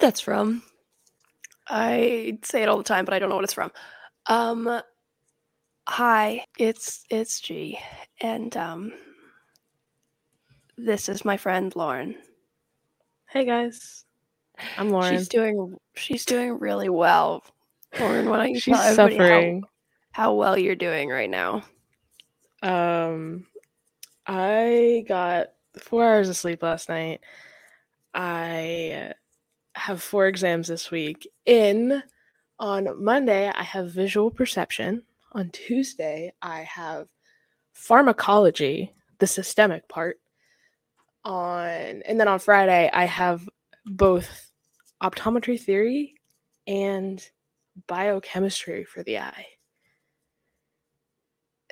what 0.00 0.06
that's 0.06 0.20
from. 0.20 0.62
I 1.68 2.38
say 2.42 2.62
it 2.62 2.68
all 2.68 2.78
the 2.78 2.84
time, 2.84 3.04
but 3.04 3.14
I 3.14 3.18
don't 3.18 3.28
know 3.28 3.34
what 3.36 3.44
it's 3.44 3.52
from. 3.54 3.70
Um, 4.26 4.80
hi, 5.86 6.44
it's 6.58 7.04
it's 7.10 7.40
G, 7.40 7.78
and 8.20 8.56
um, 8.56 8.92
this 10.76 11.08
is 11.08 11.24
my 11.24 11.36
friend 11.36 11.74
Lauren. 11.76 12.16
Hey 13.28 13.44
guys, 13.44 14.04
I'm 14.78 14.88
Lauren. 14.90 15.16
She's 15.18 15.28
doing 15.28 15.76
she's 15.94 16.24
doing 16.24 16.58
really 16.58 16.88
well. 16.88 17.44
Lauren, 17.98 18.28
why 18.28 18.38
don't 18.38 18.50
you 18.50 18.60
She's 18.60 18.74
tell 18.74 18.82
everybody 19.00 19.16
how- 19.16 19.24
suffering. 19.24 19.62
how 20.12 20.34
well 20.34 20.56
you're 20.58 20.74
doing 20.76 21.08
right 21.08 21.30
now? 21.30 21.62
Um, 22.62 23.46
I 24.26 25.04
got 25.08 25.48
four 25.78 26.04
hours 26.04 26.28
of 26.28 26.36
sleep 26.36 26.62
last 26.62 26.88
night. 26.88 27.20
I 28.14 29.12
have 29.74 30.02
four 30.02 30.26
exams 30.26 30.68
this 30.68 30.90
week. 30.90 31.28
In 31.46 32.02
on 32.58 33.02
Monday, 33.02 33.50
I 33.54 33.62
have 33.62 33.92
visual 33.92 34.30
perception. 34.30 35.02
On 35.32 35.48
Tuesday, 35.50 36.32
I 36.42 36.62
have 36.62 37.08
pharmacology, 37.72 38.92
the 39.18 39.26
systemic 39.26 39.88
part. 39.88 40.18
On 41.24 41.68
and 41.68 42.18
then 42.18 42.28
on 42.28 42.38
Friday, 42.38 42.90
I 42.92 43.04
have 43.04 43.48
both 43.86 44.50
optometry 45.02 45.60
theory 45.60 46.14
and 46.66 47.24
biochemistry 47.86 48.84
for 48.84 49.02
the 49.02 49.18
eye. 49.18 49.46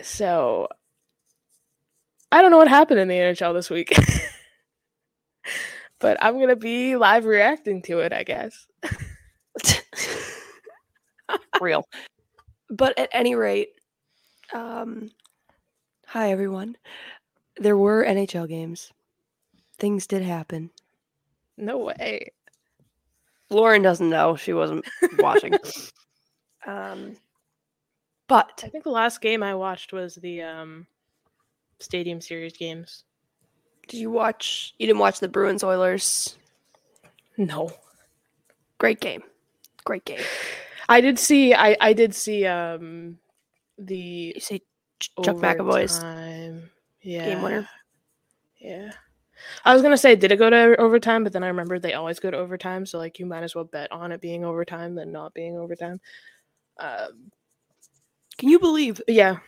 So 0.03 0.69
I 2.31 2.43
don't 2.43 2.51
know 2.51 2.59
what 2.59 2.69
happened 2.69 3.01
in 3.01 3.09
the 3.09 3.15
NHL 3.15 3.55
this 3.55 3.71
week. 3.71 3.97
but 5.99 6.17
I'm 6.21 6.35
going 6.35 6.49
to 6.49 6.57
be 6.57 6.97
live 6.97 7.25
reacting 7.25 7.83
to 7.83 8.01
it, 8.01 8.13
I 8.13 8.23
guess. 8.23 8.67
Real. 11.61 11.87
But 12.71 12.99
at 12.99 13.09
any 13.13 13.35
rate, 13.35 13.71
um, 14.53 15.11
hi 16.07 16.31
everyone. 16.31 16.77
There 17.57 17.77
were 17.77 18.05
NHL 18.05 18.49
games. 18.49 18.93
Things 19.79 20.07
did 20.07 20.23
happen. 20.23 20.71
No 21.57 21.79
way. 21.79 22.33
Lauren 23.51 23.83
doesn't 23.83 24.11
know; 24.11 24.37
she 24.37 24.53
wasn't 24.53 24.85
watching. 25.19 25.55
um, 26.67 27.17
but 28.29 28.63
I 28.63 28.69
think 28.69 28.85
the 28.85 28.91
last 28.91 29.21
game 29.21 29.43
I 29.43 29.55
watched 29.55 29.93
was 29.93 30.15
the 30.17 30.43
um 30.43 30.87
Stadium 31.81 32.21
Series 32.21 32.57
games. 32.57 33.05
Did 33.89 33.99
you 33.99 34.11
watch? 34.11 34.75
You 34.79 34.87
didn't 34.87 35.01
watch 35.01 35.21
the 35.21 35.29
Bruins 35.29 35.65
Oilers? 35.65 36.37
No. 37.37 37.71
Great 38.79 39.01
game. 39.01 39.23
Great 39.85 40.05
game. 40.05 40.21
I 40.89 41.01
did 41.01 41.19
see 41.19 41.55
I 41.55 41.77
I 41.81 41.93
did 41.93 42.15
see 42.15 42.47
um 42.47 43.19
the 43.79 43.97
You 44.35 44.41
say 44.41 44.61
Ch- 45.01 45.11
Chuck 45.23 45.37
McAvoy's. 45.37 45.99
Yeah. 47.03 47.25
game 47.27 47.43
winner. 47.43 47.69
Yeah. 48.59 48.91
I 49.65 49.73
was 49.73 49.83
gonna 49.83 49.97
say, 49.97 50.17
did 50.17 50.33
it 50.33 50.37
go 50.37 50.51
to 50.51 50.77
overtime? 50.81 51.23
But 51.25 51.33
then 51.33 51.45
I 51.45 51.49
remembered 51.49 51.83
they 51.83 51.95
always 51.95 52.19
go 52.19 52.31
to 52.31 52.37
overtime, 52.37 52.85
so 52.87 52.99
like 52.99 53.19
you 53.19 53.27
might 53.27 53.45
as 53.45 53.55
well 53.55 53.65
bet 53.65 53.91
on 53.93 54.13
it 54.13 54.21
being 54.21 54.45
overtime 54.45 54.95
than 54.95 55.13
not 55.13 55.33
being 55.33 55.57
overtime. 55.57 56.01
Um, 56.79 57.31
Can 58.37 58.49
you 58.49 58.59
believe 58.59 59.01
yeah, 59.07 59.39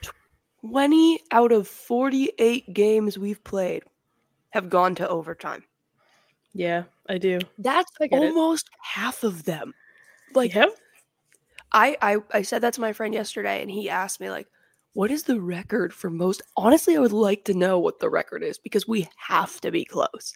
20 0.63 1.21
out 1.33 1.53
of 1.53 1.67
48 1.67 2.73
games 2.73 3.19
we've 3.19 3.43
played 3.43 3.83
have 4.51 4.69
gone 4.69 4.95
to 4.97 5.09
overtime? 5.09 5.65
yeah, 6.53 6.85
I 7.09 7.19
do. 7.19 7.39
That's 7.59 7.91
I 8.01 8.07
get 8.07 8.23
it. 8.23 8.27
almost 8.27 8.69
half 8.81 9.23
of 9.23 9.45
them. 9.45 9.75
Like 10.35 10.55
yep. 10.55 10.71
I, 11.73 11.97
I 12.03 12.17
I 12.33 12.43
said 12.43 12.63
that 12.63 12.75
to 12.75 12.81
my 12.81 12.93
friend 12.93 13.15
yesterday, 13.15 13.63
and 13.63 13.71
he 13.71 13.89
asked 13.89 14.21
me 14.21 14.31
like, 14.31 14.49
"What 14.95 15.11
is 15.11 15.25
the 15.25 15.41
record 15.41 15.93
for 15.93 16.11
most?" 16.11 16.43
Honestly, 16.57 16.97
I 16.97 17.01
would 17.01 17.13
like 17.13 17.45
to 17.45 17.55
know 17.55 17.79
what 17.79 18.01
the 18.01 18.11
record 18.11 18.43
is 18.43 18.59
because 18.59 18.89
we 18.89 19.09
have 19.17 19.61
to 19.61 19.71
be 19.71 19.85
close. 19.85 20.35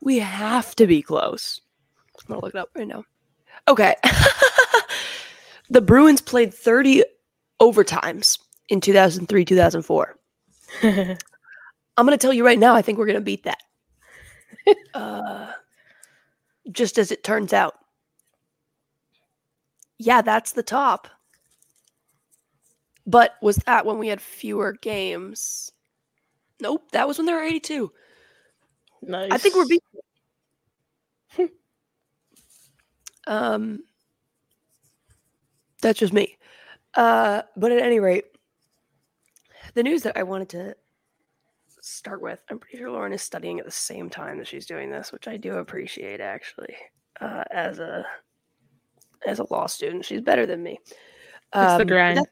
We 0.00 0.18
have 0.18 0.74
to 0.76 0.86
be 0.86 1.02
close. 1.02 1.60
I'm 2.18 2.28
gonna 2.28 2.40
look 2.40 2.54
it 2.54 2.58
up 2.58 2.70
right 2.74 2.88
now. 2.88 3.04
Okay, 3.68 3.94
the 5.70 5.82
Bruins 5.82 6.22
played 6.22 6.54
30 6.54 7.04
overtimes 7.60 8.38
in 8.70 8.80
2003 8.80 9.44
2004. 9.44 10.16
I'm 12.00 12.06
gonna 12.06 12.16
tell 12.16 12.32
you 12.32 12.46
right 12.46 12.58
now. 12.58 12.74
I 12.74 12.80
think 12.80 12.98
we're 12.98 13.06
gonna 13.06 13.20
beat 13.20 13.44
that. 13.44 13.62
uh, 14.94 15.52
just 16.72 16.98
as 16.98 17.12
it 17.12 17.22
turns 17.22 17.52
out. 17.52 17.74
Yeah, 19.98 20.22
that's 20.22 20.52
the 20.52 20.62
top. 20.62 21.08
But 23.06 23.34
was 23.42 23.56
that 23.66 23.84
when 23.84 23.98
we 23.98 24.08
had 24.08 24.22
fewer 24.22 24.78
games? 24.80 25.72
Nope, 26.58 26.90
that 26.92 27.06
was 27.06 27.18
when 27.18 27.26
there 27.26 27.36
were 27.36 27.42
82. 27.42 27.92
nice. 29.02 29.30
I 29.30 29.36
think 29.36 29.54
we're 29.54 29.66
beating. 29.66 31.50
um, 33.26 33.80
that's 35.82 35.98
just 35.98 36.14
me. 36.14 36.38
Uh, 36.94 37.42
but 37.58 37.72
at 37.72 37.82
any 37.82 38.00
rate, 38.00 38.24
the 39.74 39.82
news 39.82 40.02
that 40.04 40.16
I 40.16 40.22
wanted 40.22 40.48
to 40.50 40.76
start 41.96 42.22
with, 42.22 42.40
I'm 42.50 42.58
pretty 42.58 42.78
sure 42.78 42.90
Lauren 42.90 43.12
is 43.12 43.22
studying 43.22 43.58
at 43.58 43.64
the 43.64 43.70
same 43.70 44.08
time 44.10 44.38
that 44.38 44.46
she's 44.46 44.66
doing 44.66 44.90
this, 44.90 45.12
which 45.12 45.28
I 45.28 45.36
do 45.36 45.54
appreciate 45.56 46.20
actually. 46.20 46.74
Uh, 47.20 47.44
as 47.50 47.78
a 47.78 48.04
as 49.26 49.38
a 49.38 49.46
law 49.52 49.66
student, 49.66 50.04
she's 50.04 50.20
better 50.22 50.46
than 50.46 50.62
me. 50.62 50.78
It's 50.86 50.96
the 51.52 51.80
Um, 51.80 51.86
grind. 51.86 52.18
that- 52.18 52.28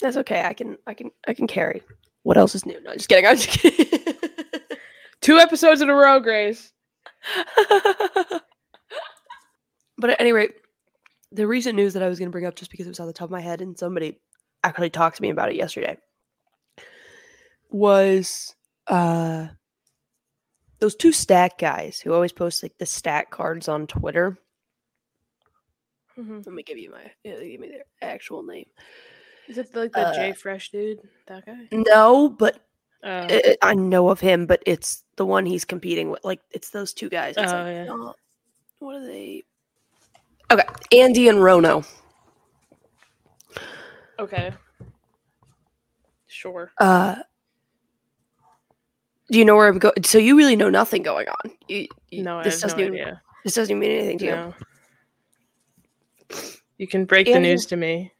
that's 0.00 0.16
okay. 0.18 0.42
I 0.44 0.52
can 0.52 0.76
I 0.86 0.94
can 0.94 1.10
I 1.26 1.34
can 1.34 1.46
carry. 1.46 1.82
What 2.24 2.36
else 2.36 2.54
is 2.54 2.66
new? 2.66 2.80
No, 2.82 2.92
just 2.94 3.08
kidding. 3.08 3.26
I'm 3.26 3.36
just 3.36 3.48
kidding. 3.48 4.14
Two 5.20 5.38
episodes 5.38 5.80
in 5.80 5.88
a 5.90 5.94
row, 5.94 6.20
Grace. 6.20 6.72
but 9.98 10.10
at 10.10 10.20
any 10.20 10.32
rate, 10.32 10.52
the 11.32 11.46
recent 11.46 11.76
news 11.76 11.94
that 11.94 12.02
I 12.02 12.08
was 12.08 12.18
going 12.18 12.28
to 12.28 12.32
bring 12.32 12.44
up 12.46 12.56
just 12.56 12.70
because 12.70 12.86
it 12.86 12.90
was 12.90 13.00
on 13.00 13.06
the 13.06 13.12
top 13.12 13.26
of 13.26 13.30
my 13.30 13.40
head 13.40 13.60
and 13.60 13.78
somebody 13.78 14.20
actually 14.62 14.90
talked 14.90 15.16
to 15.16 15.22
me 15.22 15.30
about 15.30 15.50
it 15.50 15.56
yesterday 15.56 15.96
was 17.74 18.54
uh 18.86 19.48
those 20.78 20.94
two 20.94 21.10
stat 21.12 21.52
guys 21.58 21.98
who 22.00 22.12
always 22.12 22.30
post 22.32 22.62
like 22.62 22.76
the 22.78 22.86
stat 22.86 23.30
cards 23.30 23.68
on 23.68 23.86
Twitter. 23.86 24.38
Let 26.16 26.46
me 26.46 26.62
give 26.62 26.78
you 26.78 26.90
my 26.92 27.10
yeah, 27.24 27.40
give 27.40 27.60
me 27.60 27.68
their 27.68 27.84
actual 28.00 28.44
name. 28.44 28.66
Is 29.48 29.58
it 29.58 29.74
like 29.74 29.92
the 29.92 30.02
Uh, 30.02 30.12
JFresh 30.12 30.70
dude? 30.70 31.00
That 31.26 31.44
guy? 31.44 31.68
No, 31.72 32.28
but 32.28 32.60
Oh, 33.06 33.26
I, 33.28 33.56
I 33.60 33.74
know 33.74 34.08
of 34.08 34.18
him, 34.20 34.46
but 34.46 34.62
it's 34.64 35.04
the 35.16 35.26
one 35.26 35.44
he's 35.44 35.66
competing 35.66 36.10
with. 36.10 36.24
Like 36.24 36.40
it's 36.52 36.70
those 36.70 36.94
two 36.94 37.10
guys. 37.10 37.36
It's 37.36 37.52
Oh, 37.52 37.56
like, 37.56 37.66
yeah. 37.66 37.92
uh, 37.92 38.12
what 38.78 38.96
are 38.96 39.04
they? 39.06 39.42
Okay, 40.50 40.64
Andy 40.92 41.28
and 41.28 41.42
Rono. 41.42 41.84
okay. 44.18 44.52
Sure. 46.28 46.72
Uh, 46.78 47.16
do 49.30 49.38
you 49.38 49.44
know 49.44 49.56
where 49.56 49.68
I'm 49.68 49.78
going? 49.78 50.02
So 50.04 50.18
you 50.18 50.36
really 50.36 50.56
know 50.56 50.70
nothing 50.70 51.02
going 51.02 51.26
on. 51.28 51.50
You, 51.68 51.86
you- 52.10 52.22
No, 52.22 52.38
I 52.40 52.44
this 52.44 52.54
have 52.62 52.70
doesn't 52.72 52.78
no 52.78 52.84
even 52.86 53.00
idea. 53.00 53.22
this 53.44 53.54
doesn't 53.54 53.78
mean 53.78 53.90
anything 53.90 54.18
to 54.18 54.24
you. 54.24 54.30
No. 54.30 54.54
You 56.78 56.86
can 56.88 57.04
break 57.04 57.26
the 57.26 57.38
news 57.38 57.66
to 57.66 57.76
me. 57.76 58.12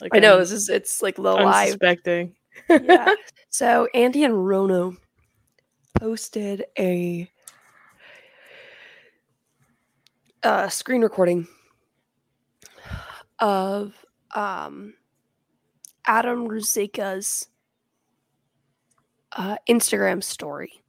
Like 0.00 0.14
I 0.14 0.18
know 0.18 0.34
I'm 0.34 0.40
this 0.40 0.52
is 0.52 0.68
it's 0.68 1.02
like 1.02 1.18
low 1.18 1.34
live. 1.36 1.66
unsuspecting. 1.68 2.34
yeah. 2.68 3.14
So 3.50 3.88
Andy 3.94 4.22
and 4.24 4.46
Rono 4.46 4.96
posted 5.98 6.66
a 6.78 7.30
uh, 10.42 10.68
screen 10.68 11.00
recording 11.00 11.48
of 13.38 13.94
um, 14.34 14.92
Adam 16.06 16.46
Ruzicka's 16.48 17.48
uh, 19.32 19.56
Instagram 19.68 20.22
story, 20.22 20.82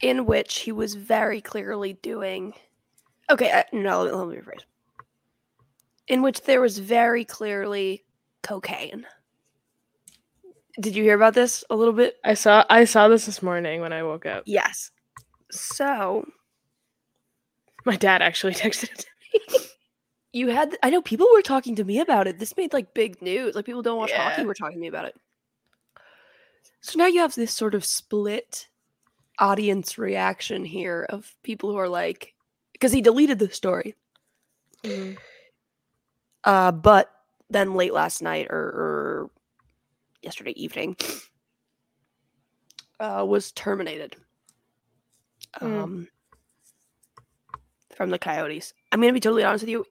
in 0.00 0.26
which 0.26 0.60
he 0.60 0.72
was 0.72 0.94
very 0.94 1.40
clearly 1.40 1.94
doing. 1.94 2.54
Okay, 3.30 3.50
uh, 3.50 3.62
no, 3.72 4.02
let 4.02 4.12
me, 4.12 4.18
let 4.18 4.28
me 4.28 4.36
rephrase. 4.36 4.64
In 6.08 6.20
which 6.22 6.42
there 6.42 6.60
was 6.60 6.78
very 6.78 7.24
clearly 7.24 8.04
cocaine. 8.42 9.06
Did 10.80 10.96
you 10.96 11.02
hear 11.04 11.14
about 11.14 11.34
this 11.34 11.64
a 11.70 11.76
little 11.76 11.94
bit? 11.94 12.16
I 12.24 12.34
saw 12.34 12.64
I 12.68 12.84
saw 12.84 13.08
this 13.08 13.26
this 13.26 13.42
morning 13.42 13.80
when 13.80 13.92
I 13.92 14.02
woke 14.02 14.26
up. 14.26 14.42
Yes. 14.46 14.90
So 15.50 16.26
My 17.86 17.96
dad 17.96 18.20
actually 18.22 18.54
texted 18.54 18.90
it. 18.92 18.98
to 18.98 19.60
you 20.32 20.48
had, 20.48 20.76
I 20.82 20.90
know 20.90 21.00
people 21.00 21.28
were 21.32 21.42
talking 21.42 21.76
to 21.76 21.84
me 21.84 22.00
about 22.00 22.26
it. 22.26 22.40
This 22.40 22.56
made 22.56 22.72
like 22.72 22.92
big 22.92 23.22
news. 23.22 23.54
Like 23.54 23.66
people 23.66 23.82
don't 23.82 23.98
watch 23.98 24.10
hockey 24.10 24.42
Yeah. 24.42 24.46
were 24.48 24.54
talking 24.54 24.78
to 24.78 24.80
me 24.80 24.88
about 24.88 25.04
it. 25.04 25.14
So 26.84 26.98
now 26.98 27.06
you 27.06 27.20
have 27.20 27.34
this 27.34 27.50
sort 27.50 27.74
of 27.74 27.82
split 27.82 28.68
audience 29.38 29.96
reaction 29.96 30.66
here 30.66 31.06
of 31.08 31.34
people 31.42 31.70
who 31.70 31.78
are 31.78 31.88
like, 31.88 32.34
because 32.74 32.92
he 32.92 33.00
deleted 33.00 33.38
the 33.38 33.50
story. 33.50 33.94
Mhm. 34.82 35.16
Uh, 36.44 36.72
but 36.72 37.10
then 37.48 37.72
late 37.72 37.94
last 37.94 38.20
night 38.20 38.48
or, 38.50 38.58
or 38.58 39.30
yesterday 40.20 40.50
evening, 40.62 40.94
uh, 43.00 43.24
was 43.26 43.50
terminated. 43.52 44.16
Mm. 45.62 45.82
Um, 45.82 46.08
from 47.96 48.10
the 48.10 48.18
Coyotes. 48.18 48.74
I'm 48.92 49.00
gonna 49.00 49.14
be 49.14 49.20
totally 49.20 49.42
honest 49.42 49.62
with 49.62 49.70
you. 49.70 49.86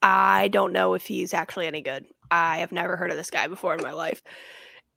I 0.00 0.48
don't 0.48 0.72
know 0.72 0.94
if 0.94 1.06
he's 1.06 1.34
actually 1.34 1.66
any 1.66 1.82
good. 1.82 2.06
I 2.30 2.58
have 2.58 2.72
never 2.72 2.96
heard 2.96 3.10
of 3.10 3.18
this 3.18 3.30
guy 3.30 3.48
before 3.48 3.74
in 3.74 3.82
my 3.82 3.92
life, 3.92 4.22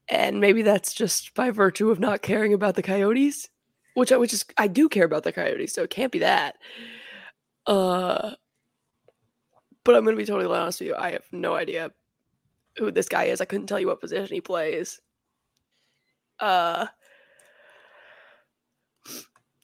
and 0.08 0.40
maybe 0.40 0.62
that's 0.62 0.92
just 0.94 1.34
by 1.34 1.50
virtue 1.50 1.90
of 1.90 2.00
not 2.00 2.22
caring 2.22 2.52
about 2.54 2.74
the 2.74 2.82
Coyotes, 2.82 3.48
which 3.94 4.12
I 4.12 4.16
which 4.16 4.32
is 4.32 4.44
I 4.58 4.68
do 4.68 4.88
care 4.88 5.04
about 5.04 5.22
the 5.24 5.32
Coyotes, 5.32 5.72
so 5.72 5.82
it 5.82 5.90
can't 5.90 6.12
be 6.12 6.20
that. 6.20 6.56
Uh, 7.66 8.32
but 9.84 9.94
I'm 9.96 10.04
gonna 10.04 10.16
be 10.16 10.24
totally 10.26 10.54
honest 10.54 10.80
with 10.80 10.88
you. 10.88 10.96
I 10.96 11.12
have 11.12 11.24
no 11.32 11.54
idea 11.54 11.90
who 12.78 12.90
this 12.90 13.08
guy 13.08 13.24
is. 13.24 13.40
I 13.40 13.44
couldn't 13.44 13.66
tell 13.66 13.80
you 13.80 13.86
what 13.88 14.00
position 14.00 14.34
he 14.34 14.40
plays. 14.40 15.00
Uh, 16.40 16.86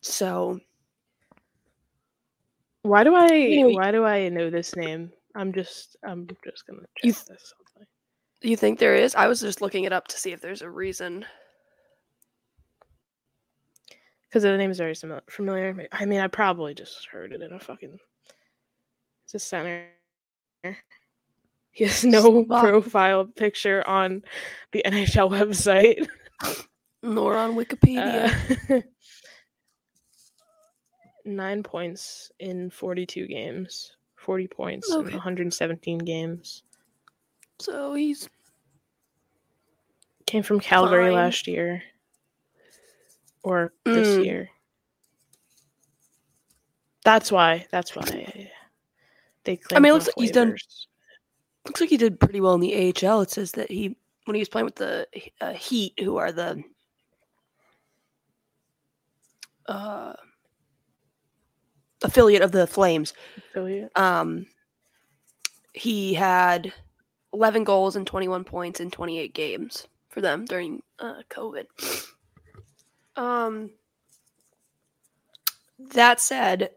so 0.00 0.60
Why 2.82 3.04
do 3.04 3.14
I 3.14 3.26
Anyway- 3.26 3.74
why 3.74 3.90
do 3.90 4.04
I 4.04 4.28
know 4.28 4.50
this 4.50 4.74
name? 4.76 5.12
I'm 5.34 5.52
just 5.52 5.96
I'm 6.04 6.26
just 6.44 6.66
gonna 6.66 6.80
check 6.80 7.04
You 7.04 7.12
this. 7.12 7.54
You 8.40 8.56
think 8.56 8.78
there 8.78 8.94
is? 8.94 9.14
I 9.14 9.26
was 9.26 9.40
just 9.40 9.60
looking 9.60 9.84
it 9.84 9.92
up 9.92 10.06
to 10.08 10.18
see 10.18 10.32
if 10.32 10.40
there's 10.40 10.62
a 10.62 10.70
reason. 10.70 11.24
Because 14.28 14.42
the 14.42 14.56
name 14.56 14.70
is 14.70 14.78
very 14.78 14.94
familiar. 14.94 15.88
I 15.90 16.04
mean, 16.04 16.20
I 16.20 16.28
probably 16.28 16.74
just 16.74 17.06
heard 17.06 17.32
it 17.32 17.42
in 17.42 17.52
a 17.52 17.58
fucking. 17.58 17.98
It's 19.24 19.34
a 19.34 19.38
center. 19.38 19.86
He 21.70 21.84
has 21.84 22.04
no 22.04 22.44
Stop. 22.44 22.64
profile 22.64 23.24
picture 23.24 23.86
on 23.86 24.22
the 24.72 24.82
NHL 24.84 25.30
website. 25.30 26.06
Nor 27.02 27.36
on 27.36 27.54
Wikipedia. 27.54 28.32
Uh, 28.68 28.80
nine 31.24 31.62
points 31.62 32.30
in 32.40 32.70
42 32.70 33.26
games. 33.26 33.96
40 34.16 34.48
points 34.48 34.92
in 34.92 35.04
117 35.04 35.98
games. 35.98 36.64
So 37.60 37.94
he's 37.94 38.28
Came 40.26 40.42
from 40.42 40.60
Calgary 40.60 41.06
Fine. 41.06 41.14
last 41.14 41.46
year. 41.46 41.82
Or 43.42 43.72
this 43.84 44.18
Mm. 44.18 44.24
year. 44.24 44.50
That's 47.04 47.32
why. 47.32 47.66
That's 47.70 47.96
why 47.96 48.50
they 49.44 49.56
claim. 49.56 49.76
I 49.78 49.80
mean, 49.80 49.90
it 49.90 49.94
looks 49.94 50.06
like 50.08 50.14
he's 50.18 50.30
done- 50.32 50.54
looks 51.64 51.80
like 51.80 51.88
he 51.88 51.96
did 51.96 52.20
pretty 52.20 52.42
well 52.42 52.52
in 52.54 52.60
the 52.60 52.74
AHL. 52.74 53.22
It 53.22 53.30
says 53.30 53.52
that 53.52 53.70
he 53.70 53.96
when 54.26 54.34
he 54.34 54.40
was 54.40 54.50
playing 54.50 54.66
with 54.66 54.74
the 54.76 55.08
uh, 55.40 55.54
Heat, 55.54 55.98
who 55.98 56.18
are 56.18 56.30
the 56.32 56.62
uh, 59.64 60.12
affiliate 62.02 62.42
of 62.42 62.52
the 62.52 62.66
Flames, 62.66 63.14
affiliate. 63.38 63.90
um, 63.96 64.46
he 65.72 66.12
had 66.12 66.72
11 67.32 67.64
goals 67.64 67.96
and 67.96 68.06
21 68.06 68.44
points 68.44 68.80
in 68.80 68.90
28 68.90 69.34
games 69.34 69.86
for 70.08 70.20
them 70.20 70.44
during 70.44 70.82
uh, 70.98 71.20
COVID. 71.30 71.64
Um, 73.16 73.70
that 75.92 76.20
said, 76.20 76.70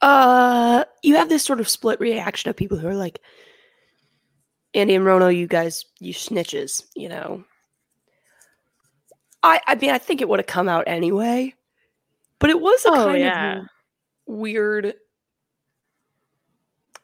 uh, 0.00 0.84
you 1.02 1.16
have 1.16 1.28
this 1.28 1.44
sort 1.44 1.60
of 1.60 1.68
split 1.68 2.00
reaction 2.00 2.48
of 2.50 2.56
people 2.56 2.78
who 2.78 2.88
are 2.88 2.94
like, 2.94 3.20
Andy 4.74 4.94
and 4.94 5.04
Rono, 5.04 5.28
you 5.28 5.46
guys, 5.46 5.84
you 6.00 6.14
snitches, 6.14 6.84
you 6.96 7.08
know. 7.08 7.44
I, 9.42 9.60
I 9.66 9.74
mean, 9.74 9.90
I 9.90 9.98
think 9.98 10.20
it 10.20 10.28
would 10.28 10.38
have 10.38 10.46
come 10.46 10.68
out 10.68 10.84
anyway, 10.86 11.52
but 12.38 12.48
it 12.48 12.60
was 12.60 12.84
a 12.86 12.90
Oh, 12.90 13.04
kind 13.06 13.18
yeah. 13.20 13.58
of 13.58 13.64
weird. 14.26 14.94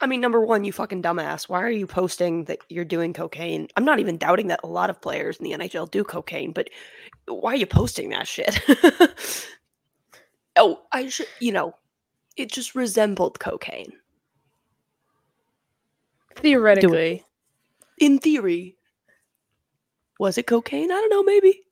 I 0.00 0.06
mean, 0.06 0.20
number 0.20 0.40
one, 0.40 0.64
you 0.64 0.72
fucking 0.72 1.02
dumbass. 1.02 1.48
Why 1.48 1.62
are 1.62 1.70
you 1.70 1.86
posting 1.86 2.44
that 2.44 2.58
you're 2.68 2.84
doing 2.84 3.12
cocaine? 3.12 3.68
I'm 3.76 3.84
not 3.84 3.98
even 3.98 4.16
doubting 4.16 4.46
that 4.48 4.60
a 4.62 4.68
lot 4.68 4.90
of 4.90 5.00
players 5.00 5.38
in 5.38 5.44
the 5.44 5.52
NHL 5.52 5.90
do 5.90 6.04
cocaine, 6.04 6.52
but 6.52 6.70
why 7.26 7.52
are 7.52 7.56
you 7.56 7.66
posting 7.66 8.10
that 8.10 8.28
shit? 8.28 8.60
oh, 10.56 10.82
I 10.92 11.08
should, 11.08 11.26
you 11.40 11.50
know, 11.50 11.74
it 12.36 12.52
just 12.52 12.76
resembled 12.76 13.40
cocaine. 13.40 13.92
Theoretically. 16.36 17.24
In 17.98 18.18
theory, 18.18 18.76
was 20.20 20.38
it 20.38 20.46
cocaine? 20.46 20.92
I 20.92 20.94
don't 20.94 21.10
know, 21.10 21.24
maybe. 21.24 21.62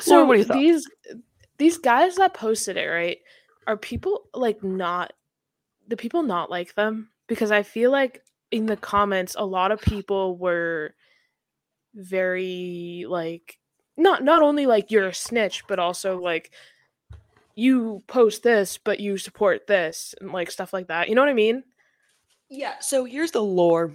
So 0.00 0.16
Lauren, 0.16 0.28
what 0.28 0.48
do 0.48 0.58
you 0.58 0.74
these 0.74 0.86
these 1.58 1.78
guys 1.78 2.16
that 2.16 2.34
posted 2.34 2.76
it, 2.76 2.86
right? 2.86 3.18
Are 3.66 3.76
people 3.78 4.28
like 4.34 4.62
not 4.62 5.14
the 5.88 5.96
people 5.96 6.22
not 6.22 6.50
like 6.50 6.74
them? 6.74 7.10
Because 7.26 7.50
I 7.50 7.62
feel 7.62 7.90
like 7.90 8.22
in 8.50 8.66
the 8.66 8.76
comments 8.76 9.34
a 9.38 9.44
lot 9.44 9.72
of 9.72 9.80
people 9.80 10.36
were 10.36 10.94
very 11.94 13.04
like 13.08 13.58
not 13.96 14.22
not 14.22 14.42
only 14.42 14.66
like 14.66 14.90
you're 14.90 15.08
a 15.08 15.14
snitch, 15.14 15.66
but 15.66 15.78
also 15.78 16.20
like 16.20 16.52
you 17.54 18.02
post 18.06 18.42
this, 18.42 18.78
but 18.78 19.00
you 19.00 19.16
support 19.16 19.66
this 19.66 20.14
and 20.20 20.32
like 20.32 20.50
stuff 20.50 20.72
like 20.72 20.88
that. 20.88 21.08
You 21.08 21.14
know 21.14 21.22
what 21.22 21.30
I 21.30 21.34
mean? 21.34 21.64
Yeah, 22.48 22.78
so 22.80 23.04
here's 23.04 23.32
the 23.32 23.42
lore 23.42 23.92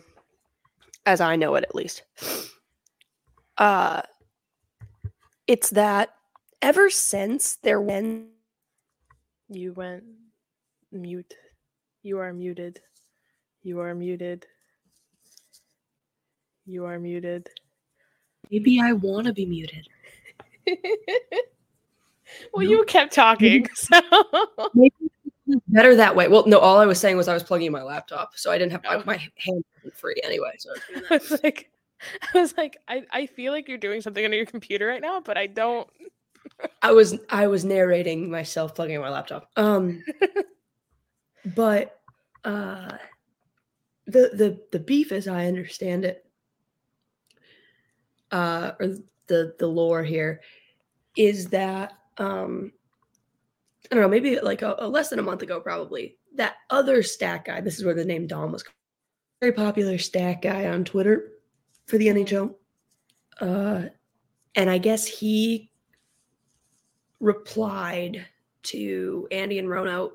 as 1.06 1.22
I 1.22 1.36
know 1.36 1.56
it 1.56 1.64
at 1.64 1.76
least. 1.76 2.04
Uh 3.58 4.02
it's 5.48 5.70
that 5.72 6.14
ever 6.62 6.90
since 6.90 7.58
there 7.58 7.82
when 7.82 8.30
You 9.50 9.74
went 9.74 10.04
mute. 10.92 11.36
You 12.04 12.20
are 12.20 12.34
muted. 12.34 12.80
You 13.64 13.80
are 13.80 13.94
muted. 13.94 14.46
You 16.66 16.86
are 16.86 17.00
muted. 17.00 17.50
maybe 18.50 18.80
I 18.82 18.94
want 18.94 19.28
to 19.28 19.34
be 19.34 19.46
muted. 19.46 19.88
well, 22.54 22.64
No. 22.64 22.70
you 22.70 22.84
kept 22.86 23.14
talking, 23.14 23.68
so 23.74 24.00
Better 25.68 25.96
that 25.96 26.16
way. 26.16 26.28
Well, 26.30 26.46
no, 26.48 26.60
all 26.60 26.78
I 26.80 26.86
was 26.86 27.00
saying 27.00 27.18
was 27.18 27.28
I 27.28 27.34
was 27.34 27.44
plugging 27.44 27.68
in 27.68 27.74
my 27.74 27.84
laptop, 27.84 28.38
so 28.38 28.52
I 28.52 28.58
didn't 28.58 28.72
have 28.72 28.82
Oh. 28.88 29.04
my 29.06 29.18
hand 29.38 29.66
free 29.94 30.16
anyway. 30.24 30.52
So 30.60 30.70
I 31.10 31.18
was 31.18 31.32
I 31.32 31.34
was 31.34 31.44
like, 31.44 31.70
I 32.34 32.40
was 32.40 32.58
like, 32.58 32.78
I, 32.88 33.04
I 33.12 33.26
feel 33.26 33.52
like 33.52 33.68
you're 33.68 33.78
doing 33.78 34.02
something 34.02 34.24
on 34.24 34.32
your 34.32 34.46
computer 34.46 34.88
right 34.88 35.02
now, 35.02 35.20
but 35.20 35.38
I 35.38 35.48
don't. 35.48 35.88
I 36.82 36.92
was 36.94 37.18
I 37.30 37.48
was 37.48 37.66
narrating 37.66 38.30
myself 38.32 38.76
plugging 38.76 39.00
my 39.02 39.10
laptop. 39.10 39.50
Um 39.58 40.04
but 41.46 42.00
uh 42.44 42.98
the 44.08 44.32
the 44.34 44.62
the 44.72 44.80
beef 44.80 45.12
as 45.12 45.28
I 45.28 45.46
understand 45.46 46.06
it 46.06 46.26
uh 48.32 48.72
or 48.80 48.88
the 49.28 49.56
the 49.60 49.68
lore 49.68 50.04
here 50.04 50.42
is 51.16 51.48
that 51.48 51.94
um 52.18 52.72
I 53.92 53.96
don't 53.96 54.04
know, 54.04 54.10
maybe 54.10 54.40
like 54.40 54.62
a, 54.62 54.76
a 54.80 54.88
less 54.88 55.10
than 55.10 55.20
a 55.20 55.24
month 55.24 55.42
ago 55.42 55.60
probably 55.60 56.18
that 56.36 56.56
other 56.70 57.04
stat 57.04 57.46
guy, 57.46 57.60
this 57.60 57.78
is 57.78 57.84
where 57.84 57.94
the 57.94 58.06
name 58.06 58.28
Dom 58.28 58.52
was 58.52 58.64
very 59.42 59.52
popular 59.52 59.98
stat 59.98 60.42
guy 60.42 60.68
on 60.68 60.86
Twitter 60.86 61.32
for 61.86 61.98
the 61.98 62.08
NHL. 62.08 62.56
Uh 63.40 63.84
and 64.56 64.70
I 64.70 64.78
guess 64.78 65.06
he 65.06 65.72
replied 67.20 68.26
to 68.64 69.28
Andy 69.32 69.60
and 69.60 69.70
Rono 69.70 70.14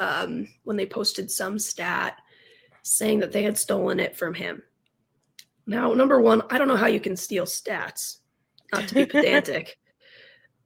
um, 0.00 0.48
when 0.64 0.76
they 0.76 0.86
posted 0.86 1.30
some 1.30 1.58
stat 1.58 2.16
saying 2.82 3.20
that 3.20 3.32
they 3.32 3.42
had 3.42 3.58
stolen 3.58 4.00
it 4.00 4.16
from 4.16 4.34
him. 4.34 4.62
Now, 5.66 5.92
number 5.92 6.20
one, 6.20 6.42
I 6.50 6.58
don't 6.58 6.68
know 6.68 6.76
how 6.76 6.86
you 6.86 7.00
can 7.00 7.16
steal 7.16 7.44
stats. 7.44 8.18
Not 8.72 8.88
to 8.88 8.94
be 8.94 9.06
pedantic. 9.06 9.76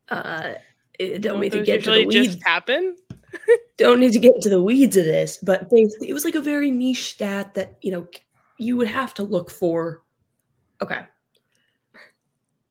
Uh, 0.08 0.54
it, 0.98 1.20
don't 1.20 1.40
need 1.40 1.52
to 1.52 1.62
get 1.62 1.82
to 1.84 1.90
the 1.90 2.04
weeds. 2.04 2.42
happen. 2.44 2.96
Don't 3.78 3.98
need 3.98 4.12
to 4.12 4.18
get 4.18 4.34
into 4.34 4.50
the 4.50 4.62
weeds 4.62 4.96
of 4.96 5.06
this, 5.06 5.38
but 5.42 5.70
basically, 5.70 6.10
it 6.10 6.12
was 6.12 6.26
like 6.26 6.34
a 6.34 6.40
very 6.40 6.70
niche 6.70 7.14
stat 7.14 7.54
that 7.54 7.78
you 7.80 7.90
know 7.90 8.06
you 8.58 8.76
would 8.76 8.88
have 8.88 9.14
to 9.14 9.22
look 9.22 9.50
for. 9.50 10.02
Okay. 10.82 11.00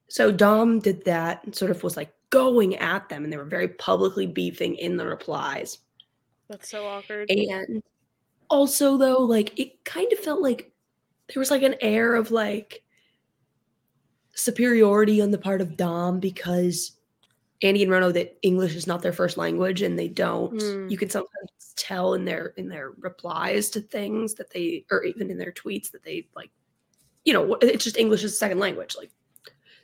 So 0.08 0.32
Dom 0.32 0.80
did 0.80 1.04
that 1.06 1.44
and 1.44 1.56
sort 1.56 1.72
of 1.72 1.84
was 1.84 1.98
like 1.98 2.14
going 2.30 2.76
at 2.76 3.10
them, 3.10 3.24
and 3.24 3.34
they 3.34 3.38
were 3.38 3.44
very 3.44 3.70
publicly 3.70 4.28
beefing 4.28 4.76
in 4.76 4.98
the 4.98 5.06
replies. 5.06 5.80
That's 6.52 6.70
so 6.70 6.86
awkward. 6.86 7.32
And 7.32 7.82
also, 8.50 8.98
though, 8.98 9.20
like 9.20 9.58
it 9.58 9.86
kind 9.86 10.12
of 10.12 10.20
felt 10.20 10.42
like 10.42 10.74
there 11.34 11.40
was 11.40 11.50
like 11.50 11.64
an 11.64 11.76
air 11.80 12.14
of 12.14 12.30
like 12.30 12.84
superiority 14.34 15.22
on 15.22 15.32
the 15.32 15.38
part 15.38 15.62
of 15.62 15.78
Dom 15.78 16.20
because 16.20 16.92
Andy 17.62 17.84
and 17.84 17.92
Rono 17.92 18.12
that 18.12 18.38
English 18.42 18.76
is 18.76 18.86
not 18.86 19.02
their 19.02 19.14
first 19.14 19.38
language 19.38 19.82
and 19.82 19.98
they 19.98 20.10
don't. 20.10 20.60
Mm. 20.60 20.92
You 20.92 20.98
can 20.98 21.10
sometimes 21.10 21.74
tell 21.78 22.16
in 22.16 22.26
their 22.26 22.48
in 22.58 22.68
their 22.68 22.92
replies 23.00 23.70
to 23.70 23.80
things 23.80 24.34
that 24.34 24.52
they 24.52 24.84
or 24.92 25.06
even 25.06 25.32
in 25.32 25.38
their 25.38 25.54
tweets 25.54 25.90
that 25.92 26.04
they 26.04 26.28
like. 26.36 26.52
You 27.24 27.32
know, 27.32 27.56
it's 27.62 27.86
just 27.86 27.98
English 27.98 28.26
is 28.26 28.34
a 28.34 28.36
second 28.36 28.60
language. 28.60 28.98
Like, 28.98 29.12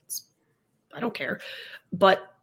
it's, 0.05 0.23
I 0.93 0.99
don't 0.99 1.13
care, 1.13 1.39
but 1.93 2.33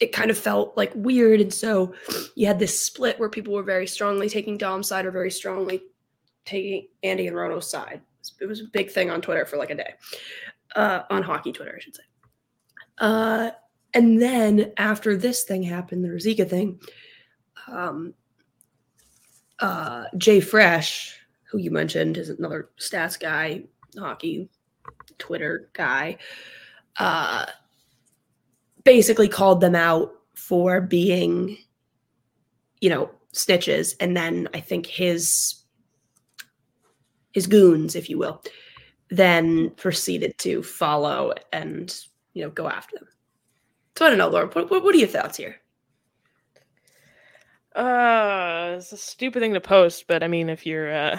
it 0.00 0.12
kind 0.12 0.30
of 0.30 0.38
felt 0.38 0.76
like 0.76 0.92
weird, 0.94 1.40
and 1.40 1.52
so 1.52 1.94
you 2.34 2.46
had 2.46 2.58
this 2.58 2.78
split 2.78 3.18
where 3.18 3.28
people 3.28 3.54
were 3.54 3.62
very 3.62 3.86
strongly 3.86 4.28
taking 4.28 4.56
Dom's 4.56 4.88
side 4.88 5.06
or 5.06 5.10
very 5.10 5.30
strongly 5.30 5.82
taking 6.44 6.88
Andy 7.02 7.26
and 7.26 7.36
Rono's 7.36 7.70
side. 7.70 8.00
It 8.40 8.46
was 8.46 8.60
a 8.60 8.64
big 8.64 8.90
thing 8.90 9.10
on 9.10 9.20
Twitter 9.20 9.44
for 9.44 9.56
like 9.56 9.70
a 9.70 9.74
day, 9.74 9.94
uh, 10.76 11.02
on 11.10 11.22
hockey 11.22 11.52
Twitter, 11.52 11.74
I 11.76 11.80
should 11.80 11.96
say. 11.96 12.02
Uh, 12.98 13.50
and 13.94 14.20
then 14.20 14.72
after 14.76 15.16
this 15.16 15.44
thing 15.44 15.62
happened, 15.62 16.04
the 16.04 16.08
Ruzicka 16.08 16.48
thing, 16.48 16.80
um, 17.66 18.14
uh, 19.60 20.04
JFresh, 20.14 21.14
who 21.50 21.58
you 21.58 21.70
mentioned 21.70 22.16
is 22.16 22.28
another 22.28 22.70
stats 22.78 23.18
guy, 23.18 23.64
hockey 23.98 24.48
Twitter 25.18 25.70
guy, 25.72 26.18
uh, 26.98 27.46
basically 28.88 29.28
called 29.28 29.60
them 29.60 29.74
out 29.74 30.10
for 30.34 30.80
being, 30.80 31.58
you 32.80 32.88
know, 32.88 33.10
snitches. 33.34 33.92
And 34.00 34.16
then 34.16 34.48
I 34.54 34.60
think 34.60 34.86
his 34.86 35.62
his 37.32 37.46
goons, 37.46 37.94
if 37.94 38.08
you 38.08 38.16
will, 38.16 38.42
then 39.10 39.68
proceeded 39.76 40.38
to 40.38 40.62
follow 40.62 41.34
and 41.52 41.94
you 42.32 42.42
know 42.42 42.48
go 42.48 42.66
after 42.66 42.96
them. 42.96 43.08
So 43.94 44.06
I 44.06 44.08
don't 44.08 44.16
know, 44.16 44.30
Laura. 44.30 44.46
What, 44.46 44.70
what, 44.70 44.94
are 44.94 44.98
your 44.98 45.06
thoughts 45.06 45.36
here? 45.36 45.56
Uh, 47.76 48.76
it's 48.78 48.92
a 48.92 48.96
stupid 48.96 49.40
thing 49.40 49.52
to 49.52 49.60
post, 49.60 50.06
but 50.08 50.22
I 50.22 50.28
mean, 50.28 50.48
if 50.48 50.64
you're 50.64 50.94
uh, 50.94 51.18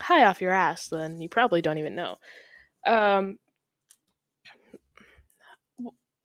high 0.00 0.24
off 0.24 0.40
your 0.40 0.50
ass, 0.50 0.88
then 0.88 1.20
you 1.20 1.28
probably 1.28 1.62
don't 1.62 1.78
even 1.78 1.94
know. 1.94 2.16
Um, 2.84 3.38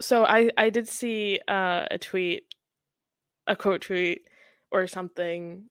so 0.01 0.25
I 0.25 0.50
I 0.58 0.70
did 0.70 0.88
see 0.88 1.39
uh, 1.48 1.86
a 1.91 1.98
tweet, 1.98 2.44
a 3.48 3.56
quote 3.56 3.82
tweet 3.82 4.24
or 4.72 4.88
something. 4.88 5.65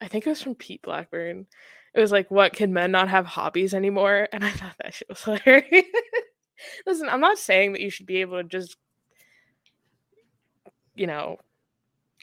I 0.00 0.08
think 0.08 0.26
it 0.26 0.30
was 0.30 0.42
from 0.42 0.54
Pete 0.54 0.82
Blackburn. 0.82 1.46
It 1.94 2.00
was 2.00 2.12
like, 2.12 2.30
"What 2.30 2.52
can 2.52 2.72
men 2.72 2.90
not 2.92 3.08
have 3.08 3.26
hobbies 3.26 3.74
anymore?" 3.74 4.28
And 4.32 4.44
I 4.44 4.50
thought 4.50 4.76
that 4.82 4.94
shit 4.94 5.08
was 5.08 5.22
hilarious. 5.24 5.86
Listen, 6.86 7.08
I'm 7.08 7.20
not 7.20 7.38
saying 7.38 7.72
that 7.72 7.80
you 7.82 7.90
should 7.90 8.06
be 8.06 8.20
able 8.20 8.38
to 8.42 8.48
just, 8.48 8.76
you 10.94 11.06
know, 11.06 11.38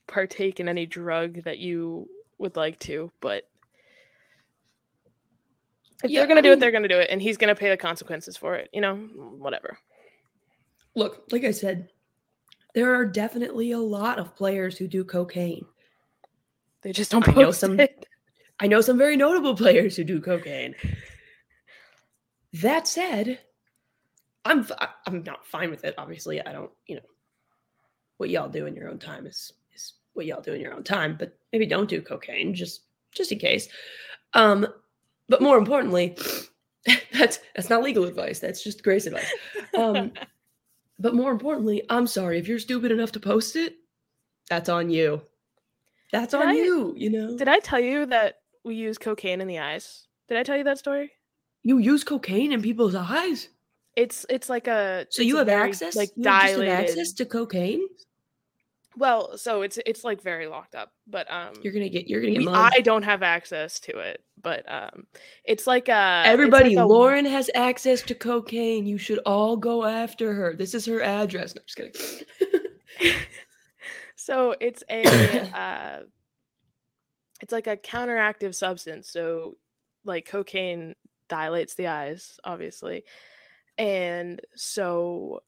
partake 0.07 0.59
in 0.59 0.69
any 0.69 0.85
drug 0.85 1.43
that 1.43 1.59
you 1.59 2.09
would 2.37 2.55
like 2.57 2.79
to, 2.79 3.11
but 3.21 3.43
if 6.03 6.11
Yeah, 6.11 6.19
they're 6.19 6.27
gonna 6.27 6.41
I 6.41 6.41
do 6.41 6.51
it, 6.53 6.59
they're 6.59 6.71
gonna 6.71 6.87
do 6.87 6.99
it, 6.99 7.09
and 7.09 7.21
he's 7.21 7.37
gonna 7.37 7.55
pay 7.55 7.69
the 7.69 7.77
consequences 7.77 8.37
for 8.37 8.55
it. 8.55 8.69
You 8.73 8.81
know, 8.81 8.95
whatever. 8.97 9.77
Look, 10.95 11.25
like 11.31 11.43
I 11.43 11.51
said, 11.51 11.89
there 12.73 12.95
are 12.95 13.05
definitely 13.05 13.71
a 13.71 13.79
lot 13.79 14.19
of 14.19 14.35
players 14.35 14.77
who 14.77 14.87
do 14.87 15.03
cocaine. 15.03 15.65
They 16.81 16.91
just 16.91 17.11
don't 17.11 17.27
I 17.27 17.31
know 17.33 17.51
some- 17.51 17.79
it. 17.79 18.05
I 18.59 18.67
know 18.67 18.79
some 18.79 18.97
very 18.97 19.17
notable 19.17 19.55
players 19.55 19.97
who 19.97 20.05
do 20.05 20.21
cocaine. 20.21 20.75
That 22.53 22.87
said, 22.87 23.39
I'm 24.45 24.65
I'm 25.05 25.23
not 25.23 25.45
fine 25.45 25.69
with 25.69 25.83
it. 25.83 25.95
Obviously, 25.97 26.41
I 26.41 26.53
don't. 26.53 26.71
You 26.87 26.95
know, 26.97 27.01
what 28.17 28.29
y'all 28.29 28.47
do 28.47 28.65
in 28.65 28.75
your 28.75 28.89
own 28.89 28.99
time 28.99 29.25
is 29.27 29.51
is 29.73 29.93
what 30.13 30.25
y'all 30.25 30.41
do 30.41 30.53
in 30.53 30.61
your 30.61 30.73
own 30.73 30.83
time. 30.83 31.17
But 31.19 31.37
maybe 31.51 31.65
don't 31.65 31.89
do 31.89 32.01
cocaine 32.01 32.53
just 32.53 32.83
just 33.11 33.33
in 33.33 33.39
case. 33.39 33.67
Um, 34.33 34.65
but 35.27 35.41
more 35.41 35.57
importantly, 35.57 36.17
that's 37.13 37.39
that's 37.55 37.69
not 37.69 37.83
legal 37.83 38.05
advice. 38.05 38.39
That's 38.39 38.63
just 38.63 38.83
grace 38.83 39.05
advice. 39.05 39.33
Um, 39.77 40.13
but 40.99 41.13
more 41.15 41.31
importantly, 41.31 41.83
I'm 41.89 42.07
sorry 42.07 42.39
if 42.39 42.47
you're 42.47 42.59
stupid 42.59 42.91
enough 42.91 43.11
to 43.13 43.19
post 43.19 43.55
it. 43.55 43.75
That's 44.49 44.69
on 44.69 44.89
you. 44.89 45.21
That's 46.11 46.31
Did 46.31 46.41
on 46.41 46.47
I- 46.49 46.53
you. 46.53 46.93
You 46.97 47.09
know. 47.09 47.37
Did 47.37 47.47
I 47.47 47.59
tell 47.59 47.79
you 47.79 48.05
that 48.07 48.35
we 48.63 48.75
use 48.75 48.97
cocaine 48.97 49.41
in 49.41 49.47
the 49.47 49.59
eyes? 49.59 50.07
Did 50.29 50.37
I 50.37 50.43
tell 50.43 50.57
you 50.57 50.63
that 50.65 50.77
story? 50.79 51.11
you 51.67 51.79
use 51.79 52.03
cocaine 52.03 52.51
in 52.53 52.61
people's 52.61 52.93
eyes. 52.93 53.49
It's 53.95 54.23
it's 54.29 54.49
like 54.49 54.67
a 54.67 55.07
So 55.09 55.23
you 55.23 55.37
have 55.37 55.47
very, 55.47 55.67
access, 55.69 55.95
like 55.95 56.11
you 56.15 56.23
dilated. 56.23 56.69
access 56.69 57.11
to 57.13 57.25
cocaine. 57.25 57.81
Well, 58.97 59.37
so 59.37 59.61
it's 59.61 59.77
it's 59.85 60.03
like 60.03 60.21
very 60.21 60.47
locked 60.47 60.75
up, 60.75 60.91
but 61.07 61.29
um, 61.31 61.53
You're 61.61 61.73
gonna 61.73 61.89
get. 61.89 62.07
You're 62.07 62.21
gonna 62.21 62.33
get. 62.33 62.41
we. 62.41 62.47
I 62.47 62.79
don't 62.83 63.03
have 63.03 63.23
access 63.23 63.79
to 63.81 63.99
it, 63.99 64.23
but 64.41 64.63
um, 64.71 65.07
it's 65.43 65.67
like 65.67 65.89
a 65.89 66.23
Everybody, 66.25 66.75
like 66.75 66.83
a- 66.83 66.87
Lauren 66.87 67.25
has 67.25 67.49
access 67.55 68.01
to 68.03 68.15
cocaine. 68.15 68.85
You 68.85 68.97
should 68.97 69.19
all 69.19 69.57
go 69.57 69.85
after 69.85 70.33
her. 70.33 70.55
This 70.55 70.73
is 70.73 70.85
her 70.85 71.01
address. 71.01 71.55
No, 71.55 71.61
just 71.65 71.77
kidding. 71.77 72.61
so 74.15 74.55
it's 74.59 74.83
a 74.89 75.03
uh, 75.53 75.99
it's 77.41 77.51
like 77.51 77.67
a 77.67 77.77
counteractive 77.77 78.55
substance. 78.55 79.09
So 79.09 79.57
like 80.05 80.25
cocaine 80.25 80.95
dilates 81.27 81.75
the 81.75 81.87
eyes, 81.87 82.39
obviously, 82.43 83.03
and 83.77 84.39
so 84.55 85.41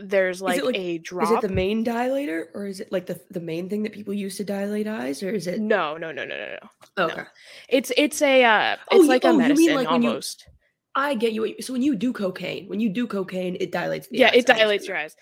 there's 0.00 0.40
like, 0.40 0.62
like- 0.62 0.76
a 0.76 0.98
drop. 0.98 1.24
is 1.24 1.30
it 1.32 1.40
the 1.40 1.48
main 1.48 1.84
dilator, 1.84 2.46
or 2.54 2.66
is 2.66 2.80
it 2.80 2.90
like 2.92 3.06
the 3.06 3.20
the 3.30 3.40
main 3.40 3.68
thing 3.68 3.82
that 3.82 3.92
people 3.92 4.14
use 4.14 4.36
to 4.38 4.44
dilate 4.44 4.86
eyes, 4.86 5.22
or 5.22 5.30
is 5.30 5.46
it? 5.46 5.60
no, 5.60 5.96
no, 5.96 6.12
no, 6.12 6.24
no, 6.24 6.36
no, 6.36 6.56
no. 6.96 7.04
Okay, 7.04 7.22
It's 7.68 7.92
it's 7.96 8.22
a 8.22 8.44
uh, 8.44 8.72
it's 8.74 8.82
Oh, 8.92 9.02
you- 9.02 9.08
like 9.08 9.24
oh, 9.24 9.30
a 9.30 9.32
you 9.32 9.38
mean 9.38 9.48
medicine 9.48 9.74
like 9.74 9.90
when 9.90 10.02
you- 10.02 10.08
almost. 10.10 10.48
I 10.94 11.14
get 11.14 11.32
you. 11.32 11.54
So 11.60 11.72
when 11.74 11.82
you 11.82 11.94
do 11.94 12.12
cocaine, 12.12 12.68
when 12.68 12.80
you 12.80 12.88
do 12.88 13.06
cocaine, 13.06 13.56
it 13.60 13.70
dilates. 13.70 14.08
The 14.08 14.18
yeah, 14.18 14.28
eyes. 14.28 14.34
it 14.36 14.46
dilates 14.46 14.88
your 14.88 14.96
eyes. 14.96 15.14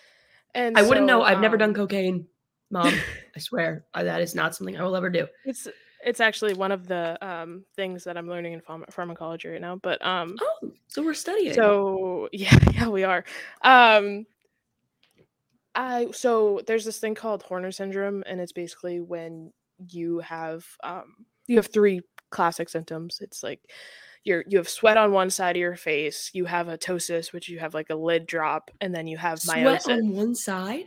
And 0.54 0.78
I 0.78 0.82
wouldn't 0.82 1.06
know. 1.06 1.20
I've 1.22 1.40
never 1.40 1.58
done 1.58 1.70
um, 1.70 1.74
cocaine, 1.74 2.26
mom. 2.70 2.94
I 3.36 3.38
swear 3.40 3.84
that 3.94 4.22
is 4.22 4.34
not 4.34 4.54
something 4.54 4.74
I 4.78 4.82
will 4.84 4.96
ever 4.96 5.10
do. 5.10 5.26
It's 5.44 5.68
it's 6.02 6.20
actually 6.20 6.54
one 6.54 6.72
of 6.72 6.86
the 6.86 7.18
um 7.20 7.64
things 7.74 8.04
that 8.04 8.16
I'm 8.16 8.26
learning 8.28 8.54
in 8.54 8.60
pharm- 8.60 8.90
pharmacology 8.90 9.48
right 9.48 9.60
now. 9.60 9.76
But 9.76 10.00
um, 10.06 10.36
Oh, 10.40 10.70
so 10.88 11.02
we're 11.02 11.12
studying. 11.14 11.52
so 11.52 12.28
yeah, 12.32 12.56
yeah, 12.72 12.88
we 12.88 13.04
are. 13.04 13.24
Um, 13.60 14.24
I 15.76 16.08
so 16.12 16.60
there's 16.66 16.84
this 16.84 16.98
thing 16.98 17.14
called 17.14 17.42
Horner 17.42 17.70
syndrome, 17.70 18.24
and 18.26 18.40
it's 18.40 18.52
basically 18.52 19.00
when 19.00 19.52
you 19.90 20.20
have 20.20 20.64
um 20.82 21.26
you 21.46 21.56
have 21.56 21.66
three 21.68 22.00
classic 22.30 22.68
symptoms. 22.68 23.18
It's 23.20 23.42
like 23.42 23.60
you're 24.24 24.42
you 24.48 24.58
have 24.58 24.68
sweat 24.68 24.96
on 24.96 25.12
one 25.12 25.30
side 25.30 25.54
of 25.54 25.60
your 25.60 25.76
face, 25.76 26.30
you 26.32 26.46
have 26.46 26.66
ptosis, 26.66 27.32
which 27.32 27.48
you 27.48 27.58
have 27.60 27.74
like 27.74 27.90
a 27.90 27.94
lid 27.94 28.26
drop, 28.26 28.70
and 28.80 28.92
then 28.94 29.06
you 29.06 29.18
have 29.18 29.38
sweat 29.38 29.86
on 29.88 30.10
one 30.12 30.34
side. 30.34 30.86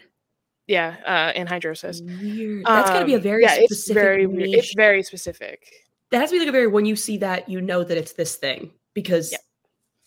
Yeah, 0.67 0.97
uh, 1.05 1.33
anhidrosis. 1.39 2.01
Weird. 2.21 2.65
That's 2.65 2.89
got 2.91 2.99
to 2.99 3.05
be 3.05 3.13
a 3.13 3.17
Um, 3.17 3.23
very 3.23 3.43
yeah, 3.43 3.53
specific 3.55 3.71
it's 3.71 3.89
very 3.91 4.27
niche. 4.27 4.55
It's 4.57 4.73
very 4.75 5.01
specific. 5.03 5.65
that 6.11 6.19
has 6.19 6.29
to 6.31 6.35
be 6.35 6.39
like 6.39 6.49
a 6.49 6.51
very 6.51 6.67
when 6.67 6.85
you 6.85 6.95
see 6.95 7.17
that 7.17 7.47
you 7.47 7.61
know 7.61 7.83
that 7.83 7.97
it's 7.97 8.13
this 8.13 8.35
thing 8.35 8.71
because 8.93 9.31
Yeah. 9.31 9.37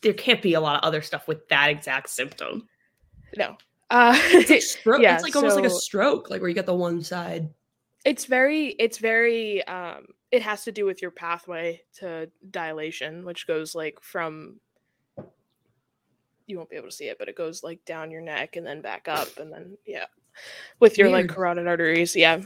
there 0.03 0.13
can't 0.13 0.43
be 0.43 0.55
a 0.55 0.61
lot 0.61 0.77
of 0.77 0.83
other 0.87 1.03
stuff 1.03 1.27
with 1.29 1.49
that 1.49 1.71
exact 1.71 2.11
symptom. 2.11 2.69
No. 3.37 3.57
Uh, 3.93 4.15
It's 4.17 4.51
like 4.51 4.63
stroke. 4.81 5.03
Yeah, 5.03 5.15
it's 5.15 5.23
like 5.23 5.37
almost 5.37 5.55
like 5.57 5.67
a 5.67 5.71
stroke, 5.71 6.31
like 6.31 6.41
where 6.41 6.49
you 6.49 6.55
get 6.55 6.67
the 6.67 6.75
one 6.75 7.03
side. 7.05 7.49
it's 8.05 8.25
very 8.25 8.69
it's 8.81 8.99
very 8.99 9.63
um 9.69 10.07
it 10.33 10.43
has 10.43 10.65
to 10.65 10.73
do 10.73 10.85
with 10.87 11.01
your 11.03 11.11
pathway 11.13 11.81
to 11.99 12.29
dilation 12.51 13.25
which 13.25 13.47
goes 13.47 13.75
like 13.77 13.99
from 14.03 14.59
you 16.47 16.57
won't 16.57 16.69
be 16.71 16.77
able 16.77 16.89
to 16.89 16.95
see 16.95 17.05
it 17.09 17.19
but 17.19 17.29
it 17.29 17.37
goes 17.37 17.63
like 17.63 17.85
down 17.85 18.11
your 18.11 18.21
neck 18.23 18.57
and 18.57 18.67
then 18.67 18.81
back 18.81 19.07
up 19.09 19.29
and 19.39 19.53
then 19.53 19.77
yeah 19.87 20.07
with 20.81 20.99
your 20.99 21.11
like 21.11 21.29
carotid 21.29 21.67
arteries 21.69 22.17
yeah 22.17 22.41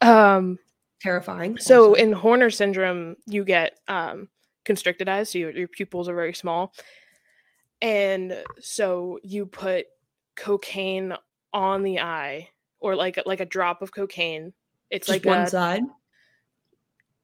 um 0.00 0.58
Terrifying. 1.00 1.58
so 1.58 1.90
also. 1.90 1.94
in 1.94 2.12
horner 2.12 2.48
syndrome 2.50 3.16
you 3.26 3.44
get 3.44 3.78
um 3.88 4.28
constricted 4.64 5.08
eyes 5.08 5.30
so 5.30 5.38
your, 5.38 5.50
your 5.50 5.68
pupils 5.68 6.08
are 6.08 6.14
very 6.14 6.34
small 6.34 6.72
and 7.82 8.42
so 8.60 9.18
you 9.22 9.44
put 9.44 9.86
cocaine 10.38 11.14
on 11.52 11.82
the 11.82 12.00
eye 12.00 12.48
or 12.80 12.94
like 12.94 13.18
like 13.26 13.40
a 13.40 13.46
drop 13.46 13.82
of 13.82 13.92
cocaine 13.92 14.52
it's 14.90 15.06
just 15.06 15.24
like 15.24 15.36
one 15.36 15.44
a, 15.44 15.50
side. 15.50 15.82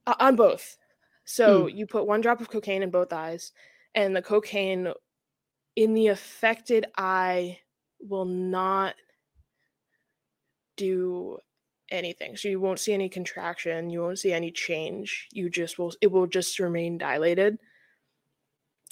uh, 0.07 0.15
on 0.21 0.37
both. 0.37 0.77
So 1.25 1.67
you 1.67 1.87
put 1.87 2.07
one 2.07 2.21
drop 2.21 2.41
of 2.41 2.51
cocaine 2.51 2.83
in 2.83 2.91
both 2.91 3.13
eyes, 3.13 3.53
and 3.95 4.15
the 4.15 4.23
cocaine 4.23 4.93
in 5.77 5.95
the 5.95 6.09
affected 6.09 6.87
eye 6.99 7.59
will 7.99 8.27
not 8.27 8.95
do 10.77 11.39
anything. 11.91 12.37
So 12.37 12.49
you 12.49 12.61
won't 12.61 12.79
see 12.79 12.93
any 12.93 13.09
contraction, 13.09 13.89
you 13.89 14.03
won't 14.03 14.19
see 14.19 14.33
any 14.33 14.51
change. 14.51 15.29
You 15.33 15.49
just 15.49 15.79
will 15.79 15.95
it 16.03 16.13
will 16.13 16.27
just 16.27 16.59
remain 16.59 16.99
dilated, 16.99 17.59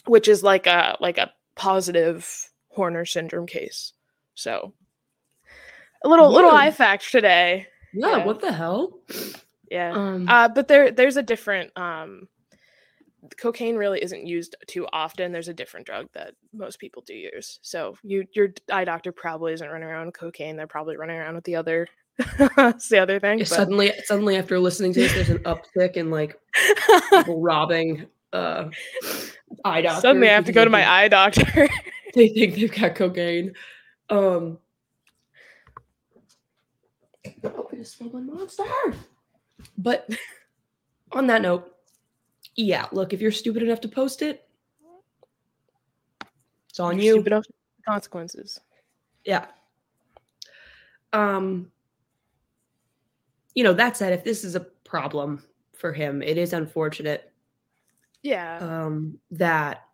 which 0.07 0.29
is 0.29 0.43
like 0.43 0.67
a 0.67 0.97
like 1.01 1.19
a 1.19 1.33
positive 1.55 2.49
Horner 2.69 3.05
syndrome 3.05 3.47
case. 3.47 3.93
So 4.35 4.73
a 6.05 6.09
little 6.09 6.31
little 6.31 6.51
Word. 6.51 6.57
eye 6.57 6.71
fact 6.71 7.11
today. 7.11 7.67
Yeah, 7.93 8.19
Yeah. 8.19 8.25
what 8.25 8.41
the 8.41 8.53
hell? 8.53 9.01
Yeah. 9.71 9.93
Um, 9.93 10.29
Uh, 10.29 10.49
but 10.49 10.69
there 10.69 10.91
there's 10.91 11.17
a 11.17 11.23
different 11.23 11.77
um 11.79 12.29
cocaine 13.39 13.77
really 13.77 14.03
isn't 14.03 14.27
used 14.27 14.57
too 14.67 14.87
often. 14.93 15.31
There's 15.31 15.49
a 15.49 15.55
different 15.55 15.87
drug 15.87 16.09
that 16.15 16.35
most 16.53 16.79
people 16.81 17.03
do 17.07 17.15
use. 17.15 17.59
So 17.63 17.97
you 18.03 18.25
your 18.35 18.49
eye 18.73 18.85
doctor 18.85 19.13
probably 19.13 19.53
isn't 19.53 19.69
running 19.69 19.89
around 19.89 20.07
with 20.07 20.17
cocaine. 20.19 20.57
They're 20.57 20.67
probably 20.67 20.97
running 20.97 21.17
around 21.17 21.35
with 21.37 21.45
the 21.45 21.57
other 21.57 21.87
it's 22.19 22.89
the 22.91 22.99
other 22.99 23.19
thing. 23.21 23.39
but- 23.39 23.49
suddenly, 23.49 23.93
suddenly 24.05 24.37
after 24.37 24.59
listening 24.59 24.93
to 24.95 25.01
this, 25.01 25.15
there's 25.15 25.31
an 25.31 25.39
uptick 25.45 25.93
in 25.97 26.11
like 26.11 26.39
people 27.11 27.41
robbing 27.41 28.07
uh, 28.33 28.69
eye 29.65 29.81
doctors. 29.83 30.03
Suddenly 30.03 30.29
I 30.29 30.33
have 30.35 30.45
to 30.47 30.53
go 30.53 30.65
to 30.65 30.71
my 30.71 30.89
eye 30.91 31.09
doctor. 31.09 31.69
They 32.15 32.29
think 32.29 32.57
they've 32.57 32.71
got 32.75 32.95
cocaine. 32.95 33.55
Um, 34.13 34.59
oh, 37.45 37.69
I 37.73 37.77
just 37.77 37.93
spilled 37.95 38.13
my 38.13 38.21
monster. 38.21 38.65
But 39.79 40.07
on 41.13 41.27
that 41.29 41.41
note, 41.41 41.73
yeah, 42.55 42.89
look, 42.93 43.15
if 43.15 43.23
you're 43.23 43.33
stupid 43.33 43.63
enough 43.63 43.81
to 43.81 43.89
post 43.89 44.21
it, 44.21 44.47
it's 46.69 46.79
on 46.79 46.99
you. 46.99 47.13
Stupid 47.15 47.33
enough 47.33 47.47
consequences. 47.89 48.61
Yeah. 49.25 49.47
Um 51.15 51.71
you 53.55 53.65
know, 53.65 53.73
that 53.73 53.97
said, 53.97 54.13
if 54.13 54.25
this 54.25 54.45
is 54.45 54.57
a 54.57 54.61
problem 54.61 55.43
for 55.75 55.93
him, 55.93 56.21
it 56.21 56.37
is 56.37 56.53
unfortunate 56.53 57.33
Yeah. 58.23 58.59
um 58.59 59.19
that 59.31 59.85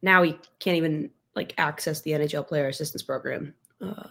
now 0.00 0.22
he 0.22 0.38
can't 0.60 0.76
even 0.76 1.10
like 1.40 1.54
access 1.58 2.02
the 2.02 2.10
NHL 2.12 2.46
player 2.46 2.68
assistance 2.68 3.02
program. 3.02 3.54
Uh 3.80 4.08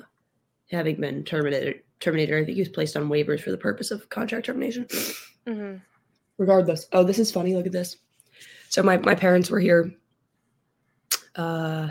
having 0.71 0.99
been 0.99 1.23
terminated 1.23 1.81
terminated, 1.99 2.35
I 2.35 2.45
think 2.45 2.55
he 2.55 2.61
was 2.61 2.69
placed 2.69 2.95
on 2.97 3.09
waivers 3.09 3.41
for 3.41 3.51
the 3.51 3.57
purpose 3.57 3.91
of 3.91 4.07
contract 4.09 4.45
termination. 4.47 4.87
hmm 5.47 5.75
regardless. 6.37 6.87
Oh 6.93 7.03
this 7.03 7.19
is 7.19 7.31
funny. 7.31 7.55
Look 7.55 7.65
at 7.67 7.71
this. 7.71 7.97
So 8.69 8.81
my, 8.83 8.97
my 8.97 9.13
parents 9.15 9.49
were 9.51 9.59
here. 9.59 9.91
Uh 11.35 11.89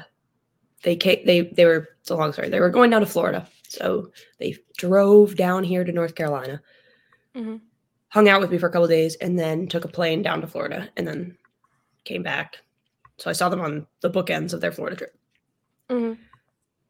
they 0.82 0.96
came 0.96 1.24
they 1.26 1.42
they 1.42 1.64
were 1.66 1.88
it's 2.00 2.10
a 2.10 2.16
long 2.16 2.32
story. 2.32 2.48
They 2.48 2.60
were 2.60 2.70
going 2.70 2.90
down 2.90 3.00
to 3.02 3.06
florida. 3.06 3.46
So 3.68 4.10
they 4.38 4.56
drove 4.76 5.36
down 5.36 5.62
here 5.64 5.84
to 5.84 5.92
north 5.92 6.14
carolina 6.14 6.60
Mhm. 7.36 7.60
hung 8.08 8.28
out 8.28 8.40
with 8.40 8.50
me 8.50 8.58
for 8.58 8.66
a 8.68 8.70
couple 8.72 8.84
of 8.84 8.90
days 8.90 9.14
and 9.16 9.38
then 9.38 9.68
took 9.68 9.84
a 9.84 9.88
plane 9.98 10.22
down 10.22 10.40
to 10.40 10.46
florida 10.46 10.88
and 10.96 11.06
then 11.06 11.36
came 12.04 12.22
back. 12.22 12.56
So 13.18 13.28
i 13.28 13.32
saw 13.34 13.48
them 13.48 13.60
on 13.60 13.86
the 14.00 14.10
bookends 14.10 14.52
of 14.54 14.60
their 14.60 14.72
florida 14.72 14.96
trip 14.96 15.17
hmm 15.88 16.12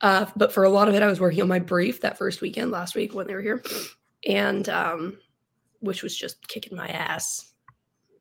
uh, 0.01 0.27
but 0.37 0.53
for 0.53 0.65
a 0.65 0.71
lot 0.71 0.89
of 0.89 0.95
it, 0.95 1.03
I 1.03 1.09
was 1.09 1.21
working 1.21 1.43
on 1.43 1.49
my 1.49 1.59
brief 1.59 2.01
that 2.03 2.19
first 2.19 2.41
weekend 2.41 2.71
last 2.71 2.95
week 2.95 3.15
when 3.15 3.27
they 3.27 3.35
were 3.35 3.43
here, 3.43 3.63
and 4.27 4.69
um, 4.69 5.19
which 5.81 6.03
was 6.03 6.17
just 6.17 6.47
kicking 6.47 6.77
my 6.77 6.89
ass. 6.89 7.53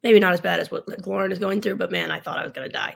Maybe 0.04 0.20
not 0.20 0.34
as 0.34 0.42
bad 0.42 0.60
as 0.60 0.72
what 0.72 0.88
Lauren 1.06 1.32
is 1.32 1.40
going 1.40 1.62
through, 1.62 1.76
but 1.76 1.92
man, 1.92 2.12
I 2.12 2.20
thought 2.20 2.40
I 2.40 2.44
was 2.44 2.54
gonna 2.54 2.70
die. 2.70 2.96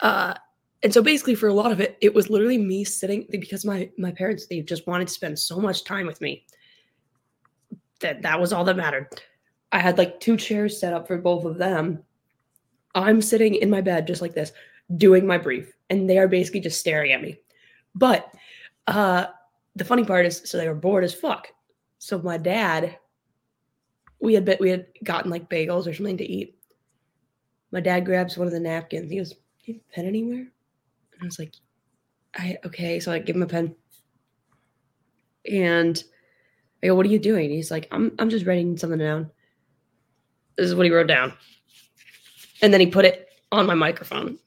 Uh, 0.00 0.34
and 0.82 0.92
so 0.92 1.02
basically, 1.02 1.34
for 1.36 1.48
a 1.48 1.54
lot 1.54 1.70
of 1.70 1.80
it, 1.80 1.96
it 2.00 2.14
was 2.14 2.28
literally 2.28 2.58
me 2.58 2.82
sitting 2.82 3.26
because 3.30 3.64
my 3.64 3.90
my 3.96 4.10
parents 4.10 4.46
they 4.46 4.60
just 4.60 4.86
wanted 4.86 5.06
to 5.06 5.14
spend 5.14 5.38
so 5.38 5.58
much 5.58 5.84
time 5.84 6.06
with 6.06 6.20
me 6.20 6.44
that 8.00 8.22
that 8.22 8.40
was 8.40 8.52
all 8.52 8.64
that 8.64 8.76
mattered. 8.76 9.08
I 9.70 9.78
had 9.78 9.98
like 9.98 10.18
two 10.18 10.36
chairs 10.36 10.80
set 10.80 10.92
up 10.92 11.06
for 11.06 11.16
both 11.16 11.44
of 11.44 11.58
them. 11.58 12.02
I'm 12.94 13.22
sitting 13.22 13.54
in 13.54 13.70
my 13.70 13.82
bed 13.82 14.06
just 14.06 14.22
like 14.22 14.34
this, 14.34 14.52
doing 14.96 15.26
my 15.26 15.38
brief, 15.38 15.75
and 15.90 16.08
they 16.08 16.18
are 16.18 16.28
basically 16.28 16.60
just 16.60 16.80
staring 16.80 17.12
at 17.12 17.22
me. 17.22 17.38
But 17.94 18.32
uh 18.86 19.26
the 19.74 19.84
funny 19.84 20.04
part 20.04 20.26
is 20.26 20.42
so 20.44 20.56
they 20.56 20.68
were 20.68 20.74
bored 20.74 21.04
as 21.04 21.14
fuck. 21.14 21.48
So 21.98 22.18
my 22.18 22.38
dad, 22.38 22.98
we 24.20 24.34
had 24.34 24.44
bit 24.44 24.60
we 24.60 24.70
had 24.70 24.86
gotten 25.04 25.30
like 25.30 25.50
bagels 25.50 25.86
or 25.86 25.94
something 25.94 26.18
to 26.18 26.24
eat. 26.24 26.58
My 27.72 27.80
dad 27.80 28.06
grabs 28.06 28.38
one 28.38 28.46
of 28.46 28.52
the 28.52 28.60
napkins. 28.60 29.10
He 29.10 29.18
goes, 29.18 29.34
you 29.64 29.74
have 29.74 29.82
a 29.82 29.94
pen 29.94 30.06
anywhere?" 30.06 30.38
And 30.38 31.22
I 31.22 31.24
was 31.24 31.38
like, 31.38 31.54
I 32.34 32.58
okay. 32.64 33.00
So 33.00 33.12
I 33.12 33.18
give 33.18 33.36
him 33.36 33.42
a 33.42 33.46
pen. 33.46 33.74
And 35.50 36.02
I 36.82 36.88
go, 36.88 36.94
What 36.94 37.06
are 37.06 37.10
you 37.10 37.18
doing? 37.18 37.50
He's 37.50 37.70
like, 37.70 37.88
I'm 37.90 38.12
I'm 38.18 38.30
just 38.30 38.46
writing 38.46 38.76
something 38.76 38.98
down. 38.98 39.30
This 40.56 40.66
is 40.66 40.74
what 40.74 40.86
he 40.86 40.92
wrote 40.92 41.08
down. 41.08 41.32
And 42.62 42.72
then 42.72 42.80
he 42.80 42.86
put 42.86 43.04
it 43.04 43.28
on 43.52 43.66
my 43.66 43.74
microphone. 43.74 44.38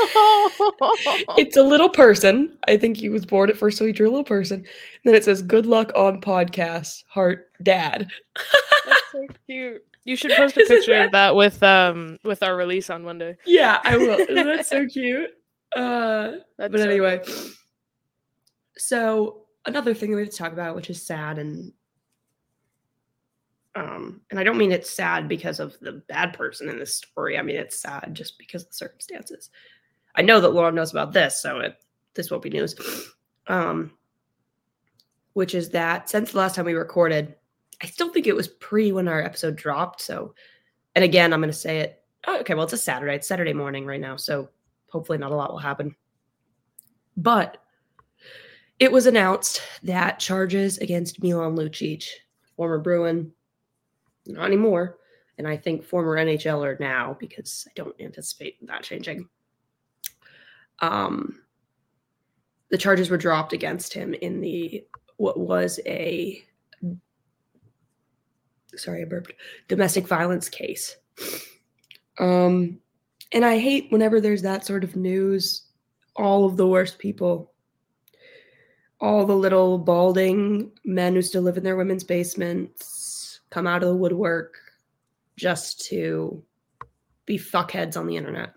it's 1.38 1.56
a 1.56 1.62
little 1.62 1.88
person. 1.88 2.56
I 2.66 2.76
think 2.76 2.96
he 2.96 3.08
was 3.08 3.24
bored 3.26 3.50
at 3.50 3.56
first, 3.56 3.78
so 3.78 3.86
he 3.86 3.92
drew 3.92 4.08
a 4.08 4.10
little 4.10 4.24
person. 4.24 4.58
And 4.58 4.66
then 5.04 5.14
it 5.14 5.24
says, 5.24 5.42
"Good 5.42 5.66
luck 5.66 5.90
on 5.94 6.20
podcasts, 6.20 7.04
heart, 7.08 7.50
dad." 7.62 8.08
That's 8.86 9.02
so 9.12 9.26
cute. 9.46 9.82
You 10.04 10.16
should 10.16 10.32
post 10.32 10.56
a 10.56 10.60
Isn't 10.62 10.76
picture 10.76 10.92
that- 10.94 11.06
of 11.06 11.12
that 11.12 11.34
with 11.36 11.62
um 11.62 12.18
with 12.24 12.42
our 12.42 12.56
release 12.56 12.90
on 12.90 13.02
Monday. 13.02 13.36
Yeah, 13.46 13.80
I 13.84 13.96
will. 13.96 14.18
Isn't 14.18 14.34
that 14.46 14.66
so 14.74 14.86
cute? 14.86 15.30
Uh, 15.76 16.32
That's 16.56 16.72
but 16.72 16.80
so 16.80 16.88
anyway, 16.88 17.20
cool. 17.26 17.34
so 18.76 19.42
another 19.66 19.92
thing 19.94 20.10
that 20.10 20.16
we 20.16 20.22
have 20.22 20.30
to 20.30 20.36
talk 20.36 20.52
about, 20.52 20.74
which 20.76 20.88
is 20.90 21.04
sad, 21.04 21.38
and 21.38 21.72
um, 23.74 24.22
and 24.30 24.40
I 24.40 24.44
don't 24.44 24.56
mean 24.58 24.72
it's 24.72 24.90
sad 24.90 25.28
because 25.28 25.60
of 25.60 25.78
the 25.80 26.02
bad 26.08 26.32
person 26.32 26.68
in 26.68 26.78
this 26.78 26.94
story. 26.94 27.38
I 27.38 27.42
mean 27.42 27.56
it's 27.56 27.76
sad 27.78 28.10
just 28.14 28.38
because 28.38 28.62
of 28.62 28.70
the 28.70 28.74
circumstances. 28.76 29.50
I 30.18 30.22
know 30.22 30.40
that 30.40 30.50
Laura 30.50 30.72
knows 30.72 30.90
about 30.90 31.12
this, 31.12 31.40
so 31.40 31.60
it 31.60 31.76
this 32.14 32.30
won't 32.30 32.42
be 32.42 32.50
news. 32.50 32.74
Um, 33.46 33.92
which 35.34 35.54
is 35.54 35.70
that 35.70 36.10
since 36.10 36.32
the 36.32 36.38
last 36.38 36.56
time 36.56 36.66
we 36.66 36.74
recorded, 36.74 37.36
I 37.80 37.86
still 37.86 38.12
think 38.12 38.26
it 38.26 38.34
was 38.34 38.48
pre 38.48 38.90
when 38.90 39.06
our 39.06 39.22
episode 39.22 39.54
dropped. 39.54 40.02
So, 40.02 40.34
and 40.96 41.04
again, 41.04 41.32
I'm 41.32 41.40
going 41.40 41.52
to 41.52 41.56
say 41.56 41.78
it. 41.78 42.02
Oh, 42.26 42.40
okay, 42.40 42.54
well, 42.54 42.64
it's 42.64 42.72
a 42.72 42.76
Saturday. 42.76 43.14
It's 43.14 43.28
Saturday 43.28 43.52
morning 43.52 43.86
right 43.86 44.00
now, 44.00 44.16
so 44.16 44.48
hopefully 44.90 45.18
not 45.18 45.30
a 45.30 45.36
lot 45.36 45.52
will 45.52 45.58
happen. 45.58 45.94
But 47.16 47.62
it 48.80 48.90
was 48.90 49.06
announced 49.06 49.62
that 49.84 50.18
charges 50.18 50.78
against 50.78 51.22
Milan 51.22 51.54
Lucic, 51.54 52.04
former 52.56 52.78
Bruin, 52.78 53.32
not 54.26 54.46
anymore, 54.46 54.98
and 55.38 55.46
I 55.46 55.56
think 55.56 55.84
former 55.84 56.16
NHLer 56.16 56.80
now 56.80 57.16
because 57.20 57.66
I 57.68 57.72
don't 57.76 57.98
anticipate 58.00 58.56
that 58.66 58.82
changing. 58.82 59.28
Um, 60.80 61.40
the 62.70 62.78
charges 62.78 63.10
were 63.10 63.16
dropped 63.16 63.52
against 63.52 63.92
him 63.92 64.14
in 64.14 64.40
the 64.40 64.84
what 65.16 65.38
was 65.38 65.80
a 65.86 66.44
sorry, 68.76 69.02
I 69.02 69.04
burped 69.04 69.32
domestic 69.66 70.06
violence 70.06 70.48
case. 70.48 70.96
Um, 72.18 72.78
and 73.32 73.44
I 73.44 73.58
hate 73.58 73.90
whenever 73.90 74.20
there's 74.20 74.42
that 74.42 74.64
sort 74.64 74.84
of 74.84 74.96
news. 74.96 75.64
All 76.16 76.44
of 76.44 76.56
the 76.56 76.66
worst 76.66 76.98
people, 76.98 77.52
all 79.00 79.24
the 79.24 79.36
little 79.36 79.78
balding 79.78 80.72
men 80.84 81.14
who 81.14 81.22
still 81.22 81.42
live 81.42 81.56
in 81.56 81.62
their 81.62 81.76
women's 81.76 82.04
basements, 82.04 83.40
come 83.50 83.66
out 83.66 83.82
of 83.82 83.88
the 83.88 83.96
woodwork 83.96 84.58
just 85.36 85.84
to 85.86 86.42
be 87.24 87.38
fuckheads 87.38 87.96
on 87.96 88.06
the 88.06 88.16
internet, 88.16 88.54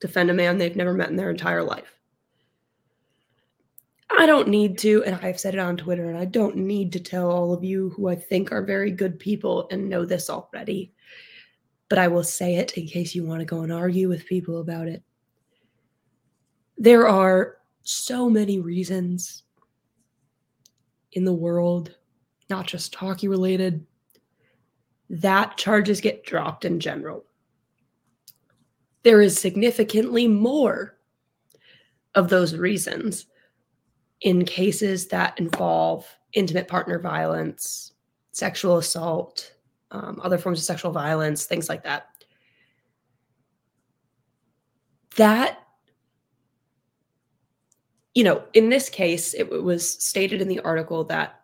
defend 0.00 0.30
a 0.30 0.34
man 0.34 0.58
they've 0.58 0.76
never 0.76 0.94
met 0.94 1.10
in 1.10 1.16
their 1.16 1.30
entire 1.30 1.62
life. 1.62 1.98
I 4.10 4.26
don't 4.26 4.48
need 4.48 4.78
to, 4.78 5.04
and 5.04 5.16
I've 5.16 5.38
said 5.38 5.54
it 5.54 5.60
on 5.60 5.76
Twitter, 5.76 6.08
and 6.08 6.18
I 6.18 6.24
don't 6.24 6.56
need 6.56 6.92
to 6.92 7.00
tell 7.00 7.30
all 7.30 7.52
of 7.52 7.62
you 7.62 7.90
who 7.90 8.08
I 8.08 8.16
think 8.16 8.50
are 8.50 8.62
very 8.62 8.90
good 8.90 9.18
people 9.18 9.68
and 9.70 9.88
know 9.88 10.04
this 10.04 10.30
already. 10.30 10.92
But 11.88 11.98
I 11.98 12.08
will 12.08 12.24
say 12.24 12.56
it 12.56 12.76
in 12.76 12.86
case 12.86 13.14
you 13.14 13.24
want 13.24 13.40
to 13.40 13.46
go 13.46 13.62
and 13.62 13.72
argue 13.72 14.08
with 14.08 14.26
people 14.26 14.60
about 14.60 14.88
it. 14.88 15.02
There 16.78 17.06
are 17.08 17.58
so 17.82 18.28
many 18.30 18.60
reasons 18.60 19.42
in 21.12 21.24
the 21.24 21.32
world, 21.32 21.96
not 22.50 22.66
just 22.66 22.94
hockey 22.94 23.28
related, 23.28 23.86
that 25.10 25.56
charges 25.56 26.00
get 26.00 26.24
dropped 26.24 26.64
in 26.64 26.80
general. 26.80 27.24
There 29.02 29.22
is 29.22 29.38
significantly 29.38 30.28
more 30.28 30.98
of 32.14 32.28
those 32.28 32.56
reasons 32.56 33.26
in 34.20 34.44
cases 34.44 35.08
that 35.08 35.38
involve 35.38 36.06
intimate 36.32 36.68
partner 36.68 36.98
violence, 36.98 37.92
sexual 38.32 38.78
assault, 38.78 39.52
um, 39.90 40.20
other 40.22 40.38
forms 40.38 40.58
of 40.58 40.64
sexual 40.64 40.92
violence, 40.92 41.44
things 41.44 41.68
like 41.68 41.84
that. 41.84 42.08
That, 45.16 45.58
you 48.14 48.24
know, 48.24 48.44
in 48.52 48.68
this 48.68 48.88
case, 48.88 49.34
it 49.34 49.44
w- 49.44 49.62
was 49.62 49.88
stated 49.88 50.40
in 50.40 50.48
the 50.48 50.60
article 50.60 51.04
that 51.04 51.40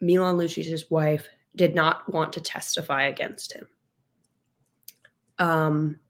Milan 0.00 0.36
Lucic's 0.36 0.90
wife 0.90 1.28
did 1.56 1.74
not 1.74 2.10
want 2.12 2.32
to 2.32 2.40
testify 2.40 3.04
against 3.04 3.52
him. 3.52 3.66
Um, 5.38 6.00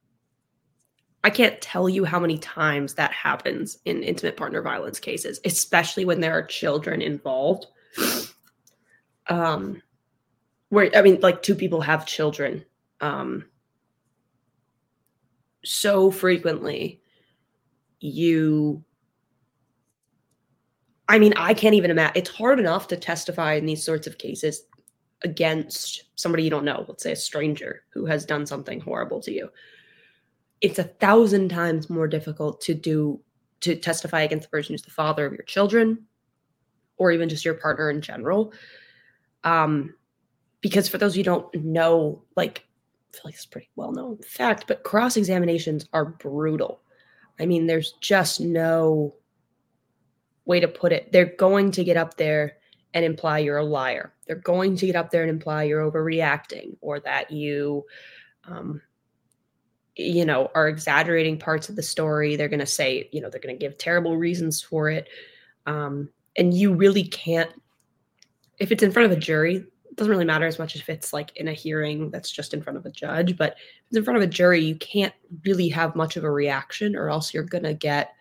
I 1.22 1.30
can't 1.30 1.60
tell 1.60 1.88
you 1.88 2.04
how 2.04 2.18
many 2.18 2.38
times 2.38 2.94
that 2.94 3.12
happens 3.12 3.78
in 3.84 4.02
intimate 4.02 4.36
partner 4.36 4.62
violence 4.62 4.98
cases, 4.98 5.38
especially 5.44 6.04
when 6.04 6.20
there 6.20 6.32
are 6.32 6.42
children 6.42 7.02
involved. 7.02 7.66
Um, 9.28 9.82
where 10.70 10.90
I 10.96 11.02
mean, 11.02 11.20
like 11.20 11.42
two 11.42 11.54
people 11.54 11.82
have 11.82 12.06
children. 12.06 12.64
Um, 13.00 13.44
so 15.64 16.10
frequently, 16.10 17.02
you. 18.00 18.82
I 21.06 21.18
mean, 21.18 21.34
I 21.36 21.54
can't 21.54 21.74
even 21.74 21.90
imagine. 21.90 22.12
It's 22.16 22.30
hard 22.30 22.60
enough 22.60 22.88
to 22.88 22.96
testify 22.96 23.54
in 23.54 23.66
these 23.66 23.84
sorts 23.84 24.06
of 24.06 24.16
cases 24.16 24.62
against 25.22 26.04
somebody 26.14 26.44
you 26.44 26.50
don't 26.50 26.64
know, 26.64 26.84
let's 26.88 27.02
say 27.02 27.12
a 27.12 27.16
stranger 27.16 27.82
who 27.92 28.06
has 28.06 28.24
done 28.24 28.46
something 28.46 28.80
horrible 28.80 29.20
to 29.20 29.32
you 29.32 29.50
it's 30.60 30.78
a 30.78 30.84
thousand 30.84 31.48
times 31.48 31.90
more 31.90 32.08
difficult 32.08 32.60
to 32.62 32.74
do 32.74 33.20
to 33.60 33.76
testify 33.76 34.22
against 34.22 34.44
the 34.44 34.50
person 34.50 34.72
who's 34.72 34.82
the 34.82 34.90
father 34.90 35.26
of 35.26 35.32
your 35.32 35.42
children 35.42 36.06
or 36.96 37.12
even 37.12 37.28
just 37.28 37.44
your 37.44 37.54
partner 37.54 37.90
in 37.90 38.00
general. 38.00 38.52
Um 39.44 39.94
because 40.60 40.88
for 40.88 40.98
those 40.98 41.16
you 41.16 41.24
don't 41.24 41.54
know 41.54 42.22
like 42.36 42.66
i 43.12 43.16
feel 43.16 43.22
like 43.24 43.34
it's 43.34 43.46
pretty 43.46 43.70
well 43.76 43.92
known 43.92 44.18
fact 44.18 44.66
but 44.66 44.84
cross 44.84 45.16
examinations 45.16 45.86
are 45.92 46.04
brutal. 46.04 46.82
I 47.38 47.46
mean 47.46 47.66
there's 47.66 47.92
just 48.00 48.40
no 48.40 49.14
way 50.44 50.60
to 50.60 50.68
put 50.68 50.92
it. 50.92 51.12
They're 51.12 51.34
going 51.36 51.70
to 51.72 51.84
get 51.84 51.96
up 51.96 52.16
there 52.16 52.56
and 52.92 53.04
imply 53.04 53.38
you're 53.38 53.58
a 53.58 53.64
liar. 53.64 54.12
They're 54.26 54.36
going 54.36 54.76
to 54.76 54.86
get 54.86 54.96
up 54.96 55.10
there 55.10 55.22
and 55.22 55.30
imply 55.30 55.64
you're 55.64 55.88
overreacting 55.88 56.76
or 56.80 57.00
that 57.00 57.30
you 57.30 57.84
um, 58.44 58.82
you 59.96 60.24
know, 60.24 60.50
are 60.54 60.68
exaggerating 60.68 61.38
parts 61.38 61.68
of 61.68 61.76
the 61.76 61.82
story. 61.82 62.36
They're 62.36 62.48
going 62.48 62.60
to 62.60 62.66
say, 62.66 63.08
you 63.12 63.20
know, 63.20 63.28
they're 63.28 63.40
going 63.40 63.54
to 63.54 63.58
give 63.58 63.76
terrible 63.76 64.16
reasons 64.16 64.62
for 64.62 64.88
it. 64.88 65.08
Um, 65.66 66.08
and 66.36 66.54
you 66.54 66.72
really 66.72 67.04
can't, 67.04 67.50
if 68.58 68.72
it's 68.72 68.82
in 68.82 68.92
front 68.92 69.10
of 69.10 69.16
a 69.16 69.20
jury, 69.20 69.56
it 69.56 69.96
doesn't 69.96 70.10
really 70.10 70.24
matter 70.24 70.46
as 70.46 70.58
much 70.58 70.76
if 70.76 70.88
it's 70.88 71.12
like 71.12 71.36
in 71.36 71.48
a 71.48 71.52
hearing 71.52 72.10
that's 72.10 72.30
just 72.30 72.54
in 72.54 72.62
front 72.62 72.78
of 72.78 72.86
a 72.86 72.90
judge. 72.90 73.36
But 73.36 73.52
if 73.52 73.88
it's 73.88 73.96
in 73.98 74.04
front 74.04 74.16
of 74.16 74.22
a 74.22 74.28
jury, 74.28 74.60
you 74.60 74.76
can't 74.76 75.14
really 75.44 75.68
have 75.68 75.96
much 75.96 76.16
of 76.16 76.24
a 76.24 76.30
reaction, 76.30 76.96
or 76.96 77.10
else 77.10 77.34
you're 77.34 77.42
going 77.42 77.64
to 77.64 77.74
get, 77.74 78.14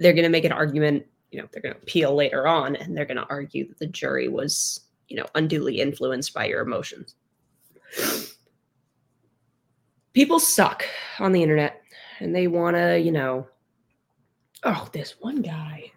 they're 0.00 0.14
going 0.14 0.24
to 0.24 0.30
make 0.30 0.44
an 0.44 0.52
argument, 0.52 1.04
you 1.30 1.40
know, 1.40 1.48
they're 1.52 1.62
going 1.62 1.74
to 1.74 1.80
appeal 1.80 2.14
later 2.14 2.48
on, 2.48 2.74
and 2.76 2.96
they're 2.96 3.04
going 3.04 3.18
to 3.18 3.28
argue 3.28 3.68
that 3.68 3.78
the 3.78 3.86
jury 3.86 4.28
was, 4.28 4.80
you 5.08 5.16
know, 5.16 5.26
unduly 5.34 5.80
influenced 5.80 6.32
by 6.32 6.46
your 6.46 6.62
emotions 6.62 7.14
people 10.14 10.38
suck 10.38 10.86
on 11.18 11.32
the 11.32 11.42
internet 11.42 11.82
and 12.20 12.34
they 12.34 12.46
want 12.46 12.76
to, 12.76 12.98
you 12.98 13.12
know, 13.12 13.46
oh, 14.62 14.88
this 14.92 15.16
one 15.20 15.42
guy, 15.42 15.92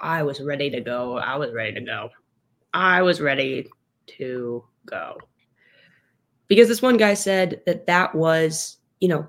I 0.00 0.22
was 0.22 0.40
ready 0.40 0.70
to 0.70 0.80
go. 0.80 1.18
I 1.18 1.36
was 1.36 1.52
ready 1.52 1.74
to 1.74 1.80
go. 1.80 2.10
I 2.72 3.02
was 3.02 3.20
ready 3.20 3.68
to 4.18 4.64
go. 4.86 5.18
Because 6.48 6.68
this 6.68 6.82
one 6.82 6.96
guy 6.96 7.14
said 7.14 7.60
that 7.66 7.86
that 7.86 8.14
was, 8.14 8.78
you 9.00 9.08
know, 9.08 9.28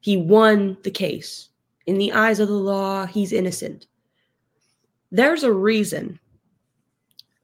he 0.00 0.16
won 0.16 0.76
the 0.82 0.90
case. 0.90 1.50
In 1.86 1.98
the 1.98 2.12
eyes 2.12 2.40
of 2.40 2.48
the 2.48 2.54
law, 2.54 3.06
he's 3.06 3.32
innocent. 3.32 3.86
There's 5.10 5.42
a 5.42 5.52
reason 5.52 6.18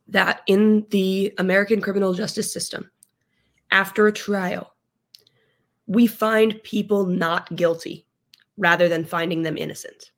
that 0.09 0.43
in 0.47 0.87
the 0.91 1.33
American 1.39 1.81
criminal 1.81 2.13
justice 2.13 2.53
system, 2.53 2.91
after 3.71 4.07
a 4.07 4.13
trial, 4.13 4.74
we 5.87 6.07
find 6.07 6.63
people 6.63 7.07
not 7.07 7.55
guilty 7.57 8.07
rather 8.57 8.89
than 8.89 9.05
finding 9.05 9.43
them 9.43 9.57
innocent. 9.57 10.11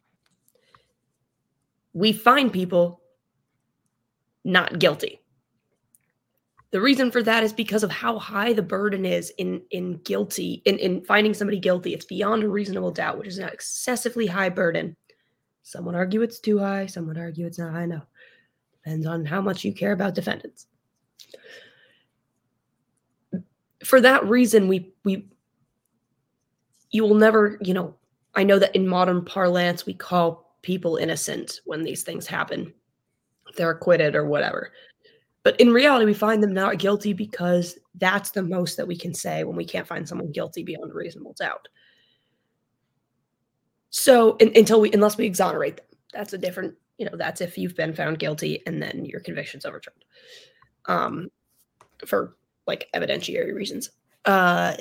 We 1.93 2.13
find 2.13 2.53
people 2.53 3.01
not 4.45 4.79
guilty. 4.79 5.21
The 6.71 6.81
reason 6.81 7.11
for 7.11 7.23
that 7.23 7.43
is 7.43 7.53
because 7.53 7.83
of 7.83 7.91
how 7.91 8.19
high 8.19 8.53
the 8.53 8.63
burden 8.63 9.07
is 9.07 9.31
in 9.39 9.63
in 9.71 9.95
guilty 9.99 10.63
in, 10.67 10.79
in 10.79 11.05
finding 11.05 11.33
somebody 11.33 11.59
guilty. 11.59 11.95
It's 11.95 12.05
beyond 12.05 12.43
a 12.43 12.49
reasonable 12.49 12.91
doubt, 12.91 13.19
which 13.19 13.29
is 13.29 13.39
an 13.39 13.49
excessively 13.49 14.27
high 14.27 14.51
burden. 14.51 14.97
Some 15.63 15.85
would 15.87 15.95
argue 15.95 16.23
it's 16.23 16.39
too 16.39 16.59
high, 16.59 16.87
some 16.87 17.07
would 17.07 17.19
argue 17.19 17.47
it's 17.47 17.59
not 17.59 17.73
high 17.73 17.85
enough. 17.85 18.07
Depends 18.85 19.07
on 19.07 19.25
how 19.25 19.41
much 19.41 19.65
you 19.65 19.73
care 19.73 19.93
about 19.93 20.15
defendants. 20.15 20.67
For 23.85 24.01
that 24.01 24.27
reason, 24.27 24.69
we 24.69 24.93
we 25.05 25.29
you 26.91 27.03
will 27.03 27.15
never, 27.15 27.59
you 27.61 27.75
know, 27.75 27.95
I 28.35 28.45
know 28.45 28.59
that 28.59 28.75
in 28.75 28.87
modern 28.87 29.25
parlance, 29.25 29.87
we 29.87 29.95
call 29.95 30.57
people 30.63 30.97
innocent 30.97 31.61
when 31.65 31.83
these 31.83 32.03
things 32.03 32.27
happen, 32.27 32.73
they're 33.57 33.71
acquitted 33.71 34.15
or 34.15 34.27
whatever. 34.27 34.73
But 35.43 35.61
in 35.61 35.73
reality, 35.73 36.05
we 36.05 36.15
find 36.15 36.43
them 36.43 36.53
not 36.53 36.79
guilty 36.79 37.13
because 37.13 37.79
that's 37.95 38.33
the 38.33 38.43
most 38.43 38.77
that 38.77 38.89
we 38.89 38.97
can 38.97 39.15
say 39.15 39.45
when 39.45 39.57
we 39.57 39.65
can't 39.65 39.87
find 39.87 40.07
someone 40.07 40.33
guilty 40.33 40.65
beyond 40.65 40.93
reasonable 40.93 41.35
doubt. 41.35 41.69
So 43.91 44.37
in, 44.39 44.53
until 44.57 44.81
we, 44.81 44.93
unless 44.93 45.17
we 45.17 45.25
exonerate 45.25 45.77
them, 45.77 45.87
that's 46.13 46.33
a 46.33 46.39
different, 46.39 46.75
you 46.99 47.07
know, 47.07 47.17
that's 47.17 47.41
if 47.41 47.57
you've 47.57 47.77
been 47.77 47.95
found 47.95 48.19
guilty 48.19 48.63
and 48.67 48.83
then 48.83 49.05
your 49.05 49.21
conviction's 49.21 49.65
overturned, 49.65 50.05
um, 50.87 51.29
for 52.05 52.37
like 52.67 52.89
evidentiary 52.95 53.55
reasons. 53.55 53.91
Uh, 54.25 54.75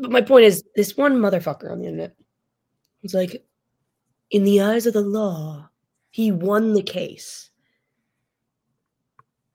but 0.00 0.10
my 0.10 0.20
point 0.20 0.44
is, 0.44 0.64
this 0.76 0.96
one 0.96 1.18
motherfucker 1.18 1.70
on 1.70 1.80
the 1.80 1.86
internet 1.86 2.14
was 3.02 3.14
like, 3.14 3.44
in 4.30 4.44
the 4.44 4.60
eyes 4.60 4.86
of 4.86 4.94
the 4.94 5.00
law, 5.00 5.68
he 6.10 6.32
won 6.32 6.72
the 6.72 6.82
case. 6.82 7.50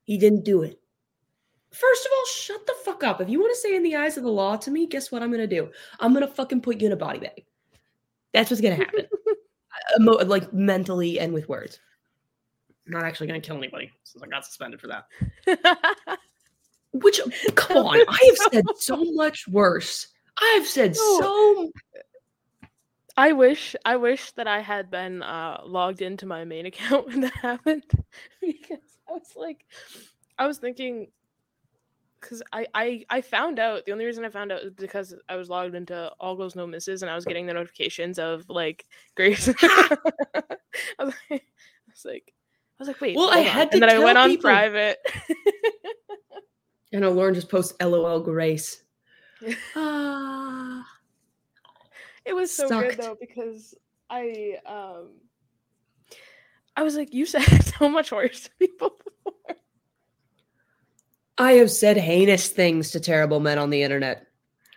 He 0.04 0.18
didn't 0.18 0.44
do 0.44 0.62
it. 0.62 0.80
First 1.72 2.06
of 2.06 2.12
all, 2.16 2.24
shut 2.26 2.66
the 2.66 2.74
fuck 2.84 3.04
up. 3.04 3.20
If 3.20 3.28
you 3.28 3.40
want 3.40 3.52
to 3.54 3.60
say 3.60 3.76
in 3.76 3.82
the 3.82 3.96
eyes 3.96 4.16
of 4.16 4.22
the 4.22 4.30
law 4.30 4.56
to 4.56 4.70
me, 4.70 4.86
guess 4.86 5.10
what 5.10 5.22
I'm 5.22 5.30
going 5.30 5.46
to 5.46 5.46
do? 5.46 5.70
I'm 6.00 6.14
going 6.14 6.26
to 6.26 6.32
fucking 6.32 6.62
put 6.62 6.80
you 6.80 6.86
in 6.86 6.92
a 6.92 6.96
body 6.96 7.18
bag. 7.18 7.44
That's 8.32 8.50
what's 8.50 8.60
going 8.60 8.78
to 8.78 8.84
happen. 8.84 9.06
like 10.28 10.52
mentally 10.52 11.18
and 11.18 11.34
with 11.34 11.48
words. 11.48 11.80
I'm 12.86 12.92
not 12.92 13.04
actually 13.04 13.26
going 13.26 13.40
to 13.40 13.46
kill 13.46 13.58
anybody 13.58 13.90
since 14.04 14.22
I 14.22 14.26
got 14.28 14.46
suspended 14.46 14.80
for 14.80 14.86
that. 14.86 15.98
Which, 16.92 17.20
come 17.56 17.78
on, 17.78 17.98
I 18.08 18.18
have 18.26 18.52
said 18.52 18.64
so 18.78 19.04
much 19.12 19.46
worse 19.48 20.08
I've 20.38 20.66
said 20.66 20.96
so. 20.96 21.70
I 23.16 23.32
wish 23.32 23.74
I 23.84 23.96
wish 23.96 24.32
that 24.32 24.46
I 24.46 24.60
had 24.60 24.90
been 24.90 25.22
uh, 25.22 25.62
logged 25.64 26.02
into 26.02 26.26
my 26.26 26.44
main 26.44 26.66
account 26.66 27.06
when 27.06 27.20
that 27.22 27.32
happened 27.34 27.84
because 28.40 28.98
I 29.08 29.12
was 29.12 29.32
like, 29.34 29.64
I 30.38 30.46
was 30.46 30.58
thinking 30.58 31.08
because 32.20 32.42
I, 32.52 32.66
I 32.74 33.04
I 33.08 33.20
found 33.20 33.58
out 33.58 33.86
the 33.86 33.92
only 33.92 34.04
reason 34.04 34.24
I 34.24 34.28
found 34.28 34.52
out 34.52 34.62
is 34.62 34.72
because 34.72 35.14
I 35.28 35.36
was 35.36 35.48
logged 35.48 35.74
into 35.74 36.10
All 36.20 36.36
Goals 36.36 36.56
No 36.56 36.66
Mrs 36.66 37.02
and 37.02 37.10
I 37.10 37.14
was 37.14 37.24
getting 37.24 37.46
the 37.46 37.54
notifications 37.54 38.18
of 38.18 38.48
like 38.48 38.84
Grace. 39.16 39.48
I, 39.62 39.96
was 40.98 41.14
like, 41.30 41.30
I 41.30 41.90
was 41.90 42.04
like, 42.04 42.32
I 42.78 42.82
was 42.82 42.88
like, 42.88 43.00
wait. 43.00 43.16
Well, 43.16 43.30
I 43.30 43.38
had 43.38 43.68
on. 43.68 43.74
and 43.74 43.82
then 43.82 43.90
I 43.90 43.98
went 43.98 44.18
people. 44.18 44.50
on 44.50 44.54
private. 44.54 44.98
and 46.92 47.00
know 47.00 47.12
Lauren 47.12 47.34
just 47.34 47.48
post 47.48 47.80
LOL 47.82 48.20
Grace. 48.20 48.82
ah. 49.76 50.84
It 52.24 52.34
was 52.34 52.54
so 52.54 52.68
Sucked. 52.68 52.90
good 52.90 52.98
though 52.98 53.16
because 53.20 53.74
I 54.10 54.58
um 54.66 55.10
I 56.76 56.82
was 56.82 56.96
like, 56.96 57.14
you 57.14 57.24
said 57.24 57.42
so 57.78 57.88
much 57.88 58.12
worse 58.12 58.42
to 58.42 58.50
people 58.58 58.98
before. 59.02 59.56
I 61.38 61.52
have 61.52 61.70
said 61.70 61.96
heinous 61.96 62.48
things 62.48 62.90
to 62.92 63.00
terrible 63.00 63.40
men 63.40 63.58
on 63.58 63.70
the 63.70 63.82
internet. 63.82 64.26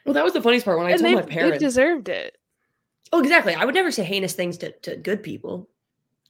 Well, 0.05 0.13
that 0.13 0.23
was 0.23 0.33
the 0.33 0.41
funniest 0.41 0.65
part 0.65 0.77
when 0.77 0.87
I 0.87 0.91
and 0.91 1.01
told 1.01 1.15
my 1.15 1.21
parents. 1.21 1.59
They 1.59 1.65
deserved 1.65 2.09
it. 2.09 2.37
Oh, 3.11 3.19
exactly. 3.19 3.53
I 3.53 3.65
would 3.65 3.75
never 3.75 3.91
say 3.91 4.03
heinous 4.03 4.33
things 4.33 4.57
to, 4.59 4.71
to 4.79 4.95
good 4.95 5.23
people. 5.23 5.69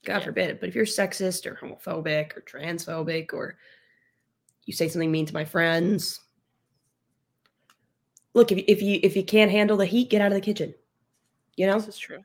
God 0.06 0.20
yeah. 0.20 0.26
forbid. 0.26 0.60
But 0.60 0.70
if 0.70 0.76
you're 0.76 0.86
sexist 0.86 1.46
or 1.46 1.56
homophobic 1.56 2.38
or 2.38 2.42
transphobic 2.42 3.34
or 3.34 3.58
you 4.66 4.74
say 4.74 4.88
something 4.88 5.12
mean 5.12 5.26
to 5.26 5.34
my 5.34 5.46
friends, 5.46 6.20
look 8.34 8.52
if, 8.52 8.64
if 8.68 8.82
you 8.82 9.00
if 9.04 9.16
you 9.16 9.24
can't 9.24 9.52
handle 9.52 9.78
the 9.78 9.86
heat 9.86 10.10
get 10.10 10.22
out 10.22 10.28
of 10.28 10.34
the 10.34 10.42
kitchen 10.42 10.74
you 11.60 11.68
know? 11.68 11.78
This 11.78 11.90
is 11.90 11.98
true. 11.98 12.24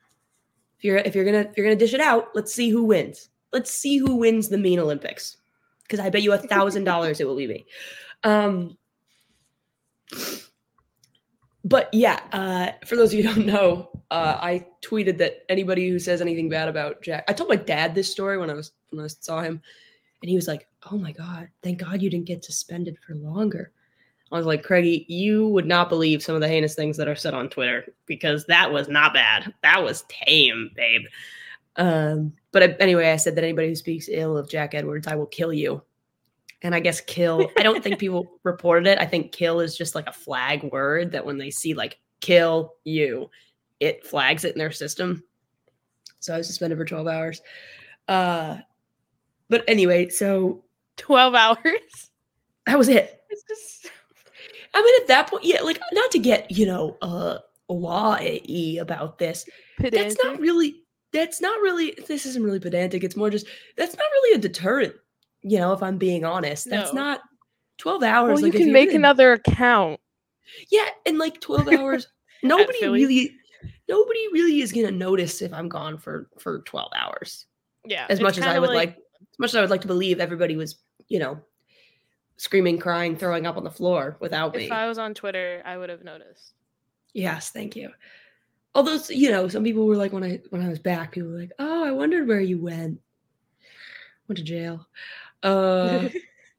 If 0.77 0.83
you're 0.83 0.97
if 0.97 1.13
you're 1.13 1.25
gonna 1.25 1.49
if 1.49 1.57
you're 1.57 1.65
gonna 1.65 1.75
dish 1.75 1.93
it 1.93 1.99
out 1.99 2.29
let's 2.35 2.53
see 2.53 2.69
who 2.69 2.85
wins. 2.85 3.29
Let's 3.51 3.71
see 3.71 3.97
who 3.97 4.15
wins 4.15 4.49
the 4.49 4.57
mean 4.57 4.79
olympics 4.79 5.37
because 5.83 5.99
i 5.99 6.09
bet 6.09 6.23
you 6.23 6.33
a 6.33 6.37
thousand 6.37 6.83
dollars 6.83 7.19
it 7.19 7.27
will 7.27 7.35
be 7.35 7.47
me. 7.47 7.65
Um 8.23 8.77
but 11.63 11.89
yeah 11.93 12.19
uh 12.31 12.71
for 12.85 12.95
those 12.95 13.11
of 13.11 13.19
you 13.19 13.27
who 13.27 13.33
don't 13.35 13.47
know 13.47 13.89
uh 14.11 14.37
i 14.39 14.65
tweeted 14.83 15.17
that 15.17 15.43
anybody 15.49 15.89
who 15.89 15.97
says 15.97 16.21
anything 16.21 16.47
bad 16.47 16.67
about 16.67 17.01
jack 17.01 17.23
i 17.27 17.33
told 17.33 17.49
my 17.49 17.55
dad 17.55 17.95
this 17.95 18.11
story 18.11 18.37
when 18.37 18.51
i 18.51 18.53
was 18.53 18.71
when 18.91 19.03
i 19.03 19.07
saw 19.07 19.41
him 19.41 19.59
and 20.21 20.29
he 20.29 20.35
was 20.35 20.47
like 20.47 20.67
oh 20.91 20.97
my 20.97 21.11
god 21.11 21.47
thank 21.63 21.79
god 21.79 22.03
you 22.03 22.09
didn't 22.09 22.27
get 22.27 22.45
suspended 22.45 22.95
for 22.99 23.15
longer 23.15 23.71
I 24.35 24.37
was 24.37 24.45
like, 24.45 24.63
Craigie, 24.63 25.05
you 25.07 25.47
would 25.49 25.65
not 25.65 25.89
believe 25.89 26.21
some 26.21 26.35
of 26.35 26.41
the 26.41 26.47
heinous 26.47 26.75
things 26.75 26.97
that 26.97 27.07
are 27.07 27.15
said 27.15 27.33
on 27.33 27.49
Twitter 27.49 27.85
because 28.05 28.45
that 28.45 28.71
was 28.71 28.89
not 28.89 29.13
bad. 29.13 29.53
That 29.63 29.83
was 29.83 30.03
tame, 30.09 30.71
babe. 30.75 31.03
Um, 31.77 32.33
but 32.51 32.79
anyway, 32.81 33.11
I 33.11 33.15
said 33.15 33.35
that 33.35 33.43
anybody 33.43 33.69
who 33.69 33.75
speaks 33.75 34.09
ill 34.09 34.37
of 34.37 34.49
Jack 34.49 34.73
Edwards, 34.73 35.07
I 35.07 35.15
will 35.15 35.25
kill 35.25 35.53
you. 35.53 35.81
And 36.61 36.75
I 36.75 36.79
guess 36.79 36.99
kill, 37.01 37.49
I 37.57 37.63
don't 37.63 37.83
think 37.83 37.99
people 37.99 38.27
reported 38.43 38.87
it. 38.87 38.99
I 38.99 39.05
think 39.05 39.31
kill 39.31 39.59
is 39.59 39.77
just 39.77 39.95
like 39.95 40.07
a 40.07 40.13
flag 40.13 40.63
word 40.71 41.11
that 41.11 41.25
when 41.25 41.37
they 41.37 41.49
see 41.49 41.73
like 41.73 41.99
kill 42.19 42.73
you, 42.83 43.29
it 43.79 44.05
flags 44.05 44.43
it 44.43 44.53
in 44.53 44.59
their 44.59 44.71
system. 44.71 45.23
So 46.19 46.33
I 46.33 46.37
was 46.37 46.47
suspended 46.47 46.77
for 46.77 46.85
12 46.85 47.07
hours. 47.07 47.41
Uh, 48.07 48.57
but 49.49 49.63
anyway, 49.67 50.09
so 50.09 50.63
12 50.97 51.35
hours. 51.35 52.09
that 52.65 52.77
was 52.77 52.89
it. 52.89 53.21
It's 53.29 53.43
just 53.43 53.91
I 54.75 54.81
mean, 54.81 55.01
at 55.01 55.07
that 55.07 55.29
point, 55.29 55.45
yeah, 55.45 55.61
like 55.61 55.79
not 55.93 56.11
to 56.11 56.19
get 56.19 56.51
you 56.51 56.65
know 56.65 56.97
uh 57.01 57.39
law 57.69 58.17
y 58.19 58.77
about 58.79 59.17
this. 59.17 59.45
That's 59.79 60.17
not 60.23 60.39
really. 60.39 60.83
That's 61.13 61.41
not 61.41 61.59
really. 61.61 61.97
This 62.07 62.25
isn't 62.25 62.43
really 62.43 62.59
pedantic. 62.59 63.03
It's 63.03 63.15
more 63.15 63.29
just 63.29 63.47
that's 63.77 63.95
not 63.95 64.05
really 64.13 64.37
a 64.37 64.41
deterrent. 64.41 64.93
You 65.41 65.59
know, 65.59 65.73
if 65.73 65.81
I'm 65.81 65.97
being 65.97 66.25
honest, 66.25 66.69
that's 66.69 66.93
No. 66.93 67.01
not 67.01 67.21
twelve 67.77 68.03
hours. 68.03 68.33
Well, 68.33 68.39
you 68.39 68.45
like, 68.47 68.55
if 68.55 68.61
can 68.61 68.73
make 68.73 68.93
another 68.93 69.33
account. 69.33 69.99
Yeah, 70.69 70.89
and 71.05 71.17
like 71.17 71.39
twelve 71.39 71.67
hours. 71.69 72.07
nobody 72.43 72.87
really. 72.87 73.35
Nobody 73.87 74.27
really 74.33 74.61
is 74.61 74.71
gonna 74.71 74.91
notice 74.91 75.41
if 75.41 75.53
I'm 75.53 75.69
gone 75.69 75.97
for 75.97 76.29
for 76.37 76.59
twelve 76.61 76.91
hours. 76.95 77.45
Yeah. 77.85 78.07
As 78.09 78.19
much 78.19 78.37
as 78.37 78.43
I 78.43 78.59
would 78.59 78.71
like, 78.71 78.89
as 78.89 79.39
much 79.39 79.51
as 79.51 79.55
I 79.55 79.61
would 79.61 79.69
like 79.69 79.81
to 79.81 79.87
believe, 79.87 80.19
everybody 80.19 80.55
was, 80.55 80.79
you 81.07 81.19
know, 81.19 81.39
screaming, 82.37 82.77
crying, 82.79 83.15
throwing 83.15 83.45
up 83.45 83.57
on 83.57 83.63
the 83.63 83.71
floor 83.71 84.17
without 84.19 84.55
me. 84.55 84.65
If 84.65 84.71
I 84.71 84.87
was 84.87 84.97
on 84.97 85.13
Twitter, 85.13 85.61
I 85.65 85.77
would 85.77 85.89
have 85.89 86.03
noticed. 86.03 86.53
Yes, 87.13 87.49
thank 87.51 87.75
you. 87.75 87.91
Although 88.73 88.99
you 89.09 89.31
know, 89.31 89.47
some 89.47 89.63
people 89.63 89.85
were 89.87 89.95
like 89.95 90.11
when 90.11 90.23
I 90.23 90.41
when 90.49 90.61
I 90.61 90.67
was 90.69 90.79
back, 90.79 91.13
people 91.13 91.29
were 91.31 91.39
like, 91.39 91.53
"Oh, 91.59 91.85
I 91.85 91.91
wondered 91.91 92.27
where 92.27 92.41
you 92.41 92.57
went. 92.59 92.99
Went 94.27 94.37
to 94.37 94.43
jail." 94.43 94.87
Uh, 95.43 96.09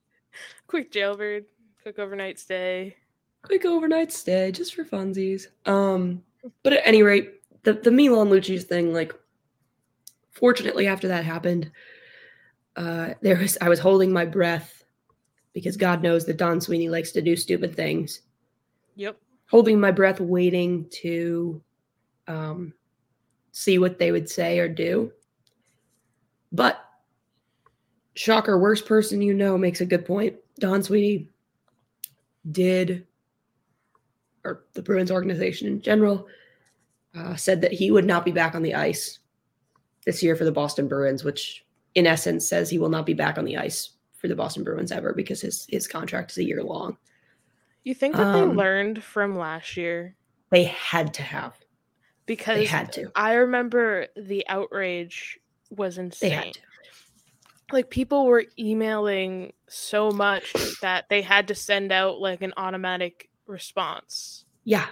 Quick 0.67 0.91
jailbird, 0.91 1.45
quick 1.83 1.99
overnight 1.99 2.39
stay. 2.39 2.97
quick 3.43 3.65
overnight 3.65 4.13
stay 4.13 4.51
just 4.51 4.75
for 4.75 4.85
funsies. 4.85 5.47
Um, 5.65 6.23
but 6.63 6.73
at 6.73 6.87
any 6.87 7.03
rate, 7.03 7.35
the 7.63 7.75
the 7.75 7.91
Milan 7.93 8.31
Lucic's 8.31 8.65
thing, 8.65 8.93
like, 8.93 9.13
fortunately, 10.33 10.87
after 10.87 11.09
that 11.09 11.25
happened, 11.25 11.71
uh, 12.77 13.11
there 13.21 13.37
was 13.37 13.59
I 13.61 13.69
was 13.69 13.79
holding 13.79 14.13
my 14.13 14.25
breath 14.25 14.85
because 15.57 15.79
God 15.79 16.03
knows 16.03 16.27
that 16.27 16.37
Don 16.37 16.61
Sweeney 16.61 16.91
likes 16.91 17.13
to 17.13 17.23
do 17.23 17.35
stupid 17.35 17.75
things. 17.75 18.21
Yep. 18.95 19.17
holding 19.47 19.81
my 19.81 19.91
breath, 19.91 20.21
waiting 20.21 20.87
to 20.91 21.63
um, 22.29 22.75
see 23.53 23.79
what 23.79 23.99
they 23.99 24.13
would 24.13 24.29
say 24.29 24.59
or 24.59 24.69
do. 24.69 25.11
But 26.53 26.85
shocker, 28.17 28.59
worst 28.59 28.85
person 28.85 29.23
you 29.23 29.33
know 29.33 29.57
makes 29.57 29.81
a 29.81 29.87
good 29.87 30.05
point. 30.05 30.37
Don 30.59 30.83
Sweeney 30.83 31.31
did, 32.51 33.07
or 34.45 34.65
the 34.75 34.83
Bruins 34.83 35.11
organization 35.11 35.69
in 35.69 35.81
general, 35.81 36.27
uh, 37.17 37.35
said 37.35 37.63
that 37.63 37.73
he 37.73 37.91
would 37.91 38.05
not 38.05 38.27
be 38.27 38.31
back 38.31 38.55
on 38.55 38.63
the 38.63 38.75
ice 38.75 39.21
this 40.05 40.23
year 40.23 40.37
for 40.37 40.45
the 40.45 40.53
Boston 40.53 40.87
Bruins, 40.87 41.25
which 41.25 41.65
in 41.95 42.07
essence 42.07 42.47
says 42.47 42.69
he 42.69 42.79
will 42.79 42.91
not 42.91 43.07
be 43.07 43.15
back 43.15 43.39
on 43.39 43.47
the 43.47 43.57
ice 43.57 43.96
for 44.19 44.29
the 44.29 44.35
Boston 44.37 44.65
Bruins 44.65 44.93
ever 44.93 45.13
because 45.13 45.41
his 45.41 45.67
his 45.69 45.87
contract 45.87 46.33
is 46.33 46.39
a 46.39 46.45
year 46.45 46.63
long. 46.63 46.97
You 47.85 47.95
think 47.95 48.17
that 48.17 48.27
Um, 48.27 48.33
they 48.51 48.55
learned 48.55 49.03
from 49.03 49.37
last 49.39 49.77
year? 49.77 50.17
They 50.51 50.65
had 50.65 51.15
to 51.15 51.23
have. 51.23 51.57
Because 52.27 52.59
They 52.59 52.65
had 52.65 52.93
to. 52.95 53.13
I 53.15 53.35
remember 53.35 54.09
the 54.17 54.47
outrage 54.49 55.39
was 55.71 55.97
They 55.97 56.03
insane. 56.03 56.33
had 56.33 56.55
to. 56.55 56.61
Like 57.73 57.91
people 57.91 58.27
were 58.27 58.45
emailing 58.59 59.53
so 59.69 60.11
much 60.11 60.53
that 60.81 61.09
they 61.09 61.23
had 61.23 61.49
to 61.49 61.55
send 61.55 61.93
out 61.93 62.21
like 62.21 62.43
an 62.43 62.53
automatic 62.57 63.29
response 63.47 64.45
Yeah. 64.65 64.87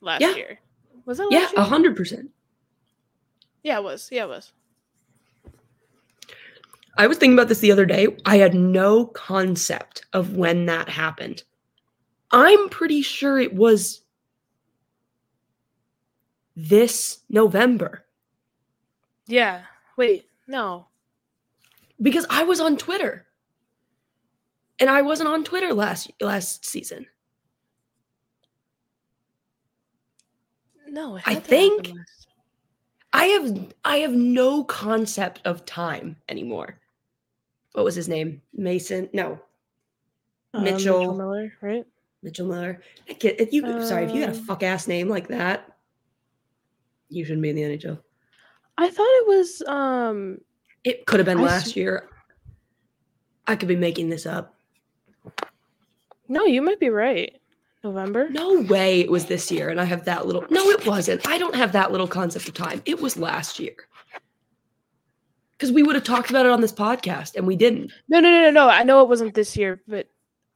last 0.00 0.20
Yeah. 0.22 0.34
year. 0.34 0.58
Was 1.04 1.18
that 1.18 1.28
Yeah, 1.30 1.40
last 1.40 1.52
a 1.52 1.56
year? 1.56 1.64
hundred 1.64 1.96
percent. 1.96 2.30
Yeah, 3.62 3.78
it 3.78 3.84
was. 3.84 4.08
Yeah, 4.10 4.24
it 4.24 4.28
was. 4.28 4.52
I 6.98 7.06
was 7.06 7.16
thinking 7.16 7.38
about 7.38 7.48
this 7.48 7.60
the 7.60 7.70
other 7.72 7.86
day. 7.86 8.08
I 8.26 8.38
had 8.38 8.54
no 8.54 9.06
concept 9.06 10.04
of 10.12 10.36
when 10.36 10.66
that 10.66 10.88
happened. 10.88 11.44
I'm 12.32 12.68
pretty 12.68 13.02
sure 13.02 13.38
it 13.38 13.54
was 13.54 14.02
this 16.56 17.20
November 17.30 18.04
Yeah. 19.28 19.62
Wait, 19.96 20.26
no. 20.48 20.86
because 22.02 22.26
I 22.28 22.42
was 22.42 22.60
on 22.60 22.76
Twitter. 22.76 23.24
And 24.80 24.90
I 24.90 25.02
wasn't 25.02 25.28
on 25.28 25.42
Twitter 25.44 25.72
last 25.74 26.10
last 26.20 26.64
season. 26.64 27.06
No, 30.88 31.16
I 31.16 31.20
had 31.20 31.24
to 31.24 31.30
happen 31.34 31.48
think- 31.84 31.98
I 33.12 33.24
have 33.26 33.74
I 33.84 33.96
have 33.98 34.12
no 34.12 34.64
concept 34.64 35.40
of 35.44 35.64
time 35.64 36.16
anymore. 36.28 36.78
What 37.72 37.84
was 37.84 37.94
his 37.94 38.08
name? 38.08 38.42
Mason? 38.52 39.08
No, 39.12 39.40
Uh, 40.54 40.60
Mitchell- 40.62 41.14
Miller, 41.14 41.52
right? 41.60 41.84
Mitchell 42.22 42.46
Miller. 42.48 42.82
I 43.08 43.12
get- 43.12 43.40
If 43.40 43.52
you 43.52 43.62
sorry, 43.84 44.04
if 44.06 44.12
you 44.14 44.20
got 44.20 44.34
a 44.34 44.38
Um, 44.38 44.44
fuck 44.44 44.62
ass 44.62 44.88
name 44.88 45.08
like 45.08 45.28
that, 45.28 45.76
you 47.10 47.24
shouldn't 47.24 47.42
be 47.42 47.50
in 47.50 47.56
the 47.56 47.62
NHL. 47.64 48.02
I 48.78 48.88
thought 48.90 49.06
it 49.20 49.26
was 49.26 49.62
um 49.66 50.40
It 50.84 51.06
could 51.06 51.20
have 51.20 51.26
been 51.26 51.38
I 51.38 51.42
last 51.42 51.68
s- 51.68 51.76
year. 51.76 52.08
I 53.46 53.56
could 53.56 53.68
be 53.68 53.76
making 53.76 54.08
this 54.08 54.26
up. 54.26 54.54
no, 56.28 56.44
you 56.44 56.62
might 56.62 56.80
be 56.80 56.90
right. 56.90 57.34
November? 57.84 58.28
No 58.30 58.60
way 58.62 59.00
it 59.00 59.10
was 59.10 59.26
this 59.26 59.50
year, 59.52 59.68
and 59.68 59.80
I 59.80 59.84
have 59.84 60.04
that 60.06 60.26
little. 60.26 60.44
No, 60.50 60.68
it 60.70 60.84
wasn't. 60.86 61.26
I 61.28 61.38
don't 61.38 61.54
have 61.54 61.72
that 61.72 61.92
little 61.92 62.08
concept 62.08 62.48
of 62.48 62.54
time. 62.54 62.82
It 62.84 63.00
was 63.00 63.16
last 63.16 63.58
year. 63.60 63.74
Because 65.58 65.72
we 65.72 65.82
would 65.82 65.96
have 65.96 66.04
talked 66.04 66.30
about 66.30 66.46
it 66.46 66.52
on 66.52 66.60
this 66.60 66.72
podcast, 66.72 67.34
and 67.34 67.44
we 67.46 67.56
didn't. 67.56 67.90
No, 68.08 68.20
no, 68.20 68.30
no, 68.30 68.42
no, 68.42 68.50
no. 68.50 68.68
I 68.68 68.84
know 68.84 69.02
it 69.02 69.08
wasn't 69.08 69.34
this 69.34 69.56
year, 69.56 69.82
but 69.88 70.08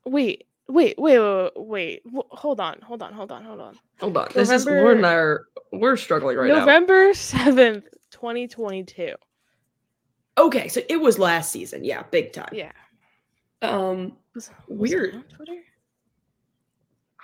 wait, 0.07 0.45
wait, 0.69 0.95
wait, 0.99 1.19
wait, 1.19 1.51
wait. 1.57 2.03
wait. 2.05 2.25
Hold 2.31 2.61
on, 2.61 2.81
hold 2.83 3.03
on, 3.03 3.12
hold 3.12 3.33
on, 3.33 3.43
hold 3.45 3.61
on. 3.61 3.79
Hold 4.01 4.17
on. 4.17 4.29
This 4.33 4.51
is 4.51 4.65
November- 4.65 4.83
Lauren 4.83 4.97
and 4.99 5.07
I 5.07 5.15
are 5.15 5.47
we're 5.73 5.97
struggling 5.97 6.37
right 6.37 6.49
now. 6.49 6.61
November 6.61 7.15
seventh, 7.15 7.85
twenty 8.11 8.47
twenty-two. 8.47 9.15
Okay, 10.38 10.69
so 10.69 10.81
it 10.88 11.01
was 11.01 11.19
last 11.19 11.51
season. 11.51 11.85
Yeah, 11.85 12.05
big 12.11 12.33
time. 12.33 12.49
Yeah. 12.53 12.73
Um, 13.61 14.17
Was, 14.35 14.51
was 14.69 14.91
Weird. 14.91 15.15
on 15.15 15.23
Twitter? 15.25 15.61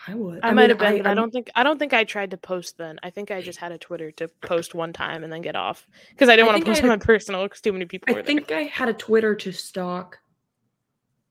I 0.09 0.15
would. 0.15 0.41
I, 0.43 0.53
might 0.53 0.63
mean, 0.63 0.69
have 0.71 0.79
been, 0.79 1.07
I 1.07 1.11
I'm- 1.11 1.17
don't 1.17 1.31
think 1.31 1.51
I 1.55 1.63
don't 1.63 1.79
think 1.79 1.93
I 1.93 2.05
tried 2.05 2.31
to 2.31 2.37
post 2.39 2.79
then. 2.79 2.99
I 3.03 3.11
think 3.11 3.31
I 3.31 3.43
just 3.43 3.59
had 3.59 3.73
a 3.73 3.79
Twitter 3.79 4.11
to 4.13 4.29
post 4.43 4.75
one 4.75 4.93
time 4.93 5.23
and 5.23 5.33
then 5.33 5.43
get 5.43 5.55
off 5.55 5.87
because 6.11 6.29
I 6.29 6.37
didn't 6.37 6.49
want 6.49 6.61
to 6.61 6.65
post 6.65 6.83
on 6.83 6.89
my 6.89 6.97
personal 6.97 7.43
because 7.45 7.61
too 7.61 7.73
many 7.73 7.85
people 7.85 8.15
were 8.15 8.21
I 8.21 8.23
think 8.25 8.51
I 8.51 8.63
had 8.63 8.89
a 8.89 8.95
Twitter 8.95 9.35
to 9.35 9.53
stalk 9.53 10.19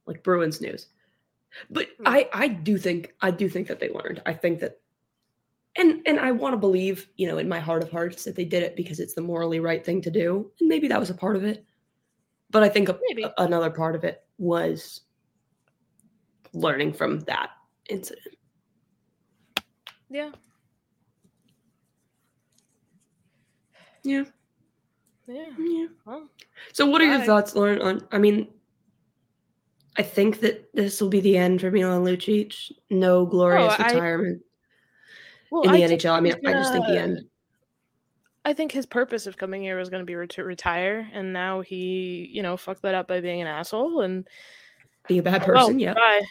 like 0.06 0.22
Bruins 0.24 0.62
news. 0.62 0.88
But 1.70 1.88
Hmm. 1.98 2.04
I 2.08 2.30
I 2.34 2.48
do 2.50 2.78
think 2.78 3.14
I 3.22 3.32
do 3.32 3.50
think 3.50 3.68
that 3.68 3.80
they 3.80 3.90
learned. 3.90 4.22
I 4.26 4.34
think 4.34 4.60
that 4.60 4.80
and 5.76 6.02
and 6.06 6.20
I 6.20 6.32
want 6.32 6.54
to 6.54 6.58
believe, 6.58 7.08
you 7.18 7.28
know, 7.28 7.40
in 7.40 7.50
my 7.50 7.60
heart 7.60 7.82
of 7.84 7.90
hearts 7.92 8.24
that 8.26 8.36
they 8.36 8.46
did 8.46 8.62
it 8.64 8.76
because 8.76 9.00
it's 9.00 9.14
the 9.16 9.22
morally 9.22 9.60
right 9.60 9.84
thing 9.84 10.02
to 10.04 10.12
do. 10.12 10.52
And 10.60 10.70
maybe 10.70 10.88
that 10.90 11.00
was 11.00 11.10
a 11.10 11.16
part 11.16 11.36
of 11.36 11.44
it. 11.44 11.66
But 12.52 12.64
I 12.64 12.70
think 12.70 12.90
a, 12.90 12.98
Maybe. 13.10 13.24
a- 13.24 13.34
another 13.40 13.70
part 13.70 13.96
of 13.96 14.04
it 14.04 14.24
was 14.38 15.02
learning 16.54 16.94
from 16.94 17.20
that 17.22 17.50
incident. 17.90 18.37
Yeah. 20.10 20.32
Yeah. 24.04 24.24
Yeah. 25.28 25.46
Yeah. 25.60 25.88
Well, 26.06 26.30
So 26.74 26.86
what 26.86 27.02
are 27.02 27.06
your 27.06 27.26
thoughts, 27.26 27.56
Lauren, 27.56 27.82
on 27.82 28.08
I 28.12 28.18
mean 28.18 28.48
I 29.98 30.04
think 30.04 30.40
that 30.42 30.70
this 30.74 31.02
will 31.02 31.10
be 31.10 31.20
the 31.20 31.38
end 31.38 31.62
for 31.62 31.72
Milan 31.72 32.04
Lucic. 32.06 32.72
No 32.90 33.26
glorious 33.26 33.74
oh, 33.78 33.84
I- 33.84 33.92
retirement 33.92 34.42
well 35.52 35.64
in 35.64 35.72
the 35.72 35.84
I 35.84 35.88
NHL. 35.88 36.12
I 36.12 36.20
mean, 36.20 36.36
I 36.46 36.54
just 36.54 36.72
think 36.72 36.86
the 36.88 37.00
end. 37.00 37.22
I 38.46 38.54
think 38.54 38.72
his 38.72 38.86
purpose 38.86 39.28
of 39.28 39.36
coming 39.36 39.62
here 39.62 39.78
was 39.78 39.90
going 39.90 40.02
to 40.02 40.06
be 40.06 40.16
re- 40.16 40.28
to 40.28 40.44
retire, 40.46 41.10
and 41.12 41.34
now 41.34 41.60
he, 41.60 42.30
you 42.32 42.42
know, 42.42 42.56
fucked 42.56 42.84
that 42.84 42.96
up 42.96 43.06
by 43.06 43.20
being 43.20 43.42
an 43.42 43.48
asshole. 43.48 44.02
And 44.02 44.26
Being 45.10 45.20
a 45.20 45.24
bad 45.24 45.46
well, 45.46 45.66
person, 45.66 45.80
yeah. 45.80 45.94
bye, 45.94 46.22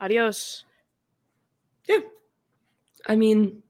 adios. 0.00 0.64
Yeah. 1.88 2.00
I 3.06 3.16
mean, 3.16 3.62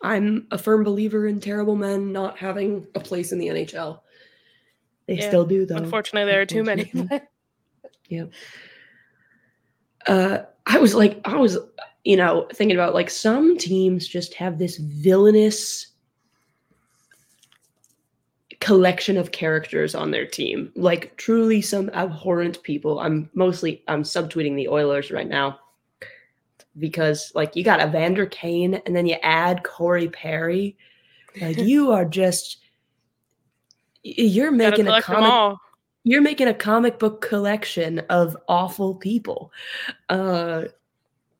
I'm 0.00 0.46
a 0.50 0.58
firm 0.58 0.84
believer 0.84 1.26
in 1.26 1.40
terrible 1.40 1.76
men 1.76 2.12
not 2.12 2.38
having 2.38 2.86
a 2.94 3.00
place 3.00 3.32
in 3.32 3.38
the 3.38 3.48
NHL. 3.48 4.00
They 5.06 5.14
Yeah. 5.16 5.28
still 5.28 5.44
do, 5.44 5.66
though. 5.66 5.76
Unfortunately, 5.76 6.30
there 6.30 6.40
are 6.40 6.46
too 6.46 6.62
many. 6.62 6.92
yeah. 8.08 8.26
uh, 10.06 10.38
I 10.66 10.78
was 10.78 10.94
like, 10.94 11.20
I 11.24 11.36
was, 11.36 11.58
you 12.04 12.16
know, 12.16 12.46
thinking 12.52 12.76
about 12.76 12.94
like 12.94 13.10
some 13.10 13.56
teams 13.58 14.06
just 14.06 14.34
have 14.34 14.58
this 14.58 14.76
villainous 14.76 15.86
collection 18.60 19.16
of 19.16 19.32
characters 19.32 19.94
on 19.94 20.10
their 20.10 20.26
team, 20.26 20.70
like 20.76 21.16
truly 21.16 21.62
some 21.62 21.88
abhorrent 21.90 22.62
people. 22.62 23.00
I'm 23.00 23.30
mostly 23.34 23.82
I'm 23.88 24.02
subtweeting 24.02 24.56
the 24.56 24.68
Oilers 24.68 25.10
right 25.10 25.28
now 25.28 25.58
because 26.78 27.32
like 27.34 27.56
you 27.56 27.64
got 27.64 27.80
Evander 27.80 28.26
Kane 28.26 28.74
and 28.86 28.94
then 28.94 29.06
you 29.06 29.16
add 29.22 29.64
Corey 29.64 30.08
Perry, 30.08 30.76
like 31.40 31.58
you 31.58 31.92
are 31.92 32.04
just 32.04 32.58
you're 34.02 34.52
making 34.52 34.88
a 34.88 35.02
comic 35.02 35.58
you're 36.04 36.22
making 36.22 36.48
a 36.48 36.54
comic 36.54 36.98
book 36.98 37.20
collection 37.20 37.98
of 38.08 38.36
awful 38.48 38.94
people. 38.94 39.52
Uh 40.08 40.64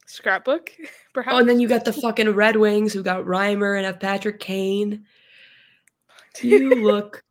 Scrapbook, 0.07 0.73
perhaps. 1.13 1.35
oh, 1.37 1.39
and 1.39 1.49
then 1.49 1.61
you 1.61 1.69
got 1.69 1.85
the 1.85 1.93
fucking 1.93 2.31
Red 2.31 2.57
Wings 2.57 2.93
who 2.93 3.03
got 3.03 3.25
Reimer 3.25 3.77
and 3.77 3.87
have 3.87 4.01
Patrick 4.01 4.41
Kane. 4.41 5.05
You 6.41 6.85
look 6.85 7.25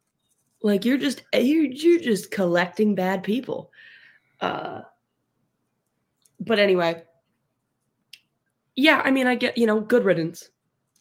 like 0.62 0.84
you're 0.84 0.98
just 0.98 1.24
you're, 1.34 1.63
you're 1.63 2.02
just 2.02 2.30
collecting 2.30 2.93
bad 2.93 3.24
people. 3.24 3.72
Uh 4.41 4.82
but 6.41 6.60
anyway. 6.60 7.04
Yeah, 8.77 9.01
I 9.03 9.11
mean 9.11 9.27
I 9.27 9.35
get, 9.35 9.57
you 9.57 9.65
know, 9.65 9.81
good 9.81 10.05
riddance. 10.05 10.49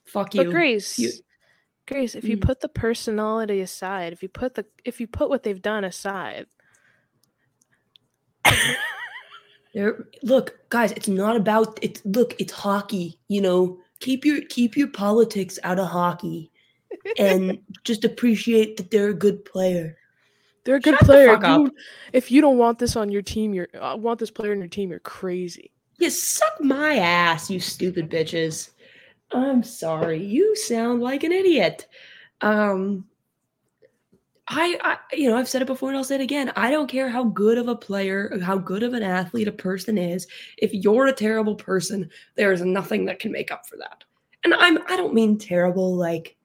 Fuck 0.07 0.35
you. 0.35 0.45
But 0.45 0.51
Grace, 0.51 0.99
You- 0.99 1.13
Grace, 1.87 2.17
if 2.17 2.25
you 2.25 2.37
Mm. 2.37 2.43
put 2.43 2.61
the 2.61 2.69
personality 2.69 3.61
aside, 3.61 4.13
if 4.13 4.23
you 4.23 4.29
put 4.29 4.55
the 4.55 4.67
if 4.85 4.99
you 5.01 5.07
put 5.07 5.29
what 5.29 5.45
they've 5.45 5.63
done 5.63 5.85
aside, 5.85 6.47
There, 9.75 10.09
look, 10.23 10.59
guys, 10.71 10.93
it's 10.93 11.07
not 11.09 11.37
about 11.37 11.79
it's 11.83 12.01
look, 12.07 12.35
it's 12.39 12.53
hockey, 12.53 13.19
you 13.29 13.41
know. 13.43 13.79
Keep 14.01 14.25
your 14.25 14.41
keep 14.49 14.75
your 14.77 14.89
politics 14.89 15.59
out 15.65 15.79
of 15.79 15.87
hockey 15.89 16.51
and 17.19 17.59
just 17.85 18.05
appreciate 18.05 18.79
that 18.79 18.91
they're 18.91 19.11
a 19.11 19.15
good 19.15 19.45
player. 19.45 19.97
they're 20.65 20.77
a 20.77 20.81
good 20.81 20.97
Shut 20.97 21.05
player. 21.05 21.35
If 21.35 21.43
you, 21.43 21.71
if 22.15 22.31
you 22.31 22.41
don't 22.41 22.57
want 22.59 22.79
this 22.79 22.97
on 22.97 23.11
your 23.11 23.23
team, 23.23 23.53
you're 23.53 23.69
uh, 23.79 23.97
want 23.97 24.19
this 24.19 24.31
player 24.31 24.53
on 24.53 24.59
your 24.59 24.69
team, 24.69 24.91
you're 24.91 24.99
crazy. 25.01 25.73
You 25.99 26.11
suck 26.11 26.61
my 26.61 26.97
ass, 26.97 27.51
you 27.51 27.61
stupid 27.61 28.11
bitches. 28.11 28.71
I'm 29.33 29.63
sorry. 29.63 30.23
You 30.23 30.55
sound 30.57 31.01
like 31.01 31.25
an 31.25 31.33
idiot. 31.33 31.87
Um 32.41 33.07
I, 34.49 34.79
I 34.83 35.17
you 35.17 35.29
know, 35.29 35.37
I've 35.37 35.49
said 35.49 35.63
it 35.63 35.67
before 35.67 35.89
and 35.89 35.99
I'll 35.99 36.05
say 36.05 36.15
it 36.15 36.21
again. 36.21 36.53
I 36.55 36.71
don't 36.71 36.89
care 36.89 37.09
how 37.09 37.25
good 37.25 37.59
of 37.59 37.67
a 37.67 37.75
player, 37.75 38.39
how 38.43 38.59
good 38.59 38.85
of 38.85 38.93
an 38.95 39.03
athlete 39.03 39.49
a 39.49 39.53
person 39.53 39.99
is. 39.99 40.27
If 40.59 40.73
you're 40.73 41.07
a 41.07 41.13
terrible 41.13 41.57
person, 41.57 42.09
there 42.37 42.53
is 42.53 42.63
nothing 42.63 43.07
that 43.07 43.19
can 43.19 43.33
make 43.33 43.51
up 43.51 43.67
for 43.67 43.77
that. 43.79 44.05
And 44.45 44.55
I'm 44.55 44.79
I 44.89 44.97
don't 44.97 45.15
mean 45.15 45.39
terrible 45.39 45.97
like 45.97 46.37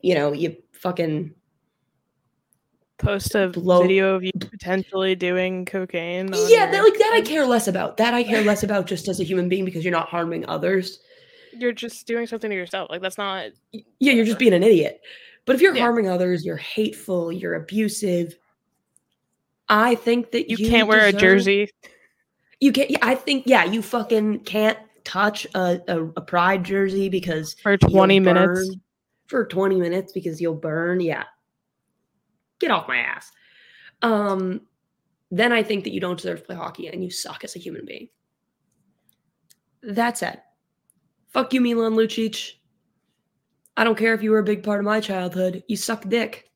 you 0.00 0.14
know, 0.14 0.32
you 0.32 0.56
fucking 0.72 1.34
Post 2.98 3.34
a 3.34 3.48
Blow- 3.48 3.82
video 3.82 4.14
of 4.14 4.24
you 4.24 4.32
potentially 4.38 5.14
doing 5.14 5.64
cocaine. 5.66 6.30
Yeah, 6.48 6.70
that, 6.70 6.82
like 6.82 6.98
that 6.98 7.12
I 7.14 7.20
care 7.20 7.46
less 7.46 7.68
about. 7.68 7.96
That 7.98 8.14
I 8.14 8.22
care 8.22 8.42
less 8.42 8.62
about 8.64 8.86
just 8.86 9.06
as 9.08 9.20
a 9.20 9.24
human 9.24 9.48
being 9.48 9.64
because 9.64 9.84
you're 9.84 9.92
not 9.92 10.08
harming 10.08 10.48
others. 10.48 11.00
You're 11.52 11.72
just 11.72 12.06
doing 12.06 12.26
something 12.26 12.50
to 12.50 12.56
yourself. 12.56 12.88
Like 12.90 13.02
that's 13.02 13.18
not. 13.18 13.50
yeah, 13.72 14.12
you're 14.12 14.24
just 14.24 14.38
being 14.38 14.54
an 14.54 14.62
idiot. 14.62 15.00
But 15.44 15.56
if 15.56 15.62
you're 15.62 15.74
Yeah. 15.74 15.82
harming 15.82 16.08
others, 16.08 16.44
you're 16.44 16.56
hateful, 16.56 17.30
you're 17.30 17.54
abusive. 17.54 18.36
I 19.68 19.94
think 19.94 20.30
that 20.32 20.48
You, 20.50 20.56
you, 20.58 20.68
can't 20.70 20.88
wear 20.88 21.06
a 21.06 21.12
jersey. 21.12 21.70
You 22.60 22.72
can't. 22.72 22.90
yeah, 22.90 22.98
I 23.02 23.14
think 23.14 23.44
yeah, 23.46 23.64
you 23.64 23.82
fucking 23.82 24.40
can't 24.40 24.78
touch 25.04 25.46
a, 25.54 25.80
a, 25.88 26.04
a 26.16 26.20
pride 26.20 26.64
jersey 26.64 27.08
because 27.08 27.54
for 27.62 27.76
20 27.76 28.20
minutes. 28.20 28.74
for 29.28 29.44
20 29.46 29.76
minutes 29.76 30.12
because 30.12 30.40
you'll 30.40 30.54
burn. 30.54 31.00
Yeah, 31.00 31.24
get 32.60 32.70
off 32.70 32.88
my 32.88 32.98
ass. 32.98 33.30
Um, 34.02 34.62
then 35.30 35.52
I 35.52 35.62
think 35.62 35.84
that 35.84 35.92
you 35.92 36.00
don't 36.00 36.16
deserve 36.16 36.40
to 36.40 36.44
play 36.46 36.56
hockey 36.56 36.88
and 36.88 37.02
you 37.02 37.10
suck 37.10 37.44
as 37.44 37.56
a 37.56 37.60
human 37.60 37.84
being. 37.84 38.08
That 39.82 40.18
said, 40.18 40.42
fuck 41.28 41.52
you, 41.52 41.60
Milan 41.60 41.94
Lucic. 41.94 42.52
I 43.76 43.84
don't 43.84 43.98
care 43.98 44.14
if 44.14 44.22
you 44.22 44.30
were 44.30 44.38
a 44.38 44.44
big 44.44 44.62
part 44.62 44.78
of 44.78 44.84
my 44.84 45.00
childhood. 45.00 45.62
You 45.68 45.76
suck 45.76 46.08
dick. 46.08 46.50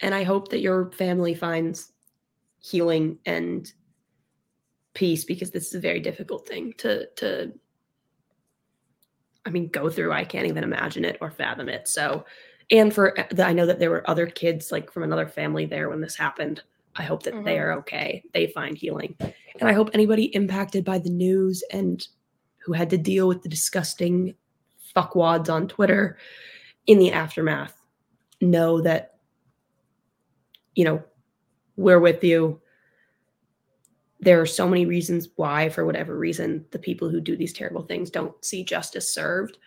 And 0.00 0.14
I 0.14 0.24
hope 0.24 0.48
that 0.48 0.60
your 0.60 0.90
family 0.92 1.34
finds 1.34 1.92
healing 2.58 3.18
and 3.26 3.70
peace 4.94 5.24
because 5.24 5.50
this 5.50 5.68
is 5.68 5.74
a 5.74 5.80
very 5.80 6.00
difficult 6.00 6.46
thing 6.46 6.72
to 6.78 7.06
to 7.16 7.52
I 9.44 9.50
mean 9.50 9.68
go 9.68 9.90
through. 9.90 10.12
I 10.12 10.24
can't 10.24 10.46
even 10.46 10.64
imagine 10.64 11.04
it 11.04 11.18
or 11.20 11.30
fathom 11.30 11.68
it. 11.68 11.88
So 11.88 12.24
and 12.72 12.92
for 12.92 13.14
the, 13.30 13.46
I 13.46 13.52
know 13.52 13.66
that 13.66 13.78
there 13.78 13.90
were 13.90 14.08
other 14.10 14.26
kids 14.26 14.72
like 14.72 14.90
from 14.90 15.04
another 15.04 15.28
family 15.28 15.66
there 15.66 15.88
when 15.88 16.00
this 16.00 16.16
happened. 16.16 16.62
I 16.96 17.04
hope 17.04 17.22
that 17.22 17.44
they 17.44 17.56
Mhm. 17.56 17.60
are 17.60 17.72
okay. 17.74 18.22
They 18.34 18.48
find 18.48 18.76
healing. 18.76 19.14
And 19.20 19.68
I 19.68 19.72
hope 19.72 19.90
anybody 19.94 20.34
impacted 20.34 20.84
by 20.84 20.98
the 20.98 21.10
news 21.10 21.62
and 21.70 22.06
who 22.58 22.72
had 22.72 22.90
to 22.90 22.98
deal 22.98 23.28
with 23.28 23.42
the 23.42 23.48
disgusting 23.48 24.34
fuckwads 24.94 25.48
on 25.48 25.68
Twitter 25.68 26.18
in 26.86 26.98
the 26.98 27.12
aftermath 27.12 27.80
know 28.40 28.80
that, 28.82 29.18
you 30.74 30.84
know, 30.84 31.02
we're 31.76 32.00
with 32.00 32.22
you. 32.24 32.60
There 34.20 34.40
are 34.40 34.46
so 34.46 34.68
many 34.68 34.86
reasons 34.86 35.28
why, 35.36 35.68
for 35.68 35.84
whatever 35.84 36.18
reason, 36.18 36.66
the 36.70 36.78
people 36.78 37.08
who 37.08 37.20
do 37.20 37.36
these 37.36 37.52
terrible 37.52 37.82
things 37.82 38.10
don't 38.10 38.44
see 38.44 38.64
justice 38.64 39.12
served. 39.12 39.58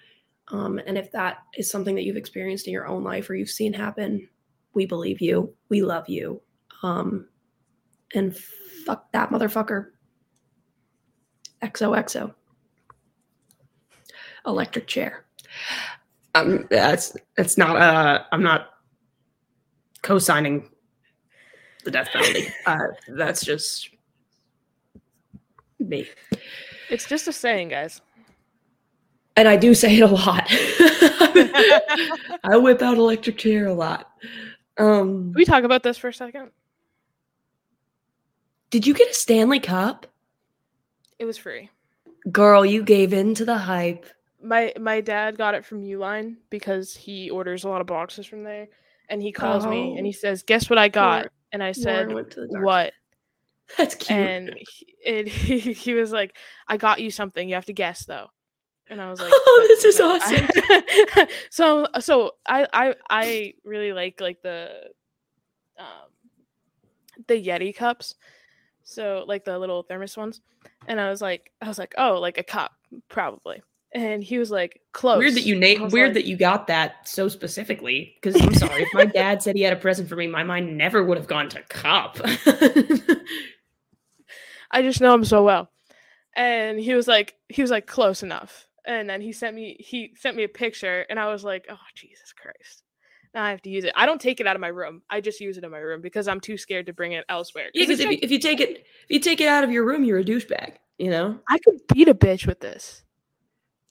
Um, 0.50 0.80
and 0.86 0.98
if 0.98 1.12
that 1.12 1.38
is 1.58 1.70
something 1.70 1.96
that 1.96 2.04
you've 2.04 2.18
experienced 2.18 2.68
in 2.68 2.74
your 2.74 2.88
own 2.88 3.04
life 3.04 3.30
or 3.30 3.36
you've 3.36 3.50
seen 3.50 3.74
happen, 3.74 4.28
we 4.74 4.86
believe 4.86 5.22
you. 5.22 5.54
We 5.70 5.82
love 5.82 6.08
you. 6.08 6.42
Um, 6.84 7.28
and 8.14 8.38
fuck 8.86 9.12
that 9.12 9.32
motherfucker. 9.32 9.88
XOXO. 11.64 12.34
Electric 14.46 14.86
chair. 14.88 15.26
Um, 16.36 16.68
that's 16.70 17.16
that's 17.38 17.58
not. 17.58 17.78
Uh, 17.78 18.24
I'm 18.32 18.44
not 18.44 18.70
co-signing 20.04 20.70
the 21.84 21.92
death 21.92 22.10
penalty. 22.12 22.48
uh, 22.68 22.88
that's 23.16 23.44
just 23.44 23.90
me, 25.80 26.08
It's 26.90 27.08
just 27.08 27.28
a 27.28 27.34
saying, 27.34 27.70
guys. 27.70 28.02
And 29.36 29.48
I 29.48 29.56
do 29.56 29.74
say 29.74 29.98
it 29.98 30.02
a 30.02 30.08
lot. 30.08 30.46
I 32.44 32.58
whip 32.58 32.82
out 32.82 32.98
electric 32.98 33.38
chair 33.38 33.68
a 33.68 33.74
lot. 33.74 34.10
Um, 34.78 35.32
Can 35.32 35.34
we 35.34 35.46
talk 35.46 35.64
about 35.64 35.84
this 35.84 35.98
for 35.98 36.08
a 36.10 36.14
second? 36.14 36.52
did 38.72 38.86
you 38.86 38.94
get 38.94 39.10
a 39.10 39.14
Stanley 39.14 39.60
Cup, 39.60 40.06
It 41.18 41.26
was 41.26 41.38
free. 41.38 41.70
girl? 42.32 42.66
You 42.66 42.84
gave 42.84 43.14
in 43.14 43.34
to 43.36 43.46
the 43.46 43.58
hype. 43.58 44.06
My 44.44 44.74
my 44.80 45.00
dad 45.02 45.38
got 45.38 45.56
it 45.56 45.66
from 45.66 45.82
Uline 45.82 46.36
because 46.50 46.94
he 46.96 47.30
orders 47.30 47.64
a 47.64 47.70
lot 47.70 47.80
of 47.82 47.88
boxes 47.88 48.26
from 48.26 48.44
there, 48.44 48.68
and 49.10 49.22
he 49.22 49.32
calls 49.32 49.66
me 49.66 49.96
and 49.98 50.06
he 50.06 50.12
says, 50.12 50.44
"Guess 50.44 50.70
what 50.70 50.78
I 50.78 50.88
got?" 50.90 51.24
Poor 51.24 51.32
and 51.54 51.64
I 51.64 51.72
said, 51.72 52.08
Lauren 52.10 52.14
went 52.16 52.32
to 52.32 52.42
the 52.42 52.48
dark 52.48 52.66
"What?" 52.66 52.94
That's 53.78 53.96
cute. 53.96 54.20
And 54.20 54.54
he, 54.56 54.96
it, 55.06 55.28
he, 55.28 55.60
he 55.74 55.94
was 55.94 56.12
like, 56.12 56.36
"I 56.68 56.78
got 56.78 57.00
you 57.02 57.10
something. 57.12 57.48
You 57.48 57.56
have 57.56 57.66
to 57.66 57.74
guess 57.74 58.06
though." 58.06 58.28
And 58.90 59.02
I 59.02 59.10
was 59.10 59.20
like, 59.20 59.32
Oh, 59.34 59.66
this 59.68 59.86
is 59.86 60.00
awesome. 60.00 60.48
I-" 60.70 61.28
so 61.50 61.88
so 62.00 62.32
I 62.48 62.68
I 62.74 62.96
I 63.10 63.54
really 63.64 63.94
like 63.94 64.22
like 64.22 64.42
the 64.42 64.70
um 65.78 66.10
the 67.28 67.44
Yeti 67.44 67.76
cups. 67.76 68.16
So 68.84 69.24
like 69.28 69.46
the 69.46 69.58
little 69.58 69.84
thermos 69.84 70.16
ones. 70.16 70.42
And 70.88 71.00
I 71.00 71.10
was 71.10 71.22
like 71.22 71.52
I 71.62 71.68
was 71.68 71.80
like, 71.80 71.96
"Oh, 71.98 72.20
like 72.20 72.38
a 72.38 72.44
cup, 72.44 72.72
probably." 73.10 73.62
And 73.92 74.24
he 74.24 74.38
was 74.38 74.52
like, 74.52 74.82
"Close." 74.92 75.18
Weird 75.20 75.36
that 75.36 75.46
you 75.46 75.56
name. 75.58 75.88
Weird 75.90 76.10
like- 76.10 76.14
that 76.16 76.26
you 76.26 76.38
got 76.38 76.68
that 76.68 77.08
so 77.08 77.28
specifically. 77.28 78.16
Because 78.22 78.40
I'm 78.40 78.54
sorry, 78.54 78.84
if 78.84 78.90
my 78.94 79.06
dad 79.06 79.42
said 79.42 79.56
he 79.56 79.62
had 79.64 79.74
a 79.74 79.78
present 79.78 80.10
for 80.10 80.16
me, 80.16 80.28
my 80.28 80.44
mind 80.44 80.78
never 80.78 81.04
would 81.04 81.18
have 81.18 81.28
gone 81.28 81.50
to 81.50 81.62
cup. 81.64 82.20
I 84.72 84.82
just 84.82 85.02
know 85.02 85.14
him 85.14 85.24
so 85.26 85.44
well. 85.44 85.72
And 86.36 86.80
he 86.80 86.94
was 86.94 87.08
like, 87.08 87.36
he 87.48 87.62
was 87.62 87.72
like, 87.72 87.88
close 87.88 88.22
enough. 88.22 88.68
And 88.88 89.10
then 89.10 89.22
he 89.22 89.32
sent 89.32 89.56
me, 89.56 89.76
he 89.80 90.14
sent 90.16 90.38
me 90.38 90.44
a 90.44 90.48
picture, 90.50 91.06
and 91.10 91.20
I 91.20 91.28
was 91.28 91.44
like, 91.44 91.66
oh 91.70 91.78
Jesus 91.96 92.34
Christ! 92.34 92.84
Now 93.34 93.44
I 93.44 93.50
have 93.50 93.62
to 93.64 93.70
use 93.70 93.84
it. 93.84 93.94
I 93.96 94.06
don't 94.06 94.22
take 94.22 94.40
it 94.40 94.48
out 94.48 94.56
of 94.56 94.62
my 94.62 94.68
room. 94.68 95.02
I 95.10 95.22
just 95.22 95.40
use 95.42 95.58
it 95.58 95.64
in 95.64 95.72
my 95.72 95.80
room 95.80 96.02
because 96.02 96.28
I'm 96.28 96.40
too 96.40 96.58
scared 96.58 96.86
to 96.86 96.94
bring 96.94 97.14
it 97.14 97.26
elsewhere. 97.28 97.66
'Cause 97.66 97.72
yeah, 97.74 97.84
because 97.86 98.00
it's 98.00 98.06
if, 98.06 98.12
you- 98.12 98.20
if 98.22 98.32
you 98.32 98.40
take 98.40 98.60
it, 98.62 98.70
if 98.80 99.10
you 99.10 99.20
take 99.20 99.42
it 99.42 99.48
out 99.48 99.64
of 99.64 99.72
your 99.72 99.84
room, 99.86 100.04
you're 100.04 100.20
a 100.20 100.24
douchebag. 100.24 100.74
You 101.00 101.10
know, 101.10 101.40
I 101.50 101.58
could 101.60 101.80
beat 101.94 102.08
a 102.08 102.14
bitch 102.16 102.46
with 102.48 102.60
this. 102.62 103.04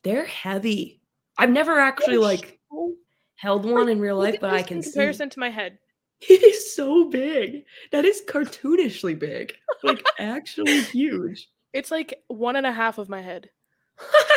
they're 0.04 0.24
heavy. 0.26 1.00
I've 1.38 1.50
never 1.50 1.78
actually 1.80 2.18
like 2.18 2.58
so- 2.70 2.94
held 3.36 3.64
one 3.70 3.88
in 3.88 3.98
real 4.00 4.16
life, 4.18 4.36
but 4.40 4.50
I 4.52 4.62
can 4.62 4.76
in 4.78 4.82
see. 4.82 4.92
comparison 4.92 5.28
to 5.30 5.40
my 5.40 5.50
head. 5.50 5.78
It 6.26 6.42
is 6.42 6.74
so 6.74 7.10
big. 7.10 7.64
That 7.90 8.04
is 8.06 8.22
cartoonishly 8.26 9.18
big. 9.18 9.54
Like 9.82 10.02
actually 10.18 10.80
huge. 10.82 11.48
It's 11.74 11.90
like 11.90 12.22
one 12.28 12.56
and 12.56 12.66
a 12.66 12.72
half 12.72 12.96
of 12.98 13.08
my 13.10 13.20
head. 13.20 13.50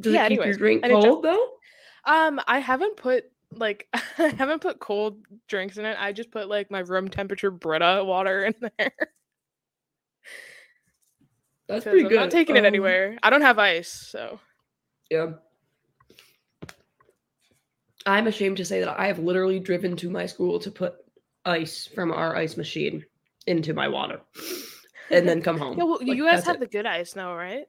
Does 0.00 0.14
Yeah, 0.14 0.24
it 0.24 0.28
keep 0.28 0.44
your 0.44 0.54
drink 0.54 0.84
anyways. 0.84 1.04
cold 1.04 1.24
though? 1.24 1.48
Um, 2.04 2.40
I 2.46 2.58
haven't 2.58 2.96
put 2.96 3.24
like 3.54 3.88
I 4.18 4.28
haven't 4.28 4.60
put 4.62 4.80
cold 4.80 5.18
drinks 5.48 5.76
in 5.78 5.84
it. 5.84 5.96
I 5.98 6.12
just 6.12 6.30
put 6.30 6.48
like 6.48 6.70
my 6.70 6.80
room 6.80 7.08
temperature 7.08 7.50
Brita 7.50 8.02
water 8.04 8.44
in 8.44 8.54
there. 8.60 8.92
That's 11.68 11.84
pretty 11.84 12.04
I'm 12.04 12.08
good. 12.10 12.20
not 12.20 12.30
taking 12.30 12.56
it 12.56 12.60
Um, 12.60 12.66
anywhere. 12.66 13.18
I 13.22 13.30
don't 13.30 13.42
have 13.42 13.58
ice, 13.58 13.88
so 13.90 14.40
Yeah. 15.10 15.32
I'm 18.04 18.26
ashamed 18.26 18.56
to 18.56 18.64
say 18.64 18.80
that 18.80 18.98
I 18.98 19.06
have 19.06 19.20
literally 19.20 19.60
driven 19.60 19.96
to 19.98 20.10
my 20.10 20.26
school 20.26 20.58
to 20.60 20.70
put 20.70 20.94
ice 21.44 21.86
from 21.86 22.10
our 22.12 22.34
ice 22.36 22.56
machine 22.56 23.04
into 23.46 23.74
my 23.74 23.88
water 23.88 24.20
and 25.10 25.28
then 25.28 25.42
come 25.42 25.58
home. 25.58 25.76
yeah. 25.78 25.84
Well, 25.84 25.98
Like, 26.00 26.16
you 26.16 26.24
guys 26.24 26.44
have 26.44 26.56
it. 26.56 26.60
the 26.60 26.66
good 26.66 26.86
ice 26.86 27.14
now, 27.16 27.34
right? 27.36 27.66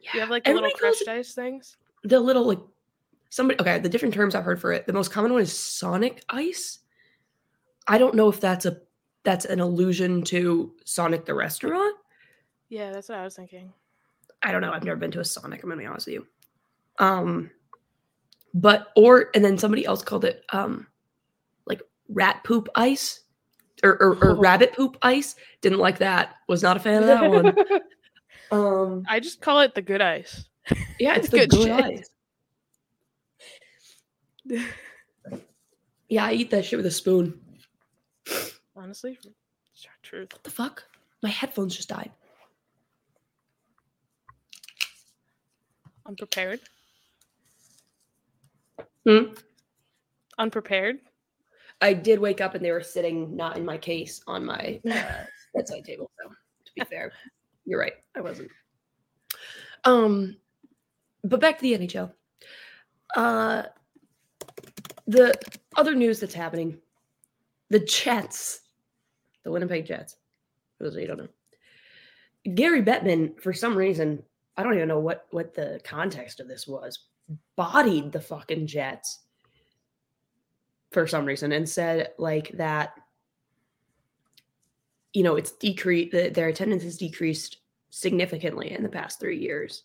Yeah. 0.00 0.10
You 0.14 0.20
have 0.20 0.30
like 0.30 0.44
the 0.44 0.50
little 0.52 0.66
Everybody 0.70 0.78
crushed 0.80 1.08
ice 1.08 1.34
things. 1.34 1.76
the 2.04 2.20
little 2.20 2.44
like 2.46 2.60
somebody 3.30 3.60
okay, 3.60 3.78
the 3.78 3.88
different 3.88 4.14
terms 4.14 4.34
I've 4.34 4.44
heard 4.44 4.60
for 4.60 4.72
it. 4.72 4.86
The 4.86 4.92
most 4.92 5.10
common 5.10 5.32
one 5.32 5.42
is 5.42 5.56
Sonic 5.56 6.22
ice. 6.28 6.78
I 7.88 7.98
don't 7.98 8.14
know 8.14 8.28
if 8.28 8.40
that's 8.40 8.66
a 8.66 8.80
that's 9.24 9.44
an 9.44 9.60
allusion 9.60 10.22
to 10.24 10.72
Sonic 10.84 11.24
the 11.24 11.34
restaurant. 11.34 11.96
Yeah, 12.68 12.92
that's 12.92 13.08
what 13.08 13.18
I 13.18 13.24
was 13.24 13.34
thinking. 13.36 13.72
I 14.42 14.52
don't 14.52 14.60
know. 14.60 14.72
I've 14.72 14.84
never 14.84 14.96
been 14.98 15.10
to 15.12 15.20
a 15.20 15.24
Sonic. 15.24 15.62
I'm 15.62 15.68
gonna 15.68 15.80
be 15.80 15.86
honest 15.86 16.06
with 16.06 16.14
you. 16.14 16.26
Um, 16.98 17.50
but 18.54 18.88
or 18.96 19.30
and 19.34 19.44
then 19.44 19.58
somebody 19.58 19.84
else 19.84 20.02
called 20.02 20.24
it 20.24 20.44
um, 20.50 20.86
like 21.66 21.82
rat 22.08 22.42
poop 22.44 22.68
ice 22.74 23.20
or 23.82 23.90
or, 24.02 24.12
or 24.22 24.30
Oh. 24.30 24.34
rabbit 24.38 24.74
poop 24.74 24.96
ice. 25.02 25.34
Didn't 25.60 25.78
like 25.78 25.98
that. 25.98 26.36
Was 26.48 26.62
not 26.62 26.76
a 26.76 26.80
fan 26.80 27.02
of 27.02 27.06
that 27.08 27.30
one. 27.30 27.54
Um, 28.52 29.02
I 29.08 29.18
just 29.18 29.40
call 29.40 29.58
it 29.58 29.74
the 29.74 29.82
good 29.82 30.00
ice. 30.00 30.44
yeah, 31.00 31.16
it's 31.16 31.24
It's 31.26 31.30
the 31.30 31.38
good 31.40 31.50
good, 31.50 31.66
shit. 31.66 32.08
ice. 34.54 34.62
Yeah, 36.08 36.26
I 36.26 36.32
eat 36.32 36.50
that 36.50 36.64
shit 36.64 36.76
with 36.76 36.86
a 36.86 36.90
spoon. 36.92 37.40
Honestly, 38.76 39.18
tr- 39.82 39.88
truth. 40.04 40.32
What 40.32 40.44
the 40.44 40.50
fuck? 40.50 40.84
My 41.24 41.28
headphones 41.28 41.74
just 41.74 41.88
died. 41.88 42.12
Unprepared. 46.06 46.60
Hmm? 49.04 49.32
Unprepared. 50.38 50.98
I 51.80 51.92
did 51.92 52.18
wake 52.18 52.40
up 52.40 52.54
and 52.54 52.64
they 52.64 52.70
were 52.70 52.82
sitting 52.82 53.36
not 53.36 53.56
in 53.56 53.64
my 53.64 53.78
case 53.78 54.22
on 54.26 54.44
my 54.44 54.80
uh, 54.90 55.24
bedside 55.54 55.84
table. 55.84 56.10
So 56.20 56.28
to 56.30 56.72
be 56.74 56.84
fair, 56.84 57.12
you're 57.64 57.80
right. 57.80 57.94
I 58.16 58.20
wasn't. 58.20 58.50
Um, 59.84 60.36
but 61.22 61.40
back 61.40 61.58
to 61.58 61.62
the 61.62 61.78
NHL. 61.78 62.12
Uh, 63.14 63.64
the 65.06 65.34
other 65.76 65.94
news 65.94 66.20
that's 66.20 66.34
happening: 66.34 66.78
the 67.70 67.80
Jets, 67.80 68.60
the 69.44 69.52
Winnipeg 69.52 69.86
Jets. 69.86 70.16
For 70.78 70.84
those 70.84 70.94
of 70.94 71.00
you 71.00 71.06
who 71.06 71.16
don't 71.16 71.24
know, 71.24 72.54
Gary 72.54 72.82
Bettman, 72.82 73.40
for 73.40 73.52
some 73.52 73.76
reason, 73.76 74.22
I 74.56 74.62
don't 74.62 74.74
even 74.74 74.88
know 74.88 74.98
what 74.98 75.26
what 75.30 75.54
the 75.54 75.80
context 75.84 76.40
of 76.40 76.48
this 76.48 76.66
was, 76.66 77.06
bodied 77.56 78.12
the 78.12 78.20
fucking 78.20 78.66
Jets 78.66 79.20
for 80.92 81.06
some 81.06 81.24
reason 81.24 81.52
and 81.52 81.68
said 81.68 82.10
like 82.18 82.50
that 82.56 82.94
you 85.12 85.22
know 85.22 85.36
it's 85.36 85.52
decreased 85.52 86.12
their 86.34 86.48
attendance 86.48 86.82
has 86.82 86.96
decreased 86.96 87.58
significantly 87.90 88.72
in 88.72 88.82
the 88.82 88.88
past 88.88 89.18
three 89.18 89.38
years 89.38 89.82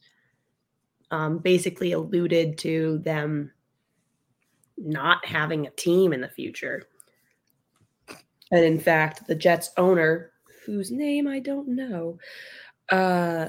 um, 1.11 1.39
basically 1.39 1.91
alluded 1.91 2.57
to 2.59 2.99
them 2.99 3.51
not 4.77 5.25
having 5.25 5.67
a 5.67 5.71
team 5.71 6.13
in 6.13 6.21
the 6.21 6.29
future. 6.29 6.83
And 8.51 8.65
in 8.65 8.79
fact 8.79 9.27
the 9.27 9.35
jets 9.35 9.71
owner 9.77 10.31
whose 10.65 10.91
name 10.91 11.25
i 11.25 11.39
don't 11.39 11.69
know 11.69 12.19
uh, 12.89 13.47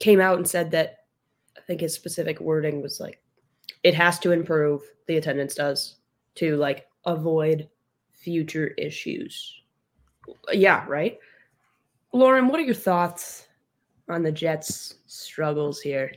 came 0.00 0.20
out 0.20 0.38
and 0.38 0.48
said 0.48 0.72
that 0.72 0.96
i 1.56 1.60
think 1.60 1.80
his 1.80 1.94
specific 1.94 2.40
wording 2.40 2.82
was 2.82 2.98
like 2.98 3.22
it 3.84 3.94
has 3.94 4.18
to 4.18 4.32
improve 4.32 4.82
the 5.12 5.18
attendance 5.18 5.54
does 5.54 5.96
to 6.34 6.56
like 6.56 6.86
avoid 7.04 7.68
future 8.12 8.68
issues 8.78 9.60
yeah 10.52 10.84
right 10.88 11.18
lauren 12.12 12.48
what 12.48 12.58
are 12.58 12.64
your 12.64 12.74
thoughts 12.74 13.48
on 14.08 14.22
the 14.22 14.32
jets 14.32 14.94
struggles 15.06 15.80
here 15.80 16.12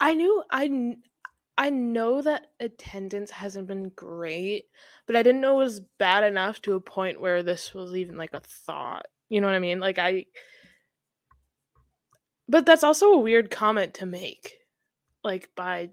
I 0.00 0.14
knew 0.14 0.42
I 0.50 0.96
I 1.56 1.70
know 1.70 2.22
that 2.22 2.48
attendance 2.60 3.30
hasn't 3.30 3.66
been 3.66 3.90
great, 3.90 4.66
but 5.06 5.16
I 5.16 5.22
didn't 5.22 5.40
know 5.40 5.60
it 5.60 5.64
was 5.64 5.80
bad 5.98 6.24
enough 6.24 6.62
to 6.62 6.74
a 6.74 6.80
point 6.80 7.20
where 7.20 7.42
this 7.42 7.74
was 7.74 7.94
even 7.96 8.16
like 8.16 8.32
a 8.32 8.40
thought. 8.40 9.06
You 9.28 9.40
know 9.40 9.48
what 9.48 9.56
I 9.56 9.60
mean? 9.60 9.80
Like 9.80 9.98
I 9.98 10.26
But 12.48 12.64
that's 12.64 12.84
also 12.84 13.12
a 13.12 13.18
weird 13.18 13.50
comment 13.50 13.94
to 13.94 14.06
make 14.06 14.58
like 15.24 15.50
by 15.56 15.90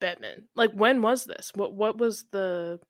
Bettman. 0.00 0.44
Like 0.56 0.72
when 0.72 1.02
was 1.02 1.24
this? 1.24 1.52
What 1.54 1.74
what 1.74 1.98
was 1.98 2.24
the 2.32 2.80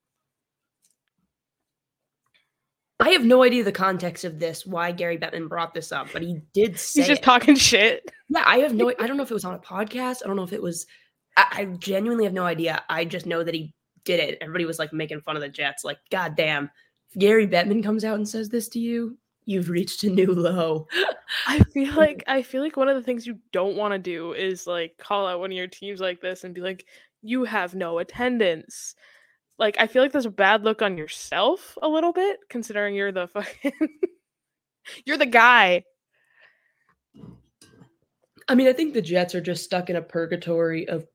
i 3.01 3.09
have 3.09 3.25
no 3.25 3.43
idea 3.43 3.63
the 3.63 3.71
context 3.71 4.23
of 4.23 4.39
this 4.39 4.65
why 4.65 4.91
gary 4.91 5.17
bettman 5.17 5.49
brought 5.49 5.73
this 5.73 5.91
up 5.91 6.07
but 6.13 6.21
he 6.21 6.37
did 6.53 6.79
say 6.79 7.01
He's 7.01 7.07
just 7.07 7.21
it. 7.21 7.25
talking 7.25 7.55
shit. 7.55 8.03
yeah 8.29 8.43
i 8.45 8.59
have 8.59 8.73
no 8.73 8.93
i 8.99 9.07
don't 9.07 9.17
know 9.17 9.23
if 9.23 9.31
it 9.31 9.33
was 9.33 9.43
on 9.45 9.55
a 9.55 9.59
podcast 9.59 10.17
i 10.23 10.27
don't 10.27 10.35
know 10.35 10.43
if 10.43 10.53
it 10.53 10.61
was 10.61 10.85
I, 11.35 11.45
I 11.51 11.65
genuinely 11.79 12.25
have 12.25 12.33
no 12.33 12.45
idea 12.45 12.83
i 12.89 13.03
just 13.03 13.25
know 13.25 13.43
that 13.43 13.55
he 13.55 13.73
did 14.05 14.19
it 14.19 14.37
everybody 14.39 14.65
was 14.65 14.79
like 14.79 14.93
making 14.93 15.21
fun 15.21 15.35
of 15.35 15.41
the 15.41 15.49
jets 15.49 15.83
like 15.83 15.97
god 16.11 16.35
damn 16.35 16.69
gary 17.17 17.47
bettman 17.47 17.83
comes 17.83 18.05
out 18.05 18.15
and 18.15 18.29
says 18.29 18.49
this 18.49 18.69
to 18.69 18.79
you 18.79 19.17
you've 19.51 19.69
reached 19.69 20.03
a 20.03 20.09
new 20.09 20.33
low 20.33 20.87
I 21.47 21.59
feel 21.73 21.93
like 21.95 22.23
I 22.27 22.41
feel 22.41 22.61
like 22.61 22.77
one 22.77 22.89
of 22.89 22.95
the 22.95 23.03
things 23.03 23.25
you 23.25 23.39
don't 23.51 23.77
want 23.77 23.93
to 23.93 23.99
do 23.99 24.33
is 24.33 24.67
like 24.67 24.97
call 24.97 25.27
out 25.27 25.39
one 25.39 25.51
of 25.51 25.57
your 25.57 25.67
teams 25.67 25.99
like 25.99 26.21
this 26.21 26.43
and 26.43 26.53
be 26.53 26.61
like, 26.61 26.85
you 27.21 27.43
have 27.43 27.75
no 27.75 27.99
attendance. 27.99 28.95
Like 29.57 29.75
I 29.79 29.87
feel 29.87 30.01
like 30.01 30.11
there's 30.11 30.25
a 30.25 30.31
bad 30.31 30.63
look 30.63 30.81
on 30.81 30.97
yourself 30.97 31.77
a 31.81 31.87
little 31.87 32.13
bit, 32.13 32.39
considering 32.49 32.95
you're 32.95 33.11
the 33.11 33.27
fucking 33.27 33.73
you're 35.05 35.17
the 35.17 35.25
guy. 35.25 35.83
I 38.47 38.55
mean, 38.55 38.67
I 38.67 38.73
think 38.73 38.93
the 38.93 39.01
Jets 39.01 39.35
are 39.35 39.41
just 39.41 39.63
stuck 39.63 39.89
in 39.89 39.95
a 39.95 40.01
purgatory 40.01 40.87
of 40.89 41.05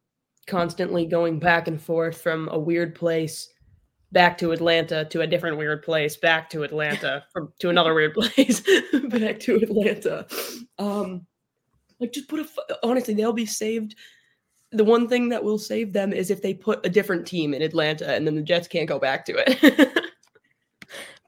constantly 0.47 1.07
going 1.07 1.39
back 1.39 1.66
and 1.66 1.80
forth 1.80 2.20
from 2.22 2.49
a 2.51 2.59
weird 2.59 2.95
place 2.95 3.53
back 4.13 4.39
to 4.39 4.53
Atlanta 4.53 5.05
to 5.07 5.21
a 5.21 5.27
different 5.27 5.59
weird 5.59 5.83
place, 5.83 6.17
back 6.17 6.49
to 6.51 6.63
Atlanta 6.63 7.25
from 7.33 7.53
to 7.61 7.71
another 7.71 7.95
weird 7.95 8.15
place, 8.15 8.61
back 9.09 9.41
to 9.41 9.57
Atlanta. 9.57 10.27
Um, 10.79 11.27
like 12.01 12.13
just 12.13 12.29
put 12.29 12.41
a 12.41 12.77
honestly, 12.83 13.15
they'll 13.15 13.33
be 13.33 13.47
saved. 13.47 13.95
The 14.73 14.85
one 14.85 15.09
thing 15.09 15.29
that 15.31 15.43
will 15.43 15.59
save 15.59 15.93
them 15.93 16.13
is 16.13 16.31
if 16.31 16.43
they 16.43 16.53
put 16.53 16.85
a 16.85 16.89
different 16.89 17.27
team 17.27 17.55
in 17.55 17.63
Atlanta, 17.63 18.15
and 18.15 18.27
then 18.27 18.35
the 18.35 18.43
Jets 18.43 18.69
can't 18.69 18.89
go 18.89 18.99
back 18.99 19.25
to 19.27 19.33
it. 19.37 19.93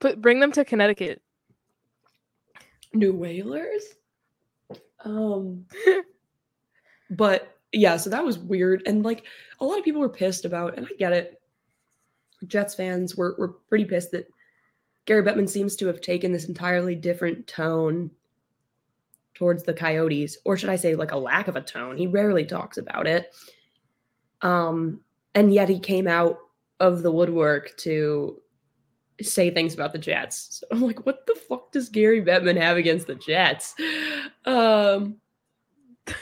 Put 0.00 0.20
bring 0.20 0.38
them 0.38 0.52
to 0.52 0.64
Connecticut. 0.64 1.22
New 2.92 3.12
Whalers. 3.12 3.82
Um, 5.04 5.66
but 7.10 7.56
yeah, 7.72 7.96
so 7.96 8.10
that 8.10 8.24
was 8.24 8.38
weird, 8.38 8.82
and 8.86 9.04
like 9.04 9.24
a 9.60 9.64
lot 9.64 9.78
of 9.78 9.84
people 9.84 10.00
were 10.00 10.08
pissed 10.08 10.44
about, 10.44 10.76
and 10.76 10.86
I 10.86 10.90
get 10.98 11.12
it. 11.12 11.37
Jets 12.46 12.74
fans 12.74 13.16
were 13.16 13.34
were 13.38 13.48
pretty 13.48 13.84
pissed 13.84 14.12
that 14.12 14.28
Gary 15.06 15.22
Bettman 15.22 15.48
seems 15.48 15.76
to 15.76 15.86
have 15.86 16.00
taken 16.00 16.32
this 16.32 16.46
entirely 16.46 16.94
different 16.94 17.46
tone 17.46 18.10
towards 19.34 19.62
the 19.62 19.74
Coyotes, 19.74 20.36
or 20.44 20.56
should 20.56 20.70
I 20.70 20.76
say, 20.76 20.94
like 20.94 21.12
a 21.12 21.16
lack 21.16 21.48
of 21.48 21.56
a 21.56 21.60
tone. 21.60 21.96
He 21.96 22.06
rarely 22.06 22.44
talks 22.44 22.76
about 22.76 23.06
it, 23.06 23.34
um, 24.42 25.00
and 25.34 25.52
yet 25.52 25.68
he 25.68 25.78
came 25.78 26.06
out 26.06 26.38
of 26.80 27.02
the 27.02 27.10
woodwork 27.10 27.76
to 27.78 28.40
say 29.20 29.50
things 29.50 29.74
about 29.74 29.92
the 29.92 29.98
Jets. 29.98 30.60
So 30.60 30.66
I'm 30.70 30.82
like, 30.82 31.04
what 31.06 31.26
the 31.26 31.34
fuck 31.48 31.72
does 31.72 31.88
Gary 31.88 32.22
Bettman 32.22 32.60
have 32.60 32.76
against 32.76 33.06
the 33.06 33.14
Jets? 33.14 33.74
Um, 34.44 35.16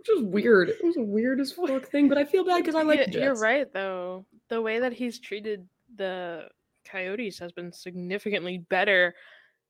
which 0.00 0.08
was 0.16 0.24
weird. 0.24 0.70
It 0.70 0.82
was 0.82 0.96
a 0.96 1.02
weird 1.02 1.40
as 1.40 1.52
fuck 1.52 1.86
thing, 1.86 2.08
but 2.08 2.16
I 2.16 2.24
feel 2.24 2.44
bad 2.44 2.58
because 2.58 2.74
I 2.74 2.82
like 2.82 3.00
Yeah, 3.00 3.06
the 3.10 3.18
you're 3.20 3.34
right 3.34 3.70
though. 3.72 4.24
The 4.48 4.60
way 4.62 4.78
that 4.80 4.94
he's 4.94 5.18
treated 5.20 5.68
the 5.96 6.48
Coyotes 6.86 7.38
has 7.38 7.52
been 7.52 7.70
significantly 7.72 8.58
better 8.58 9.14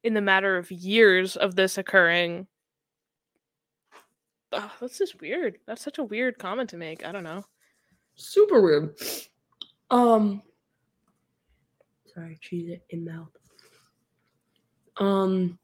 in 0.05 0.14
the 0.14 0.20
matter 0.20 0.57
of 0.57 0.70
years 0.70 1.37
of 1.37 1.57
this 1.57 1.78
occurring. 1.78 2.47
oh, 4.53 4.72
that's 4.81 4.99
just 4.99 5.20
weird. 5.20 5.59
That's 5.66 5.83
such 5.83 5.99
a 5.99 6.05
weird 6.05 6.39
comment 6.39 6.70
to 6.70 6.76
make. 6.76 7.05
I 7.05 7.11
don't 7.12 7.24
know. 7.24 7.45
Super 8.14 8.61
weird. 8.61 8.97
Um 9.91 10.43
sorry, 12.14 12.39
cheese 12.41 12.70
it 12.70 12.83
in 12.91 13.05
mouth. 13.05 13.28
Um 14.97 15.59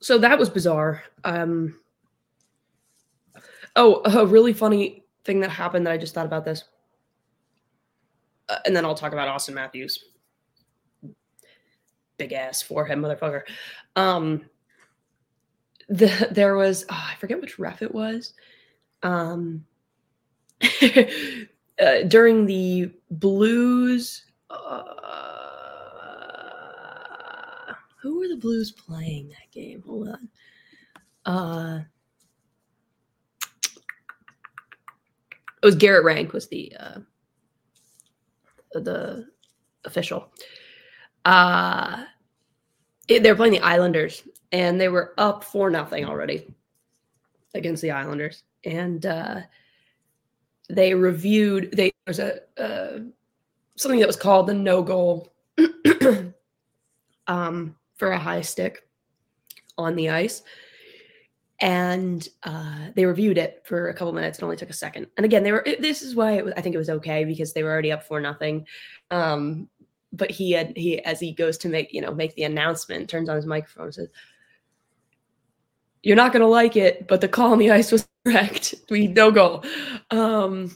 so 0.00 0.18
that 0.18 0.38
was 0.38 0.48
bizarre. 0.48 1.02
Um 1.24 1.80
Oh, 3.76 4.02
a 4.04 4.26
really 4.26 4.52
funny 4.52 5.04
thing 5.24 5.40
that 5.40 5.50
happened 5.50 5.86
that 5.86 5.92
I 5.92 5.98
just 5.98 6.14
thought 6.14 6.26
about 6.26 6.44
this. 6.44 6.64
Uh, 8.48 8.58
and 8.66 8.76
then 8.76 8.84
I'll 8.84 8.94
talk 8.94 9.12
about 9.12 9.28
Auston 9.28 9.54
Matthews. 9.54 10.04
Big 12.18 12.32
ass 12.32 12.62
forehead 12.62 12.98
motherfucker. 12.98 13.42
Um 13.96 14.42
the 15.88 16.28
there 16.30 16.56
was 16.56 16.84
oh, 16.88 17.08
I 17.12 17.16
forget 17.16 17.40
which 17.40 17.58
ref 17.58 17.82
it 17.82 17.92
was. 17.92 18.34
Um 19.02 19.64
uh, 21.80 22.02
during 22.08 22.46
the 22.46 22.92
Blues. 23.10 24.24
Uh, 24.50 24.82
who 28.00 28.18
were 28.18 28.28
the 28.28 28.36
Blues 28.36 28.70
playing 28.70 29.28
that 29.28 29.50
game? 29.52 29.82
Hold 29.86 30.08
on. 30.08 30.28
Uh, 31.24 31.84
it 35.64 35.68
was 35.68 35.76
Garrett 35.76 36.04
Rank 36.04 36.34
was 36.34 36.46
the 36.48 36.76
uh, 36.78 36.98
the 38.74 39.26
official. 39.86 40.28
Uh, 41.24 42.04
they 43.08 43.18
were 43.18 43.34
playing 43.34 43.54
the 43.54 43.60
Islanders, 43.60 44.24
and 44.52 44.78
they 44.78 44.88
were 44.88 45.14
up 45.16 45.42
four 45.42 45.70
nothing 45.70 46.04
already 46.04 46.54
against 47.54 47.80
the 47.80 47.92
Islanders, 47.92 48.42
and 48.66 49.06
uh, 49.06 49.40
they 50.68 50.92
reviewed. 50.92 51.70
They 51.72 51.94
there 52.04 52.08
was 52.08 52.18
a 52.18 52.40
uh, 52.62 52.98
something 53.76 54.00
that 54.00 54.06
was 54.06 54.16
called 54.16 54.46
the 54.46 54.52
no 54.52 54.82
goal 54.82 55.32
um, 57.26 57.74
for 57.94 58.12
a 58.12 58.18
high 58.18 58.42
stick 58.42 58.86
on 59.78 59.96
the 59.96 60.10
ice, 60.10 60.42
and 61.60 62.28
uh, 62.42 62.88
they 62.94 63.06
reviewed 63.06 63.38
it 63.38 63.62
for 63.64 63.88
a 63.88 63.94
couple 63.94 64.12
minutes. 64.12 64.38
It 64.38 64.44
only 64.44 64.56
took 64.56 64.70
a 64.70 64.74
second. 64.74 65.06
And 65.16 65.24
again, 65.24 65.42
they 65.42 65.52
were. 65.52 65.62
It, 65.64 65.80
this 65.80 66.02
is 66.02 66.14
why 66.14 66.40
was, 66.42 66.52
I 66.56 66.60
think 66.60 66.74
it 66.74 66.78
was 66.78 66.90
okay 66.90 67.24
because 67.24 67.52
they 67.52 67.62
were 67.62 67.70
already 67.70 67.92
up 67.92 68.04
for 68.04 68.20
nothing. 68.20 68.66
Um, 69.10 69.68
but 70.12 70.30
he 70.30 70.52
had 70.52 70.76
he 70.76 71.00
as 71.00 71.20
he 71.20 71.32
goes 71.32 71.58
to 71.58 71.68
make 71.68 71.92
you 71.92 72.00
know 72.00 72.12
make 72.14 72.34
the 72.34 72.44
announcement, 72.44 73.08
turns 73.08 73.28
on 73.28 73.36
his 73.36 73.46
microphone 73.46 73.92
says. 73.92 74.08
You're 76.02 76.16
not 76.16 76.32
gonna 76.32 76.48
like 76.48 76.76
it, 76.76 77.08
but 77.08 77.22
the 77.22 77.28
call 77.28 77.52
on 77.52 77.58
the 77.58 77.70
ice 77.70 77.90
was 77.90 78.06
correct. 78.26 78.74
We 78.90 79.06
no 79.06 79.30
goal. 79.30 79.64
Um, 80.10 80.70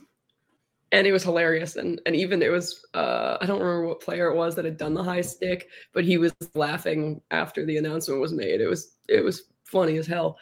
and 0.92 1.06
it 1.06 1.12
was 1.12 1.22
hilarious 1.22 1.76
and 1.76 2.00
and 2.06 2.16
even 2.16 2.40
it 2.40 2.50
was 2.50 2.84
uh 2.94 3.36
i 3.40 3.46
don't 3.46 3.60
remember 3.60 3.86
what 3.86 4.00
player 4.00 4.28
it 4.28 4.36
was 4.36 4.54
that 4.54 4.64
had 4.64 4.78
done 4.78 4.94
the 4.94 5.02
high 5.02 5.20
stick 5.20 5.68
but 5.92 6.04
he 6.04 6.16
was 6.16 6.32
laughing 6.54 7.20
after 7.30 7.66
the 7.66 7.76
announcement 7.76 8.20
was 8.20 8.32
made 8.32 8.60
it 8.60 8.66
was 8.66 8.96
it 9.06 9.22
was 9.22 9.42
funny 9.64 9.98
as 9.98 10.06
hell 10.06 10.38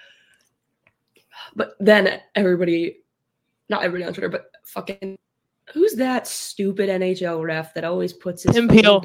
but 1.54 1.74
then 1.80 2.20
everybody 2.34 2.98
not 3.68 3.82
everybody 3.82 4.04
on 4.06 4.12
twitter 4.12 4.28
but 4.28 4.50
fucking 4.64 5.16
who's 5.72 5.94
that 5.94 6.26
stupid 6.26 6.88
nhl 6.88 7.42
ref 7.44 7.74
that 7.74 7.84
always 7.84 8.12
puts 8.12 8.42
his 8.42 8.54
Tim 8.54 8.68
Peel. 8.68 9.02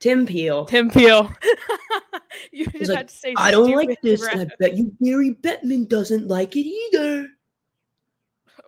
tim 0.00 0.26
peel 0.26 0.64
Tim 0.66 0.90
Peel. 0.90 1.32
you 2.52 2.66
just 2.66 2.88
like, 2.88 2.98
had 2.98 3.08
to 3.08 3.16
say 3.16 3.34
i 3.36 3.50
don't 3.50 3.70
like 3.72 4.00
this 4.02 4.26
and 4.26 4.42
i 4.42 4.54
bet 4.58 4.76
you 4.76 4.92
gary 5.02 5.36
bettman 5.42 5.88
doesn't 5.88 6.28
like 6.28 6.56
it 6.56 6.66
either 6.66 7.28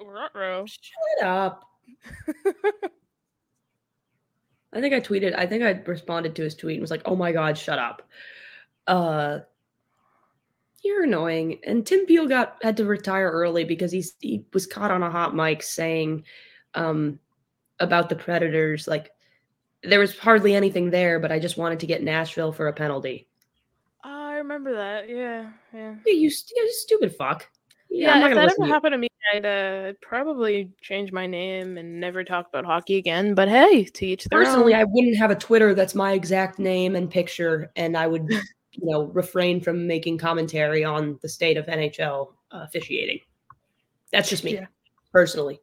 Ruh-roh. 0.00 0.64
shut 0.66 1.26
up 1.26 1.64
I 4.72 4.80
think 4.80 4.94
I 4.94 5.00
tweeted. 5.00 5.36
I 5.36 5.46
think 5.46 5.62
I 5.62 5.70
responded 5.86 6.36
to 6.36 6.42
his 6.42 6.54
tweet 6.54 6.74
and 6.74 6.82
was 6.82 6.90
like, 6.90 7.02
"Oh 7.04 7.16
my 7.16 7.32
god, 7.32 7.56
shut 7.56 7.78
up." 7.78 8.02
Uh, 8.86 9.40
you're 10.82 11.04
annoying. 11.04 11.58
And 11.64 11.86
Tim 11.86 12.06
Peel 12.06 12.26
got 12.26 12.56
had 12.62 12.76
to 12.78 12.84
retire 12.84 13.30
early 13.30 13.64
because 13.64 13.92
he's 13.92 14.14
he 14.20 14.44
was 14.52 14.66
caught 14.66 14.90
on 14.90 15.02
a 15.02 15.10
hot 15.10 15.34
mic 15.34 15.62
saying 15.62 16.24
um, 16.74 17.18
about 17.80 18.08
the 18.08 18.16
Predators. 18.16 18.86
Like 18.86 19.10
there 19.82 20.00
was 20.00 20.16
hardly 20.18 20.54
anything 20.54 20.90
there, 20.90 21.20
but 21.20 21.32
I 21.32 21.38
just 21.38 21.56
wanted 21.56 21.80
to 21.80 21.86
get 21.86 22.02
Nashville 22.02 22.52
for 22.52 22.68
a 22.68 22.72
penalty. 22.72 23.28
I 24.02 24.34
remember 24.36 24.74
that. 24.74 25.08
Yeah, 25.08 25.50
yeah. 25.74 25.94
Yeah, 26.06 26.12
you, 26.12 26.30
you 26.30 26.72
stupid 26.72 27.14
fuck. 27.16 27.48
Yeah, 27.90 28.12
I'm 28.12 28.30
if 28.30 28.34
that 28.34 28.52
ever 28.52 28.66
to 28.66 28.72
happened 28.72 28.92
to 28.92 28.98
me, 28.98 29.08
I'd 29.34 29.46
uh, 29.46 29.92
probably 30.02 30.70
change 30.82 31.10
my 31.10 31.26
name 31.26 31.78
and 31.78 32.00
never 32.00 32.22
talk 32.22 32.48
about 32.48 32.64
hockey 32.64 32.96
again. 32.96 33.34
But 33.34 33.48
hey, 33.48 33.84
to 33.84 34.06
each 34.06 34.24
their 34.26 34.44
Personally, 34.44 34.74
own. 34.74 34.80
I 34.80 34.84
wouldn't 34.84 35.16
have 35.16 35.30
a 35.30 35.34
Twitter 35.34 35.74
that's 35.74 35.94
my 35.94 36.12
exact 36.12 36.58
name 36.58 36.96
and 36.96 37.10
picture, 37.10 37.72
and 37.76 37.96
I 37.96 38.06
would, 38.06 38.28
you 38.80 38.90
know, 38.90 39.04
refrain 39.04 39.60
from 39.60 39.86
making 39.86 40.18
commentary 40.18 40.84
on 40.84 41.18
the 41.22 41.28
state 41.28 41.56
of 41.56 41.66
NHL 41.66 42.32
uh, 42.52 42.60
officiating. 42.64 43.20
That's 44.12 44.28
just 44.30 44.44
me, 44.44 44.54
Yeah. 44.54 44.66
personally. 45.12 45.60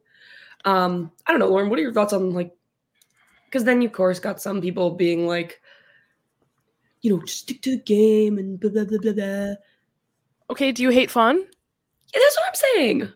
Um, 0.64 1.12
I 1.26 1.32
don't 1.32 1.40
know, 1.40 1.48
Lauren. 1.48 1.70
What 1.70 1.78
are 1.78 1.82
your 1.82 1.92
thoughts 1.92 2.12
on 2.12 2.32
like? 2.32 2.52
Because 3.46 3.64
then, 3.64 3.80
you, 3.80 3.88
of 3.88 3.94
course, 3.94 4.18
got 4.18 4.40
some 4.40 4.60
people 4.60 4.90
being 4.90 5.26
like, 5.26 5.60
you 7.00 7.10
know, 7.16 7.22
just 7.24 7.40
stick 7.40 7.62
to 7.62 7.70
the 7.76 7.82
game 7.82 8.38
and 8.38 8.58
blah 8.58 8.70
blah 8.70 8.84
blah 8.84 8.98
blah 8.98 9.12
blah. 9.12 9.54
Okay, 10.50 10.72
do 10.72 10.82
you 10.82 10.90
hate 10.90 11.10
fun? 11.10 11.38
Yeah, 11.38 12.20
that's 12.20 12.36
what 12.36 12.48
I'm 12.48 12.54
saying. 12.54 13.12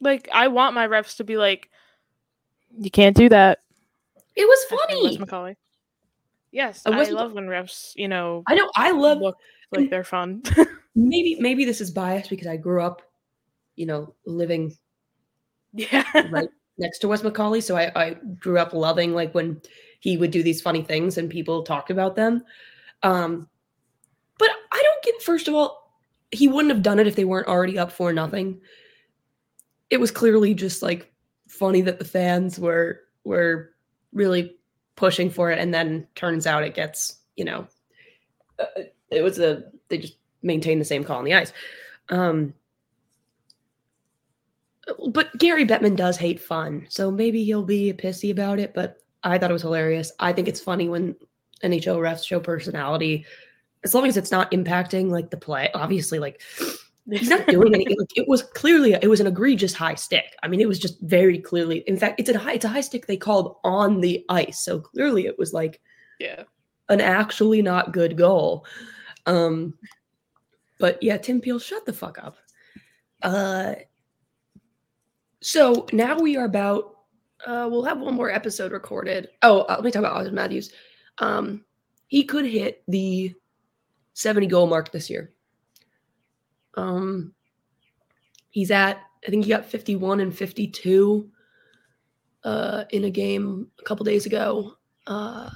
Like, 0.00 0.28
I 0.32 0.48
want 0.48 0.74
my 0.74 0.86
refs 0.88 1.16
to 1.18 1.24
be 1.24 1.36
like, 1.36 1.70
you 2.78 2.90
can't 2.90 3.16
do 3.16 3.28
that. 3.28 3.60
It 4.36 4.46
was 4.46 4.64
funny. 4.64 5.18
McCauley. 5.18 5.56
Yes, 6.52 6.82
Uh, 6.84 6.90
I 6.90 7.04
love 7.04 7.32
when 7.32 7.46
refs, 7.46 7.92
you 7.94 8.08
know, 8.08 8.42
I 8.46 8.54
know. 8.54 8.70
I 8.76 8.90
love 8.90 9.18
look 9.18 9.36
like 9.72 9.90
they're 9.90 10.04
fun. 10.04 10.42
maybe 10.94 11.36
maybe 11.38 11.64
this 11.64 11.80
is 11.80 11.90
biased 11.90 12.30
because 12.30 12.48
I 12.48 12.56
grew 12.56 12.82
up, 12.82 13.02
you 13.76 13.86
know, 13.86 14.14
living 14.26 14.76
yeah. 15.72 16.04
right 16.30 16.48
next 16.78 16.98
to 17.00 17.08
Wes 17.08 17.22
McCauley. 17.22 17.62
So 17.62 17.76
I, 17.76 17.92
I 17.94 18.16
grew 18.38 18.58
up 18.58 18.72
loving 18.72 19.14
like 19.14 19.32
when 19.34 19.60
he 20.00 20.16
would 20.16 20.30
do 20.30 20.42
these 20.42 20.60
funny 20.60 20.82
things 20.82 21.18
and 21.18 21.30
people 21.30 21.62
talked 21.62 21.90
about 21.90 22.16
them. 22.16 22.42
Um, 23.02 23.48
but 24.38 24.50
I 24.72 24.82
don't 24.82 25.04
get. 25.04 25.22
First 25.22 25.46
of 25.46 25.54
all, 25.54 26.00
he 26.32 26.48
wouldn't 26.48 26.74
have 26.74 26.82
done 26.82 26.98
it 26.98 27.06
if 27.06 27.14
they 27.14 27.24
weren't 27.24 27.48
already 27.48 27.78
up 27.78 27.92
for 27.92 28.12
nothing. 28.12 28.60
It 29.90 30.00
was 30.00 30.10
clearly 30.10 30.54
just 30.54 30.82
like 30.82 31.12
funny 31.48 31.82
that 31.82 31.98
the 31.98 32.04
fans 32.04 32.58
were 32.58 33.02
were 33.24 33.70
really 34.12 34.56
pushing 34.96 35.30
for 35.30 35.50
it, 35.50 35.58
and 35.58 35.72
then 35.72 36.06
turns 36.14 36.46
out 36.46 36.64
it 36.64 36.74
gets 36.74 37.20
you 37.36 37.44
know, 37.44 37.66
uh, 38.58 38.82
it 39.10 39.22
was 39.22 39.38
a 39.38 39.64
they 39.88 39.96
just 39.96 40.18
maintain 40.42 40.78
the 40.78 40.84
same 40.84 41.04
call 41.04 41.18
on 41.18 41.24
the 41.24 41.34
ice. 41.34 41.52
Um, 42.10 42.52
but 45.08 45.36
Gary 45.38 45.64
Bettman 45.64 45.96
does 45.96 46.16
hate 46.16 46.40
fun, 46.40 46.86
so 46.90 47.10
maybe 47.10 47.44
he'll 47.44 47.64
be 47.64 47.92
pissy 47.92 48.30
about 48.30 48.58
it. 48.58 48.74
But 48.74 48.98
I 49.24 49.38
thought 49.38 49.50
it 49.50 49.54
was 49.54 49.62
hilarious. 49.62 50.12
I 50.18 50.32
think 50.32 50.48
it's 50.48 50.60
funny 50.60 50.88
when 50.88 51.16
NHL 51.64 51.96
refs 51.96 52.26
show 52.26 52.40
personality, 52.40 53.24
as 53.84 53.94
long 53.94 54.06
as 54.06 54.16
it's 54.16 54.30
not 54.30 54.50
impacting 54.52 55.10
like 55.10 55.30
the 55.30 55.36
play. 55.36 55.70
Obviously, 55.74 56.18
like 56.18 56.42
he's 57.12 57.28
not 57.28 57.46
doing 57.46 57.74
anything. 57.74 57.98
Like, 57.98 58.16
it 58.16 58.28
was 58.28 58.42
clearly 58.42 58.94
it 58.94 59.08
was 59.08 59.20
an 59.20 59.26
egregious 59.26 59.74
high 59.74 59.94
stick. 59.94 60.36
I 60.42 60.48
mean, 60.48 60.60
it 60.60 60.68
was 60.68 60.78
just 60.78 61.00
very 61.02 61.38
clearly. 61.38 61.78
In 61.86 61.96
fact, 61.96 62.20
it's 62.20 62.28
a 62.28 62.38
high 62.38 62.54
it's 62.54 62.64
a 62.64 62.68
high 62.68 62.80
stick 62.80 63.06
they 63.06 63.16
called 63.16 63.56
on 63.64 64.00
the 64.00 64.24
ice, 64.28 64.60
so 64.60 64.80
clearly 64.80 65.26
it 65.26 65.38
was 65.38 65.52
like 65.52 65.80
yeah. 66.18 66.44
an 66.88 67.00
actually 67.00 67.62
not 67.62 67.92
good 67.92 68.16
goal. 68.16 68.66
Um, 69.26 69.74
but 70.78 71.02
yeah, 71.02 71.16
Tim 71.18 71.40
Peel, 71.40 71.58
shut 71.58 71.84
the 71.86 71.92
fuck 71.92 72.18
up. 72.18 72.36
Uh, 73.22 73.74
so 75.40 75.86
now 75.92 76.18
we 76.18 76.36
are 76.36 76.44
about. 76.44 76.96
Uh, 77.46 77.66
we'll 77.70 77.84
have 77.84 77.98
one 77.98 78.14
more 78.14 78.30
episode 78.30 78.70
recorded. 78.70 79.28
Oh, 79.42 79.60
uh, 79.62 79.76
let 79.76 79.84
me 79.84 79.90
talk 79.90 80.00
about 80.00 80.16
Auston 80.16 80.32
Matthews. 80.32 80.72
Um, 81.18 81.64
he 82.08 82.24
could 82.24 82.44
hit 82.44 82.82
the 82.86 83.34
seventy 84.12 84.46
goal 84.46 84.66
mark 84.66 84.92
this 84.92 85.08
year. 85.08 85.32
Um, 86.74 87.34
he's 88.50 88.70
at. 88.70 89.00
I 89.26 89.30
think 89.30 89.44
he 89.44 89.50
got 89.50 89.66
fifty 89.66 89.96
one 89.96 90.20
and 90.20 90.36
fifty 90.36 90.66
two. 90.66 91.30
Uh, 92.42 92.84
in 92.90 93.04
a 93.04 93.10
game 93.10 93.66
a 93.78 93.82
couple 93.82 94.02
days 94.02 94.24
ago. 94.24 94.72
Uh, 95.06 95.50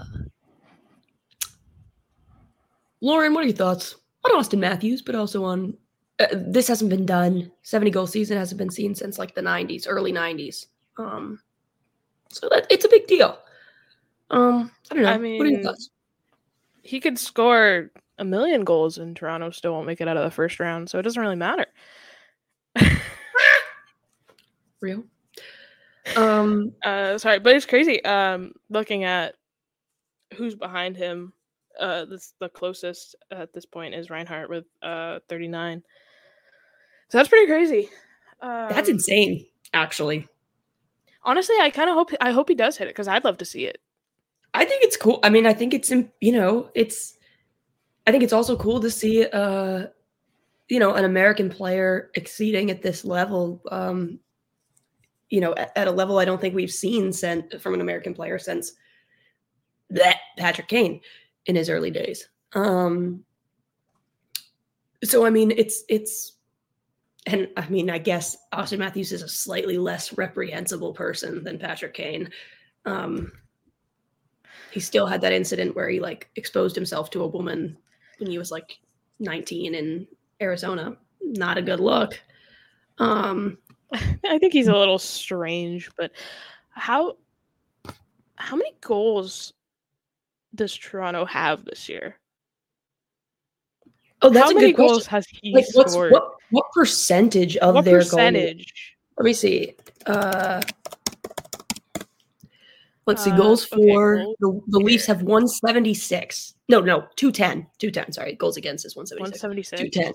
Lauren, 3.00 3.32
what 3.32 3.42
are 3.42 3.46
your 3.46 3.56
thoughts 3.56 3.96
on 4.24 4.38
Auston 4.38 4.58
Matthews, 4.58 5.00
but 5.00 5.14
also 5.14 5.44
on 5.44 5.76
uh, 6.20 6.26
this 6.32 6.68
hasn't 6.68 6.90
been 6.90 7.06
done. 7.06 7.50
70 7.62 7.90
goal 7.90 8.06
season 8.06 8.36
hasn't 8.36 8.58
been 8.58 8.70
seen 8.70 8.94
since 8.94 9.18
like 9.18 9.34
the 9.34 9.40
90s, 9.40 9.84
early 9.88 10.12
90s. 10.12 10.66
Um, 10.96 11.40
so 12.30 12.48
that 12.50 12.66
it's 12.70 12.84
a 12.84 12.88
big 12.88 13.06
deal. 13.06 13.38
Um, 14.30 14.70
I 14.90 14.94
don't 14.94 15.04
know. 15.04 15.10
I 15.10 15.16
what 15.16 15.22
are 15.22 15.26
your 15.26 15.38
mean, 15.44 15.62
thoughts? 15.62 15.90
He 16.82 17.00
could 17.00 17.18
score 17.18 17.90
a 18.18 18.24
million 18.24 18.64
goals 18.64 18.98
and 18.98 19.16
Toronto 19.16 19.50
still 19.50 19.72
won't 19.72 19.86
make 19.86 20.00
it 20.00 20.08
out 20.08 20.16
of 20.16 20.24
the 20.24 20.30
first 20.30 20.60
round, 20.60 20.88
so 20.88 20.98
it 20.98 21.02
doesn't 21.02 21.20
really 21.20 21.36
matter. 21.36 21.66
Real. 24.80 25.04
Um, 26.16 26.72
Uh, 26.84 27.18
sorry, 27.18 27.38
but 27.38 27.56
it's 27.56 27.66
crazy. 27.66 28.04
Um, 28.04 28.52
looking 28.68 29.04
at 29.04 29.34
who's 30.34 30.54
behind 30.54 30.96
him, 30.96 31.32
uh, 31.80 32.04
this 32.04 32.34
the 32.38 32.48
closest 32.48 33.16
at 33.30 33.52
this 33.52 33.64
point 33.64 33.94
is 33.94 34.10
Reinhart 34.10 34.48
with 34.48 34.64
uh 34.82 35.18
39. 35.28 35.82
So 37.08 37.18
that's 37.18 37.28
pretty 37.28 37.46
crazy. 37.46 37.88
Um, 38.40 38.68
that's 38.68 38.88
insane, 38.88 39.46
actually. 39.72 40.28
Honestly, 41.22 41.56
I 41.60 41.70
kind 41.70 41.88
of 41.88 41.94
hope 41.96 42.10
I 42.20 42.32
hope 42.32 42.48
he 42.48 42.54
does 42.54 42.76
hit 42.76 42.86
it 42.86 42.90
because 42.90 43.08
I'd 43.08 43.24
love 43.24 43.38
to 43.38 43.44
see 43.44 43.64
it. 43.64 43.78
I 44.52 44.64
think 44.64 44.84
it's 44.84 44.96
cool. 44.96 45.18
I 45.22 45.30
mean, 45.30 45.46
I 45.46 45.52
think 45.52 45.74
it's 45.74 45.90
you 45.90 46.32
know, 46.32 46.70
it's 46.74 47.16
I 48.06 48.10
think 48.10 48.22
it's 48.22 48.32
also 48.32 48.56
cool 48.56 48.80
to 48.80 48.90
see 48.90 49.26
uh 49.26 49.86
you 50.68 50.80
know, 50.80 50.94
an 50.94 51.04
American 51.04 51.50
player 51.50 52.10
exceeding 52.14 52.70
at 52.70 52.82
this 52.82 53.04
level 53.04 53.62
um 53.70 54.18
you 55.30 55.40
know, 55.40 55.54
at, 55.54 55.72
at 55.76 55.88
a 55.88 55.92
level 55.92 56.18
I 56.18 56.24
don't 56.24 56.40
think 56.40 56.54
we've 56.54 56.70
seen 56.70 57.12
sent 57.12 57.60
from 57.60 57.74
an 57.74 57.80
American 57.80 58.14
player 58.14 58.38
since 58.38 58.72
that 59.90 60.18
Patrick 60.38 60.68
Kane 60.68 61.00
in 61.46 61.56
his 61.56 61.70
early 61.70 61.90
days. 61.90 62.28
Um 62.54 63.24
so 65.04 65.24
I 65.26 65.30
mean, 65.30 65.50
it's 65.50 65.84
it's 65.88 66.34
and 67.26 67.48
I 67.56 67.68
mean, 67.68 67.90
I 67.90 67.98
guess 67.98 68.36
Auston 68.52 68.78
Matthews 68.78 69.12
is 69.12 69.22
a 69.22 69.28
slightly 69.28 69.78
less 69.78 70.16
reprehensible 70.16 70.92
person 70.92 71.42
than 71.42 71.58
Patrick 71.58 71.94
Kane. 71.94 72.30
Um, 72.84 73.32
he 74.70 74.80
still 74.80 75.06
had 75.06 75.20
that 75.22 75.32
incident 75.32 75.74
where 75.74 75.88
he 75.88 76.00
like 76.00 76.28
exposed 76.36 76.74
himself 76.74 77.10
to 77.10 77.22
a 77.22 77.26
woman 77.26 77.78
when 78.18 78.30
he 78.30 78.38
was 78.38 78.50
like 78.50 78.78
19 79.20 79.74
in 79.74 80.06
Arizona. 80.40 80.96
Not 81.22 81.58
a 81.58 81.62
good 81.62 81.80
look. 81.80 82.20
Um, 82.98 83.58
I 83.92 84.38
think 84.38 84.52
he's 84.52 84.68
a 84.68 84.76
little 84.76 84.98
strange, 84.98 85.90
but 85.96 86.12
how 86.70 87.16
how 88.36 88.56
many 88.56 88.72
goals 88.80 89.52
does 90.54 90.76
Toronto 90.76 91.24
have 91.24 91.64
this 91.64 91.88
year? 91.88 92.16
oh, 94.22 94.30
that's 94.30 94.46
how 94.46 94.50
a 94.50 94.54
many 94.54 94.68
good 94.72 94.76
question. 94.76 94.88
goals 94.94 95.06
has 95.06 95.26
he 95.28 95.52
Like, 95.54 95.66
scored? 95.66 96.12
what 96.12 96.34
what 96.50 96.66
percentage 96.72 97.56
of 97.58 97.74
what 97.74 97.84
their 97.84 97.98
percentage? 97.98 98.56
goals? 98.58 99.18
Let 99.18 99.24
me 99.24 99.32
see. 99.32 99.74
Uh, 100.06 100.60
let's 103.06 103.22
see. 103.22 103.30
Uh, 103.30 103.36
Goals 103.36 103.66
okay, 103.72 103.92
for 103.92 104.16
goals 104.18 104.36
the, 104.40 104.60
the 104.68 104.78
Leafs 104.78 105.06
have 105.06 105.22
176. 105.22 106.53
No, 106.68 106.80
no, 106.80 107.06
210. 107.16 107.66
210. 107.78 108.12
Sorry. 108.12 108.34
Goals 108.34 108.56
against 108.56 108.86
is 108.86 108.96
176. 108.96 109.42
176. 109.42 109.92
210. 109.94 110.12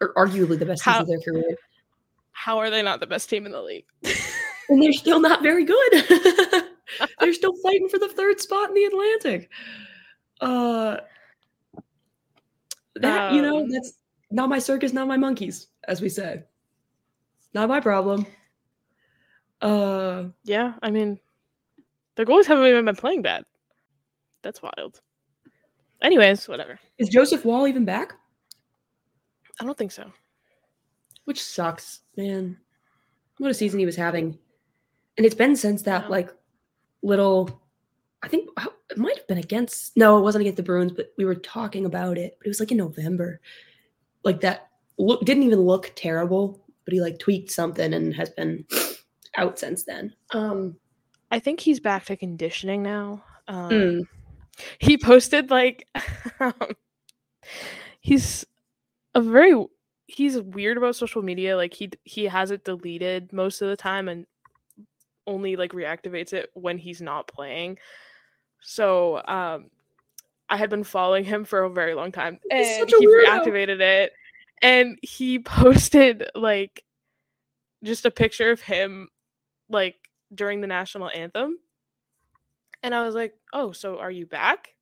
or 0.00 0.12
arguably 0.14 0.58
the 0.58 0.66
best 0.66 0.82
How- 0.82 1.00
season 1.00 1.14
of 1.14 1.22
their 1.24 1.32
career, 1.32 1.56
How 2.32 2.58
are 2.58 2.70
they 2.70 2.82
not 2.82 3.00
the 3.00 3.06
best 3.06 3.28
team 3.30 3.46
in 3.46 3.52
the 3.52 3.62
league? 3.62 3.84
and 4.68 4.82
they're 4.82 4.92
still 4.92 5.20
not 5.20 5.42
very 5.44 5.64
good. 5.64 5.92
they're 7.20 7.32
still 7.34 7.54
fighting 7.62 7.88
for 7.88 7.98
the 7.98 8.08
third 8.08 8.40
spot 8.40 8.68
in 8.68 8.74
the 8.74 8.84
Atlantic. 8.84 9.50
Uh, 10.40 10.96
that 12.96 13.32
you 13.32 13.42
know 13.42 13.60
Um, 13.62 13.70
that's 13.70 13.92
not 14.30 14.48
my 14.48 14.58
circus, 14.58 14.92
not 14.92 15.08
my 15.08 15.16
monkeys, 15.16 15.68
as 15.88 16.00
we 16.00 16.08
say. 16.08 16.42
Not 17.54 17.68
my 17.68 17.80
problem. 17.80 18.26
Uh, 19.60 20.24
yeah, 20.44 20.74
I 20.82 20.90
mean, 20.90 21.18
the 22.16 22.24
goalies 22.24 22.46
haven't 22.46 22.66
even 22.66 22.84
been 22.84 22.96
playing 22.96 23.22
bad. 23.22 23.44
That's 24.42 24.62
wild. 24.62 25.00
Anyways, 26.02 26.48
whatever. 26.48 26.78
is 26.98 27.08
Joseph 27.10 27.44
Woll 27.44 27.66
even 27.68 27.84
back? 27.84 28.14
I 29.60 29.64
don't 29.64 29.76
think 29.76 29.92
so. 29.92 30.10
which 31.26 31.42
sucks, 31.42 32.00
man. 32.16 32.56
What 33.38 33.50
a 33.50 33.54
season 33.54 33.78
he 33.78 33.86
was 33.86 33.96
having, 33.96 34.38
and 35.16 35.26
it's 35.26 35.34
been 35.34 35.54
since 35.56 35.82
that 35.82 36.04
Yeah. 36.04 36.08
like 36.08 36.30
little. 37.02 37.62
I 38.22 38.28
think 38.28 38.48
it 38.90 38.98
might 38.98 39.16
have 39.16 39.26
been 39.28 39.38
against. 39.38 39.96
No, 39.96 40.18
it 40.18 40.22
wasn't 40.22 40.40
against 40.42 40.56
the 40.56 40.62
Bruins, 40.62 40.92
but 40.92 41.12
we 41.18 41.24
were 41.24 41.34
talking 41.34 41.84
about 41.86 42.16
it. 42.18 42.36
But 42.38 42.46
it 42.46 42.50
was 42.50 42.60
like 42.60 42.70
in 42.72 42.78
November, 42.78 43.40
like 44.24 44.40
that. 44.40 44.68
Look 44.98 45.24
didn't 45.24 45.44
even 45.44 45.60
look 45.60 45.92
terrible, 45.96 46.60
but 46.84 46.94
he 46.94 47.00
like 47.00 47.18
tweaked 47.18 47.50
something 47.50 47.94
and 47.94 48.14
has 48.14 48.30
been 48.30 48.64
out 49.36 49.58
since 49.58 49.84
then. 49.84 50.14
Um, 50.32 50.76
I 51.30 51.38
think 51.38 51.60
he's 51.60 51.80
back 51.80 52.04
to 52.06 52.16
conditioning 52.16 52.82
now. 52.82 53.22
Um, 53.48 53.70
mm, 53.70 54.08
he 54.78 54.98
posted 54.98 55.50
like 55.50 55.86
um, 56.40 56.54
he's 58.00 58.44
a 59.14 59.20
very 59.20 59.64
he's 60.06 60.40
weird 60.40 60.76
about 60.76 60.96
social 60.96 61.22
media 61.22 61.56
like 61.56 61.72
he 61.72 61.90
he 62.04 62.24
has 62.24 62.50
it 62.50 62.64
deleted 62.64 63.32
most 63.32 63.62
of 63.62 63.68
the 63.68 63.76
time 63.76 64.08
and 64.08 64.26
only 65.26 65.54
like 65.54 65.72
reactivates 65.72 66.32
it 66.32 66.50
when 66.54 66.78
he's 66.78 67.00
not 67.00 67.28
playing 67.28 67.78
so 68.60 69.22
um 69.26 69.66
i 70.50 70.56
had 70.56 70.68
been 70.68 70.84
following 70.84 71.24
him 71.24 71.44
for 71.44 71.62
a 71.62 71.70
very 71.70 71.94
long 71.94 72.12
time 72.12 72.38
and 72.50 72.88
he 72.88 73.06
weirdo. 73.06 73.24
reactivated 73.26 73.80
it 73.80 74.12
and 74.62 74.98
he 75.02 75.38
posted 75.38 76.28
like 76.34 76.84
just 77.82 78.04
a 78.04 78.10
picture 78.10 78.50
of 78.50 78.60
him 78.60 79.08
like 79.70 79.96
during 80.34 80.60
the 80.60 80.66
national 80.66 81.10
anthem 81.14 81.56
and 82.82 82.94
I 82.94 83.04
was 83.04 83.14
like, 83.14 83.34
"Oh, 83.52 83.72
so 83.72 83.98
are 83.98 84.10
you 84.10 84.26
back?" 84.26 84.74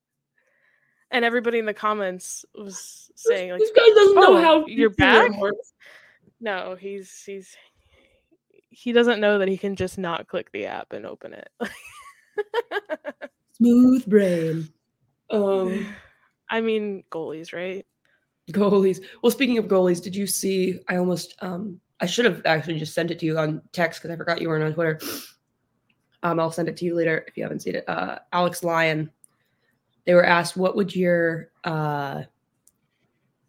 And 1.10 1.24
everybody 1.24 1.58
in 1.58 1.66
the 1.66 1.74
comments 1.74 2.44
was 2.54 3.10
saying 3.14 3.50
like, 3.50 3.60
this 3.60 3.70
guy 3.74 3.88
doesn't 3.94 4.14
know 4.14 4.36
"Oh, 4.36 4.42
how 4.42 4.66
you're 4.66 4.90
back?" 4.90 5.30
"No, 6.40 6.76
he's 6.78 7.22
he's 7.24 7.56
he 8.70 8.92
doesn't 8.92 9.20
know 9.20 9.38
that 9.38 9.48
he 9.48 9.58
can 9.58 9.76
just 9.76 9.98
not 9.98 10.28
click 10.28 10.52
the 10.52 10.66
app 10.66 10.92
and 10.92 11.06
open 11.06 11.34
it." 11.34 11.50
Smooth 13.56 14.06
brain. 14.06 14.68
Um, 15.30 15.86
I 16.50 16.60
mean, 16.60 17.04
goalies, 17.10 17.52
right? 17.52 17.84
Goalies. 18.50 19.04
Well, 19.22 19.30
speaking 19.30 19.58
of 19.58 19.66
goalies, 19.66 20.02
did 20.02 20.16
you 20.16 20.26
see? 20.26 20.80
I 20.88 20.96
almost 20.96 21.34
um 21.40 21.80
I 22.00 22.06
should 22.06 22.24
have 22.24 22.42
actually 22.44 22.78
just 22.78 22.94
sent 22.94 23.10
it 23.10 23.18
to 23.20 23.26
you 23.26 23.38
on 23.38 23.60
text 23.72 24.00
because 24.00 24.12
I 24.12 24.16
forgot 24.16 24.40
you 24.40 24.48
weren't 24.48 24.64
on 24.64 24.72
Twitter. 24.72 25.00
Um, 26.22 26.40
I'll 26.40 26.50
send 26.50 26.68
it 26.68 26.76
to 26.78 26.84
you 26.84 26.94
later 26.94 27.24
if 27.26 27.36
you 27.36 27.42
haven't 27.42 27.60
seen 27.60 27.76
it. 27.76 27.88
Uh, 27.88 28.18
Alex 28.32 28.62
Lyon. 28.62 29.10
They 30.04 30.14
were 30.14 30.24
asked, 30.24 30.56
"What 30.56 30.74
would 30.74 30.96
your 30.96 31.50
uh, 31.64 32.22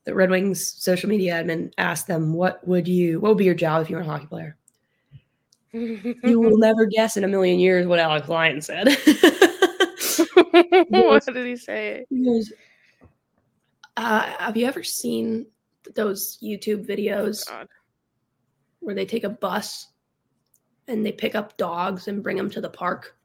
the 0.04 0.14
Red 0.14 0.30
Wings 0.30 0.66
social 0.66 1.10
media 1.10 1.42
admin 1.42 1.72
asked 1.78 2.08
them, 2.08 2.34
what 2.34 2.68
would 2.68 2.88
you, 2.88 3.20
what 3.20 3.30
would 3.30 3.38
be 3.38 3.46
your 3.46 3.56
job 3.56 3.82
if 3.82 3.90
you 3.90 3.96
were 3.96 4.02
a 4.02 4.06
hockey 4.06 4.28
player?" 4.28 4.58
You 5.72 6.40
will 6.40 6.58
never 6.58 6.86
guess 6.86 7.16
in 7.16 7.24
a 7.24 7.28
million 7.28 7.60
years 7.60 7.86
what 7.86 8.00
Alex 8.00 8.28
Lyon 8.28 8.60
said. 8.60 8.88
what 10.90 11.26
did 11.26 11.46
he 11.46 11.56
say? 11.56 12.06
He 12.10 12.24
goes, 12.24 12.52
Uh, 13.98 14.22
have 14.40 14.58
you 14.58 14.66
ever 14.66 14.84
seen 14.84 15.46
those 15.96 16.38
YouTube 16.42 16.86
videos 16.88 17.48
God. 17.48 17.68
where 18.80 18.96
they 18.96 19.06
take 19.06 19.24
a 19.24 19.30
bus 19.30 19.88
and 20.88 21.06
they 21.06 21.12
pick 21.12 21.36
up 21.36 21.58
dogs 21.58 22.08
and 22.08 22.24
bring 22.24 22.38
them 22.38 22.50
to 22.52 22.62
the 22.62 22.70
park? 22.70 23.16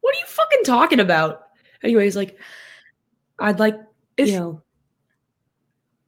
"What 0.00 0.14
are 0.14 0.18
you 0.18 0.26
fucking 0.26 0.64
talking 0.64 1.00
about?" 1.00 1.48
Anyways, 1.82 2.16
like, 2.16 2.38
I'd 3.38 3.58
like 3.58 3.76
Is, 4.16 4.30
you 4.30 4.38
know 4.38 4.62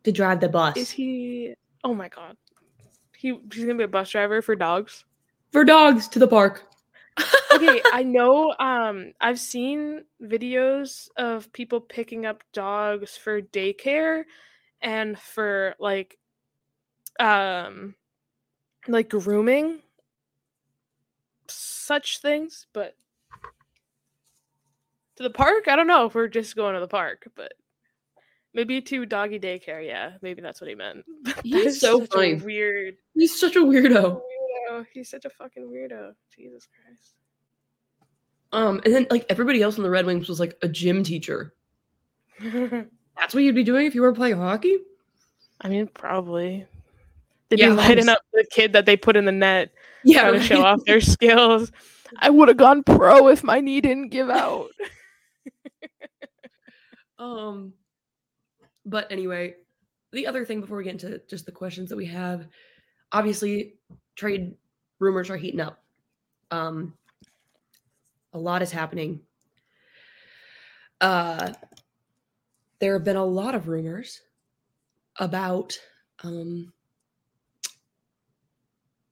to 0.05 0.13
drive 0.13 0.41
the 0.41 0.49
bus 0.49 0.77
is 0.77 0.91
he? 0.91 1.55
Oh 1.85 1.95
my 1.95 2.09
god, 2.09 2.37
he 3.17 3.39
he's 3.53 3.65
gonna 3.65 3.77
be 3.77 3.85
a 3.85 3.89
bus 3.89 4.11
driver 4.11 4.43
for 4.43 4.57
dogs. 4.57 5.05
for 5.53 5.65
dogs 5.65 6.09
to 6.09 6.19
the 6.19 6.29
park. 6.29 6.65
Okay, 7.53 7.83
I 7.93 8.03
know 8.03 8.55
um 8.59 9.13
I've 9.21 9.41
seen 9.41 10.05
videos 10.23 11.09
of 11.17 11.53
people 11.53 11.81
picking 11.81 12.27
up 12.27 12.43
dogs 12.53 13.17
for 13.17 13.41
daycare 13.41 14.25
and 14.81 15.19
for 15.19 15.75
like 15.79 16.19
um 17.19 17.95
like 18.89 19.11
grooming 19.11 19.81
such 21.49 22.21
things, 22.21 22.67
but 22.73 22.95
to 25.17 25.23
the 25.23 25.31
park, 25.31 25.69
I 25.69 25.77
don't 25.77 25.87
know 25.87 26.07
if 26.07 26.15
we're 26.15 26.29
just 26.29 26.57
going 26.57 26.75
to 26.75 26.81
the 26.81 26.89
park, 26.89 27.29
but 27.35 27.53
maybe 28.55 28.81
to 28.81 29.05
doggy 29.05 29.39
daycare, 29.39 29.85
yeah, 29.85 30.13
maybe 30.23 30.41
that's 30.41 30.61
what 30.61 30.69
he 30.69 30.75
meant. 30.75 31.05
He's 31.45 31.81
so 31.81 32.07
funny. 32.07 32.35
weird 32.35 32.95
He's 33.15 33.39
such 33.39 33.57
a 33.57 33.61
weirdo. 33.61 34.21
Weirdo. 34.71 34.87
He's 34.93 35.11
such 35.11 35.25
a 35.25 35.31
fucking 35.31 35.71
weirdo. 35.71 36.13
Jesus 36.35 36.67
Christ. 36.85 37.15
Um, 38.53 38.81
and 38.85 38.93
then 38.95 39.07
like 39.11 39.27
everybody 39.29 39.63
else 39.63 39.77
in 39.77 39.83
the 39.85 39.91
Red 39.91 40.07
Wings 40.07 40.29
was 40.29 40.41
like 40.41 40.57
a 40.63 40.69
gym 40.69 41.03
teacher. 41.05 41.55
That's 42.43 43.35
what 43.35 43.43
you'd 43.43 43.55
be 43.55 43.65
doing 43.65 43.87
if 43.87 43.95
you 43.95 44.03
were 44.03 44.13
playing 44.15 44.37
hockey. 44.37 44.79
I 45.61 45.69
mean, 45.69 45.87
probably. 45.89 46.67
They'd 47.49 47.59
Yeah, 47.61 47.69
be 47.71 47.75
lighting 47.75 48.07
homes- 48.07 48.09
up 48.17 48.23
the 48.33 48.47
kid 48.51 48.73
that 48.73 48.87
they 48.87 48.97
put 48.97 49.17
in 49.17 49.25
the 49.25 49.33
net, 49.33 49.73
Yeah, 50.05 50.23
trying 50.23 50.33
to 50.35 50.41
show 50.41 50.63
off 50.65 50.81
their 50.87 51.01
skills. 51.01 51.71
I 52.19 52.31
would 52.31 52.49
have 52.49 52.57
gone 52.57 52.83
pro 52.83 53.29
if 53.29 53.45
my 53.45 53.61
knee 53.61 53.81
didn't 53.81 54.09
give 54.09 54.31
out. 54.31 54.71
Um, 57.19 57.75
but 58.87 59.13
anyway, 59.13 59.57
the 60.13 60.27
other 60.27 60.45
thing 60.47 60.63
before 60.63 60.79
we 60.79 60.85
get 60.85 60.95
into 60.95 61.21
just 61.29 61.45
the 61.45 61.53
questions 61.53 61.91
that 61.91 61.97
we 61.97 62.07
have, 62.07 62.47
obviously, 63.13 63.75
trade 64.21 64.55
rumors 64.99 65.31
are 65.31 65.37
heating 65.39 65.61
up. 65.61 65.83
Um, 66.51 66.93
a 68.35 68.39
lot 68.39 68.61
is 68.61 68.71
happening. 68.71 69.21
Uh, 71.01 71.55
there 72.81 72.93
have 72.93 73.05
been 73.05 73.17
a 73.17 73.25
lot 73.25 73.55
of 73.55 73.67
rumors 73.67 74.21
about 75.19 75.79
um, 76.23 76.71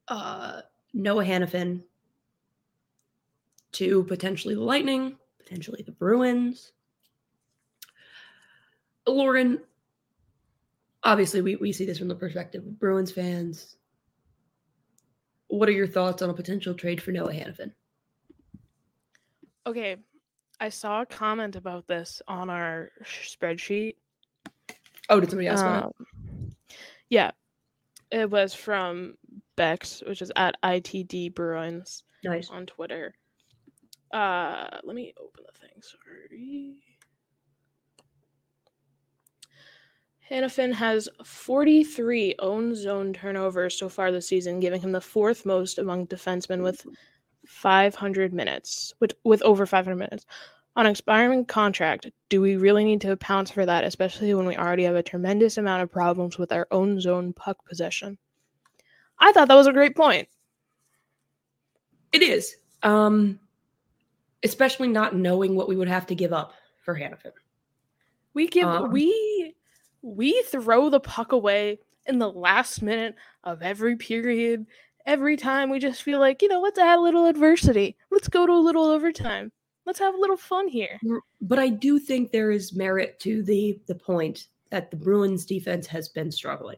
uh, 0.09 0.61
Noah 0.93 1.25
Hanifin 1.25 1.83
to 3.73 4.05
potentially 4.05 4.55
the 4.55 4.61
Lightning, 4.61 5.17
potentially 5.39 5.83
the 5.83 5.93
Bruins. 5.93 6.73
Lauren, 9.07 9.59
obviously, 11.03 11.41
we, 11.41 11.57
we 11.57 11.73
see 11.73 11.87
this 11.87 11.99
from 11.99 12.09
the 12.09 12.15
perspective 12.15 12.63
of 12.63 12.79
Bruins 12.79 13.11
fans. 13.11 13.78
What 15.49 15.69
are 15.69 15.73
your 15.73 15.87
thoughts 15.87 16.23
on 16.23 16.31
a 16.31 16.35
potential 16.35 16.75
trade 16.75 17.03
for 17.03 17.11
Noah 17.11 17.33
Hanifin? 17.33 17.73
Okay, 19.67 19.97
I 20.61 20.69
saw 20.69 21.03
a 21.03 21.07
comment 21.07 21.57
about 21.57 21.87
this 21.87 22.23
on 22.29 22.51
our 22.51 22.91
sh- 23.03 23.35
spreadsheet. 23.37 23.97
Oh, 25.09 25.21
did 25.21 25.31
somebody 25.31 25.49
ask? 25.49 25.65
Um, 25.65 25.93
yeah, 27.09 27.31
it 28.11 28.31
was 28.31 28.55
from 28.55 29.17
Bex, 29.57 30.03
which 30.07 30.23
is 30.23 30.31
at 30.37 30.55
ITD 30.63 31.35
Bruins 31.35 32.05
Nice. 32.25 32.51
on 32.51 32.67
Twitter. 32.67 33.15
Uh, 34.13 34.67
let 34.85 34.95
me 34.97 35.13
open 35.19 35.45
the 35.47 35.59
thing. 35.59 35.83
Sorry. 35.83 36.77
Hanifin 40.31 40.73
has 40.75 41.09
43 41.25 42.35
own 42.39 42.75
zone 42.75 43.13
turnovers 43.13 43.79
so 43.79 43.89
far 43.89 44.13
this 44.13 44.29
season, 44.29 44.61
giving 44.61 44.81
him 44.81 44.93
the 44.93 45.01
fourth 45.01 45.47
most 45.47 45.79
among 45.79 46.07
defensemen 46.07 46.63
with 46.63 46.87
500 47.47 48.33
minutes, 48.35 48.93
with, 49.01 49.15
with 49.25 49.41
over 49.43 49.65
500 49.65 49.97
minutes. 49.97 50.27
On 50.77 50.87
expiring 50.87 51.45
contract, 51.45 52.11
do 52.29 52.41
we 52.41 52.57
really 52.57 52.85
need 52.85 53.01
to 53.01 53.17
pounce 53.17 53.51
for 53.51 53.65
that, 53.65 53.85
especially 53.85 54.35
when 54.35 54.47
we 54.47 54.57
already 54.57 54.85
have 54.85 54.95
a 54.97 55.03
tremendous 55.03 55.57
amount 55.57 55.83
of 55.83 55.91
problems 55.91 56.39
with 56.39 56.53
our 56.53 56.69
own 56.71 57.01
zone 57.01 57.33
puck 57.33 57.65
possession? 57.67 58.19
I 59.19 59.33
thought 59.33 59.49
that 59.49 59.55
was 59.55 59.67
a 59.67 59.73
great 59.73 59.97
point. 59.97 60.29
It 62.13 62.23
is. 62.23 62.57
Um, 62.83 63.41
especially 64.45 64.89
not 64.89 65.17
knowing 65.17 65.57
what 65.57 65.69
we 65.69 65.77
would 65.77 65.89
have 65.89 66.07
to 66.07 66.15
give 66.15 66.33
up 66.33 66.53
for 66.85 66.95
Hanifin. 66.95 67.33
We 68.35 68.47
give 68.47 68.67
Um, 68.67 68.93
we 68.93 69.38
we 70.03 70.43
throw 70.43 70.91
the 70.91 71.01
puck 71.01 71.33
away 71.33 71.79
in 72.07 72.19
the 72.19 72.31
last 72.31 72.83
minute 72.83 73.15
of 73.45 73.63
every 73.63 73.97
period. 73.97 74.67
Every 75.07 75.37
time 75.37 75.71
we 75.71 75.79
just 75.79 76.03
feel 76.03 76.21
like, 76.21 76.43
you 76.43 76.49
know, 76.49 76.61
let's 76.61 76.79
add 76.79 76.99
a 76.99 77.01
little 77.01 77.27
adversity. 77.27 77.97
Let's 78.11 78.29
go 78.29 78.47
to 78.47 78.53
a 78.53 78.55
little 78.55 78.85
overtime. 78.85 79.51
Let's 79.87 79.99
have 80.01 80.15
a 80.15 80.19
little 80.19 80.37
fun 80.37 80.69
here. 80.69 81.01
But 81.41 81.59
I 81.59 81.69
do 81.71 81.99
think 81.99 82.31
there 82.31 82.51
is 82.51 82.75
merit 82.75 83.19
to 83.21 83.43
the 83.43 83.81
the 83.87 83.95
point 83.95 84.49
that 84.71 84.91
the 84.91 84.99
Bruins 84.99 85.47
defense 85.47 85.87
has 85.87 86.11
been 86.11 86.31
struggling, 86.31 86.77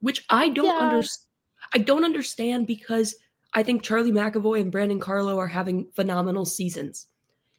which 0.00 0.24
I 0.28 0.50
don't 0.50 0.66
Yeah. 0.66 0.78
understand. 0.78 1.26
I 1.72 1.78
don't 1.78 2.04
understand 2.04 2.66
because 2.66 3.14
I 3.54 3.62
think 3.62 3.82
Charlie 3.82 4.12
McAvoy 4.12 4.60
and 4.60 4.70
Brandon 4.70 5.00
Carlo 5.00 5.38
are 5.38 5.46
having 5.46 5.90
phenomenal 5.94 6.44
seasons. 6.44 7.06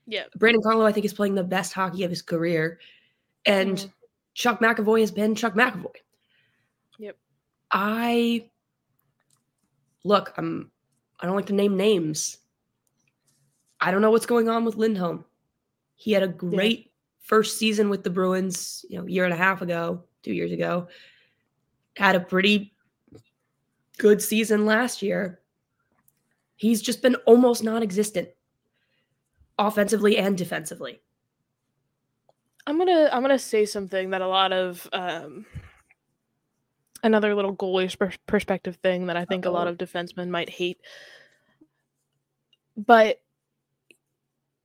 Yeah. 0.05 0.25
Brandon 0.35 0.61
Carlo, 0.61 0.85
I 0.85 0.91
think, 0.91 1.07
is 1.07 1.13
playing 1.13 1.33
the 1.33 1.43
best 1.43 1.73
hockey 1.73 2.03
of 2.03 2.11
his 2.11 2.21
career, 2.21 2.79
and 3.47 3.77
Mhm. 3.77 3.91
Chuck 4.35 4.59
McAvoy 4.59 4.99
has 4.99 5.11
been 5.11 5.33
Chuck 5.33 5.55
McAvoy. 5.55 5.95
Yep. 6.99 7.17
I 7.71 8.49
look. 10.03 10.33
I'm. 10.37 10.69
I 11.19 11.25
don't 11.25 11.35
like 11.35 11.47
to 11.47 11.53
name 11.53 11.77
names. 11.77 12.37
I 13.79 13.89
don't 13.89 14.01
know 14.01 14.11
what's 14.11 14.25
going 14.25 14.49
on 14.49 14.65
with 14.65 14.75
Lindholm. 14.75 15.25
He 15.95 16.11
had 16.11 16.23
a 16.23 16.27
great 16.27 16.91
first 17.19 17.57
season 17.57 17.89
with 17.89 18.03
the 18.03 18.09
Bruins, 18.09 18.85
you 18.89 18.97
know, 18.97 19.05
a 19.05 19.09
year 19.09 19.23
and 19.23 19.33
a 19.33 19.37
half 19.37 19.61
ago, 19.61 20.03
two 20.21 20.33
years 20.33 20.51
ago. 20.51 20.87
Had 21.95 22.15
a 22.15 22.19
pretty 22.19 22.73
good 23.97 24.21
season 24.21 24.65
last 24.65 25.01
year. 25.01 25.39
He's 26.57 26.81
just 26.81 27.01
been 27.01 27.15
almost 27.25 27.63
non-existent 27.63 28.29
offensively 29.57 30.17
and 30.17 30.37
defensively. 30.37 30.99
I'm 32.67 32.77
gonna 32.77 33.09
I'm 33.11 33.21
gonna 33.21 33.37
say 33.39 33.65
something 33.65 34.09
that 34.11 34.21
a 34.21 34.27
lot 34.27 34.51
of 34.51 34.87
um 34.91 35.45
another 37.03 37.35
little 37.35 37.55
goalies 37.55 37.97
per- 37.97 38.11
perspective 38.25 38.77
thing 38.77 39.05
that 39.07 39.17
I 39.17 39.25
think 39.25 39.45
a 39.45 39.51
lot 39.51 39.67
Uh-oh. 39.67 39.71
of 39.73 39.77
defensemen 39.77 40.29
might 40.29 40.49
hate. 40.49 40.79
But 42.75 43.21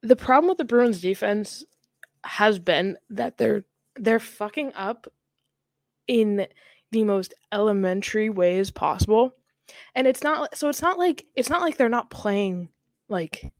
the 0.02 0.16
problem 0.16 0.48
with 0.48 0.58
the 0.58 0.64
Bruins 0.64 1.00
defense 1.00 1.64
has 2.24 2.58
been 2.58 2.96
that 3.10 3.36
they're 3.38 3.64
they're 3.96 4.18
fucking 4.20 4.72
up 4.74 5.06
in 6.06 6.46
the 6.92 7.04
most 7.04 7.34
elementary 7.52 8.30
ways 8.30 8.70
possible. 8.70 9.34
And 9.94 10.06
it's 10.06 10.22
not 10.22 10.56
so 10.56 10.68
it's 10.68 10.82
not 10.82 10.98
like 10.98 11.26
it's 11.36 11.50
not 11.50 11.60
like 11.60 11.76
they're 11.76 11.88
not 11.88 12.10
playing 12.10 12.70
like 13.08 13.52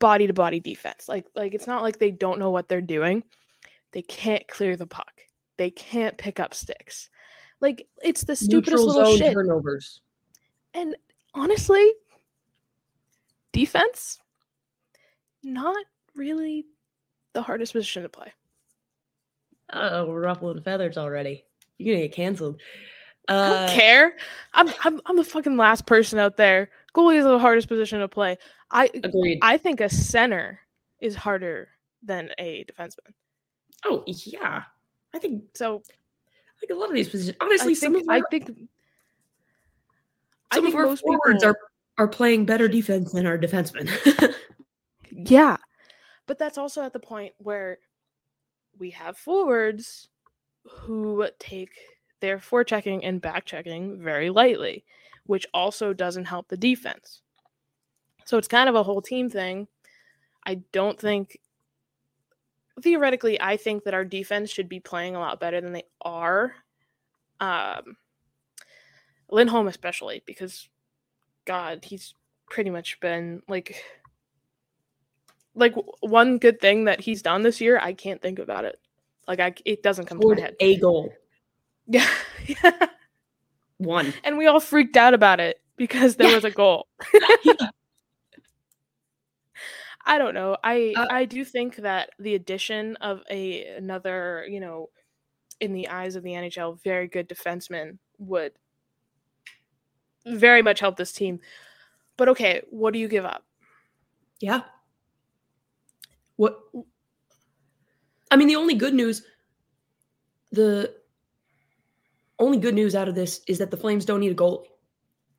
body 0.00 0.26
to 0.26 0.32
body 0.32 0.58
defense. 0.58 1.08
Like 1.08 1.26
like 1.36 1.54
it's 1.54 1.66
not 1.68 1.82
like 1.82 1.98
they 1.98 2.10
don't 2.10 2.38
know 2.40 2.50
what 2.50 2.68
they're 2.68 2.80
doing. 2.80 3.22
They 3.92 4.02
can't 4.02 4.46
clear 4.48 4.76
the 4.76 4.86
puck. 4.86 5.12
They 5.56 5.70
can't 5.70 6.18
pick 6.18 6.40
up 6.40 6.54
sticks. 6.54 7.08
Like 7.60 7.86
it's 8.02 8.24
the 8.24 8.34
stupidest 8.34 8.84
Neutral 8.84 8.86
little 8.86 9.16
shit. 9.16 9.32
turnovers. 9.32 10.00
And 10.74 10.96
honestly, 11.34 11.92
defense 13.52 14.18
not 15.42 15.84
really 16.14 16.66
the 17.32 17.42
hardest 17.42 17.72
position 17.72 18.02
to 18.02 18.08
play. 18.08 18.32
Oh, 19.72 20.06
we're 20.06 20.20
ruffling 20.20 20.62
feathers 20.62 20.98
already. 20.98 21.44
You're 21.78 21.96
gonna 21.96 22.08
get 22.08 22.14
canceled. 22.16 22.60
I 23.28 23.34
Uh, 23.34 23.66
don't 23.66 23.74
care. 23.76 24.16
I'm, 24.54 24.68
I'm 24.84 25.00
I'm 25.06 25.16
the 25.16 25.24
fucking 25.24 25.56
last 25.56 25.86
person 25.86 26.18
out 26.18 26.36
there. 26.36 26.70
Goalie 26.94 27.18
is 27.18 27.24
the 27.24 27.38
hardest 27.38 27.68
position 27.68 28.00
to 28.00 28.08
play. 28.08 28.36
I 28.70 28.90
agreed. 29.02 29.38
I 29.42 29.56
think 29.58 29.80
a 29.80 29.88
center 29.88 30.60
is 31.00 31.14
harder 31.14 31.68
than 32.02 32.30
a 32.38 32.64
defenseman. 32.64 33.12
oh 33.84 34.02
yeah, 34.06 34.62
I 35.14 35.18
think 35.18 35.44
So 35.54 35.82
I 35.86 36.60
think 36.60 36.72
a 36.72 36.74
lot 36.74 36.88
of 36.88 36.94
these 36.94 37.08
positions. 37.08 37.36
Honestly, 37.40 37.72
I 37.72 37.74
some 37.74 37.92
think 37.94 38.04
of 38.04 38.08
our, 38.08 38.16
I 38.16 38.22
think 38.30 38.50
I 40.50 40.54
some 40.56 40.64
think 40.64 40.74
of 40.74 40.80
our 40.80 40.86
most 40.86 41.00
forwards 41.02 41.42
people- 41.44 41.48
are 41.48 41.56
are 41.98 42.08
playing 42.08 42.46
better 42.46 42.66
defense 42.68 43.12
than 43.12 43.26
our 43.26 43.38
defensemen. 43.38 43.88
Yeah. 45.12 45.56
But 46.26 46.38
that's 46.38 46.56
also 46.56 46.82
at 46.82 46.92
the 46.92 47.00
point 47.00 47.34
where 47.38 47.78
we 48.78 48.90
have 48.90 49.16
forwards 49.18 50.08
who 50.64 51.26
take 51.40 51.72
their 52.20 52.38
forechecking 52.38 53.00
and 53.02 53.20
backchecking 53.20 53.98
very 53.98 54.30
lightly, 54.30 54.84
which 55.26 55.46
also 55.54 55.92
doesn't 55.92 56.26
help 56.26 56.48
the 56.48 56.56
defense. 56.56 57.22
So 58.24 58.38
it's 58.38 58.48
kind 58.48 58.68
of 58.68 58.74
a 58.74 58.82
whole 58.82 59.02
team 59.02 59.30
thing. 59.30 59.68
I 60.46 60.56
don't 60.72 60.98
think 60.98 61.38
theoretically 62.80 63.40
I 63.40 63.56
think 63.56 63.84
that 63.84 63.94
our 63.94 64.04
defense 64.04 64.50
should 64.50 64.68
be 64.68 64.80
playing 64.80 65.14
a 65.14 65.20
lot 65.20 65.40
better 65.40 65.60
than 65.60 65.72
they 65.72 65.84
are. 66.02 66.54
Um 67.40 67.96
Lindholm 69.30 69.68
especially 69.68 70.22
because 70.26 70.68
god, 71.44 71.84
he's 71.84 72.14
pretty 72.48 72.70
much 72.70 72.98
been 73.00 73.42
like 73.48 73.82
like 75.54 75.74
one 76.00 76.38
good 76.38 76.60
thing 76.60 76.84
that 76.84 77.00
he's 77.00 77.22
done 77.22 77.42
this 77.42 77.60
year, 77.60 77.78
I 77.78 77.92
can't 77.92 78.22
think 78.22 78.38
about 78.38 78.64
it. 78.64 78.78
Like 79.26 79.40
I, 79.40 79.54
it 79.64 79.82
doesn't 79.82 80.06
come 80.06 80.20
to 80.20 80.28
my 80.28 80.40
head. 80.40 80.56
a 80.60 80.76
goal, 80.76 81.12
Yeah, 81.86 82.08
yeah. 82.46 82.86
One. 83.80 84.14
And 84.24 84.38
we 84.38 84.46
all 84.46 84.60
freaked 84.60 84.96
out 84.96 85.14
about 85.14 85.40
it 85.40 85.60
because 85.76 86.16
there 86.16 86.28
Yeah. 86.28 86.34
was 86.36 86.44
a 86.44 86.50
goal. 86.50 86.86
Yeah. 87.44 87.54
I 90.06 90.18
don't 90.18 90.34
know. 90.34 90.56
I 90.64 90.94
Uh, 90.96 91.06
I 91.10 91.24
do 91.26 91.44
think 91.44 91.76
that 91.76 92.10
the 92.18 92.34
addition 92.34 92.96
of 92.96 93.22
a 93.30 93.64
another, 93.76 94.46
you 94.48 94.58
know, 94.60 94.88
in 95.60 95.72
the 95.72 95.88
eyes 95.88 96.16
of 96.16 96.22
the 96.22 96.30
NHL, 96.30 96.82
very 96.82 97.06
good 97.06 97.28
defenseman 97.28 97.98
would 98.18 98.52
very 100.26 100.62
much 100.62 100.80
help 100.80 100.96
this 100.96 101.12
team. 101.12 101.40
But 102.16 102.28
okay, 102.30 102.62
what 102.70 102.92
do 102.92 102.98
you 102.98 103.08
give 103.08 103.24
up? 103.24 103.44
Yeah. 104.40 104.62
What? 106.36 106.58
I 108.30 108.36
mean, 108.36 108.48
the 108.48 108.56
only 108.56 108.74
good 108.74 108.94
news, 108.94 109.22
the 110.52 110.94
only 112.40 112.58
good 112.58 112.74
news 112.74 112.94
out 112.96 113.08
of 113.08 113.14
this 113.14 113.40
is 113.46 113.58
that 113.58 113.70
the 113.70 113.76
Flames 113.76 114.04
don't 114.04 114.20
need 114.20 114.32
a 114.32 114.34
goalie. 114.34 114.66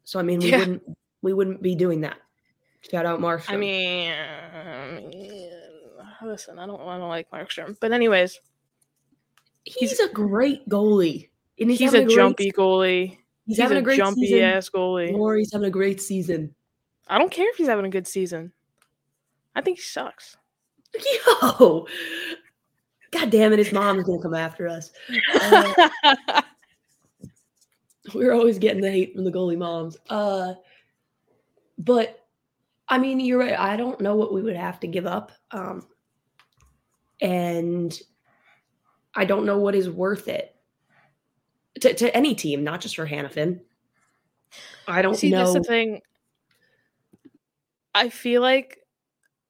So 0.06 0.20
I 0.20 0.24
mean, 0.24 0.40
we 0.40 0.52
Yeah. 0.52 0.60
wouldn't 0.60 0.84
we 1.22 1.34
wouldn't 1.34 1.62
be 1.62 1.76
doing 1.76 2.02
that. 2.02 2.18
Shout 2.90 3.06
out 3.06 3.20
Markstrom. 3.20 3.50
I 3.54 3.58
mean, 3.58 4.14
um, 6.22 6.28
listen, 6.28 6.58
I 6.58 6.66
don't, 6.66 6.80
want 6.84 7.00
don't 7.00 7.10
like 7.10 7.30
Markstrom, 7.30 7.78
but 7.80 7.92
anyways, 7.92 8.40
he's, 9.66 10.00
a 10.00 10.08
great 10.10 10.68
goalie. 10.68 11.30
And 11.60 11.70
he's, 11.70 11.80
having 11.80 12.02
a 12.02 12.06
great- 12.06 12.16
jumpy 12.16 12.52
goalie. 12.52 13.10
He's, 13.46 13.58
He's, 13.58 13.60
having 13.60 13.78
a, 13.78 13.82
a 13.82 13.84
great 13.84 13.98
jumpy 13.98 14.22
season. 14.28 14.40
ass 14.44 14.70
goalie. 14.70 15.14
Or 15.14 15.36
he's 15.36 15.52
having 15.52 15.68
a 15.68 15.72
great 15.72 16.02
season. 16.02 16.56
I 17.08 17.18
don't 17.18 17.32
care 17.32 17.50
if 17.50 17.58
he's 17.58 17.68
having 17.68 17.86
a 17.86 17.90
good 17.90 18.08
season. 18.08 18.52
I 19.56 19.62
think 19.62 19.78
he 19.78 19.84
sucks. 19.84 20.38
Yo, 21.28 21.86
God 23.12 23.30
damn 23.30 23.54
it! 23.54 23.60
His 23.60 23.72
mom's 23.74 24.04
gonna 24.06 24.22
come 24.22 24.34
after 24.34 24.68
us. 24.68 24.92
Uh, 25.34 26.42
We're 28.16 28.34
always 28.34 28.60
getting 28.60 28.82
the 28.82 28.92
hate 28.92 29.14
from 29.14 29.24
the 29.24 29.32
goalie 29.32 29.58
moms. 29.58 29.98
Uh, 30.10 30.54
but 31.78 32.26
I 32.88 32.98
mean, 32.98 33.20
you're 33.20 33.40
right. 33.40 33.58
I 33.58 33.78
don't 33.78 34.02
know 34.02 34.16
what 34.16 34.34
we 34.34 34.42
would 34.42 34.56
have 34.56 34.80
to 34.82 34.88
give 34.88 35.06
up, 35.06 35.32
um, 35.52 35.88
and 37.22 37.98
I 39.16 39.26
don't 39.26 39.46
know 39.46 39.60
what 39.60 39.76
is 39.76 39.90
worth 39.90 40.28
it 40.28 40.56
to, 41.80 41.94
to 41.94 42.16
any 42.16 42.36
team, 42.36 42.64
not 42.64 42.82
just 42.82 42.96
for 42.96 43.08
Hanifin. 43.08 43.62
I 44.88 45.02
don't 45.02 45.16
See, 45.16 45.32
that's 45.32 45.54
know. 45.54 45.60
the 45.60 45.64
thing. 45.64 46.02
I 47.94 48.10
feel 48.10 48.42
like 48.42 48.80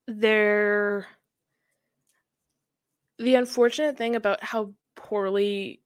they're 0.07 1.07
the 3.17 3.35
unfortunate 3.35 3.97
thing 3.97 4.15
about 4.15 4.43
how 4.43 4.73
poorly 4.95 5.81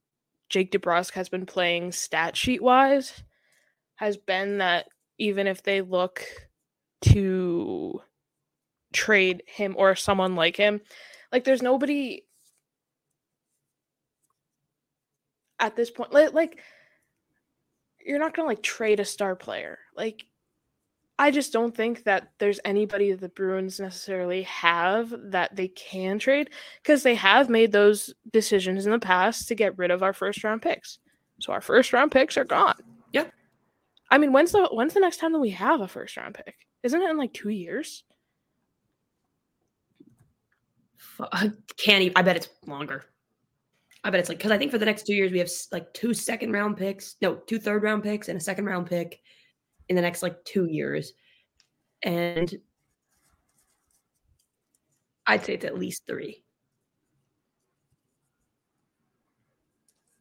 Jake 0.50 0.72
DeBrusk 0.72 1.14
has 1.14 1.30
been 1.30 1.46
playing 1.46 1.92
stat 1.92 2.36
sheet 2.38 2.62
wise 2.62 3.24
has 3.96 4.18
been 4.18 4.60
that 4.60 4.88
even 5.18 5.48
if 5.48 5.64
they 5.64 5.82
look 5.82 6.26
to 7.02 8.02
trade 8.94 9.44
him 9.48 9.76
or 9.78 9.96
someone 9.96 10.36
like 10.36 10.58
him, 10.58 10.82
like 11.32 11.44
there's 11.44 11.62
nobody 11.62 12.24
at 15.60 15.76
this 15.76 15.90
point 15.90 16.12
like, 16.12 16.34
like 16.34 16.60
you're 18.06 18.20
not 18.20 18.36
gonna 18.36 18.48
like 18.48 18.62
trade 18.62 19.00
a 19.00 19.06
star 19.06 19.36
player. 19.36 19.80
Like 19.96 20.26
I 21.18 21.32
just 21.32 21.54
don't 21.54 21.76
think 21.76 22.04
that 22.04 22.34
there's 22.40 22.60
anybody 22.66 23.12
that 23.12 23.22
the 23.22 23.30
Bruins 23.30 23.80
necessarily 23.80 24.44
have 24.44 25.14
that 25.32 25.56
they 25.56 25.70
can 25.70 26.20
trade 26.20 26.50
because 26.84 27.04
they 27.04 27.16
have 27.16 27.50
made 27.50 27.72
those 27.72 28.14
decisions 28.32 28.86
in 28.86 28.92
the 28.92 29.00
past 29.00 29.48
to 29.48 29.56
get 29.56 29.78
rid 29.78 29.92
of 29.92 30.04
our 30.04 30.12
first 30.12 30.44
round 30.44 30.62
picks. 30.62 31.00
So 31.40 31.54
our 31.54 31.62
first 31.62 31.94
round 31.94 32.12
picks 32.12 32.36
are 32.38 32.44
gone. 32.44 32.76
Yep. 33.14 33.32
I 34.12 34.18
mean, 34.18 34.34
when's 34.34 34.52
the 34.52 34.68
when's 34.72 34.94
the 34.94 35.00
next 35.00 35.18
time 35.18 35.32
that 35.32 35.40
we 35.40 35.52
have 35.52 35.80
a 35.80 35.88
first 35.88 36.18
round 36.18 36.36
pick? 36.36 36.56
Isn't 36.84 37.02
it 37.02 37.10
in 37.10 37.18
like 37.18 37.34
two 37.34 37.50
years? 37.50 38.04
I 41.20 41.46
uh, 41.46 41.50
can't 41.78 42.02
even. 42.04 42.18
I 42.18 42.24
bet 42.24 42.36
it's 42.36 42.50
longer. 42.66 43.06
I 44.04 44.10
bet 44.10 44.20
it's 44.20 44.30
like 44.30 44.38
because 44.38 44.52
I 44.52 44.58
think 44.58 44.72
for 44.72 44.78
the 44.78 44.86
next 44.86 45.08
two 45.08 45.16
years 45.16 45.32
we 45.32 45.40
have 45.40 45.50
like 45.72 45.94
two 45.94 46.14
second 46.14 46.52
round 46.52 46.76
picks, 46.76 47.16
no, 47.22 47.36
two 47.36 47.58
third 47.58 47.84
round 47.84 48.04
picks 48.04 48.28
and 48.28 48.38
a 48.38 48.44
second 48.44 48.66
round 48.66 48.88
pick 48.88 49.22
in 49.90 49.96
the 49.96 50.02
next 50.02 50.24
like 50.24 50.44
two 50.46 50.66
years, 50.66 51.14
and 52.04 52.54
I'd 55.28 55.46
say 55.46 55.54
it's 55.56 55.66
at 55.66 55.78
least 55.78 56.04
three. 56.08 56.44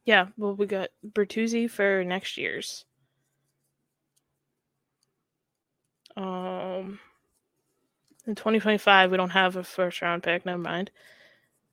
Yeah. 0.05 0.27
Well, 0.37 0.55
we 0.55 0.67
got 0.67 0.89
Bertuzzi 1.05 1.69
for 1.69 2.03
next 2.03 2.37
year's. 2.37 2.85
Um, 6.15 6.99
in 8.25 8.35
2025, 8.35 9.11
we 9.11 9.17
don't 9.17 9.29
have 9.29 9.55
a 9.55 9.63
first 9.63 10.01
round 10.01 10.23
pick. 10.23 10.45
Never 10.45 10.59
mind. 10.59 10.91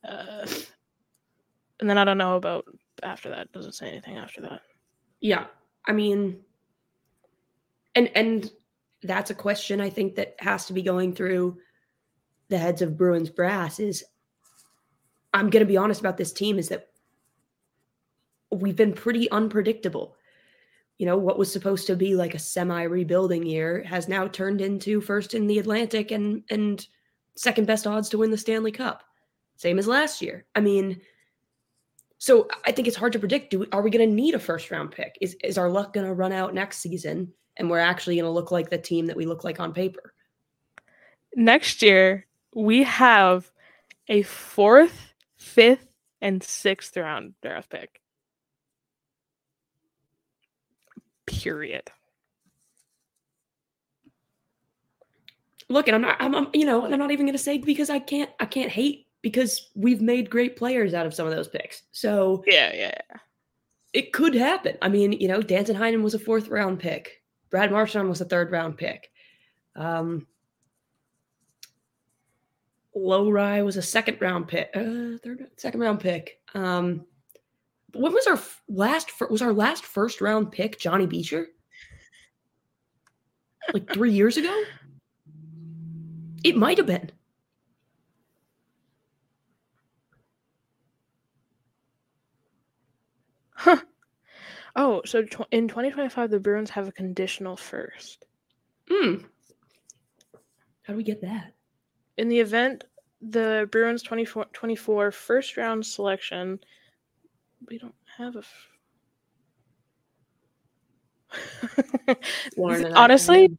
Uh, 0.06 0.46
and 1.80 1.88
then 1.88 1.98
I 1.98 2.04
don't 2.04 2.18
know 2.18 2.36
about 2.36 2.64
after 3.02 3.28
that. 3.30 3.52
Doesn't 3.52 3.74
say 3.74 3.88
anything 3.88 4.16
after 4.16 4.40
that. 4.42 4.62
Yeah, 5.20 5.46
I 5.86 5.92
mean, 5.92 6.40
and 7.94 8.10
and 8.14 8.50
that's 9.02 9.30
a 9.30 9.34
question 9.34 9.80
I 9.80 9.90
think 9.90 10.14
that 10.14 10.36
has 10.38 10.66
to 10.66 10.72
be 10.72 10.82
going 10.82 11.14
through 11.14 11.58
the 12.48 12.58
heads 12.58 12.82
of 12.82 12.96
Bruins 12.96 13.30
brass. 13.30 13.80
Is 13.80 14.04
I'm 15.34 15.50
going 15.50 15.64
to 15.64 15.68
be 15.68 15.76
honest 15.76 16.00
about 16.00 16.16
this 16.16 16.32
team 16.32 16.58
is 16.58 16.68
that 16.68 16.88
we've 18.50 18.76
been 18.76 18.92
pretty 18.92 19.30
unpredictable. 19.30 20.16
You 20.98 21.06
know, 21.06 21.16
what 21.16 21.38
was 21.38 21.52
supposed 21.52 21.86
to 21.88 21.96
be 21.96 22.14
like 22.14 22.34
a 22.34 22.38
semi 22.38 22.82
rebuilding 22.82 23.44
year 23.44 23.82
has 23.84 24.08
now 24.08 24.28
turned 24.28 24.60
into 24.60 25.00
first 25.00 25.34
in 25.34 25.46
the 25.46 25.58
Atlantic 25.58 26.10
and 26.10 26.42
and 26.50 26.86
second 27.36 27.66
best 27.66 27.86
odds 27.86 28.08
to 28.10 28.18
win 28.18 28.30
the 28.30 28.38
Stanley 28.38 28.72
Cup. 28.72 29.02
Same 29.56 29.78
as 29.78 29.86
last 29.86 30.22
year. 30.22 30.44
I 30.54 30.60
mean, 30.60 31.00
so 32.18 32.48
I 32.64 32.72
think 32.72 32.86
it's 32.86 32.96
hard 32.96 33.12
to 33.14 33.18
predict. 33.18 33.50
Do 33.50 33.60
we, 33.60 33.66
are 33.72 33.82
we 33.82 33.90
going 33.90 34.08
to 34.08 34.14
need 34.14 34.34
a 34.34 34.38
first 34.38 34.70
round 34.70 34.92
pick? 34.92 35.16
Is 35.20 35.36
is 35.42 35.58
our 35.58 35.68
luck 35.68 35.92
going 35.92 36.06
to 36.06 36.14
run 36.14 36.32
out 36.32 36.54
next 36.54 36.78
season 36.78 37.32
and 37.56 37.70
we're 37.70 37.78
actually 37.78 38.16
going 38.16 38.24
to 38.24 38.30
look 38.30 38.50
like 38.50 38.70
the 38.70 38.78
team 38.78 39.06
that 39.06 39.16
we 39.16 39.26
look 39.26 39.44
like 39.44 39.60
on 39.60 39.72
paper? 39.72 40.14
Next 41.34 41.82
year, 41.82 42.26
we 42.54 42.82
have 42.82 43.50
a 44.08 44.22
fourth, 44.22 45.14
fifth, 45.36 45.86
and 46.20 46.42
sixth 46.42 46.96
round 46.96 47.34
draft 47.42 47.70
pick. 47.70 48.00
Period. 51.26 51.90
Look, 55.68 55.88
and 55.88 55.94
I'm 55.94 56.02
not 56.02 56.16
I'm, 56.20 56.34
I'm 56.34 56.48
you 56.52 56.66
know, 56.66 56.84
and 56.84 56.92
I'm 56.92 57.00
not 57.00 57.12
even 57.12 57.24
going 57.26 57.36
to 57.36 57.42
say 57.42 57.58
because 57.58 57.88
I 57.88 57.98
can't 57.98 58.30
I 58.40 58.44
can't 58.44 58.70
hate 58.70 59.06
because 59.22 59.70
we've 59.74 60.02
made 60.02 60.28
great 60.28 60.56
players 60.56 60.92
out 60.94 61.06
of 61.06 61.14
some 61.14 61.26
of 61.26 61.34
those 61.34 61.48
picks. 61.48 61.82
So 61.92 62.44
Yeah, 62.46 62.72
yeah, 62.74 62.94
yeah. 63.10 63.16
it 63.94 64.12
could 64.12 64.34
happen. 64.34 64.76
I 64.82 64.88
mean, 64.88 65.12
you 65.12 65.28
know, 65.28 65.40
Danton 65.40 65.76
Heinen 65.76 66.02
was 66.02 66.14
a 66.14 66.18
fourth 66.18 66.48
round 66.48 66.80
pick. 66.80 67.21
Brad 67.52 67.70
Marchand 67.70 68.08
was 68.08 68.22
a 68.22 68.24
third 68.24 68.50
round 68.50 68.78
pick. 68.78 69.10
Um, 69.76 70.26
Lohrei 72.96 73.64
was 73.64 73.76
a 73.76 73.82
second 73.82 74.20
round 74.20 74.48
pick, 74.48 74.70
uh, 74.74 75.18
third, 75.22 75.46
second 75.58 75.80
round 75.80 76.00
pick. 76.00 76.40
Um, 76.54 77.04
when 77.94 78.12
was 78.12 78.26
our 78.26 78.40
last 78.68 79.10
was 79.30 79.42
our 79.42 79.52
last 79.52 79.84
first 79.84 80.22
round 80.22 80.50
pick 80.50 80.80
Johnny 80.80 81.06
Beecher? 81.06 81.46
Like 83.72 83.92
three 83.92 84.12
years 84.14 84.38
ago? 84.38 84.64
It 86.42 86.56
might 86.56 86.78
have 86.78 86.86
been. 86.86 87.10
Huh. 93.54 93.76
Oh, 94.74 95.02
so 95.04 95.22
tw- 95.22 95.46
in 95.50 95.68
2025, 95.68 96.30
the 96.30 96.40
Bruins 96.40 96.70
have 96.70 96.88
a 96.88 96.92
conditional 96.92 97.56
first. 97.56 98.24
Hmm. 98.88 99.16
How 100.82 100.94
do 100.94 100.96
we 100.96 101.04
get 101.04 101.20
that? 101.20 101.52
In 102.16 102.28
the 102.28 102.40
event 102.40 102.84
the 103.20 103.68
Bruins 103.70 104.02
24, 104.02 104.46
24 104.52 105.12
first 105.12 105.56
round 105.56 105.86
selection, 105.86 106.58
we 107.68 107.78
don't 107.78 107.94
have 108.18 108.34
a. 108.36 108.40
F- 108.40 108.68
Lauren 112.56 112.84
and 112.84 112.94
I- 112.94 113.00
Honestly, 113.04 113.56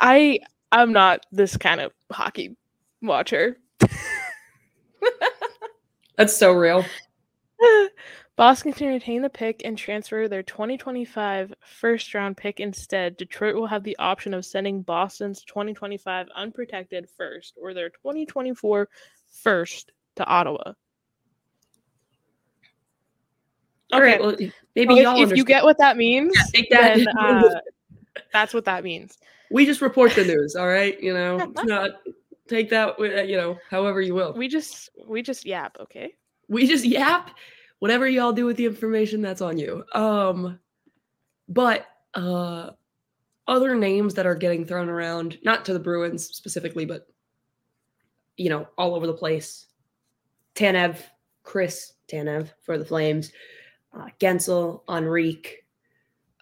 I 0.00 0.38
I'm 0.72 0.92
not 0.92 1.26
this 1.32 1.56
kind 1.56 1.80
of 1.80 1.92
hockey 2.10 2.56
watcher. 3.02 3.58
that's 6.16 6.36
so 6.36 6.52
real. 6.52 6.84
Boston 8.36 8.72
can 8.72 8.88
retain 8.88 9.22
the 9.22 9.30
pick 9.30 9.62
and 9.64 9.78
transfer 9.78 10.26
their 10.26 10.42
2025 10.42 11.54
first 11.64 12.12
round 12.14 12.36
pick 12.36 12.58
instead. 12.58 13.16
Detroit 13.16 13.54
will 13.54 13.66
have 13.68 13.84
the 13.84 13.96
option 13.98 14.34
of 14.34 14.44
sending 14.44 14.82
Boston's 14.82 15.44
2025 15.44 16.26
unprotected 16.34 17.08
first 17.16 17.54
or 17.60 17.74
their 17.74 17.90
2024 17.90 18.88
first 19.42 19.92
to 20.16 20.24
Ottawa. 20.24 20.72
All 23.92 24.00
right, 24.00 24.20
well, 24.20 24.34
maybe 24.74 24.94
Well, 24.94 25.02
y'all 25.02 25.22
if, 25.22 25.30
if 25.30 25.36
you 25.36 25.44
get 25.44 25.62
what 25.62 25.78
that 25.78 25.96
means, 25.96 26.32
Yeah, 26.34 26.42
take 26.52 26.70
that. 26.70 26.96
then 26.96 27.08
uh, 27.18 27.60
that's 28.32 28.52
what 28.52 28.64
that 28.64 28.82
means. 28.82 29.18
we 29.52 29.64
just 29.64 29.80
report 29.80 30.12
the 30.16 30.24
news. 30.24 30.56
All 30.56 30.66
right, 30.66 31.00
you 31.00 31.14
know, 31.14 31.52
not 31.64 31.90
take 32.48 32.70
that. 32.70 32.98
uh, 32.98 33.04
You 33.22 33.36
know, 33.36 33.58
however 33.70 34.00
you 34.00 34.14
will. 34.14 34.32
We 34.32 34.48
just 34.48 34.90
we 35.06 35.22
just 35.22 35.46
yap, 35.46 35.76
okay? 35.78 36.14
we 36.48 36.66
just 36.66 36.84
yap 36.84 37.30
whatever 37.78 38.08
y'all 38.08 38.32
do 38.32 38.46
with 38.46 38.56
the 38.56 38.66
information 38.66 39.20
that's 39.20 39.40
on 39.42 39.58
you. 39.58 39.84
Um 39.92 40.58
but 41.48 41.86
uh 42.14 42.70
other 43.46 43.74
names 43.74 44.14
that 44.14 44.26
are 44.26 44.34
getting 44.34 44.64
thrown 44.64 44.88
around 44.88 45.38
not 45.44 45.64
to 45.66 45.72
the 45.74 45.78
bruins 45.78 46.24
specifically 46.24 46.86
but 46.86 47.06
you 48.36 48.48
know 48.48 48.66
all 48.78 48.94
over 48.94 49.06
the 49.06 49.12
place. 49.12 49.66
Tanev 50.54 50.98
chris 51.42 51.94
tanev 52.08 52.50
for 52.62 52.78
the 52.78 52.84
flames. 52.84 53.32
Uh, 53.92 54.08
Guentzel 54.18 54.82
Henrique 54.88 55.64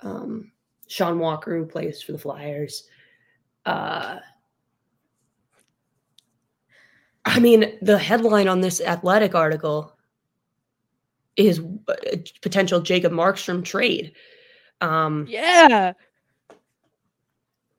um 0.03 0.53
sean 0.89 1.19
walker 1.19 1.57
who 1.57 1.67
plays 1.67 2.03
for 2.03 2.13
the 2.13 2.19
flyers. 2.19 2.85
Uh 3.67 4.19
I 7.25 7.39
mean, 7.39 7.79
the 7.83 7.99
headline 7.99 8.49
on 8.49 8.61
this 8.61 8.81
athletic 8.81 9.35
article 9.35 9.97
is 11.37 11.61
a 11.89 12.19
potential 12.43 12.81
Jacob 12.81 13.13
Markstrom 13.13 13.65
trade. 13.65 14.13
Um, 14.81 15.27
Yeah. 15.29 15.93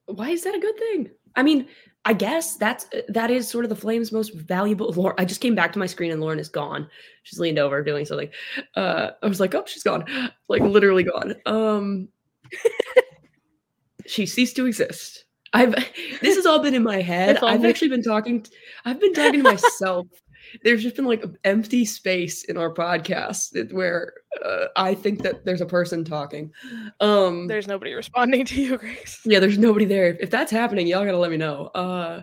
why 0.07 0.29
is 0.29 0.43
that 0.43 0.55
a 0.55 0.59
good 0.59 0.77
thing? 0.77 1.09
I 1.35 1.43
mean, 1.43 1.67
I 2.05 2.13
guess 2.13 2.57
that's 2.57 2.87
that 3.07 3.31
is 3.31 3.47
sort 3.47 3.63
of 3.65 3.69
the 3.69 3.75
Flames' 3.75 4.11
most 4.11 4.33
valuable. 4.33 4.91
Lauren, 4.91 5.15
I 5.17 5.25
just 5.25 5.39
came 5.41 5.55
back 5.55 5.71
to 5.73 5.79
my 5.79 5.85
screen 5.85 6.11
and 6.11 6.19
Lauren 6.19 6.39
is 6.39 6.49
gone. 6.49 6.89
She's 7.23 7.39
leaned 7.39 7.59
over 7.59 7.81
doing 7.81 8.05
something. 8.05 8.29
Uh, 8.75 9.11
I 9.21 9.27
was 9.27 9.39
like, 9.39 9.55
oh, 9.55 9.63
she's 9.65 9.83
gone, 9.83 10.05
like 10.49 10.61
literally 10.61 11.03
gone. 11.03 11.35
Um, 11.45 12.09
she 14.05 14.25
ceased 14.25 14.55
to 14.57 14.65
exist. 14.65 15.25
I've 15.53 15.73
this 16.21 16.35
has 16.35 16.45
all 16.45 16.59
been 16.59 16.73
in 16.73 16.83
my 16.83 17.01
head. 17.01 17.37
I've 17.37 17.63
actually 17.63 17.89
been 17.89 18.03
talking. 18.03 18.45
I've 18.85 18.99
been 18.99 19.13
talking 19.13 19.43
to 19.43 19.51
myself. 19.53 20.07
There's 20.63 20.83
just 20.83 20.95
been 20.95 21.05
like 21.05 21.23
an 21.23 21.37
empty 21.43 21.85
space 21.85 22.43
in 22.43 22.57
our 22.57 22.73
podcast 22.73 23.71
where 23.73 24.13
uh, 24.45 24.65
I 24.75 24.93
think 24.93 25.23
that 25.23 25.45
there's 25.45 25.61
a 25.61 25.65
person 25.65 26.03
talking. 26.05 26.51
Um, 26.99 27.47
There's 27.47 27.67
nobody 27.67 27.93
responding 27.93 28.45
to 28.45 28.61
you, 28.61 28.77
Grace. 28.77 29.19
yeah, 29.25 29.39
there's 29.39 29.57
nobody 29.57 29.85
there. 29.85 30.15
If 30.19 30.29
that's 30.29 30.51
happening, 30.51 30.85
y'all 30.87 31.05
gotta 31.05 31.17
let 31.17 31.31
me 31.31 31.37
know. 31.37 31.67
Uh, 31.73 32.21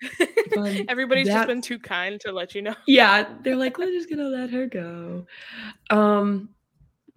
Everybody's 0.88 1.26
that- 1.26 1.34
just 1.34 1.46
been 1.48 1.60
too 1.60 1.78
kind 1.78 2.20
to 2.20 2.32
let 2.32 2.54
you 2.54 2.62
know. 2.62 2.74
yeah, 2.86 3.28
they're 3.42 3.56
like, 3.56 3.76
we're 3.78 3.90
just 3.92 4.08
gonna 4.08 4.28
let 4.28 4.50
her 4.50 4.66
go. 4.66 5.26
Um, 5.90 6.50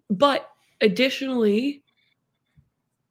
but 0.10 0.50
additionally, 0.82 1.84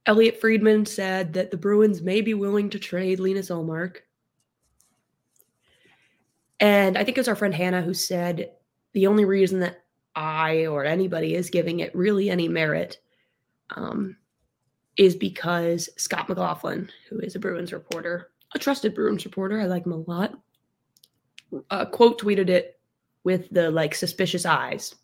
Elliotte 0.07 0.41
Friedman 0.41 0.87
said 0.87 1.35
that 1.35 1.51
the 1.51 1.57
Bruins 1.57 2.03
may 2.03 2.21
be 2.21 2.35
willing 2.35 2.71
to 2.71 2.79
trade 2.79 3.21
Linus 3.21 3.51
Ullmark. 3.51 3.99
And 6.61 6.99
I 6.99 7.05
think 7.05 7.17
it 7.17 7.21
was 7.21 7.29
our 7.29 7.37
friend 7.37 7.55
Hannah 7.55 7.83
who 7.83 7.95
said 7.95 8.51
the 8.93 9.07
only 9.07 9.25
reason 9.25 9.61
that 9.61 9.83
I 10.15 10.67
or 10.67 10.85
anybody 10.85 11.35
is 11.35 11.51
giving 11.51 11.81
it 11.81 11.95
really 11.95 12.31
any 12.31 12.49
merit 12.49 12.99
um, 13.77 14.17
is 14.97 15.15
because 15.15 15.89
Scott 15.97 16.29
McLaughlin, 16.29 16.91
who 17.09 17.19
is 17.21 17.35
a 17.35 17.39
Bruins 17.39 17.73
reporter, 17.73 18.31
a 18.55 18.59
trusted 18.59 18.95
Bruins 18.95 19.25
reporter, 19.25 19.61
I 19.61 19.67
like 19.67 19.87
him 19.87 19.93
a 19.93 19.97
lot, 19.97 20.35
uh, 21.71 21.87
quote 21.87 22.21
tweeted 22.21 22.49
it 22.49 22.79
with 23.25 23.49
the 23.51 23.71
like 23.71 23.95
suspicious 23.95 24.45
eyes. 24.45 24.95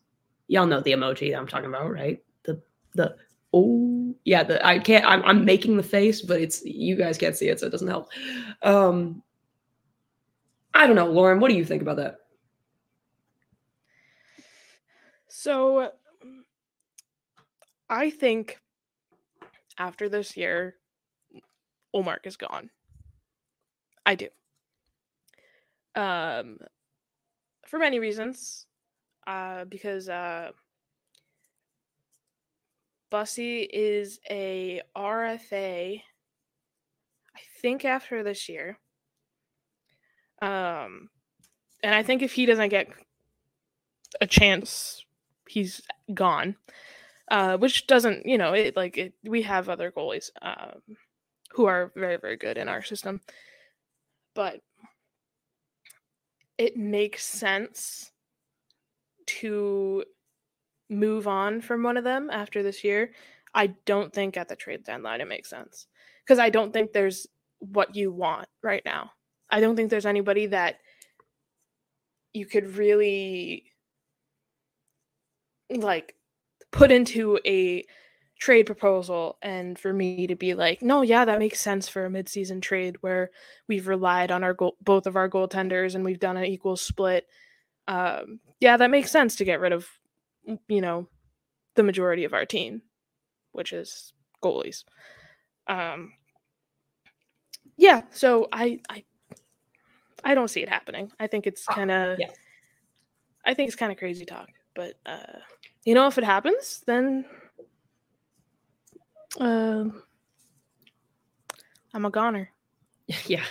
Y'all 0.49 0.67
know 0.67 0.81
the 0.81 0.93
emoji 0.93 1.37
I'm 1.37 1.47
talking 1.47 1.69
about, 1.69 1.91
right? 1.91 2.23
The 2.45 2.61
the 2.95 3.17
oh 3.53 4.15
yeah, 4.25 4.43
the 4.43 4.65
I 4.67 4.79
can't 4.79 5.05
I'm 5.07 5.23
I'm 5.25 5.45
making 5.45 5.77
the 5.77 5.83
face, 5.83 6.23
but 6.23 6.41
it's 6.41 6.65
you 6.65 6.97
guys 6.97 7.19
can't 7.19 7.37
see 7.37 7.49
it, 7.49 7.61
so 7.61 7.67
it 7.67 7.71
doesn't 7.71 7.89
help. 7.89 8.11
Um 8.63 9.23
I 10.77 10.87
don't 10.87 10.95
know, 10.95 11.11
Lauren, 11.11 11.41
what 11.41 11.51
do 11.51 11.57
you 11.57 11.65
think 11.65 11.81
about 11.81 11.97
that? 11.97 12.19
So 15.29 15.91
I 17.89 18.11
think 18.11 18.59
after 19.79 20.11
this 20.11 20.37
year, 20.37 20.77
Ullmark 21.95 22.27
is 22.27 22.37
gone. 22.37 22.69
I 24.05 24.17
do. 24.17 24.29
Um 25.95 26.59
for 27.67 27.79
many 27.79 27.99
reasons. 27.99 28.67
Uh 29.27 29.65
because 29.65 30.11
uh 30.11 30.51
Bussi 33.11 33.67
is 33.73 34.21
a 34.29 34.83
RFA 34.95 36.03
I 37.35 37.41
think 37.63 37.87
after 37.87 38.23
this 38.23 38.47
year. 38.51 38.79
Um 40.43 41.09
and 41.83 41.95
I 41.95 42.03
think 42.03 42.23
if 42.23 42.33
he 42.33 42.47
doesn't 42.47 42.69
get 42.69 42.89
a 44.21 44.27
chance 44.27 45.05
he's 45.49 45.83
gone. 46.15 46.57
Uh 47.31 47.57
which 47.57 47.87
doesn't 47.87 48.27
you 48.27 48.39
know 48.39 48.53
it 48.53 48.77
like 48.77 48.99
it, 48.99 49.15
we 49.25 49.43
have 49.43 49.69
other 49.69 49.91
goalies 49.91 50.31
um 50.43 50.81
who 51.53 51.67
are 51.67 51.93
very 51.97 52.17
very 52.19 52.37
good 52.37 52.59
in 52.59 52.69
our 52.69 52.83
system. 52.83 53.21
But 54.35 54.61
it 56.59 56.77
makes 56.77 57.25
sense 57.25 58.13
to 59.27 60.05
move 60.89 61.27
on 61.27 61.61
from 61.61 61.83
one 61.83 61.97
of 61.97 62.05
them 62.05 62.31
after 62.31 62.63
this 62.63 62.85
year. 62.85 63.13
I 63.55 63.69
don't 63.87 64.13
think 64.13 64.37
at 64.37 64.49
the 64.49 64.57
trade 64.57 64.85
deadline 64.85 65.21
it 65.21 65.29
makes 65.29 65.49
sense 65.49 65.87
because 66.25 66.39
i 66.39 66.51
don't 66.51 66.73
think 66.73 66.93
there's 66.93 67.27
what 67.61 67.97
you 67.97 68.13
want 68.13 68.49
right 68.63 68.83
now 68.85 69.11
i 69.51 69.61
don't 69.61 69.77
think 69.77 69.91
there's 69.91 70.07
anybody 70.07 70.47
that 70.47 70.77
you 72.33 72.47
could 72.47 72.77
really 72.77 73.65
like 75.71 76.15
put 76.71 76.93
into 76.93 77.39
a 77.47 77.85
trade 78.39 78.65
proposal 78.65 79.39
and 79.41 79.79
for 79.79 79.93
me 79.93 80.27
to 80.27 80.37
be 80.37 80.53
like 80.53 80.83
no 80.83 81.01
yeah 81.01 81.25
that 81.25 81.39
makes 81.39 81.59
sense 81.59 81.89
for 81.89 82.05
a 82.05 82.11
midseason 82.11 82.61
trade 82.61 82.97
where 83.01 83.31
we've 83.67 83.89
relied 83.89 84.31
on 84.31 84.45
our 84.45 84.53
goal 84.53 84.77
both 84.83 85.07
of 85.07 85.17
our 85.17 85.29
goaltenders 85.29 85.95
and 85.95 86.05
we've 86.05 86.21
done 86.21 86.37
an 86.37 86.45
equal 86.45 86.77
split. 86.77 87.27
Um 87.89 88.41
yeah 88.61 88.77
that 88.77 88.91
makes 88.91 89.11
sense 89.11 89.37
to 89.37 89.45
get 89.45 89.61
rid 89.61 89.73
of 89.73 89.89
you 90.69 90.83
know 90.83 91.09
the 91.77 91.83
majority 91.83 92.25
of 92.25 92.35
our 92.35 92.45
team 92.45 92.83
which 93.53 93.73
is 93.73 94.13
goalies. 94.45 94.85
Um 95.67 96.13
yeah 97.79 98.03
so 98.11 98.49
i 98.53 98.81
i 98.91 99.03
i 100.27 100.35
don't 100.35 100.49
see 100.49 100.61
it 100.61 100.69
happening 100.69 101.11
i 101.19 101.27
think 101.27 101.47
it's 101.47 101.65
Ah, 101.69 101.75
kind 101.75 101.91
of 101.91 102.19
yeah. 102.19 102.29
i 103.47 103.55
think 103.55 103.69
it's 103.69 103.77
kind 103.77 103.91
of 103.91 103.97
crazy 103.99 104.25
talk 104.27 104.49
but 104.75 104.95
uh 105.07 105.39
you 105.85 105.95
know 105.95 106.07
if 106.07 106.19
it 106.19 106.25
happens 106.25 106.83
then 106.87 107.25
um 109.41 110.03
i'm 111.95 112.05
a 112.05 112.11
goner 112.11 112.51
yeah. 113.27 113.45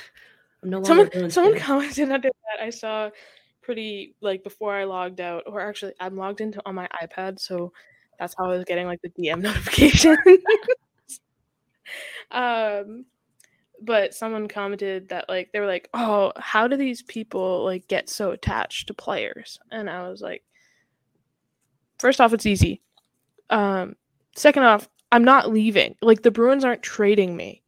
I'm 0.61 0.69
no 0.69 0.79
longer 0.79 1.09
someone 1.11 1.31
someone 1.31 1.59
commented 1.59 2.11
under 2.11 2.29
that 2.51 2.63
i 2.63 2.69
saw 2.69 3.09
pretty 3.65 4.15
like 4.21 4.43
before 4.43 4.75
I 4.75 4.83
logged 4.83 5.19
out, 5.19 5.43
or 5.47 5.59
actually 5.59 5.93
I'm 5.99 6.15
logged 6.15 6.39
into 6.39 6.61
on 6.67 6.75
my 6.75 6.87
iPad, 7.01 7.39
so 7.39 7.73
that's 8.19 8.35
how 8.37 8.45
I 8.45 8.49
was 8.49 8.63
getting 8.63 8.85
like 8.85 9.01
the 9.01 9.09
DM 9.09 9.41
notification. 9.41 10.15
um 12.29 13.05
but 13.85 14.13
someone 14.13 14.47
commented 14.47 15.09
that 15.09 15.29
like 15.29 15.51
they 15.53 15.59
were 15.59 15.67
like, 15.67 15.89
"Oh, 15.93 16.31
how 16.37 16.67
do 16.67 16.77
these 16.77 17.01
people 17.03 17.63
like 17.65 17.87
get 17.87 18.09
so 18.09 18.31
attached 18.31 18.87
to 18.87 18.93
players?" 18.93 19.59
And 19.71 19.89
I 19.89 20.09
was 20.09 20.21
like, 20.21 20.43
first 21.99 22.21
off, 22.21 22.33
it's 22.33 22.45
easy. 22.45 22.81
Um 23.49 23.95
second 24.35 24.63
off, 24.63 24.89
I'm 25.11 25.23
not 25.23 25.51
leaving. 25.51 25.95
Like 26.01 26.21
the 26.23 26.31
Bruins 26.31 26.65
aren't 26.65 26.83
trading 26.83 27.35
me. 27.35 27.63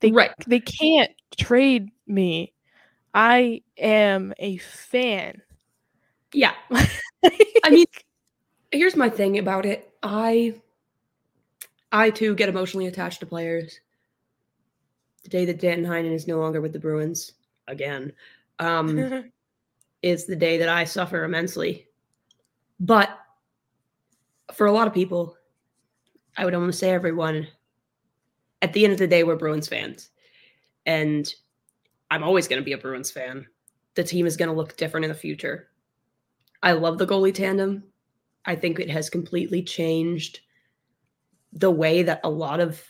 They 0.00 0.12
Right. 0.12 0.32
they 0.46 0.60
can't 0.60 1.10
trade 1.38 1.90
me. 2.06 2.52
I 3.14 3.62
am 3.78 4.34
a 4.38 4.58
fan. 4.58 5.42
Yeah. 6.32 6.54
I 7.24 7.70
mean, 7.70 7.86
here's 8.72 8.96
my 8.96 9.08
thing 9.10 9.38
about 9.38 9.66
it. 9.66 9.90
I 10.02 10.54
I 11.92 12.10
too 12.10 12.34
get 12.34 12.48
emotionally 12.48 12.86
attached 12.86 13.20
to 13.20 13.26
players. 13.26 13.80
The 15.26 15.30
day 15.30 15.44
that 15.46 15.58
Dan 15.58 15.84
Heinen 15.84 16.12
is 16.12 16.28
no 16.28 16.38
longer 16.38 16.60
with 16.60 16.72
the 16.72 16.78
Bruins 16.78 17.32
again 17.66 18.12
um, 18.60 19.24
is 20.02 20.24
the 20.24 20.36
day 20.36 20.56
that 20.56 20.68
I 20.68 20.84
suffer 20.84 21.24
immensely. 21.24 21.88
But 22.78 23.10
for 24.52 24.68
a 24.68 24.72
lot 24.72 24.86
of 24.86 24.94
people, 24.94 25.36
I 26.36 26.44
would 26.44 26.54
almost 26.54 26.78
say 26.78 26.90
everyone, 26.90 27.48
at 28.62 28.72
the 28.72 28.84
end 28.84 28.92
of 28.92 29.00
the 29.00 29.08
day, 29.08 29.24
we're 29.24 29.34
Bruins 29.34 29.66
fans. 29.66 30.10
And 30.86 31.34
I'm 32.08 32.22
always 32.22 32.46
going 32.46 32.60
to 32.60 32.64
be 32.64 32.74
a 32.74 32.78
Bruins 32.78 33.10
fan. 33.10 33.48
The 33.96 34.04
team 34.04 34.26
is 34.26 34.36
going 34.36 34.48
to 34.48 34.54
look 34.54 34.76
different 34.76 35.06
in 35.06 35.10
the 35.10 35.18
future. 35.18 35.70
I 36.62 36.70
love 36.70 36.98
the 36.98 37.06
goalie 37.06 37.34
tandem. 37.34 37.82
I 38.44 38.54
think 38.54 38.78
it 38.78 38.90
has 38.90 39.10
completely 39.10 39.64
changed 39.64 40.38
the 41.52 41.72
way 41.72 42.04
that 42.04 42.20
a 42.22 42.30
lot 42.30 42.60
of, 42.60 42.80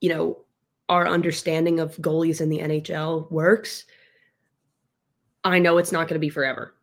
you 0.00 0.08
know, 0.08 0.44
our 0.90 1.06
understanding 1.06 1.78
of 1.78 1.96
goalies 1.98 2.40
in 2.40 2.48
the 2.50 2.58
NHL 2.58 3.30
works. 3.30 3.84
I 5.44 5.60
know 5.60 5.78
it's 5.78 5.92
not 5.92 6.08
going 6.08 6.16
to 6.16 6.26
be 6.26 6.28
forever. 6.28 6.74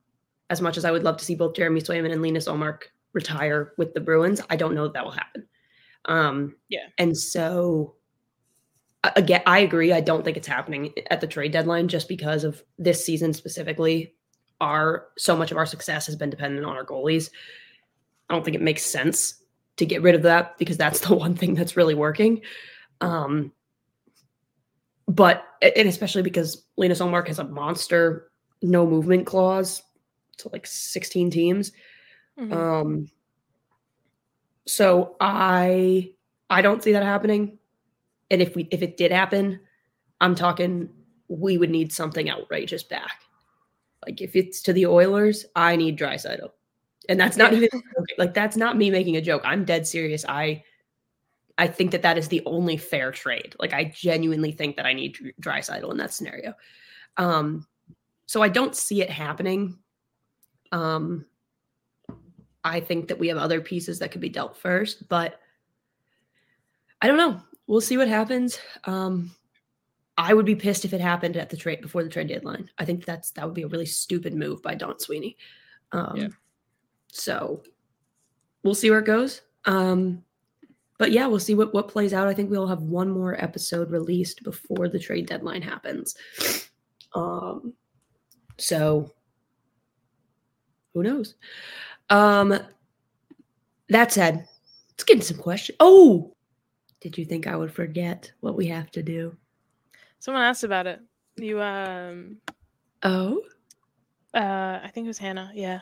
As 0.49 0.61
much 0.61 0.77
as 0.77 0.85
I 0.85 0.91
would 0.91 1.03
love 1.03 1.17
to 1.17 1.25
see 1.25 1.35
both 1.35 1.55
Jeremy 1.55 1.81
Swayman 1.81 2.13
and 2.13 2.21
Linus 2.21 2.47
Ullmark 2.47 2.83
retire 3.11 3.73
with 3.77 3.93
the 3.93 3.99
Bruins, 3.99 4.41
I 4.49 4.55
don't 4.55 4.73
know 4.73 4.83
that, 4.83 4.93
that 4.93 5.03
will 5.03 5.11
happen. 5.11 5.45
Um, 6.05 6.55
Yeah. 6.69 6.87
And 6.97 7.17
so, 7.17 7.95
again, 9.03 9.41
I 9.45 9.59
agree. 9.59 9.91
I 9.91 9.99
don't 9.99 10.23
think 10.23 10.37
it's 10.37 10.47
happening 10.47 10.93
at 11.11 11.19
the 11.19 11.27
trade 11.27 11.51
deadline 11.51 11.89
just 11.89 12.07
because 12.07 12.45
of 12.45 12.63
this 12.77 13.05
season 13.05 13.33
specifically. 13.33 14.15
Our 14.61 15.07
so 15.17 15.35
much 15.35 15.51
of 15.51 15.57
our 15.57 15.65
success 15.65 16.05
has 16.05 16.15
been 16.15 16.29
dependent 16.29 16.65
on 16.65 16.77
our 16.77 16.85
goalies. 16.85 17.29
I 18.29 18.33
don't 18.33 18.45
think 18.45 18.55
it 18.55 18.61
makes 18.61 18.85
sense 18.85 19.43
to 19.75 19.85
get 19.85 20.01
rid 20.01 20.15
of 20.15 20.23
that 20.23 20.57
because 20.57 20.77
that's 20.77 20.99
the 21.07 21.13
one 21.13 21.35
thing 21.35 21.55
that's 21.55 21.75
really 21.75 21.93
working. 21.93 22.41
Um, 23.01 23.51
but 25.07 25.43
and 25.61 25.87
especially 25.87 26.21
because 26.21 26.65
Linus 26.75 26.99
Ullmark 26.99 27.27
has 27.27 27.39
a 27.39 27.43
monster 27.43 28.29
no 28.61 28.85
movement 28.85 29.25
clause 29.25 29.81
to 30.37 30.49
like 30.49 30.67
16 30.67 31.31
teams. 31.31 31.71
Mhm. 32.39 32.53
Um 32.53 33.09
so 34.65 35.15
I 35.19 36.11
I 36.49 36.61
don't 36.61 36.83
see 36.83 36.91
that 36.91 37.03
happening. 37.03 37.57
And 38.29 38.41
if 38.41 38.55
we 38.55 38.67
if 38.71 38.81
it 38.81 38.97
did 38.97 39.11
happen, 39.11 39.59
I'm 40.19 40.35
talking 40.35 40.89
we 41.29 41.57
would 41.57 41.69
need 41.69 41.91
something 41.91 42.29
outrageous 42.29 42.83
back. 42.83 43.21
Like 44.05 44.21
if 44.21 44.35
it's 44.35 44.61
to 44.63 44.73
the 44.73 44.85
Oilers, 44.85 45.45
I 45.55 45.75
need 45.75 45.97
Draisaitl. 45.97 46.51
And 47.09 47.19
that's 47.19 47.37
not 47.37 47.53
even 47.53 47.69
like 48.17 48.33
that's 48.33 48.57
not 48.57 48.77
me 48.77 48.89
making 48.89 49.15
a 49.15 49.21
joke. 49.21 49.41
I'm 49.45 49.63
dead 49.63 49.87
serious. 49.87 50.25
I 50.27 50.63
I 51.57 51.67
think 51.67 51.91
that 51.91 52.03
that 52.03 52.17
is 52.17 52.27
the 52.27 52.43
only 52.45 52.77
fair 52.77 53.11
trade. 53.11 53.55
Like 53.59 53.73
I 53.73 53.85
genuinely 53.85 54.51
think 54.51 54.75
that 54.75 54.85
I 54.85 54.93
need 54.93 55.17
Draisaitl 55.41 55.91
in 55.91 55.97
that 55.97 56.13
scenario. 56.13 56.53
Um 57.17 57.65
so 58.25 58.41
I 58.41 58.49
don't 58.49 58.75
see 58.75 59.01
it 59.01 59.09
happening. 59.09 59.79
Um 60.71 61.25
I 62.63 62.81
think 62.81 63.07
that 63.07 63.17
we 63.17 63.29
have 63.29 63.37
other 63.37 63.61
pieces 63.61 63.99
that 63.99 64.11
could 64.11 64.21
be 64.21 64.29
dealt 64.29 64.57
first, 64.57 65.07
but 65.07 65.39
I 67.01 67.07
don't 67.07 67.17
know. 67.17 67.41
We'll 67.67 67.81
see 67.81 67.97
what 67.97 68.09
happens. 68.09 68.59
Um, 68.83 69.31
I 70.17 70.33
would 70.33 70.45
be 70.45 70.55
pissed 70.55 70.83
if 70.83 70.93
it 70.93 70.99
happened 71.01 71.37
at 71.37 71.49
the 71.49 71.57
trade 71.57 71.81
before 71.81 72.03
the 72.03 72.09
trade 72.09 72.27
deadline. 72.27 72.69
I 72.77 72.85
think 72.85 73.05
that's 73.05 73.31
that 73.31 73.45
would 73.45 73.53
be 73.53 73.61
a 73.61 73.67
really 73.67 73.85
stupid 73.85 74.33
move 74.33 74.61
by 74.61 74.75
Don 74.75 74.99
Sweeney. 74.99 75.37
Um, 75.91 76.13
Yeah. 76.15 76.27
So 77.07 77.63
we'll 78.63 78.75
see 78.75 78.89
where 78.89 78.99
it 78.99 79.05
goes. 79.05 79.41
Um, 79.65 80.23
but 80.97 81.11
yeah, 81.11 81.27
we'll 81.27 81.39
see 81.39 81.55
what 81.55 81.73
what 81.73 81.87
plays 81.87 82.13
out. 82.13 82.27
I 82.27 82.33
think 82.33 82.49
we'll 82.49 82.67
have 82.67 82.81
one 82.81 83.09
more 83.09 83.41
episode 83.41 83.91
released 83.91 84.43
before 84.43 84.89
the 84.89 84.99
trade 84.99 85.27
deadline 85.27 85.61
happens. 85.61 86.15
Um, 87.13 87.73
so 88.57 89.13
who 90.93 91.03
knows? 91.03 91.35
Um, 92.09 92.57
that 93.89 94.11
said, 94.11 94.47
let's 94.91 95.03
get 95.03 95.15
into 95.15 95.27
some 95.27 95.37
questions. 95.37 95.77
Oh, 95.79 96.35
did 96.99 97.17
you 97.17 97.25
think 97.25 97.47
I 97.47 97.55
would 97.55 97.71
forget 97.71 98.31
what 98.39 98.55
we 98.55 98.67
have 98.67 98.89
to 98.91 99.03
do? 99.03 99.35
Someone 100.19 100.43
asked 100.43 100.63
about 100.63 100.87
it. 100.87 100.99
You 101.35 101.61
um 101.61 102.37
Oh, 103.03 103.41
uh 104.33 104.79
I 104.83 104.89
think 104.93 105.05
it 105.05 105.09
was 105.09 105.19
Hannah, 105.19 105.51
yeah. 105.53 105.81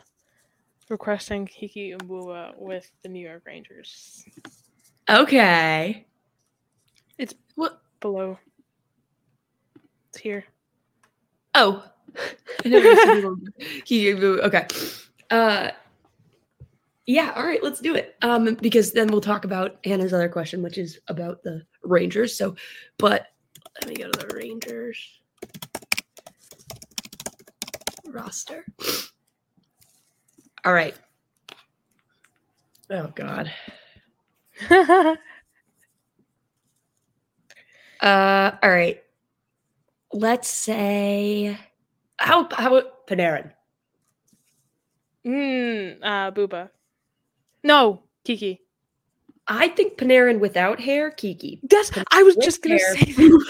Requesting 0.90 1.46
Kiki 1.46 1.94
Booba 1.94 2.54
with 2.58 2.92
the 3.02 3.10
New 3.10 3.26
York 3.26 3.44
Rangers. 3.46 4.26
Okay. 5.10 6.06
It's 7.18 7.34
what? 7.56 7.82
Below. 8.00 8.38
It's 10.10 10.20
here. 10.20 10.46
Oh, 11.54 11.84
I 12.66 12.68
never 12.70 12.96
said 12.96 13.16
you 13.16 13.28
were- 13.28 13.64
he- 13.86 14.14
okay. 14.14 14.68
Uh, 15.32 15.72
yeah. 17.06 17.34
All 17.36 17.46
right. 17.46 17.64
Let's 17.64 17.80
do 17.80 17.96
it. 17.96 18.16
Um, 18.22 18.56
because 18.56 18.92
then 18.92 19.08
we'll 19.08 19.22
talk 19.22 19.46
about 19.46 19.78
Hannah's 19.86 20.14
other 20.14 20.30
question, 20.30 20.62
which 20.62 20.78
is 20.78 21.00
about 21.08 21.44
the 21.44 21.62
Rangers. 21.84 22.38
So, 22.38 22.56
but 22.98 23.28
let 23.82 23.90
me 23.90 23.96
go 23.96 24.10
to 24.12 24.28
the 24.28 24.34
Rangers 24.36 25.20
roster. 28.06 28.66
All 30.64 30.74
right. 30.74 30.96
Oh 32.90 33.12
God. 33.16 33.52
Uh, 38.02 38.52
all 38.62 38.70
right. 38.70 39.02
Let's 40.14 40.48
say 40.48 41.58
how 42.18 42.48
how 42.52 42.82
Panarin? 43.08 43.52
mm, 45.26 45.98
uh 46.02 46.32
Booba. 46.32 46.70
No, 47.64 48.04
Kiki. 48.24 48.62
I 49.48 49.70
think 49.70 49.98
Panarin 49.98 50.40
without 50.40 50.80
hair, 50.80 51.12
Kiki. 51.12 51.60
That's 51.64 51.92
I 52.12 52.24
was 52.24 52.36
just 52.36 52.62
gonna 52.62 52.76
hair. 52.78 52.96
say 52.96 53.12
that. 53.12 53.42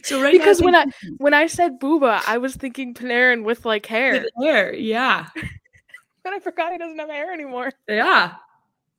so 0.04 0.20
right 0.22 0.32
now, 0.32 0.38
because 0.38 0.62
when 0.62 0.74
I 0.74 0.86
when 1.18 1.34
I 1.34 1.46
said 1.46 1.80
Booba, 1.80 2.22
I 2.26 2.38
was 2.38 2.54
thinking 2.56 2.94
Panarin 2.94 3.44
with 3.44 3.64
like 3.64 3.86
hair. 3.86 4.12
with 4.22 4.30
hair, 4.40 4.72
yeah, 4.74 5.26
But 6.26 6.34
I 6.34 6.40
forgot 6.40 6.72
he 6.72 6.78
doesn't 6.78 6.98
have 6.98 7.08
hair 7.08 7.32
anymore. 7.32 7.70
yeah. 7.88 8.32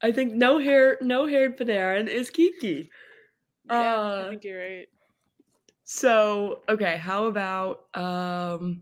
I 0.02 0.14
think 0.14 0.32
no 0.34 0.60
hair, 0.60 0.98
no 1.02 1.28
haired 1.28 1.58
Panarin 1.58 2.08
is 2.08 2.30
Kiki. 2.30 2.90
Yeah, 3.70 3.96
Uh, 3.98 4.24
I 4.26 4.30
think 4.30 4.46
you're 4.46 4.62
right. 4.62 4.88
So 5.84 6.62
okay, 6.70 6.96
how 6.96 7.26
about 7.26 7.94
um 7.96 8.82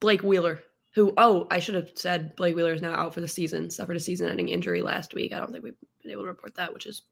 Blake 0.00 0.24
Wheeler? 0.24 0.60
Who 0.96 1.12
oh, 1.16 1.46
I 1.52 1.60
should 1.60 1.76
have 1.76 1.90
said 1.94 2.34
Blake 2.34 2.56
Wheeler 2.56 2.72
is 2.72 2.82
now 2.82 2.94
out 2.94 3.14
for 3.14 3.20
the 3.20 3.28
season, 3.28 3.70
suffered 3.70 3.96
a 3.96 4.00
season 4.00 4.28
ending 4.28 4.48
injury 4.48 4.82
last 4.82 5.14
week. 5.14 5.32
I 5.32 5.38
don't 5.38 5.52
think 5.52 5.62
we've 5.62 5.76
been 6.02 6.10
able 6.10 6.22
to 6.22 6.28
report 6.28 6.56
that, 6.56 6.74
which 6.74 6.86
is 6.86 7.02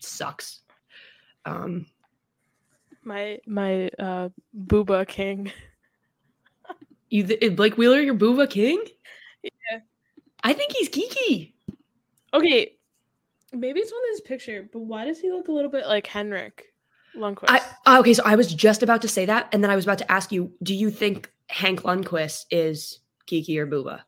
sucks. 0.00 0.62
Um 1.44 1.86
My 3.04 3.38
my 3.46 3.88
uh 4.00 4.30
Booba 4.66 5.06
King. 5.06 5.52
you 7.12 7.26
th- 7.26 7.56
Blake 7.56 7.76
Wheeler 7.76 8.00
your 8.00 8.14
Buva 8.14 8.48
King? 8.48 8.82
Yeah. 9.42 9.80
I 10.42 10.54
think 10.54 10.72
he's 10.72 10.88
Kiki. 10.88 11.54
Okay. 12.32 12.72
Maybe 13.52 13.80
it's 13.80 13.92
on 13.92 13.98
this 14.10 14.22
picture, 14.22 14.68
but 14.72 14.80
why 14.80 15.04
does 15.04 15.20
he 15.20 15.30
look 15.30 15.48
a 15.48 15.52
little 15.52 15.70
bit 15.70 15.86
like 15.86 16.06
Henrik 16.06 16.72
Lundqvist? 17.14 17.44
I 17.48 17.60
oh, 17.86 18.00
okay, 18.00 18.14
so 18.14 18.22
I 18.24 18.34
was 18.34 18.52
just 18.54 18.82
about 18.82 19.02
to 19.02 19.08
say 19.08 19.26
that, 19.26 19.48
and 19.52 19.62
then 19.62 19.70
I 19.70 19.76
was 19.76 19.84
about 19.84 19.98
to 19.98 20.10
ask 20.10 20.32
you, 20.32 20.52
do 20.62 20.74
you 20.74 20.90
think 20.90 21.30
Hank 21.50 21.82
Lundqvist 21.82 22.46
is 22.50 23.00
Kiki 23.26 23.58
or 23.58 23.66
Buva? 23.66 24.00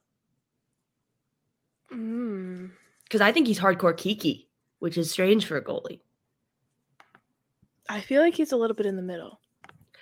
Mm, 1.93 2.71
Because 3.05 3.21
I 3.21 3.33
think 3.33 3.47
he's 3.47 3.61
hardcore 3.61 3.97
Kiki, 3.97 4.49
which 4.79 4.97
is 4.97 5.11
strange 5.11 5.45
for 5.45 5.59
a 5.59 5.63
goalie. 5.63 6.01
I 7.87 8.01
feel 8.01 8.23
like 8.23 8.35
he's 8.35 8.53
a 8.53 8.57
little 8.57 8.75
bit 8.75 8.87
in 8.87 8.97
the 8.97 9.03
middle. 9.03 9.41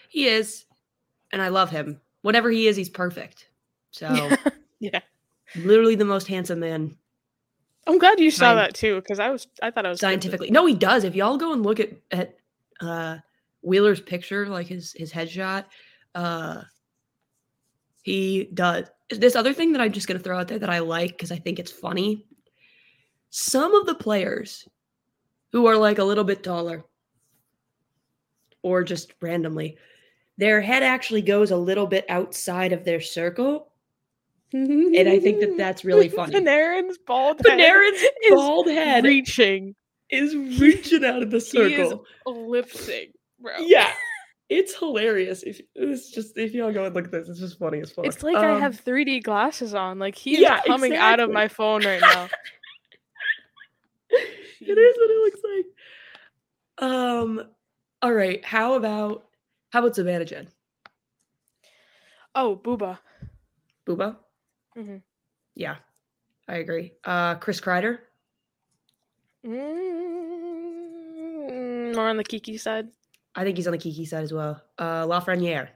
He 0.09 0.29
is, 0.29 0.67
and 1.33 1.43
I 1.43 1.49
love 1.49 1.71
him. 1.71 2.01
Whatever 2.23 2.51
he 2.51 2.67
is, 2.67 2.77
he's 2.77 2.89
perfect. 2.89 3.49
So 3.91 4.31
yeah. 4.81 5.01
literally 5.55 5.95
the 5.95 6.05
most 6.05 6.27
handsome 6.27 6.61
man 6.61 6.97
I'm 7.87 7.99
glad 7.99 8.21
you 8.21 8.31
saw 8.31 8.55
that 8.55 8.75
too, 8.75 8.97
because 8.97 9.19
I 9.19 9.31
was 9.31 9.47
I 9.63 9.71
thought 9.71 9.87
I 9.87 9.91
was 9.91 10.01
scientifically. 10.01 10.51
No, 10.51 10.67
he 10.67 10.75
does. 10.75 11.05
If 11.05 11.15
y'all 11.15 11.37
go 11.37 11.53
and 11.53 11.63
look 11.63 11.81
at 11.81 11.91
at 12.11 12.37
uh 12.81 13.19
Wheeler's 13.63 14.01
picture, 14.01 14.47
like 14.47 14.67
his 14.67 14.93
his 14.93 15.13
headshot, 15.13 15.65
uh 16.15 16.63
he 18.03 18.49
does. 18.55 18.87
This 19.11 19.37
other 19.37 19.53
thing 19.53 19.73
that 19.73 19.81
I'm 19.81 19.93
just 19.93 20.07
gonna 20.07 20.21
throw 20.21 20.39
out 20.39 20.49
there 20.49 20.61
that 20.61 20.71
I 20.71 20.79
like 20.79 21.11
because 21.13 21.33
I 21.33 21.37
think 21.37 21.59
it's 21.59 21.73
funny. 21.73 22.25
Some 23.31 23.75
of 23.75 23.87
the 23.87 23.95
players 23.95 24.69
who 25.51 25.67
are 25.67 25.77
like 25.77 25.99
a 25.99 26.05
little 26.05 26.25
bit 26.25 26.45
taller 26.45 26.85
or 28.63 28.85
just 28.85 29.13
randomly, 29.21 29.77
their 30.39 30.61
head 30.61 30.83
actually 30.83 31.23
goes 31.23 31.51
a 31.51 31.57
little 31.57 31.87
bit 31.87 32.05
outside 32.09 32.73
of 32.73 32.85
their 32.85 33.01
circle. 33.01 33.69
And 34.53 35.09
I 35.09 35.19
think 35.19 35.41
that 35.41 35.55
that's 35.59 35.85
really 35.85 36.09
funny. 36.11 36.35
Panarin's 36.35 36.99
bald 36.99 37.41
head 37.47 37.59
Panarin's 37.59 38.01
is 38.03 38.31
bald 38.31 38.67
head 38.69 39.05
reaching, 39.05 39.75
is 40.11 40.35
reaching 40.35 41.05
out 41.05 41.23
of 41.23 41.31
the 41.31 41.41
circle. 41.41 42.05
ellipsing, 42.27 43.13
bro. 43.41 43.53
Yeah. 43.59 43.93
It's 44.51 44.75
hilarious. 44.77 45.43
If 45.45 45.63
it's 45.75 46.11
just 46.11 46.37
if 46.37 46.53
y'all 46.53 46.73
go 46.75 46.85
and 46.85 46.95
look 46.95 47.07
at 47.07 47.11
this, 47.11 47.27
it's 47.31 47.41
just 47.41 47.59
funny 47.59 47.81
as 47.81 47.91
fuck. 47.91 48.05
It's 48.05 48.23
like 48.23 48.37
I 48.37 48.51
Um, 48.57 48.61
have 48.61 48.85
3D 48.85 49.23
glasses 49.23 49.73
on. 49.75 49.99
Like 49.99 50.15
he's 50.15 50.41
yeah, 50.41 50.61
coming 50.67 50.95
out 50.95 51.21
of 51.21 51.31
my 51.31 51.49
phone 51.49 51.83
right 51.87 52.03
now. 52.03 52.29
it 54.61 54.79
is 54.79 54.97
what 54.99 55.11
it 55.11 55.25
looks 55.25 55.41
like. 56.79 56.87
Um 56.91 57.43
all 58.03 58.13
right. 58.13 58.45
How 58.45 58.75
about 58.75 59.25
how 59.73 59.79
about 59.81 59.95
Zibanejad? 59.95 60.49
Oh, 62.35 62.57
booba. 62.63 62.99
Booba? 63.87 64.17
Mhm. 64.77 65.03
Yeah. 65.55 65.77
I 66.49 66.57
agree. 66.57 66.93
Uh 67.05 67.35
Chris 67.37 67.61
Kreider? 67.61 67.99
Mm, 70.73 71.95
more 71.95 72.09
on 72.09 72.17
the 72.17 72.25
Kiki 72.25 72.57
side. 72.59 72.89
I 73.35 73.45
think 73.45 73.57
he's 73.57 73.67
on 73.67 73.73
the 73.73 73.79
Kiki 73.79 74.05
side 74.05 74.23
as 74.25 74.33
well. 74.33 74.63
Uh 74.79 75.05
Lafreniere. 75.07 75.69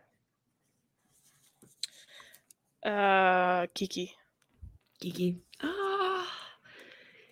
Uh, 2.84 3.66
Kiki. 3.74 4.14
Kiki. 5.00 5.40
Ah, 5.60 6.28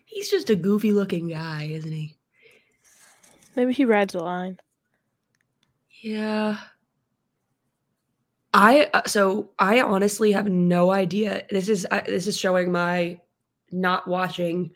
he's 0.04 0.28
just 0.28 0.50
a 0.50 0.56
goofy 0.56 0.90
looking 0.92 1.28
guy, 1.28 1.68
isn't 1.70 1.92
he? 1.92 2.16
Maybe 3.54 3.72
he 3.72 3.84
rides 3.84 4.14
the 4.14 4.22
line. 4.24 4.58
Yeah. 6.04 6.58
I 8.52 8.90
uh, 8.92 9.02
so 9.06 9.52
I 9.58 9.80
honestly 9.80 10.32
have 10.32 10.46
no 10.46 10.90
idea. 10.90 11.46
This 11.50 11.70
is 11.70 11.86
uh, 11.90 12.02
this 12.04 12.26
is 12.26 12.36
showing 12.36 12.70
my 12.70 13.18
not 13.72 14.06
watching 14.06 14.72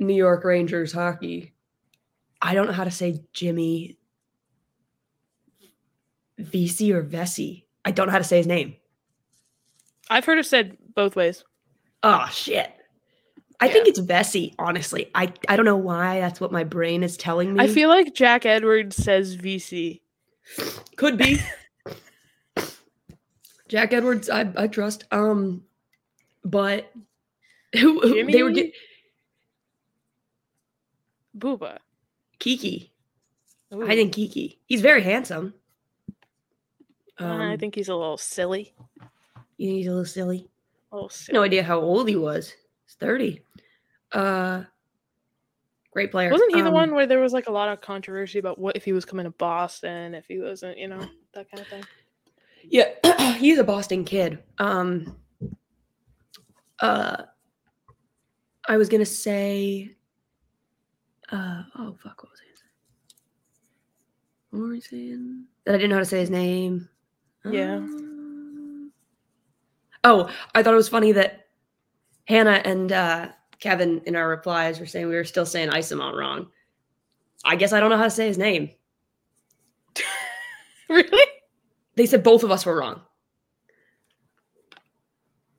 New 0.00 0.14
York 0.14 0.44
Rangers 0.44 0.90
hockey. 0.90 1.52
I 2.40 2.54
don't 2.54 2.66
know 2.66 2.72
how 2.72 2.84
to 2.84 2.90
say 2.90 3.20
Jimmy 3.34 3.98
Vesey 6.38 6.94
or 6.94 7.02
Vesey. 7.02 7.66
I 7.84 7.90
don't 7.90 8.06
know 8.06 8.12
how 8.12 8.18
to 8.18 8.24
say 8.24 8.38
his 8.38 8.46
name. 8.46 8.74
I've 10.08 10.24
heard 10.24 10.38
it 10.38 10.46
said 10.46 10.78
both 10.94 11.14
ways. 11.14 11.44
Oh 12.02 12.26
shit. 12.32 12.72
I 13.60 13.68
think 13.68 13.86
it's 13.86 13.98
Vesey, 13.98 14.54
honestly. 14.58 15.10
I 15.14 15.30
I 15.46 15.56
don't 15.56 15.66
know 15.66 15.76
why 15.76 16.20
that's 16.20 16.40
what 16.40 16.52
my 16.52 16.64
brain 16.64 17.02
is 17.02 17.18
telling 17.18 17.52
me. 17.52 17.60
I 17.60 17.68
feel 17.68 17.90
like 17.90 18.14
Jack 18.14 18.46
Edwards 18.46 18.96
says 18.96 19.36
VC. 19.36 20.00
Could 20.96 21.18
be. 21.18 21.40
Jack 23.68 23.92
Edwards, 23.92 24.30
I 24.30 24.50
I 24.56 24.66
trust. 24.66 25.04
Um, 25.10 25.64
but 26.44 26.92
who, 27.78 28.00
who 28.00 28.30
they 28.30 28.42
were 28.42 28.50
Jimmy? 28.50 28.62
get 28.62 28.72
Booba. 31.38 31.78
Kiki. 32.38 32.92
I 33.70 33.94
think 33.94 34.14
Kiki. 34.14 34.58
He's 34.66 34.80
very 34.80 35.02
handsome. 35.02 35.54
Um, 37.18 37.40
I 37.40 37.56
think 37.56 37.74
he's 37.74 37.88
a 37.88 37.94
little 37.94 38.16
silly. 38.16 38.74
he's 39.58 39.86
a 39.86 39.90
little 39.90 40.04
silly. 40.04 40.48
A 40.90 40.96
little 40.96 41.10
silly. 41.10 41.34
No 41.34 41.42
idea 41.42 41.62
how 41.62 41.80
old 41.80 42.08
he 42.08 42.16
was. 42.16 42.54
He's 42.86 42.94
thirty. 42.94 43.42
Uh, 44.12 44.64
great 45.98 46.12
player. 46.12 46.30
Wasn't 46.30 46.54
he 46.54 46.62
the 46.62 46.68
Um, 46.68 46.74
one 46.74 46.94
where 46.94 47.06
there 47.08 47.18
was 47.18 47.32
like 47.32 47.48
a 47.48 47.50
lot 47.50 47.68
of 47.68 47.80
controversy 47.80 48.38
about 48.38 48.56
what 48.56 48.76
if 48.76 48.84
he 48.84 48.92
was 48.92 49.04
coming 49.04 49.24
to 49.24 49.30
Boston, 49.30 50.14
if 50.14 50.26
he 50.26 50.38
wasn't, 50.38 50.78
you 50.78 50.86
know, 50.86 51.00
that 51.32 51.50
kind 51.50 51.60
of 51.60 51.66
thing? 51.66 51.84
Yeah, 52.62 52.92
he's 53.38 53.58
a 53.58 53.64
Boston 53.64 54.04
kid. 54.04 54.38
Um, 54.58 55.16
uh, 56.80 57.24
I 58.68 58.76
was 58.76 58.88
gonna 58.88 59.04
say, 59.04 59.96
uh, 61.32 61.62
oh 61.76 61.96
fuck, 62.00 62.22
what 62.22 62.30
was 62.30 62.40
I? 62.40 62.54
saying? 62.54 62.70
What 64.50 64.60
were 64.60 64.68
we 64.68 64.80
saying? 64.80 65.46
That 65.64 65.74
I 65.74 65.78
didn't 65.78 65.90
know 65.90 65.96
how 65.96 66.00
to 66.00 66.06
say 66.06 66.20
his 66.20 66.30
name. 66.30 66.88
Yeah. 67.44 67.76
Um, 67.76 68.92
oh, 70.04 70.30
I 70.54 70.62
thought 70.62 70.74
it 70.74 70.76
was 70.76 70.88
funny 70.88 71.10
that 71.12 71.48
Hannah 72.26 72.62
and 72.64 72.92
uh, 72.92 73.28
Kevin 73.60 74.00
in 74.06 74.14
our 74.14 74.28
replies 74.28 74.78
were 74.78 74.86
saying 74.86 75.08
we 75.08 75.14
were 75.14 75.24
still 75.24 75.46
saying 75.46 75.70
Isamont 75.70 76.16
wrong. 76.16 76.48
I 77.44 77.56
guess 77.56 77.72
I 77.72 77.80
don't 77.80 77.90
know 77.90 77.96
how 77.96 78.04
to 78.04 78.10
say 78.10 78.26
his 78.26 78.38
name. 78.38 78.70
really? 80.88 81.26
They 81.96 82.06
said 82.06 82.22
both 82.22 82.44
of 82.44 82.50
us 82.50 82.64
were 82.64 82.78
wrong. 82.78 83.00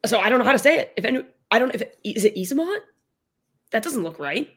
So 0.05 0.19
I 0.19 0.29
don't 0.29 0.39
know 0.39 0.45
how 0.45 0.53
to 0.53 0.59
say 0.59 0.79
it. 0.79 0.93
If 0.95 1.03
any, 1.03 1.23
I 1.51 1.59
don't. 1.59 1.75
If 1.75 1.81
it, 1.81 1.99
is 2.03 2.23
it 2.23 2.35
Isamont? 2.35 2.79
That 3.71 3.83
doesn't 3.83 4.03
look 4.03 4.19
right. 4.19 4.49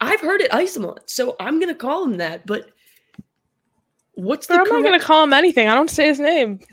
I've 0.00 0.20
heard 0.20 0.40
it 0.40 0.50
Isamont, 0.50 0.98
so 1.06 1.36
I'm 1.40 1.60
gonna 1.60 1.74
call 1.74 2.04
him 2.04 2.18
that. 2.18 2.46
But 2.46 2.70
what's 4.12 4.46
the 4.46 4.58
But 4.58 4.68
I'm 4.68 4.82
not 4.82 4.90
gonna 4.90 5.02
call 5.02 5.24
him 5.24 5.32
anything. 5.32 5.68
I 5.68 5.74
don't 5.74 5.90
say 5.90 6.06
his 6.06 6.20
name. 6.20 6.60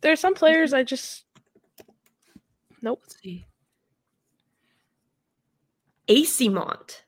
there 0.00 0.12
are 0.12 0.16
some 0.16 0.34
players 0.34 0.72
I 0.72 0.84
just 0.84 1.24
nope. 2.84 3.00
Let's 3.02 3.20
see. 3.20 3.46
Asimont. 6.08 7.00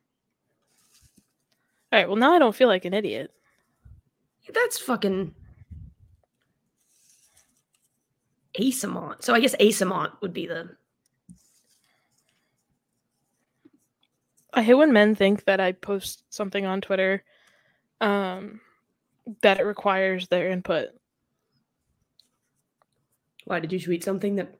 All 1.92 2.00
right. 2.00 2.08
Well, 2.08 2.16
now 2.16 2.32
I 2.32 2.38
don't 2.38 2.56
feel 2.56 2.68
like 2.68 2.84
an 2.84 2.94
idiot. 2.94 3.30
That's 4.52 4.78
fucking 4.78 5.34
Asimont. 8.58 9.22
So 9.22 9.34
I 9.34 9.40
guess 9.40 9.54
Asimont 9.56 10.12
would 10.22 10.32
be 10.32 10.46
the. 10.46 10.70
I 14.52 14.62
hate 14.62 14.74
when 14.74 14.92
men 14.92 15.14
think 15.14 15.44
that 15.44 15.60
I 15.60 15.72
post 15.72 16.24
something 16.30 16.64
on 16.64 16.80
Twitter, 16.80 17.22
um, 18.00 18.60
that 19.42 19.60
it 19.60 19.64
requires 19.64 20.28
their 20.28 20.50
input. 20.50 20.88
Why 23.44 23.60
did 23.60 23.72
you 23.72 23.80
tweet 23.80 24.02
something 24.02 24.36
that? 24.36 24.54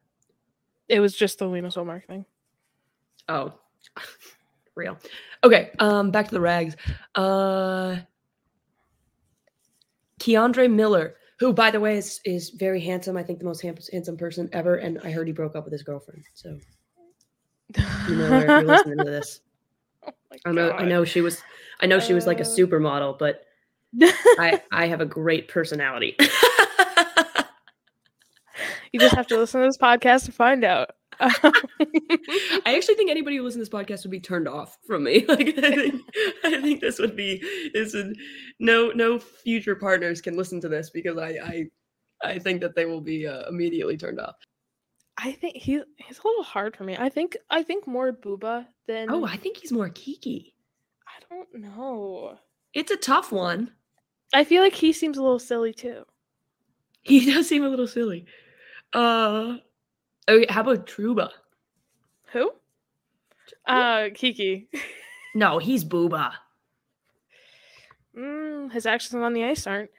It 0.89 1.01
was 1.01 1.15
just 1.17 1.39
the 1.39 1.47
Lena 1.47 1.69
Solmark 1.69 2.07
thing. 2.07 2.25
Oh, 3.29 3.53
real. 4.75 4.99
Okay. 5.43 5.71
Um, 5.79 6.11
back 6.11 6.29
to 6.29 6.35
the 6.35 6.41
rags. 6.41 6.77
Uh, 7.15 7.97
K'Andre 10.21 10.71
Miller, 10.73 11.17
who, 11.39 11.53
by 11.53 11.71
the 11.71 11.81
way, 11.81 11.99
is 11.99 12.21
is 12.25 12.51
very 12.51 12.81
handsome. 12.81 13.17
I 13.17 13.23
think 13.23 13.39
the 13.39 13.45
most 13.45 13.61
handsome 13.63 14.17
person 14.17 14.49
ever. 14.53 14.77
And 14.77 14.99
I 15.05 15.11
heard 15.11 15.27
he 15.27 15.33
broke 15.33 15.57
up 15.57 15.65
with 15.65 15.73
his 15.73 15.83
girlfriend. 15.83 16.23
So 16.35 16.59
you 18.09 18.17
know, 18.17 18.39
if 18.39 18.49
you're 18.59 18.69
listening 18.69 18.99
to 18.99 19.05
this, 19.05 19.41
Oh 20.45 20.51
I 20.51 20.53
know 20.53 20.71
I 20.73 20.85
know 20.85 21.05
she 21.05 21.21
was 21.21 21.43
I 21.81 21.87
know 21.87 21.99
she 21.99 22.15
was 22.15 22.27
like 22.27 22.39
a 22.41 22.45
Uh. 22.45 22.47
supermodel, 22.47 23.19
but 23.19 23.43
I 24.39 24.61
I 24.73 24.87
have 24.87 25.01
a 25.01 25.07
great 25.07 25.49
personality. 25.49 26.17
You 28.93 29.01
just 29.01 29.15
have 29.15 29.27
to 29.29 29.37
listen 29.37 29.61
to 29.61 29.67
this 29.67 29.79
podcast 29.79 30.25
to 30.27 30.33
find 30.33 30.65
out. 30.65 30.91
I 31.19 31.53
actually 32.67 32.95
think 32.95 33.11
anybody 33.11 33.37
who 33.37 33.43
listens 33.43 33.69
to 33.69 33.71
this 33.77 33.87
podcast 33.87 34.05
would 34.05 34.11
be 34.11 34.21
turned 34.21 34.49
off 34.49 34.77
from 34.87 35.05
me. 35.05 35.25
Like 35.29 35.59
I 35.59 35.75
think, 35.75 36.03
I 36.45 36.61
think 36.61 36.81
this 36.81 36.99
would 36.99 37.17
be 37.17 37.43
is 37.75 37.95
a, 37.95 38.13
no 38.61 38.91
no 38.91 39.19
future 39.19 39.77
partners 39.77 40.21
can 40.21 40.37
listen 40.37 40.61
to 40.61 40.69
this 40.69 40.91
because 40.91 41.19
I 41.19 41.29
I 41.43 41.65
I 42.23 42.39
think 42.39 42.61
that 42.61 42.75
they 42.75 42.85
will 42.85 43.01
be 43.01 43.27
uh, 43.27 43.49
immediately 43.49 43.97
turned 43.97 44.21
off. 44.21 44.37
I 45.19 45.33
think 45.33 45.57
he 45.57 45.81
he's 45.97 46.19
a 46.19 46.27
little 46.27 46.43
hard 46.43 46.77
for 46.77 46.85
me. 46.85 46.97
I 46.99 47.09
think 47.09 47.37
I 47.51 47.63
think 47.63 47.87
more 47.87 48.13
Booba 48.13 48.67
than 48.87 49.11
Oh, 49.11 49.25
I 49.25 49.37
think 49.37 49.57
he's 49.59 49.73
more 49.73 49.89
Kiki. 49.89 50.55
I 51.07 51.35
don't 51.35 51.63
know. 51.63 52.39
It's 52.75 52.91
a 52.91 52.97
tough 52.97 53.33
one. 53.33 53.73
I 54.35 54.45
feel 54.45 54.63
like 54.63 54.75
he 54.75 54.93
seems 54.93 55.17
a 55.17 55.23
little 55.23 55.39
silly 55.39 55.73
too. 55.73 56.05
He 57.03 57.25
does 57.33 57.49
seem 57.49 57.65
a 57.65 57.69
little 57.69 57.87
silly. 57.87 58.27
Uh, 58.97 59.59
okay, 60.28 60.47
how 60.48 60.62
about 60.62 60.86
Trouba? 60.86 61.28
Who? 62.32 62.51
Uh 63.66 64.09
Kiki. 64.14 64.68
No, 65.35 65.59
he's 65.59 65.85
Booba. 65.85 66.32
mm, 68.16 68.73
his 68.73 68.86
actions 68.86 69.23
on 69.23 69.35
the 69.35 69.44
ice 69.44 69.66
aren't. 69.66 69.90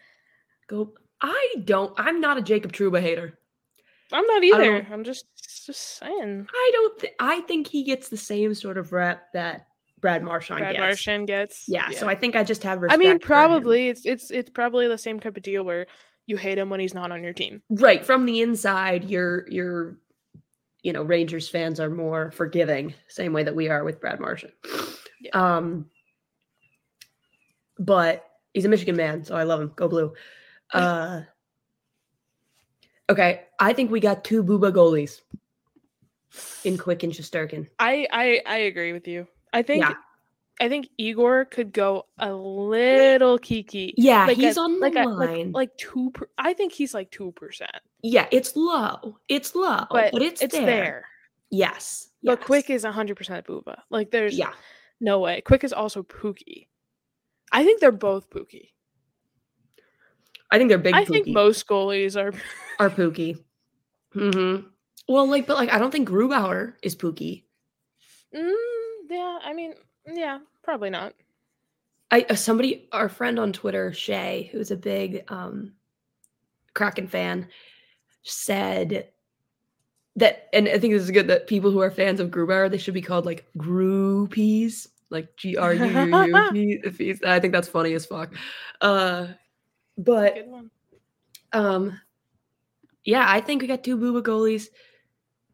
Go. 0.67 0.93
I 1.21 1.55
don't. 1.63 1.93
I'm 1.95 2.19
not 2.19 2.39
a 2.39 2.41
Jacob 2.41 2.73
Trouba 2.73 2.99
hater. 2.99 3.37
I'm 4.11 4.25
not 4.25 4.43
either. 4.43 4.87
I'm 4.91 5.03
just 5.03 5.25
just 5.67 5.99
saying. 5.99 6.47
I 6.51 6.69
don't. 6.73 6.99
Th- 6.99 7.13
I 7.19 7.41
think 7.41 7.67
he 7.67 7.83
gets 7.83 8.09
the 8.09 8.17
same 8.17 8.55
sort 8.55 8.79
of 8.79 8.91
rep 8.93 9.31
that 9.33 9.67
Brad 10.01 10.23
Marchand 10.23 10.59
Brad 10.59 10.73
gets. 10.75 10.81
Marchand 10.81 11.27
gets. 11.27 11.65
Yeah, 11.67 11.91
So 11.91 12.07
I 12.07 12.15
think 12.15 12.35
I 12.35 12.43
just 12.43 12.63
have 12.63 12.83
I 12.89 12.97
mean, 12.97 13.19
probably 13.19 13.89
it's 13.89 14.07
it's 14.07 14.31
it's 14.31 14.49
probably 14.49 14.87
the 14.87 14.97
same 14.97 15.19
type 15.19 15.37
of 15.37 15.43
deal 15.43 15.63
where 15.63 15.85
you 16.27 16.37
hate 16.37 16.57
him 16.57 16.69
when 16.69 16.79
he's 16.79 16.93
not 16.93 17.11
on 17.11 17.23
your 17.23 17.33
team. 17.33 17.61
right 17.69 18.05
from 18.05 18.25
the 18.25 18.41
inside. 18.41 19.05
You're 19.09 19.47
you're, 19.49 19.97
you 20.83 20.93
know, 20.93 21.01
Rangers 21.03 21.49
fans 21.49 21.79
are 21.79 21.89
more 21.89 22.31
forgiving, 22.31 22.93
same 23.07 23.33
way 23.33 23.43
that 23.43 23.55
we 23.55 23.69
are 23.69 23.83
with 23.83 23.99
Brad 23.99 24.19
Marchand. 24.19 24.53
Yeah. 25.21 25.31
Um. 25.31 25.89
But 27.79 28.25
he's 28.53 28.65
a 28.65 28.69
Michigan 28.69 28.95
man, 28.95 29.23
so 29.23 29.35
I 29.35 29.43
love 29.43 29.61
him. 29.61 29.71
Go 29.75 29.87
blue. 29.87 30.13
Uh. 30.73 31.21
Okay, 33.09 33.43
I 33.57 33.71
think 33.71 33.89
we 33.89 34.01
got 34.01 34.25
two 34.25 34.43
Booba 34.43 34.73
goalies 34.73 35.21
in 36.65 36.77
Quick 36.77 37.03
and 37.03 37.13
Shesterkin. 37.13 37.67
I 37.79 38.05
I 38.11 38.41
I 38.45 38.57
agree 38.57 38.91
with 38.91 39.07
you. 39.07 39.27
I 39.53 39.61
think 39.61 39.81
Yeah. 39.81 39.93
I 40.59 40.69
think 40.69 40.89
Igor 40.97 41.45
could 41.45 41.71
go 41.71 42.07
a 42.17 42.33
little 42.33 43.37
kiki. 43.37 43.93
Yeah, 43.97 44.25
like 44.25 44.37
he's 44.37 44.57
a- 44.57 44.61
on 44.61 44.79
the 44.79 44.79
like 44.79 44.95
a- 44.95 45.07
line. 45.07 45.51
like, 45.51 45.69
like 45.69 45.77
two. 45.77 46.11
Per, 46.11 46.27
I 46.37 46.53
think 46.53 46.71
he's 46.73 46.93
like 46.93 47.11
two 47.11 47.31
percent, 47.33 47.71
Yeah, 48.01 48.27
it's 48.31 48.55
low. 48.55 49.17
It's 49.27 49.53
low, 49.53 49.85
but, 49.91 50.11
but, 50.13 50.21
it's, 50.21 50.41
it's 50.41 50.55
there. 50.55 50.65
there. 50.65 51.05
Yes. 51.51 52.09
But 52.23 52.39
yes. 52.39 52.45
Quick 52.47 52.69
is 52.71 52.83
hundred 52.85 53.17
percent 53.17 53.45
Booba. 53.45 53.81
Like 53.91 54.09
there's 54.11 54.37
Yeah. 54.37 54.53
no 54.99 55.19
way. 55.19 55.41
Quick 55.41 55.63
is 55.63 55.73
also 55.73 56.01
Pookie. 56.03 56.67
I 57.51 57.63
think 57.63 57.79
they're 57.79 57.91
both 57.91 58.29
Pookie. 58.29 58.71
I 60.51 60.57
think 60.57 60.69
they're 60.69 60.77
big. 60.77 60.95
I 60.95 61.05
think 61.05 61.27
most 61.27 61.67
goalies 61.67 62.15
are. 62.19 62.33
are 62.79 62.89
Pookie. 62.89 63.37
Mm-hmm. 64.15 64.67
Well, 65.07 65.29
like, 65.29 65.45
but 65.45 65.57
like, 65.57 65.71
I 65.71 65.77
don't 65.77 65.91
think 65.91 66.09
Grubauer 66.09 66.73
is 66.81 66.95
Pookie. 66.95 67.43
Mm, 68.35 68.53
yeah, 69.09 69.39
I 69.43 69.53
mean, 69.53 69.73
yeah, 70.11 70.39
probably 70.63 70.89
not. 70.89 71.13
I 72.11 72.25
uh, 72.29 72.35
somebody, 72.35 72.87
our 72.91 73.09
friend 73.09 73.37
on 73.39 73.51
Twitter, 73.53 73.91
Shay, 73.93 74.49
who's 74.51 74.71
a 74.71 74.77
big 74.77 75.23
um 75.29 75.73
Kraken 76.73 77.07
fan, 77.07 77.47
said 78.23 79.09
that, 80.15 80.47
and 80.53 80.67
I 80.67 80.79
think 80.79 80.93
this 80.93 81.03
is 81.03 81.11
good 81.11 81.27
that 81.27 81.47
people 81.47 81.71
who 81.71 81.81
are 81.81 81.91
fans 81.91 82.19
of 82.19 82.31
Grubauer 82.31 82.69
they 82.71 82.77
should 82.77 82.93
be 82.93 83.01
called 83.01 83.25
like 83.25 83.45
groupies, 83.57 84.87
like 85.09 85.35
G 85.37 85.57
R 85.57 85.73
U 85.73 85.85
U 85.85 86.51
U 86.51 86.91
P. 86.91 87.15
I 87.25 87.39
think 87.39 87.53
that's 87.53 87.67
funny 87.67 87.93
as 87.93 88.05
fuck. 88.05 88.33
Uh, 88.81 89.27
but 89.97 90.37
Um, 91.53 91.99
yeah, 93.03 93.25
I 93.27 93.41
think 93.41 93.61
we 93.61 93.67
got 93.67 93.83
two 93.83 93.97
booba 93.97 94.21
goalies. 94.21 94.67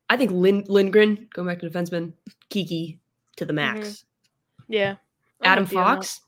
I 0.09 0.17
think 0.17 0.31
Lin- 0.31 0.65
Lindgren, 0.67 1.27
going 1.33 1.47
back 1.47 1.59
to 1.59 1.69
defenseman, 1.69 2.13
Kiki 2.49 2.99
to 3.37 3.45
the 3.45 3.53
max. 3.53 4.05
Yeah. 4.67 4.95
Adam 5.43 5.63
with 5.65 5.73
you 5.73 5.79
on 5.79 5.85
that. 5.85 5.95
Fox, 5.97 6.21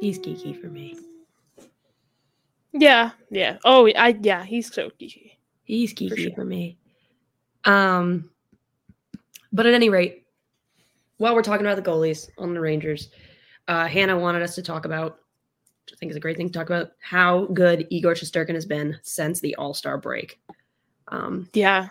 He's 0.00 0.18
geeky 0.18 0.60
for 0.60 0.68
me. 0.68 0.96
Yeah, 2.72 3.10
yeah. 3.30 3.58
Oh, 3.64 3.88
I 3.96 4.16
yeah, 4.20 4.44
he's 4.44 4.72
so 4.72 4.90
geeky. 5.00 5.32
he's 5.64 5.92
Kiki 5.92 6.24
sure. 6.24 6.34
for 6.34 6.44
me. 6.44 6.78
Um, 7.64 8.30
but 9.52 9.66
at 9.66 9.74
any 9.74 9.88
rate, 9.88 10.24
while 11.16 11.34
we're 11.34 11.42
talking 11.42 11.66
about 11.66 11.82
the 11.82 11.90
goalies 11.90 12.28
on 12.38 12.54
the 12.54 12.60
Rangers, 12.60 13.08
uh, 13.66 13.86
Hannah 13.86 14.18
wanted 14.18 14.42
us 14.42 14.54
to 14.54 14.62
talk 14.62 14.84
about, 14.84 15.18
which 15.84 15.94
I 15.94 15.96
think 15.96 16.10
is 16.10 16.16
a 16.16 16.20
great 16.20 16.36
thing 16.36 16.48
to 16.48 16.52
talk 16.52 16.68
about, 16.68 16.92
how 17.00 17.46
good 17.46 17.86
Igor 17.90 18.14
Shesterkin 18.14 18.54
has 18.54 18.66
been 18.66 18.96
since 19.02 19.40
the 19.40 19.54
All 19.56 19.74
Star 19.74 19.98
break. 19.98 20.38
Um, 21.08 21.48
Yeah, 21.54 21.88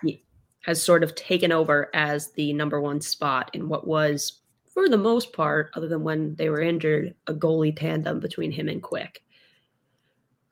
has 0.62 0.82
sort 0.82 1.04
of 1.04 1.16
taken 1.16 1.52
over 1.52 1.90
as 1.94 2.32
the 2.32 2.52
number 2.54 2.82
one 2.82 3.00
spot 3.02 3.50
in 3.54 3.70
what 3.70 3.88
was, 3.88 4.42
for 4.66 4.90
the 4.90 4.98
most 4.98 5.34
part, 5.34 5.72
other 5.76 5.88
than 5.88 6.04
when 6.04 6.36
they 6.36 6.50
were 6.50 6.62
injured, 6.62 7.16
a 7.28 7.34
goalie 7.34 7.76
tandem 7.76 8.20
between 8.20 8.52
him 8.52 8.68
and 8.68 8.84
Quick. 8.84 9.24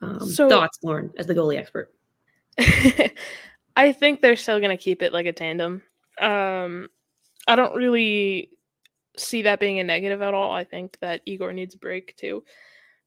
Um, 0.02 0.26
So- 0.28 0.50
thoughts, 0.50 0.80
Lauren, 0.84 1.12
as 1.18 1.28
the 1.28 1.36
goalie 1.36 1.58
expert? 1.58 1.94
I 3.78 3.92
think 3.92 4.22
they're 4.22 4.38
still 4.38 4.62
gonna 4.62 4.78
keep 4.78 5.02
it 5.02 5.12
like 5.12 5.26
a 5.26 5.34
tandem. 5.34 5.82
Um, 6.22 6.88
I 7.48 7.56
don't 7.56 7.76
really 7.76 8.52
see 9.18 9.42
that 9.44 9.60
being 9.60 9.80
a 9.80 9.84
negative 9.84 10.22
at 10.22 10.34
all. 10.34 10.52
I 10.52 10.64
think 10.64 10.98
that 11.02 11.22
Igor 11.26 11.52
needs 11.54 11.76
a 11.76 11.80
break 11.80 12.16
too. 12.16 12.44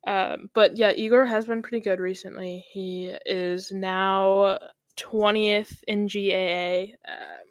Um, 0.07 0.51
but 0.55 0.77
yeah, 0.77 0.93
Igor 0.93 1.25
has 1.27 1.47
been 1.47 1.63
pretty 1.63 1.81
good 1.81 2.01
recently. 2.01 2.65
He 2.71 3.15
is 3.27 3.73
now 3.73 4.59
20th 4.99 5.83
in 5.87 6.07
GAA 6.07 6.95
um, 7.11 7.47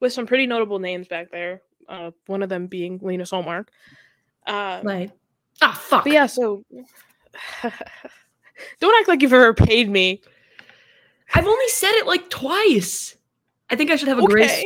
with 0.00 0.12
some 0.12 0.26
pretty 0.26 0.46
notable 0.46 0.78
names 0.78 1.06
back 1.06 1.30
there. 1.30 1.62
Uh, 1.88 2.10
one 2.26 2.42
of 2.42 2.48
them 2.48 2.66
being 2.66 2.98
Lena 3.02 3.24
Solmark. 3.24 3.68
Um, 4.46 4.84
Like, 4.84 5.10
ah, 5.62 5.78
fuck. 5.80 6.04
but 6.04 6.12
yeah, 6.12 6.26
so 6.26 6.64
don't 8.80 8.98
act 9.00 9.08
like 9.08 9.22
you've 9.22 9.32
ever 9.32 9.54
paid 9.54 9.88
me. 9.90 10.22
I've 11.34 11.46
only 11.46 11.68
said 11.68 11.92
it 11.92 12.06
like 12.06 12.30
twice. 12.30 13.16
I 13.70 13.76
think 13.76 13.90
I 13.90 13.96
should 13.96 14.08
have 14.08 14.18
a 14.18 14.26
grace 14.26 14.64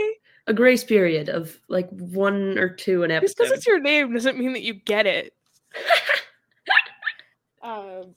a 0.49 0.55
grace 0.55 0.83
period 0.83 1.29
of 1.29 1.61
like 1.69 1.89
one 1.91 2.59
or 2.59 2.71
two 2.71 3.05
an 3.05 3.11
episode. 3.11 3.27
Just 3.27 3.39
because 3.39 3.53
it's 3.53 3.67
your 3.67 3.81
name 3.81 4.13
doesn't 4.13 4.39
mean 4.39 4.55
that 4.55 4.63
you 4.63 4.75
get 4.75 5.07
it. 5.07 5.35
um, 7.63 8.15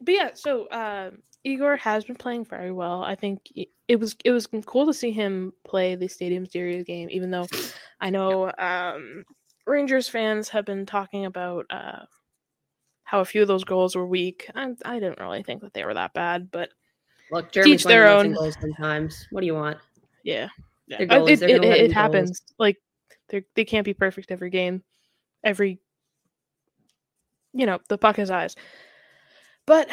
but 0.00 0.14
yeah, 0.14 0.30
so 0.34 0.68
um, 0.70 1.22
Igor 1.44 1.76
has 1.76 2.04
been 2.04 2.16
playing 2.16 2.46
very 2.46 2.72
well. 2.72 3.02
I 3.04 3.14
think 3.14 3.40
it 3.86 3.96
was 3.96 4.16
it 4.24 4.30
was 4.30 4.48
cool 4.66 4.86
to 4.86 4.94
see 4.94 5.10
him 5.10 5.52
play 5.64 5.94
the 5.94 6.08
Stadium 6.08 6.46
Series 6.46 6.84
game, 6.84 7.08
even 7.10 7.30
though 7.30 7.46
I 8.00 8.10
know 8.10 8.50
um, 8.58 9.24
Rangers 9.66 10.08
fans 10.08 10.48
have 10.48 10.64
been 10.64 10.86
talking 10.86 11.26
about 11.26 11.66
uh, 11.70 12.06
how 13.04 13.20
a 13.20 13.24
few 13.24 13.42
of 13.42 13.48
those 13.48 13.64
goals 13.64 13.94
were 13.94 14.06
weak. 14.06 14.50
I, 14.54 14.74
I 14.84 14.94
didn't 14.98 15.20
really 15.20 15.42
think 15.42 15.60
that 15.60 15.74
they 15.74 15.84
were 15.84 15.94
that 15.94 16.14
bad, 16.14 16.50
but 16.50 16.70
Look, 17.30 17.52
Jeremy 17.52 17.72
Teach 17.72 17.84
their 17.84 18.04
Swayman 18.04 18.14
lets 18.14 18.24
in 18.24 18.30
own. 18.30 18.34
goals 18.34 18.56
sometimes. 18.60 19.26
What 19.30 19.40
do 19.40 19.46
you 19.46 19.54
want? 19.54 19.78
yeah, 20.22 20.48
yeah. 20.86 20.98
Goalies, 21.00 21.42
it, 21.42 21.50
it, 21.50 21.64
it, 21.64 21.80
it 21.82 21.92
happens. 21.92 22.40
Like 22.58 22.78
they 23.28 23.44
they 23.54 23.64
can't 23.64 23.84
be 23.84 23.94
perfect 23.94 24.30
every 24.30 24.50
game. 24.50 24.82
Every 25.42 25.78
you 27.52 27.66
know 27.66 27.80
the 27.88 27.98
puck 27.98 28.16
has 28.16 28.30
eyes. 28.30 28.56
But 29.66 29.88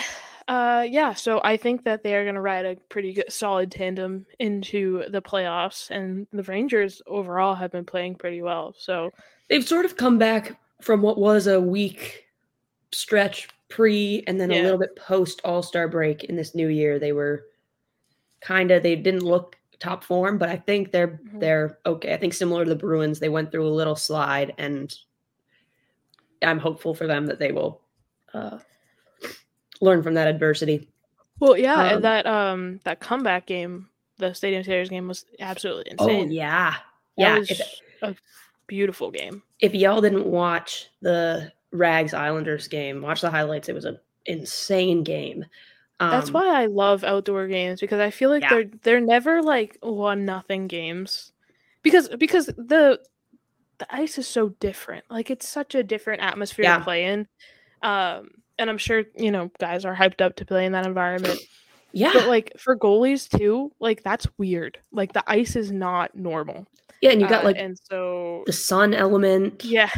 uh 0.51 0.83
yeah, 0.83 1.13
so 1.13 1.39
I 1.45 1.55
think 1.55 1.85
that 1.85 2.03
they 2.03 2.13
are 2.13 2.23
going 2.25 2.35
to 2.35 2.41
ride 2.41 2.65
a 2.65 2.75
pretty 2.89 3.13
good 3.13 3.31
solid 3.31 3.71
tandem 3.71 4.25
into 4.39 5.05
the 5.09 5.21
playoffs 5.21 5.89
and 5.89 6.27
the 6.33 6.43
Rangers 6.43 7.01
overall 7.07 7.55
have 7.55 7.71
been 7.71 7.85
playing 7.85 8.15
pretty 8.15 8.41
well. 8.41 8.75
So 8.77 9.11
They've 9.49 9.65
sort 9.65 9.85
of 9.85 9.95
come 9.95 10.17
back 10.17 10.59
from 10.81 11.01
what 11.01 11.17
was 11.17 11.47
a 11.47 11.59
weak 11.61 12.25
stretch 12.91 13.47
pre 13.69 14.23
and 14.27 14.41
then 14.41 14.51
a 14.51 14.61
little 14.63 14.77
bit 14.77 14.95
post 14.97 15.39
All 15.45 15.63
Star 15.63 15.87
break 15.87 16.25
in 16.25 16.35
this 16.35 16.53
new 16.53 16.67
year. 16.67 16.99
They 16.99 17.13
were 17.13 17.45
kind 18.41 18.71
of 18.71 18.83
they 18.83 18.95
didn't 18.97 19.23
look 19.23 19.55
top 19.79 20.03
form, 20.03 20.37
but 20.37 20.49
I 20.49 20.57
think 20.57 20.91
they're 20.91 21.19
Mhm. 21.33 21.39
they're 21.39 21.79
okay. 21.85 22.13
I 22.13 22.17
think 22.17 22.33
similar 22.33 22.65
to 22.65 22.69
the 22.69 22.75
Bruins, 22.75 23.19
they 23.19 23.29
went 23.29 23.51
through 23.51 23.67
a 23.67 23.69
little 23.79 23.95
slide, 23.95 24.53
and 24.57 24.93
I'm 26.41 26.59
hopeful 26.59 26.93
for 26.93 27.07
them 27.07 27.25
that 27.27 27.39
they 27.39 27.51
will 27.53 27.81
uh, 28.33 28.59
learn 29.81 30.03
from 30.03 30.13
that 30.15 30.27
adversity. 30.27 30.89
well 31.39 31.57
yeah, 31.57 31.81
Um, 31.81 31.87
and 31.95 32.03
that 32.03 32.25
um 32.25 32.79
that 32.83 32.99
comeback 32.99 33.45
game, 33.45 33.89
the 34.17 34.33
Stadium 34.33 34.63
Series 34.63 34.89
game 34.89 35.07
was 35.07 35.25
absolutely 35.39 35.91
insane. 35.91 36.27
Oh 36.27 36.31
yeah, 36.31 36.75
yeah. 37.15 37.37
was 37.39 37.49
If, 37.49 37.61
a 38.01 38.15
beautiful 38.67 39.11
game. 39.11 39.43
if 39.59 39.73
y'all 39.75 40.01
didn't 40.01 40.25
watch 40.27 40.89
the 41.01 41.51
Rags 41.71 42.13
Islanders 42.13 42.67
game, 42.67 43.01
watch 43.01 43.21
the 43.21 43.31
highlights. 43.31 43.69
It 43.69 43.75
was 43.75 43.85
an 43.85 43.99
insane 44.25 45.03
game. 45.03 45.45
That's 46.09 46.29
Um, 46.29 46.33
why 46.33 46.61
I 46.63 46.65
love 46.65 47.03
outdoor 47.03 47.47
games 47.47 47.79
because 47.79 47.99
I 47.99 48.11
feel 48.11 48.29
like 48.29 48.41
Yeah. 48.43 48.49
they're 48.49 48.65
they're 48.83 48.99
never 49.01 49.41
like 49.41 49.77
one 49.81 50.25
nothing 50.25 50.67
games. 50.67 51.31
Because 51.83 52.09
because 52.09 52.47
the 52.47 53.01
the 53.79 53.87
ice 53.95 54.17
is 54.17 54.27
so 54.27 54.49
different. 54.49 55.05
Like 55.09 55.29
it's 55.31 55.47
such 55.47 55.75
a 55.75 55.83
different 55.83 56.21
atmosphere 56.21 56.65
Yeah. 56.65 56.77
to 56.77 56.83
play 56.83 57.05
in. 57.05 57.27
Um 57.81 58.40
and 58.61 58.69
I'm 58.69 58.77
sure, 58.77 59.03
you 59.17 59.31
know, 59.31 59.51
guys 59.59 59.83
are 59.85 59.95
hyped 59.95 60.21
up 60.21 60.35
to 60.37 60.45
play 60.45 60.65
in 60.65 60.71
that 60.71 60.85
environment. 60.85 61.39
Yeah, 61.93 62.11
But 62.13 62.27
like 62.27 62.53
for 62.57 62.77
goalies 62.77 63.27
too, 63.37 63.71
like 63.81 64.01
that's 64.03 64.25
weird. 64.37 64.77
Like 64.93 65.11
the 65.11 65.23
ice 65.27 65.55
is 65.57 65.71
not 65.73 66.15
normal. 66.15 66.65
yeah, 67.01 67.11
and 67.11 67.19
you 67.19 67.27
got 67.27 67.43
Uh, 67.43 67.47
like 67.47 67.57
and 67.57 67.77
so 67.89 68.43
the 68.45 68.53
sun 68.53 68.93
element, 68.93 69.65
yeah, 69.65 69.89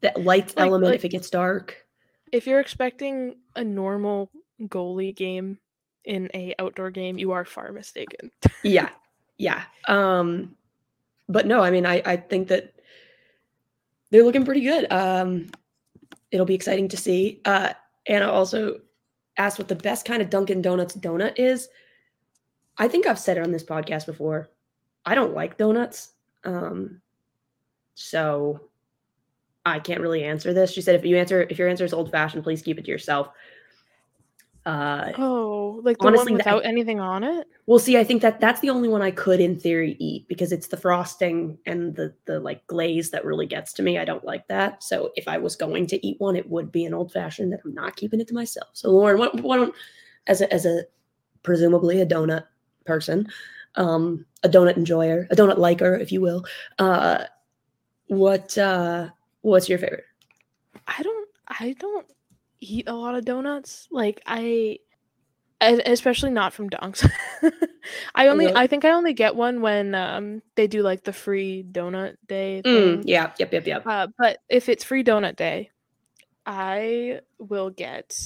that 0.00 0.22
light 0.24 0.56
Like- 0.56 0.66
element 0.66 0.90
like- 0.92 0.94
if 0.96 1.04
it 1.04 1.10
gets 1.10 1.28
dark. 1.28 1.84
if 2.32 2.46
you're 2.46 2.60
expecting 2.60 3.36
a 3.56 3.62
normal 3.64 4.30
goalie 4.62 5.14
game 5.14 5.58
in 6.04 6.30
a 6.34 6.54
outdoor 6.58 6.90
game, 6.90 7.18
you 7.18 7.32
are 7.32 7.44
far 7.44 7.72
mistaken. 7.72 8.30
Yeah, 8.62 8.88
yeah. 9.36 9.64
Um, 9.88 10.56
but 11.28 11.46
no, 11.46 11.60
I 11.60 11.70
mean, 11.70 11.84
I 11.84 12.00
I 12.06 12.16
think 12.16 12.48
that 12.48 12.72
they're 14.10 14.22
looking 14.24 14.44
pretty 14.46 14.62
good. 14.62 14.90
Um, 14.90 15.50
it'll 16.30 16.46
be 16.46 16.54
exciting 16.54 16.88
to 16.88 16.96
see. 16.96 17.40
Uh, 17.44 17.72
Anna 18.06 18.30
also 18.30 18.80
asked 19.36 19.58
what 19.58 19.68
the 19.68 19.76
best 19.76 20.04
kind 20.04 20.22
of 20.22 20.30
Dunkin' 20.30 20.62
Donuts 20.62 20.96
donut 20.96 21.38
is. 21.38 21.68
I 22.78 22.88
think 22.88 23.06
I've 23.06 23.18
said 23.18 23.36
it 23.36 23.44
on 23.44 23.52
this 23.52 23.64
podcast 23.64 24.06
before. 24.06 24.50
I 25.04 25.14
don't 25.14 25.34
like 25.34 25.56
donuts. 25.56 26.12
Um, 26.44 27.00
so 27.94 28.68
I 29.64 29.78
can't 29.78 30.00
really 30.00 30.24
answer 30.24 30.52
this. 30.52 30.72
She 30.72 30.82
said 30.82 30.94
if 30.94 31.04
you 31.04 31.16
answer 31.16 31.46
if 31.48 31.58
your 31.58 31.68
answer 31.68 31.84
is 31.84 31.92
old 31.92 32.10
fashioned, 32.10 32.42
please 32.42 32.62
keep 32.62 32.78
it 32.78 32.84
to 32.84 32.90
yourself. 32.90 33.28
Uh, 34.66 35.12
Oh, 35.18 35.80
like 35.84 35.98
the 35.98 36.06
Honestly, 36.06 36.32
one 36.32 36.38
that- 36.38 36.46
without 36.46 36.64
anything 36.64 36.98
on 36.98 37.22
it? 37.22 37.46
Well, 37.66 37.78
see, 37.78 37.98
I 37.98 38.04
think 38.04 38.22
that 38.22 38.40
that's 38.40 38.60
the 38.60 38.70
only 38.70 38.88
one 38.88 39.02
I 39.02 39.10
could, 39.10 39.38
in 39.40 39.58
theory, 39.58 39.94
eat 39.98 40.26
because 40.26 40.52
it's 40.52 40.68
the 40.68 40.76
frosting 40.78 41.58
and 41.66 41.94
the 41.94 42.14
the 42.24 42.40
like 42.40 42.66
glaze 42.66 43.10
that 43.10 43.24
really 43.26 43.46
gets 43.46 43.72
to 43.74 43.82
me. 43.82 43.98
I 43.98 44.04
don't 44.06 44.24
like 44.24 44.46
that. 44.48 44.82
So 44.82 45.12
if 45.16 45.28
I 45.28 45.36
was 45.36 45.54
going 45.54 45.86
to 45.88 46.06
eat 46.06 46.18
one, 46.18 46.34
it 46.36 46.48
would 46.48 46.72
be 46.72 46.86
an 46.86 46.94
old 46.94 47.12
fashioned. 47.12 47.52
That 47.52 47.60
I'm 47.64 47.74
not 47.74 47.96
keeping 47.96 48.20
it 48.20 48.28
to 48.28 48.34
myself. 48.34 48.68
So 48.72 48.90
Lauren, 48.90 49.18
what, 49.18 49.38
what 49.42 49.56
don't 49.58 49.74
as 50.26 50.40
a 50.40 50.52
as 50.52 50.64
a 50.64 50.84
presumably 51.42 52.00
a 52.00 52.06
donut 52.06 52.44
person, 52.86 53.28
um, 53.76 54.24
a 54.44 54.48
donut 54.48 54.78
enjoyer, 54.78 55.26
a 55.30 55.36
donut 55.36 55.58
liker, 55.58 55.94
if 55.94 56.10
you 56.10 56.22
will, 56.22 56.44
uh, 56.78 57.24
what 58.06 58.56
uh, 58.56 59.08
what's 59.42 59.68
your 59.68 59.78
favorite? 59.78 60.04
I 60.86 61.02
don't 61.02 61.28
I 61.48 61.74
don't 61.78 62.06
eat 62.64 62.88
a 62.88 62.94
lot 62.94 63.14
of 63.14 63.24
donuts. 63.24 63.86
Like 63.90 64.20
I 64.26 64.78
especially 65.60 66.30
not 66.30 66.52
from 66.52 66.68
Dunks. 66.68 67.08
I 68.14 68.28
only? 68.28 68.50
I 68.54 68.66
think 68.66 68.84
I 68.84 68.90
only 68.90 69.14
get 69.14 69.34
one 69.36 69.60
when 69.62 69.94
um 69.94 70.42
they 70.56 70.66
do 70.66 70.82
like 70.82 71.04
the 71.04 71.12
free 71.12 71.64
donut 71.70 72.16
day 72.26 72.62
Mm, 72.64 73.02
yeah, 73.04 73.32
yep, 73.38 73.52
yep, 73.52 73.66
yep. 73.66 73.82
Uh, 73.86 74.08
but 74.18 74.38
if 74.48 74.68
it's 74.68 74.84
free 74.84 75.04
donut 75.04 75.36
day, 75.36 75.70
I 76.46 77.20
will 77.38 77.70
get 77.70 78.16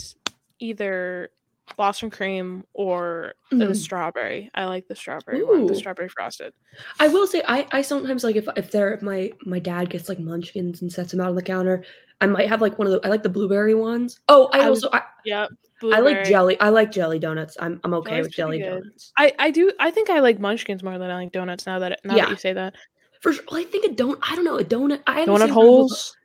either 0.58 1.30
Blossom 1.76 2.10
cream 2.10 2.64
or 2.72 3.34
the 3.50 3.56
Mhm. 3.66 3.76
strawberry. 3.76 4.50
I 4.54 4.64
like 4.64 4.88
the 4.88 4.96
strawberry 4.96 5.44
one, 5.44 5.66
the 5.66 5.74
strawberry 5.74 6.08
frosted. 6.08 6.52
I 6.98 7.08
will 7.08 7.26
say 7.26 7.42
I 7.46 7.66
I 7.70 7.82
sometimes 7.82 8.24
like 8.24 8.36
if 8.36 8.48
if 8.56 8.70
there 8.70 8.92
if 8.94 9.02
my 9.02 9.32
my 9.44 9.58
dad 9.58 9.90
gets 9.90 10.08
like 10.08 10.18
munchkins 10.18 10.82
and 10.82 10.92
sets 10.92 11.10
them 11.12 11.20
out 11.20 11.28
on 11.28 11.34
the 11.36 11.42
counter, 11.42 11.84
I 12.20 12.26
might 12.26 12.48
have 12.48 12.60
like 12.60 12.78
one 12.78 12.86
of 12.88 12.92
the 12.92 13.06
I 13.06 13.10
like 13.10 13.22
the 13.22 13.28
blueberry 13.28 13.74
ones. 13.74 14.20
Oh, 14.28 14.48
I, 14.52 14.60
I 14.60 14.68
also 14.68 14.88
I, 14.92 15.02
Yep. 15.24 15.50
I 15.92 16.00
like 16.00 16.24
jelly. 16.24 16.58
I 16.60 16.70
like 16.70 16.90
jelly 16.90 17.18
donuts. 17.20 17.56
I'm 17.60 17.80
I'm 17.84 17.94
okay 17.94 18.10
Jelly's 18.10 18.24
with 18.26 18.32
jelly 18.34 18.58
good. 18.58 18.68
donuts. 18.82 19.12
I, 19.16 19.32
I 19.38 19.50
do 19.52 19.70
I 19.78 19.90
think 19.92 20.10
I 20.10 20.18
like 20.20 20.40
munchkins 20.40 20.82
more 20.82 20.98
than 20.98 21.10
I 21.10 21.14
like 21.14 21.32
donuts 21.32 21.66
now 21.66 21.78
that 21.78 22.00
now 22.04 22.16
Yeah. 22.16 22.24
that 22.24 22.30
you 22.30 22.36
say 22.36 22.52
that. 22.52 22.74
For 23.20 23.32
sure. 23.32 23.44
Well, 23.50 23.60
I 23.60 23.64
think 23.64 23.84
a 23.84 23.94
donut. 23.94 24.18
I 24.22 24.34
don't 24.34 24.44
know 24.44 24.58
a 24.58 24.64
donut. 24.64 25.02
I 25.06 25.24
Donut 25.24 25.26
same 25.26 25.26
problem 25.26 25.40
with- 25.42 25.50
holes. 25.50 26.16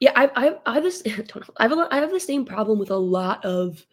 Yeah, 0.00 0.12
I 0.16 0.30
I 0.34 0.54
I 0.66 0.74
have 0.74 0.82
this. 0.82 1.02
Donut, 1.02 1.48
I 1.58 1.62
have 1.68 1.72
a 1.78 1.88
I 1.90 1.96
have 1.98 2.10
the 2.10 2.20
same 2.20 2.44
problem 2.46 2.78
with 2.78 2.90
a 2.90 2.96
lot 2.96 3.44
of 3.44 3.84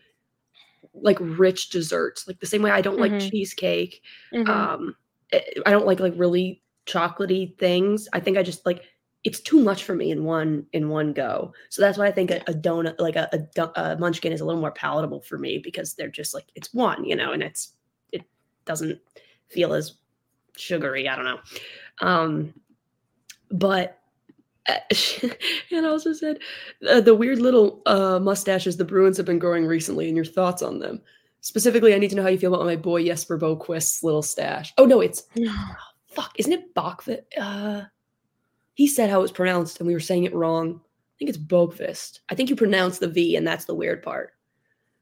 like 0.94 1.18
rich 1.22 1.70
desserts. 1.70 2.28
Like 2.28 2.40
the 2.40 2.46
same 2.48 2.62
way 2.62 2.72
I 2.72 2.82
don't 2.82 3.00
like 3.00 3.12
Mhm. 3.12 3.30
cheesecake. 3.30 4.02
Mhm. 4.34 4.48
um 4.50 4.96
eh, 5.32 5.42
i 5.66 5.72
don't 5.72 5.86
like 5.86 6.00
like 6.02 6.14
really 6.18 6.62
chocolatey 6.86 7.58
things 7.58 8.10
i 8.12 8.20
think 8.20 8.38
i 8.38 8.44
just 8.44 8.66
like 8.66 8.84
it's 9.24 9.40
too 9.40 9.60
much 9.60 9.84
for 9.84 9.96
me 9.96 10.12
in 10.12 10.24
one 10.24 10.66
in 10.74 10.90
one 10.90 11.14
go 11.14 11.54
so 11.70 11.82
that's 11.82 11.98
why 11.98 12.08
i 12.08 12.12
think 12.12 12.32
a, 12.32 12.38
a 12.48 12.54
donut 12.54 13.00
like 13.00 13.16
a, 13.16 13.30
a, 13.58 13.82
a 13.82 13.98
munchkin 13.98 14.32
is 14.32 14.42
a 14.42 14.46
little 14.46 14.62
more 14.62 14.72
palatable 14.72 15.22
for 15.22 15.38
me 15.38 15.58
because 15.58 15.94
they're 15.94 16.08
just 16.08 16.34
like 16.34 16.46
it's 16.56 16.74
one 16.74 17.04
you 17.06 17.16
know 17.16 17.32
and 17.32 17.44
it's 17.44 17.74
it 18.12 18.24
doesn't 18.66 19.00
feel 19.48 19.74
as 19.74 19.96
sugary 20.58 21.08
i 21.08 21.16
don't 21.16 21.26
know 21.26 21.40
um 22.02 22.54
but 23.52 24.02
uh, 24.68 24.76
and 25.72 25.86
also 25.86 26.14
said 26.14 26.40
uh, 26.90 27.02
the 27.02 27.16
weird 27.16 27.40
little 27.40 27.82
uh, 27.86 28.20
mustaches 28.20 28.78
the 28.78 28.86
Bruins 28.86 29.18
have 29.18 29.26
been 29.26 29.40
growing 29.40 29.66
recently, 29.66 30.08
and 30.08 30.16
your 30.16 30.26
thoughts 30.26 30.62
on 30.62 30.80
them. 30.80 31.02
Specifically, 31.42 31.96
I 31.96 31.98
need 31.98 32.12
to 32.12 32.16
know 32.16 32.22
how 32.22 32.30
you 32.30 32.38
feel 32.38 32.54
about 32.54 32.66
my 32.66 32.76
boy 32.76 33.04
Jesper 33.04 33.40
Boqvist's 33.40 34.04
little 34.04 34.22
stash. 34.22 34.74
Oh 34.78 34.86
no, 34.86 35.02
it's 35.02 35.24
fuck, 36.08 36.32
isn't 36.38 36.54
it 36.54 36.76
Bachvist? 36.76 37.24
He 38.74 38.88
said 38.88 39.10
how 39.10 39.20
it 39.20 39.24
was 39.24 39.32
pronounced, 39.32 39.80
and 39.80 39.88
we 39.88 39.94
were 39.94 40.00
saying 40.00 40.24
it 40.24 40.34
wrong. 40.34 40.82
I 40.84 41.14
think 41.20 41.30
it's 41.30 41.38
Bogfist. 41.38 42.20
I 42.30 42.36
think 42.36 42.50
you 42.50 42.56
pronounce 42.56 43.00
the 43.00 43.08
V, 43.08 43.36
and 43.36 43.46
that's 43.46 43.66
the 43.66 43.76
weird 43.76 44.02
part. 44.02 44.34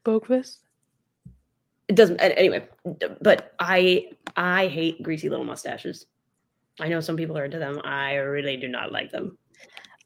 Boquist? 0.06 0.58
It 1.88 1.96
doesn't. 1.96 2.20
Anyway, 2.20 2.68
but 3.22 3.54
I 3.60 4.12
I 4.36 4.68
hate 4.68 5.02
greasy 5.02 5.30
little 5.30 5.46
mustaches. 5.46 6.06
I 6.80 6.88
know 6.88 7.00
some 7.00 7.18
people 7.18 7.38
are 7.38 7.46
into 7.46 7.60
them. 7.60 7.82
I 7.84 8.16
really 8.16 8.58
do 8.58 8.68
not 8.68 8.92
like 8.92 9.12
them. 9.12 9.38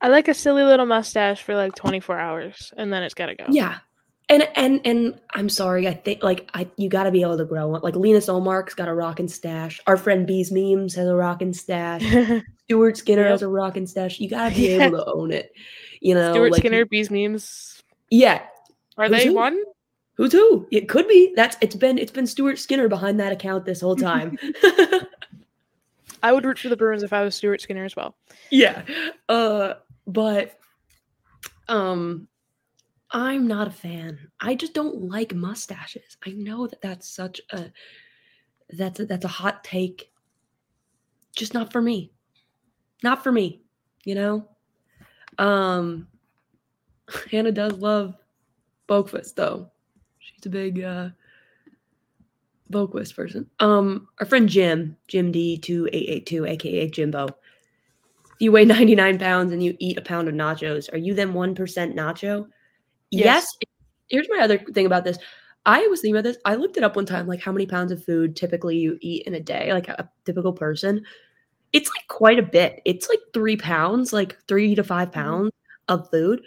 I 0.02 0.08
like 0.08 0.28
a 0.28 0.34
silly 0.34 0.64
little 0.64 0.86
mustache 0.86 1.42
for 1.42 1.56
like 1.56 1.76
24 1.76 2.20
hours 2.20 2.74
and 2.78 2.92
then 2.92 3.04
it's 3.04 3.14
gotta 3.14 3.36
go. 3.36 3.46
Yeah. 3.50 3.78
And 4.30 4.48
and 4.56 4.80
and 4.86 5.20
I'm 5.34 5.50
sorry, 5.50 5.88
I 5.88 5.94
think 5.94 6.24
like 6.24 6.50
I 6.54 6.68
you 6.78 6.88
gotta 6.90 7.12
be 7.12 7.22
able 7.22 7.38
to 7.38 7.46
grow. 7.46 7.68
Like 7.70 7.96
Linus 7.96 8.28
Ullmark's 8.28 8.74
got 8.74 8.88
a 8.88 8.94
rockin' 8.94 9.28
stash. 9.28 9.82
Our 9.86 9.98
friend 9.98 10.26
Bees 10.26 10.52
Memes 10.52 10.96
has 10.96 11.08
a 11.08 11.16
rockin' 11.16 11.54
stash. 11.54 12.04
Stuart 12.66 12.98
Skinner 12.98 13.24
Yep. 13.24 13.32
has 13.32 13.42
a 13.42 13.48
rockin' 13.50 13.86
stash. 13.86 14.20
You 14.20 14.30
gotta 14.30 14.56
be 14.56 14.70
Yeah. 14.70 14.86
able 14.88 15.00
to 15.00 15.12
own 15.14 15.32
it. 15.32 15.52
You 16.00 16.16
know, 16.16 16.32
Stuart 16.34 16.52
like, 16.54 16.60
Skinner, 16.62 16.86
Bees 16.86 17.10
memes. 17.12 17.82
Yeah. 18.10 18.42
Are 18.98 19.08
Who's 19.10 19.18
they 19.18 19.28
who? 19.28 19.34
one? 19.34 19.62
Who's 20.16 20.32
who? 20.32 20.68
It 20.72 20.88
could 20.88 21.08
be. 21.08 21.34
That's 21.36 21.58
it's 21.60 21.76
been 21.76 21.98
it's 21.98 22.12
been 22.12 22.28
Stuart 22.28 22.60
Skinner 22.60 22.88
behind 22.88 23.20
that 23.20 23.32
account 23.34 23.66
this 23.66 23.82
whole 23.82 23.96
time. 23.96 24.38
I 26.24 26.32
would 26.32 26.46
root 26.46 26.60
for 26.60 26.70
the 26.70 26.78
Bruins 26.78 27.04
if 27.04 27.12
I 27.12 27.24
was 27.24 27.36
Stuart 27.36 27.62
Skinner 27.62 27.84
as 27.84 27.96
well. 27.96 28.16
yeah. 28.50 28.84
Uh 29.28 29.74
but 30.08 30.58
um 31.68 32.28
I'm 33.14 33.48
not 33.48 33.68
a 33.68 33.72
fan. 33.72 34.18
I 34.40 34.56
just 34.56 34.74
don't 34.74 35.04
like 35.04 35.36
mustaches. 35.36 36.18
I 36.26 36.32
know 36.32 36.66
that 36.66 36.82
that's 36.82 37.08
such 37.08 37.40
a 37.52 37.72
that's 38.72 39.00
a, 39.00 39.06
that's 39.06 39.26
a 39.26 39.30
hot 39.30 39.64
take. 39.64 40.12
Just 41.36 41.54
not 41.54 41.72
for 41.72 41.82
me. 41.82 42.12
Not 43.04 43.24
for 43.24 43.32
me, 43.32 43.62
you 44.04 44.16
know? 44.16 44.48
Um 45.38 46.08
Hannah 47.32 47.52
does 47.52 47.74
love 47.74 48.16
Boqvist 48.90 49.36
though. 49.36 49.70
She's 50.18 50.46
a 50.48 50.50
big 50.50 50.82
uh 50.82 51.10
Boqvist 52.72 53.16
person. 53.16 53.48
Um 53.60 54.08
our 54.20 54.26
friend 54.26 54.50
Jim, 54.50 54.98
Jim 55.08 55.32
D2882 55.32 56.50
aka 56.50 56.90
Jimbo. 56.90 57.28
You 58.40 58.52
weigh 58.52 58.66
99 58.66 59.20
pounds 59.20 59.54
and 59.54 59.64
you 59.64 59.78
eat 59.78 60.00
a 60.00 60.02
pound 60.02 60.28
of 60.28 60.34
nachos, 60.34 60.92
are 60.92 60.98
you 60.98 61.14
then 61.14 61.34
1% 61.34 61.56
nacho? 61.96 62.48
Yes. 63.14 63.48
Yes. 63.62 63.70
Here's 64.10 64.28
my 64.30 64.40
other 64.44 64.58
thing 64.60 64.86
about 64.86 65.04
this. 65.04 65.18
I 65.66 65.88
was 65.88 66.02
thinking 66.02 66.16
about 66.16 66.26
this. 66.26 66.38
I 66.46 66.56
looked 66.56 66.76
it 66.78 66.84
up 66.84 66.96
one 66.96 67.06
time, 67.06 67.26
like 67.28 67.40
how 67.42 67.52
many 67.52 67.66
pounds 67.66 67.92
of 67.92 68.04
food 68.04 68.36
typically 68.36 68.78
you 68.78 68.98
eat 69.02 69.26
in 69.26 69.34
a 69.36 69.40
day, 69.40 69.72
like 69.72 69.88
a 69.88 70.10
typical 70.26 70.52
person. 70.54 71.04
It's 71.72 71.90
like 71.90 72.08
quite 72.10 72.38
a 72.38 72.44
bit. 72.44 72.82
It's 72.86 73.08
like 73.10 73.20
three 73.34 73.56
pounds, 73.58 74.12
like 74.14 74.38
three 74.48 74.76
to 74.76 74.84
5 74.84 75.10
Mhm. 75.10 75.14
pounds 75.14 75.52
of 75.88 76.10
food. 76.12 76.42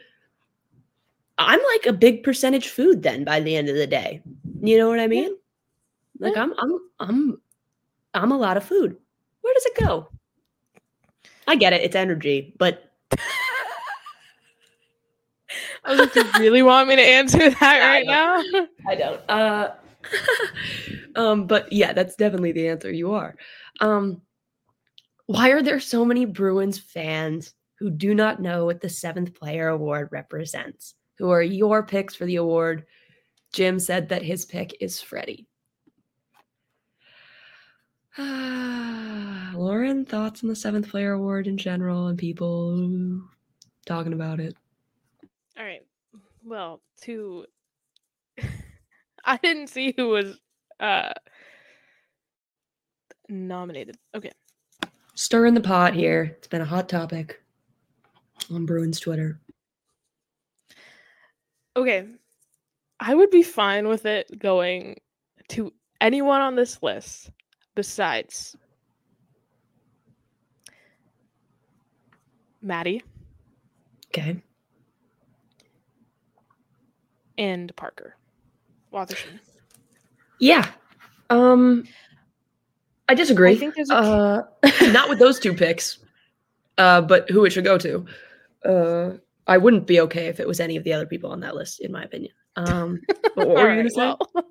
I'm 1.38 1.60
like 1.72 1.86
a 1.86 1.93
big 1.93 2.22
percentage 2.22 2.68
food 2.68 3.02
then 3.02 3.24
by 3.24 3.40
the 3.40 3.56
end 3.56 3.68
of 3.68 3.76
the 3.76 3.86
day. 3.86 4.22
You 4.62 4.78
know 4.78 4.88
what 4.88 5.01
I 5.01 5.06
mean? 5.06 5.36
Like 6.20 6.34
Yeah. 6.36 6.43
I'm 6.44 6.55
I'm 6.59 6.78
I'm 7.01 7.40
I'm 8.14 8.32
a 8.32 8.38
lot 8.38 8.56
of 8.56 8.64
food. 8.64 8.97
Where 9.43 9.55
does 9.55 9.66
it 9.66 9.76
go? 9.84 10.09
I 11.47 11.56
get 11.56 11.72
it, 11.72 11.82
it's 11.82 11.97
energy, 11.97 12.55
but 12.59 12.93
I 15.86 15.90
was 15.90 16.00
like, 16.00 16.14
you 16.14 16.24
really 16.38 16.62
want 16.62 16.88
me 16.88 16.96
to 16.96 17.02
answer 17.02 17.38
that 17.50 17.62
I 17.62 17.88
right 17.88 18.06
now? 18.06 18.66
I 18.88 18.94
don't. 18.96 19.20
Uh, 19.30 19.74
um, 21.16 21.46
but 21.46 21.72
yeah, 21.72 21.92
that's 21.92 22.16
definitely 22.16 22.52
the 22.52 22.68
answer. 22.68 22.90
You 22.90 23.12
are. 23.12 23.36
Um, 23.80 24.22
why 25.26 25.50
are 25.50 25.62
there 25.62 25.80
so 25.80 26.04
many 26.04 26.24
Bruins 26.24 26.78
fans 26.78 27.54
who 27.78 27.90
do 27.90 28.14
not 28.14 28.40
know 28.40 28.64
what 28.64 28.80
the 28.80 28.88
seventh 28.88 29.34
player 29.34 29.68
award 29.68 30.08
represents? 30.10 30.94
Who 31.18 31.30
are 31.30 31.42
your 31.42 31.82
picks 31.84 32.14
for 32.14 32.26
the 32.26 32.36
award? 32.36 32.84
Jim 33.52 33.78
said 33.78 34.08
that 34.08 34.22
his 34.22 34.44
pick 34.44 34.76
is 34.80 35.00
Freddie. 35.00 35.46
Lauren, 38.18 40.04
thoughts 40.04 40.42
on 40.42 40.48
the 40.48 40.56
seventh 40.56 40.88
player 40.88 41.12
award 41.12 41.46
in 41.46 41.56
general 41.56 42.08
and 42.08 42.18
people 42.18 43.22
talking 43.86 44.12
about 44.12 44.40
it? 44.40 44.56
All 45.58 45.64
right. 45.64 45.82
Well, 46.44 46.80
to 47.02 47.46
I 49.24 49.36
didn't 49.38 49.68
see 49.68 49.94
who 49.96 50.08
was 50.08 50.38
uh 50.80 51.12
nominated. 53.28 53.96
Okay. 54.14 54.32
Stir 55.14 55.46
in 55.46 55.54
the 55.54 55.60
pot 55.60 55.94
here. 55.94 56.34
It's 56.36 56.48
been 56.48 56.60
a 56.60 56.66
hot 56.66 56.88
topic 56.88 57.40
on 58.50 58.66
Bruins 58.66 59.00
Twitter. 59.00 59.40
Okay. 61.74 62.06
I 63.00 63.14
would 63.14 63.30
be 63.30 63.42
fine 63.42 63.88
with 63.88 64.06
it 64.06 64.38
going 64.38 64.96
to 65.48 65.72
anyone 66.00 66.40
on 66.40 66.54
this 66.54 66.82
list 66.82 67.30
besides 67.74 68.56
Maddie, 72.62 73.02
Okay. 74.08 74.42
And 77.38 77.74
Parker 77.76 78.16
Wotherspoon. 78.90 79.40
Yeah. 80.38 80.70
Um 81.30 81.84
I 83.08 83.14
disagree. 83.14 83.52
I 83.52 83.56
think 83.56 83.74
there's 83.74 83.90
a 83.90 83.94
uh 83.94 84.42
not 84.92 85.08
with 85.08 85.18
those 85.18 85.38
two 85.38 85.52
picks. 85.54 85.98
Uh 86.78 87.00
but 87.02 87.28
who 87.30 87.44
it 87.44 87.50
should 87.50 87.64
go 87.64 87.78
to. 87.78 88.06
Uh 88.64 89.16
I 89.46 89.58
wouldn't 89.58 89.86
be 89.86 90.00
okay 90.00 90.26
if 90.26 90.40
it 90.40 90.48
was 90.48 90.60
any 90.60 90.76
of 90.76 90.84
the 90.84 90.92
other 90.92 91.06
people 91.06 91.30
on 91.30 91.40
that 91.40 91.54
list, 91.54 91.80
in 91.80 91.92
my 91.92 92.02
opinion. 92.04 92.32
Um 92.56 93.00
but 93.34 93.46
what 93.48 93.48
were 93.48 93.70
you 93.70 93.82
gonna 93.82 93.90
Alright, 93.90 93.92
say? 93.92 94.00
well, 94.00 94.18
what 94.32 94.46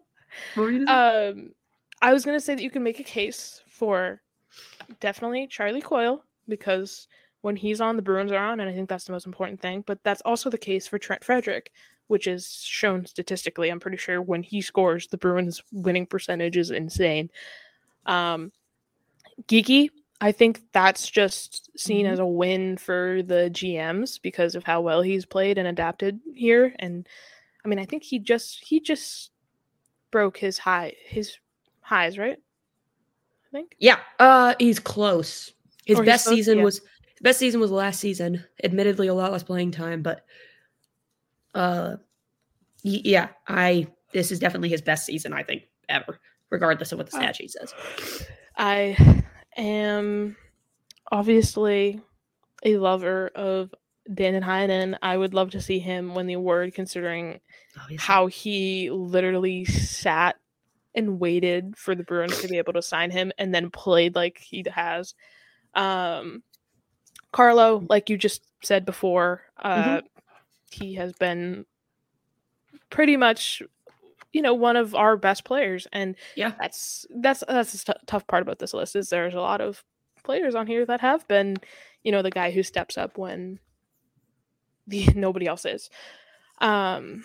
were 0.55 0.71
you 0.71 0.85
gonna 0.85 1.31
say? 1.33 1.39
um, 1.39 1.51
I 2.01 2.13
was 2.13 2.23
gonna 2.25 2.39
say 2.39 2.55
that 2.55 2.63
you 2.63 2.69
can 2.69 2.83
make 2.83 2.99
a 2.99 3.03
case 3.03 3.61
for 3.69 4.21
definitely 4.99 5.47
Charlie 5.47 5.81
Coyle 5.81 6.23
because 6.47 7.07
when 7.41 7.55
he's 7.55 7.79
on, 7.81 7.95
the 7.95 8.01
Bruins 8.01 8.31
are 8.31 8.37
on, 8.43 8.59
and 8.59 8.69
I 8.69 8.73
think 8.73 8.89
that's 8.89 9.05
the 9.05 9.11
most 9.11 9.25
important 9.27 9.59
thing. 9.61 9.83
But 9.85 10.03
that's 10.03 10.21
also 10.21 10.49
the 10.49 10.57
case 10.57 10.87
for 10.87 10.97
Trent 10.97 11.23
Frederic, 11.23 11.71
which 12.07 12.27
is 12.27 12.47
shown 12.61 13.05
statistically. 13.05 13.69
I'm 13.69 13.79
pretty 13.79 13.97
sure 13.97 14.21
when 14.21 14.43
he 14.43 14.61
scores, 14.61 15.07
the 15.07 15.17
Bruins' 15.17 15.61
winning 15.71 16.05
percentage 16.05 16.57
is 16.57 16.71
insane. 16.71 17.29
Um, 18.05 18.51
Geekie, 19.47 19.89
I 20.21 20.31
think 20.31 20.61
that's 20.71 21.09
just 21.09 21.77
seen 21.77 22.05
Mhm. 22.05 22.11
as 22.11 22.19
a 22.19 22.25
win 22.25 22.77
for 22.77 23.21
the 23.23 23.49
GMs 23.51 24.17
because 24.21 24.55
of 24.55 24.63
how 24.63 24.81
well 24.81 25.01
he's 25.01 25.25
played 25.25 25.57
and 25.57 25.67
adapted 25.67 26.19
here. 26.33 26.73
And 26.79 27.07
I 27.63 27.67
mean, 27.67 27.79
I 27.79 27.85
think 27.85 28.03
he 28.03 28.19
just 28.19 28.63
he 28.63 28.79
just 28.79 29.31
broke 30.11 30.37
his 30.37 30.57
high 30.57 30.93
his 31.05 31.37
highs, 31.81 32.17
right? 32.17 32.37
I 32.37 33.49
think. 33.51 33.75
Yeah, 33.79 33.99
uh, 34.19 34.53
he's 34.59 34.79
close. 34.79 35.51
His 35.85 35.99
Or 35.99 36.03
best 36.03 36.25
close, 36.25 36.35
season 36.37 36.59
yeah. 36.59 36.63
was 36.63 36.81
best 37.21 37.39
season 37.39 37.59
was 37.59 37.71
last 37.71 37.99
season. 37.99 38.43
Admittedly, 38.63 39.07
a 39.07 39.13
lot 39.13 39.31
less 39.31 39.43
playing 39.43 39.71
time, 39.71 40.01
but 40.01 40.25
uh, 41.55 41.95
yeah, 42.83 43.29
I 43.47 43.87
this 44.13 44.31
is 44.31 44.39
definitely 44.39 44.69
his 44.69 44.81
best 44.81 45.05
season 45.05 45.33
I 45.33 45.43
think 45.43 45.63
ever, 45.89 46.19
regardless 46.49 46.91
of 46.91 46.99
what 46.99 47.09
the 47.09 47.17
stat 47.17 47.35
sheet 47.35 47.51
says. 47.51 47.73
I 48.55 49.23
am 49.57 50.35
obviously 51.11 52.01
a 52.63 52.77
lover 52.77 53.29
of 53.35 53.73
Danton 54.13 54.43
Heinen. 54.43 54.97
I 55.01 55.17
would 55.17 55.33
love 55.33 55.51
to 55.51 55.61
see 55.61 55.79
him 55.79 56.13
win 56.13 56.27
the 56.27 56.33
award, 56.33 56.73
considering 56.73 57.39
Obviously. 57.81 58.05
how 58.05 58.27
he 58.27 58.89
literally 58.91 59.65
sat 59.65 60.35
and 60.93 61.19
waited 61.19 61.75
for 61.77 61.95
the 61.95 62.03
Bruins 62.03 62.39
to 62.41 62.47
be 62.47 62.57
able 62.57 62.73
to 62.73 62.81
sign 62.81 63.11
him 63.11 63.31
and 63.37 63.53
then 63.53 63.69
played 63.69 64.15
like 64.15 64.37
he 64.37 64.63
has. 64.73 65.13
Um, 65.73 66.43
Carlo, 67.31 67.83
like 67.89 68.09
you 68.09 68.17
just 68.17 68.43
said 68.63 68.85
before, 68.85 69.41
uh, 69.61 70.01
he 70.75 70.93
has 70.95 71.13
been 71.13 71.65
pretty 72.89 73.17
much, 73.17 73.61
you 74.33 74.41
know, 74.41 74.53
one 74.53 74.75
of 74.75 74.95
our 74.95 75.17
best 75.17 75.43
players, 75.45 75.87
and 75.93 76.15
Yeah. 76.35 76.51
that's 76.59 77.05
that's 77.09 77.43
that's 77.47 77.71
the 77.83 77.93
tou- 77.93 77.99
tough 78.05 78.27
part 78.27 78.41
about 78.41 78.59
this 78.59 78.73
list 78.73 78.95
is 78.95 79.09
there's 79.09 79.33
a 79.33 79.39
lot 79.39 79.61
of 79.61 79.83
players 80.23 80.55
on 80.55 80.67
here 80.67 80.85
that 80.85 81.01
have 81.01 81.27
been, 81.27 81.57
you 82.03 82.11
know, 82.11 82.21
the 82.21 82.31
guy 82.31 82.51
who 82.51 82.63
steps 82.63 82.97
up 82.97 83.17
when 83.17 83.59
the 84.87 85.07
nobody 85.15 85.47
else 85.47 85.65
is. 85.65 85.89
Um, 86.59 87.23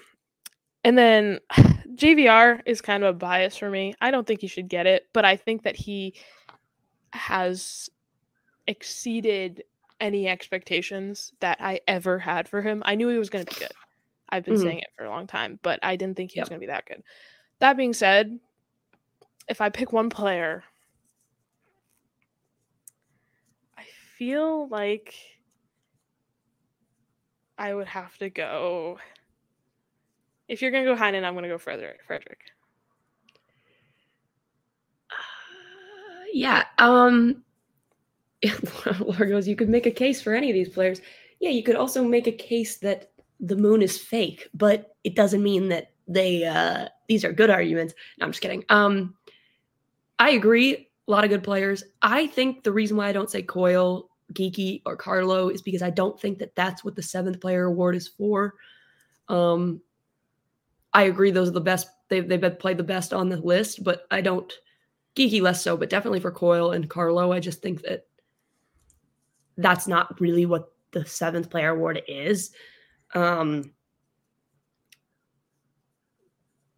and 0.85 0.97
then 0.97 1.41
JVR 1.95 2.61
is 2.67 2.81
kind 2.81 3.03
of 3.05 3.15
a 3.15 3.19
bias 3.19 3.57
for 3.57 3.71
me. 3.71 3.95
I 4.01 4.11
don't 4.11 4.27
think 4.27 4.41
he 4.41 4.47
should 4.47 4.69
get 4.69 4.87
it, 4.87 5.07
but 5.13 5.25
I 5.25 5.37
think 5.37 5.65
that 5.65 5.77
he 5.77 6.15
has 7.13 7.91
exceeded 8.67 9.65
any 10.01 10.29
expectations 10.29 11.33
that 11.41 11.59
I 11.61 11.81
ever 11.87 12.19
had 12.19 12.49
for 12.49 12.63
him. 12.63 12.83
I 12.87 12.95
knew 12.95 13.09
he 13.09 13.19
was 13.19 13.31
going 13.31 13.45
to 13.45 13.55
be 13.55 13.61
good. 13.61 13.73
I've 14.29 14.45
been 14.45 14.55
Mhm. 14.55 14.63
saying 14.63 14.79
it 14.79 14.89
for 14.97 15.05
a 15.05 15.11
long 15.11 15.27
time, 15.27 15.59
but 15.63 15.81
I 15.83 15.97
didn't 15.97 16.17
think 16.17 16.31
he 16.33 16.41
was 16.41 16.49
going 16.49 16.61
to 16.61 16.67
be 16.67 16.71
that 16.73 16.87
good. 16.87 17.03
That 17.59 17.77
being 17.77 17.93
said, 17.93 18.39
if 19.49 19.61
I 19.61 19.69
pick 19.69 19.93
one 19.93 20.09
player, 20.11 20.65
I 23.77 23.83
feel 24.17 24.69
like 24.69 25.15
I 27.59 27.75
would 27.75 27.89
have 27.89 28.17
to 28.19 28.31
go. 28.31 28.99
If 30.49 30.63
you're 30.63 30.71
gonna 30.71 30.85
go 30.85 30.97
Heinen, 30.97 31.25
I'm 31.25 31.35
gonna 31.35 31.49
go 31.49 31.59
Frederic. 31.59 32.01
Frederic. 32.07 32.41
Uh, 35.11 36.25
yeah. 36.33 36.65
Um 36.79 37.45
Laura 39.01 39.29
goes, 39.29 39.49
you 39.49 39.57
could 39.57 39.69
make 39.69 39.87
a 39.87 39.91
case 39.91 40.21
for 40.21 40.35
any 40.35 40.51
of 40.51 40.55
these 40.55 40.69
players. 40.69 41.01
Yeah, 41.41 41.51
you 41.51 41.62
could 41.62 41.77
also 41.77 42.05
make 42.05 42.27
a 42.27 42.33
case 42.33 42.79
that 42.79 43.11
the 43.41 43.57
moon 43.57 43.83
is 43.83 43.99
fake, 43.99 44.49
but 44.55 44.95
it 45.05 45.15
doesn't 45.15 45.43
mean 45.43 45.69
that 45.69 45.93
they 46.07 46.45
uh 46.45 46.89
these 47.09 47.25
are 47.25 47.33
good 47.33 47.51
arguments. 47.51 47.95
No, 48.19 48.27
I'm 48.27 48.33
just 48.33 48.43
kidding. 48.43 48.65
Um 48.69 49.15
I 50.19 50.31
agree, 50.31 50.91
a 51.09 51.11
lot 51.11 51.25
of 51.25 51.31
good 51.31 51.45
players. 51.45 51.83
I 52.03 52.27
think 52.27 52.62
the 52.62 52.73
reason 52.73 52.97
why 52.97 53.09
I 53.09 53.12
don't 53.12 53.31
say 53.31 53.43
Coyle, 53.43 54.11
Geekie, 54.35 54.83
or 54.85 54.97
Carlo 54.97 55.49
is 55.49 55.62
because 55.62 55.83
I 55.83 55.91
don't 55.91 56.21
think 56.21 56.39
that 56.39 56.55
that's 56.55 56.85
what 56.85 56.95
the 56.95 57.03
seventh 57.03 57.41
player 57.41 57.65
award 57.65 57.97
is 57.97 58.09
for. 58.09 58.55
Um 59.29 59.81
I 60.93 61.05
agree 61.05 61.31
those 61.31 61.49
are 61.49 61.53
the 61.53 61.61
best 61.61 61.89
they've 62.09 62.29
they've 62.29 62.59
played 62.59 62.77
the 62.77 62.85
best 62.85 63.15
on 63.15 63.29
the 63.29 63.37
list, 63.37 63.85
but 63.85 64.07
I 64.11 64.21
don't 64.21 64.53
Geekie 65.17 65.43
less 65.43 65.62
so, 65.62 65.77
but 65.77 65.91
definitely 65.91 66.21
for 66.21 66.31
Coyle 66.31 66.73
and 66.73 66.91
Carlo, 66.91 67.33
I 67.33 67.41
just 67.41 67.62
think 67.62 67.83
that 67.83 68.07
that's 69.61 69.87
not 69.87 70.20
really 70.20 70.47
what 70.47 70.73
the 70.93 71.05
seventh 71.07 71.51
player 71.51 71.70
award 71.70 72.03
is. 72.09 72.51
Um, 73.15 73.73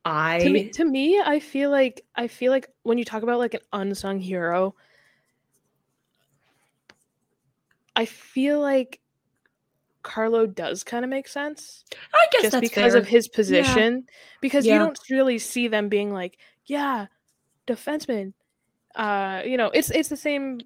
I 0.04 0.38
To 0.40 0.50
me, 0.50 0.68
to 0.70 0.84
me, 0.84 1.20
I 1.20 1.38
feel 1.38 1.70
like 1.70 2.04
I 2.16 2.26
feel 2.28 2.50
like 2.52 2.68
when 2.82 2.98
you 2.98 3.04
talk 3.04 3.22
about 3.22 3.38
like 3.38 3.54
an 3.54 3.60
unsung 3.72 4.18
hero, 4.18 4.74
I 7.94 8.06
feel 8.06 8.60
like 8.60 9.00
Carlo 10.02 10.46
does 10.46 10.82
kind 10.82 11.04
of 11.04 11.10
make 11.10 11.28
sense. 11.28 11.84
I 12.12 12.26
guess 12.32 12.42
just 12.42 12.52
that's 12.52 12.70
because 12.70 12.94
fair. 12.94 13.00
of 13.00 13.06
his 13.06 13.28
position 13.28 14.06
because 14.40 14.66
Yeah. 14.66 14.74
you 14.74 14.78
don't 14.80 14.98
really 15.10 15.38
see 15.38 15.68
them 15.68 15.88
being 15.88 16.12
like 16.12 16.38
yeah 16.66 17.06
defenseman 17.66 18.32
uh 18.94 19.42
you 19.44 19.56
know 19.56 19.70
it's 19.72 19.90
it's 19.90 20.08
the 20.08 20.16
same 20.16 20.60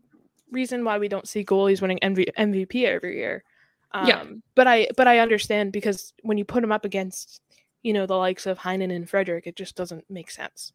reason 0.52 0.84
why 0.84 0.98
we 0.98 1.08
don't 1.08 1.28
see 1.28 1.44
goalies 1.44 1.80
winning 1.80 1.98
MV- 2.02 2.32
mvp 2.38 2.84
every 2.84 3.16
year 3.18 3.42
um 3.92 4.06
Yeah. 4.08 4.24
but 4.54 4.66
i 4.66 4.88
but 4.96 5.06
i 5.08 5.18
understand 5.18 5.72
because 5.72 6.12
when 6.22 6.38
you 6.38 6.44
put 6.44 6.62
him 6.62 6.72
up 6.72 6.84
against 6.84 7.40
you 7.82 7.92
know 7.92 8.06
the 8.06 8.16
likes 8.16 8.46
of 8.46 8.58
heinen 8.58 8.94
and 8.94 9.08
frederic 9.08 9.46
it 9.46 9.56
just 9.56 9.76
doesn't 9.76 10.04
make 10.08 10.30
sense 10.30 10.72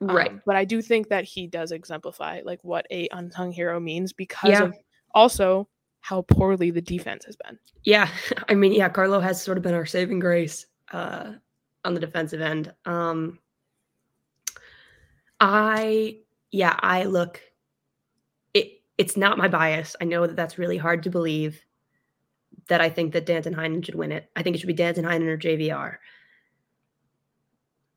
right. 0.00 0.30
um, 0.30 0.42
but 0.46 0.56
i 0.56 0.64
do 0.64 0.82
think 0.82 1.08
that 1.08 1.24
he 1.24 1.46
does 1.46 1.72
exemplify 1.72 2.40
like 2.44 2.62
what 2.62 2.86
a 2.90 3.08
unsung 3.12 3.52
hero 3.52 3.78
means 3.80 4.12
because 4.12 4.50
Yeah. 4.50 4.62
of 4.64 4.74
also 5.14 5.68
how 6.00 6.22
poorly 6.22 6.70
the 6.70 6.82
defense 6.82 7.24
has 7.26 7.36
been 7.36 7.58
Yeah, 7.84 8.08
I 8.48 8.54
mean, 8.54 8.72
yeah, 8.72 8.88
Carlo 8.88 9.20
has 9.20 9.40
sort 9.42 9.56
of 9.56 9.62
been 9.62 9.74
our 9.74 9.86
saving 9.86 10.18
grace 10.18 10.66
uh, 10.92 11.34
on 11.84 11.94
the 11.94 12.00
defensive 12.00 12.40
end. 12.40 12.72
Um, 12.84 13.38
I, 15.40 16.18
yeah, 16.50 16.76
I 16.80 17.04
look. 17.04 17.40
It 19.02 19.06
it's 19.06 19.16
not 19.16 19.36
my 19.38 19.48
bias. 19.48 19.96
I 20.00 20.04
know 20.04 20.26
that 20.26 20.36
that's 20.36 20.58
really 20.58 20.78
hard 20.78 21.02
to 21.02 21.10
believe. 21.10 21.64
That 22.68 22.80
I 22.80 22.88
think 22.88 23.12
that 23.12 23.26
Danton 23.26 23.54
Heinen 23.54 23.84
should 23.84 23.96
win 23.96 24.12
it. 24.12 24.30
I 24.36 24.42
think 24.42 24.54
it 24.54 24.60
should 24.60 24.68
be 24.68 24.72
Danton 24.72 25.04
Heinen 25.04 25.26
or 25.26 25.36
JVR. 25.36 25.96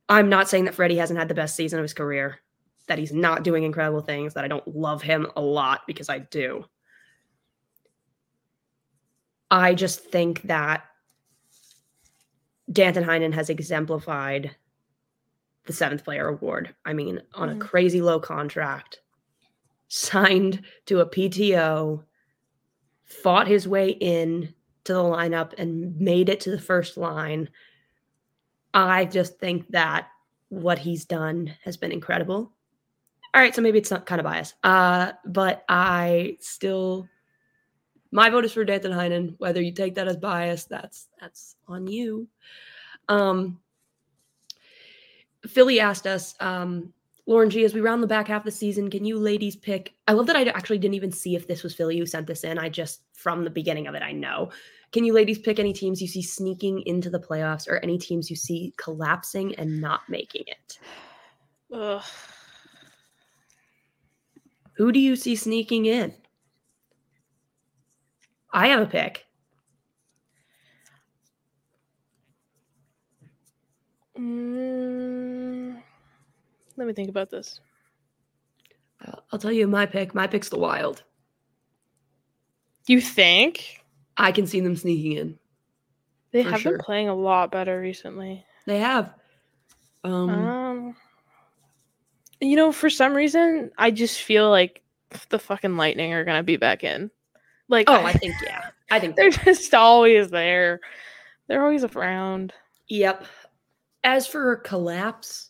I'm 0.09 0.29
not 0.29 0.49
saying 0.49 0.65
that 0.65 0.75
Freddie 0.75 0.97
hasn't 0.97 1.19
had 1.19 1.27
the 1.27 1.35
best 1.35 1.55
season 1.55 1.77
of 1.79 1.83
his 1.83 1.93
career. 1.93 2.39
That 2.87 2.97
he's 2.97 3.13
not 3.13 3.43
doing 3.43 3.63
incredible 3.63 4.01
things. 4.01 4.33
That 4.33 4.43
I 4.43 4.47
don't 4.47 4.67
love 4.67 5.01
him 5.01 5.27
a 5.35 5.41
lot 5.41 5.81
because 5.87 6.09
I 6.09 6.19
do. 6.19 6.65
I 9.51 9.75
just 9.75 9.99
think 9.99 10.41
that 10.43 10.85
Danton 12.71 13.03
Heinen 13.03 13.33
has 13.33 13.49
exemplified 13.49 14.55
the 15.65 15.73
seventh 15.73 16.03
player 16.03 16.27
award. 16.27 16.75
I 16.83 16.93
mean, 16.93 17.21
on 17.35 17.49
Mhm. 17.49 17.55
a 17.55 17.59
crazy 17.59 18.01
low 18.01 18.19
contract, 18.19 19.01
signed 19.87 20.61
to 20.85 20.99
a 20.99 21.09
PTO, 21.09 22.03
fought 23.05 23.47
his 23.47 23.67
way 23.67 23.89
in 23.89 24.53
to 24.85 24.93
the 24.93 24.99
lineup 24.99 25.53
and 25.57 25.99
made 25.99 26.29
it 26.29 26.39
to 26.41 26.51
the 26.51 26.59
first 26.59 26.97
line. 26.97 27.49
I 28.73 29.05
just 29.05 29.39
think 29.39 29.67
that 29.69 30.07
what 30.49 30.79
he's 30.79 31.05
done 31.05 31.53
has 31.63 31.77
been 31.77 31.91
incredible. 31.91 32.51
All 33.33 33.41
right, 33.41 33.53
so 33.53 33.61
maybe 33.61 33.79
it's 33.79 33.91
not 33.91 34.05
kind 34.05 34.19
of 34.19 34.25
biased. 34.25 34.55
Uh, 34.63 35.11
but 35.25 35.65
I 35.67 36.37
still 36.39 37.07
my 38.11 38.29
vote 38.29 38.45
is 38.45 38.53
for 38.53 38.63
Danton 38.63 38.93
Heinen. 38.93 39.35
Whether 39.39 39.61
you 39.61 39.73
take 39.73 39.95
that 39.95 40.07
as 40.07 40.15
bias, 40.15 40.63
that's 40.63 41.09
that's 41.19 41.57
on 41.67 41.85
you. 41.85 42.29
Um, 43.09 43.59
Philly 45.45 45.81
asked 45.81 46.07
us, 46.07 46.33
um, 46.39 46.93
Lauren 47.27 47.49
G, 47.49 47.65
as 47.65 47.73
we 47.73 47.81
round 47.81 48.03
the 48.03 48.07
back 48.07 48.27
half 48.27 48.41
of 48.41 48.45
the 48.45 48.51
season, 48.51 48.89
can 48.89 49.03
you 49.03 49.17
ladies 49.17 49.55
pick? 49.55 49.95
I 50.07 50.13
love 50.13 50.27
that 50.27 50.35
I 50.35 50.43
actually 50.43 50.77
didn't 50.77 50.93
even 50.93 51.11
see 51.11 51.35
if 51.35 51.47
this 51.47 51.63
was 51.63 51.73
Philly 51.73 51.97
who 51.97 52.05
sent 52.05 52.27
this 52.27 52.43
in. 52.43 52.59
I 52.59 52.69
just, 52.69 53.01
from 53.13 53.43
the 53.43 53.49
beginning 53.49 53.87
of 53.87 53.95
it, 53.95 54.03
I 54.03 54.11
know. 54.11 54.51
Can 54.91 55.03
you 55.03 55.13
ladies 55.13 55.39
pick 55.39 55.59
any 55.59 55.73
teams 55.73 56.01
you 56.01 56.07
see 56.07 56.21
sneaking 56.21 56.83
into 56.85 57.09
the 57.09 57.19
playoffs 57.19 57.67
or 57.67 57.77
any 57.77 57.97
teams 57.97 58.29
you 58.29 58.35
see 58.35 58.73
collapsing 58.77 59.55
and 59.55 59.81
not 59.81 60.01
making 60.07 60.43
it? 60.45 60.79
Ugh. 61.73 62.03
Who 64.77 64.91
do 64.91 64.99
you 64.99 65.15
see 65.15 65.35
sneaking 65.35 65.85
in? 65.87 66.13
I 68.53 68.67
have 68.67 68.81
a 68.81 68.85
pick. 68.85 69.25
Mm, 74.17 75.81
let 76.77 76.87
me 76.87 76.93
think 76.93 77.09
about 77.09 77.29
this. 77.29 77.59
I'll- 79.31 79.39
tell 79.39 79.51
you 79.51 79.67
my 79.67 79.85
pick. 79.85 80.15
My 80.15 80.27
pick's 80.27 80.49
the 80.49 80.57
Wild. 80.57 81.03
You 82.87 83.01
think 83.01 83.83
I 84.17 84.31
can 84.31 84.47
see 84.47 84.59
them 84.59 84.75
sneaking 84.75 85.13
in. 85.13 85.39
they 86.31 86.41
have 86.41 86.61
sure. 86.61 86.73
been 86.73 86.81
playing 86.81 87.09
a 87.09 87.15
lot 87.15 87.51
better 87.51 87.79
recently? 87.79 88.45
They 88.65 88.79
have. 88.79 89.13
Um, 90.03 90.29
Um, 90.29 90.95
you 92.41 92.55
know, 92.55 92.71
for 92.71 92.89
some 92.89 93.13
reason, 93.13 93.71
I 93.77 93.91
just 93.91 94.21
feel 94.21 94.49
like 94.49 94.81
the 95.29 95.39
fucking 95.39 95.77
Lightning 95.77 96.13
are 96.13 96.23
gonna 96.25 96.43
be 96.43 96.57
back 96.57 96.83
in. 96.83 97.09
Like, 97.69 97.89
oh, 97.89 97.93
I 98.05 98.13
think 98.13 98.35
yeah. 98.43 98.69
I 98.91 98.99
think 98.99 99.15
they're 99.15 99.29
just 99.45 99.73
always 99.73 100.29
there. 100.29 100.79
They're 101.47 101.63
always 101.63 101.83
around. 101.83 102.53
Yep. 102.87 103.25
As 104.03 104.27
for 104.27 104.51
a 104.51 104.59
collapse, 104.61 105.49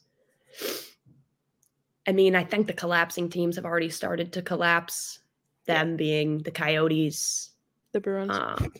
I 2.07 2.11
mean, 2.11 2.36
I 2.36 2.44
think 2.44 2.68
the 2.68 2.73
collapsing 2.73 3.30
teams 3.30 3.56
have 3.56 3.65
already 3.65 3.90
started 3.90 4.32
to 4.34 4.41
collapse. 4.41 5.19
Them 5.65 5.95
being 5.98 6.40
the 6.44 6.52
Coyotes, 6.52 7.49
The 7.91 7.99
Bruins. 7.99 8.30
um, 8.32 8.72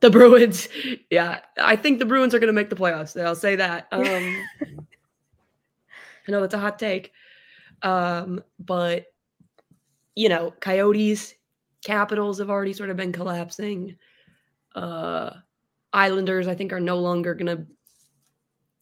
the 0.00 0.10
Bruins. 0.10 0.68
Yeah, 1.10 1.40
I 1.56 1.76
think 1.76 2.00
the 2.00 2.04
Bruins 2.04 2.34
are 2.34 2.40
going 2.40 2.48
to 2.48 2.52
make 2.52 2.70
the 2.70 2.76
playoffs. 2.76 3.20
I'll 3.22 3.36
say 3.36 3.54
that. 3.56 3.86
Um, 3.92 4.02
I 6.26 6.32
know 6.32 6.40
that's 6.40 6.54
a 6.54 6.58
hot 6.58 6.78
take, 6.78 7.12
um, 7.82 8.42
but 8.58 9.06
you 10.16 10.28
know, 10.28 10.52
Coyotes, 10.60 11.34
Capitals 11.84 12.38
have 12.38 12.48
already 12.50 12.72
sort 12.72 12.90
of 12.90 12.96
been 12.96 13.12
collapsing. 13.12 13.96
Uh, 14.74 15.30
Islanders, 15.92 16.48
I 16.48 16.54
think, 16.54 16.72
are 16.72 16.80
no 16.80 16.98
longer 16.98 17.34
going 17.34 17.56
to 17.56 17.66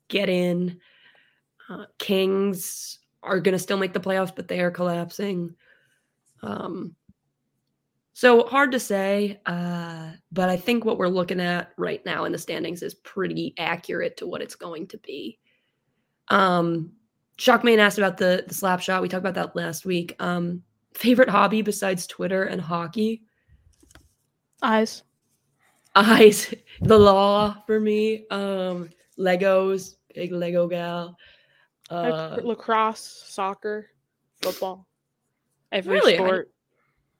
get 0.09 0.29
in. 0.29 0.79
Uh, 1.69 1.87
Kings 1.99 3.01
are 3.23 3.41
going 3.41 3.53
to 3.53 3.59
still 3.59 3.79
make 3.79 3.93
the 3.93 4.01
playoffs, 4.01 4.35
but 4.35 4.49
they 4.49 4.61
are 4.61 4.71
collapsing. 4.71 5.55
Um, 6.43 6.95
so 8.15 8.45
hard 8.45 8.73
to 8.73 8.81
say, 8.81 9.41
uh, 9.47 10.11
but 10.33 10.49
I 10.49 10.57
think 10.57 10.85
what 10.85 10.99
we're 10.99 11.09
looking 11.09 11.41
at 11.41 11.73
right 11.77 12.05
now 12.05 12.25
in 12.25 12.33
the 12.33 12.39
standings 12.39 12.83
is 12.83 12.95
pretty 12.95 13.55
accurate 13.59 14.17
to 14.19 14.27
what 14.27 14.43
it's 14.43 14.55
going 14.55 14.87
to 14.89 14.99
be. 14.99 15.39
Um, 16.29 16.93
Shockman 17.39 17.79
asked 17.79 17.99
about 17.99 18.19
the 18.19 18.45
the 18.47 18.55
slap 18.55 18.81
shot. 18.81 19.03
We 19.03 19.09
talked 19.09 19.27
about 19.27 19.35
that 19.35 19.57
last 19.57 19.85
week. 19.85 20.15
Um, 20.21 20.63
favorite 20.95 21.29
hobby 21.29 21.63
besides 21.63 22.07
Twitter 22.07 22.45
and 22.45 22.61
hockey? 22.61 23.23
Eyes. 24.63 25.03
Eyes, 25.95 26.55
the 26.81 26.99
law 26.99 27.57
for 27.67 27.81
me. 27.81 28.27
Um, 28.31 28.91
Legos, 29.19 29.97
big 30.15 30.33
Lego 30.33 30.69
gal. 30.69 31.17
Uh, 31.91 32.39
lacrosse, 32.43 33.25
soccer, 33.27 33.87
football. 34.41 34.87
Every 35.73 35.95
Really? 35.95 36.15
I 36.15 36.17
sport. 36.17 36.51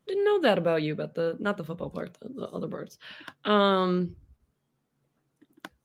didn't 0.07 0.25
know 0.25 0.41
that 0.43 0.59
about 0.59 0.83
you, 0.83 0.95
but 0.95 1.15
the 1.15 1.37
not 1.41 1.57
the 1.57 1.65
football 1.65 1.91
part, 1.91 2.15
the, 2.21 2.29
the 2.29 2.49
other 2.49 2.69
parts. 2.69 2.99
Um 3.45 4.17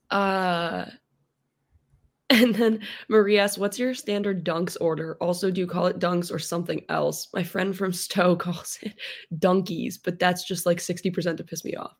uh 0.09 0.85
and 2.29 2.53
then 2.53 2.81
Marie 3.07 3.39
asks, 3.39 3.57
what's 3.57 3.79
your 3.79 3.93
standard 3.93 4.45
dunks 4.45 4.75
order? 4.81 5.15
Also, 5.21 5.49
do 5.49 5.61
you 5.61 5.67
call 5.67 5.85
it 5.87 5.99
dunks 5.99 6.29
or 6.31 6.39
something 6.39 6.83
else? 6.89 7.29
My 7.33 7.41
friend 7.43 7.75
from 7.75 7.93
Stowe 7.93 8.35
calls 8.35 8.77
it 8.81 8.95
dunkies, 9.39 9.97
but 9.97 10.19
that's 10.19 10.43
just 10.43 10.65
like 10.65 10.79
60% 10.79 11.37
to 11.37 11.43
piss 11.43 11.63
me 11.63 11.75
off. 11.75 11.95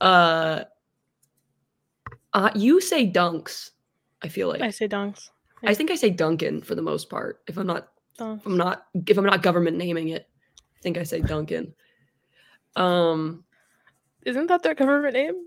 Uh 0.00 0.64
uh 2.32 2.50
you 2.54 2.80
say 2.80 3.10
dunks, 3.10 3.70
I 4.22 4.28
feel 4.28 4.48
like. 4.48 4.60
I 4.62 4.70
say 4.70 4.86
dunks. 4.86 5.30
I 5.64 5.74
think 5.74 5.90
I 5.90 5.94
say 5.96 6.10
Dunkin' 6.10 6.62
for 6.62 6.74
the 6.74 6.82
most 6.82 7.08
part. 7.10 7.42
If 7.46 7.56
I'm 7.56 7.66
not 7.66 7.88
if 8.18 8.46
I'm 8.46 8.56
not 8.56 8.86
if 9.06 9.18
I'm 9.18 9.24
not 9.24 9.42
government 9.42 9.76
naming 9.76 10.08
it, 10.08 10.28
I 10.76 10.80
think 10.82 10.96
I 10.98 11.02
say 11.02 11.20
Dunkin'. 11.20 11.72
Um, 12.76 13.44
Isn't 14.24 14.46
that 14.48 14.62
their 14.62 14.74
government 14.74 15.14
name? 15.14 15.46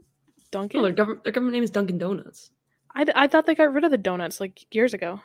no, 0.54 0.68
their 0.68 0.92
government 0.92 1.24
their 1.24 1.34
government 1.34 1.54
name 1.54 1.64
is 1.64 1.70
Dunkin' 1.72 1.98
Donuts. 2.00 2.52
I 2.96 3.06
I 3.16 3.28
thought 3.28 3.46
they 3.46 3.56
got 3.56 3.72
rid 3.74 3.84
of 3.84 3.92
the 3.92 3.98
donuts 3.98 4.40
like 4.40 4.66
years 4.74 4.94
ago. 4.94 5.22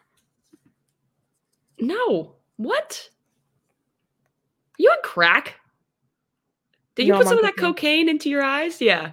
No, 1.81 2.37
what? 2.57 3.09
You 4.79 4.91
on 4.91 4.99
crack? 5.03 5.55
Did 6.95 7.07
you 7.07 7.13
No, 7.13 7.19
put 7.19 7.27
I'm 7.27 7.31
some 7.31 7.39
of 7.39 7.45
that 7.45 7.57
cocaine. 7.57 7.75
cocaine 7.75 8.09
into 8.09 8.29
your 8.31 8.43
eyes? 8.43 8.81
Yeah. 8.81 9.13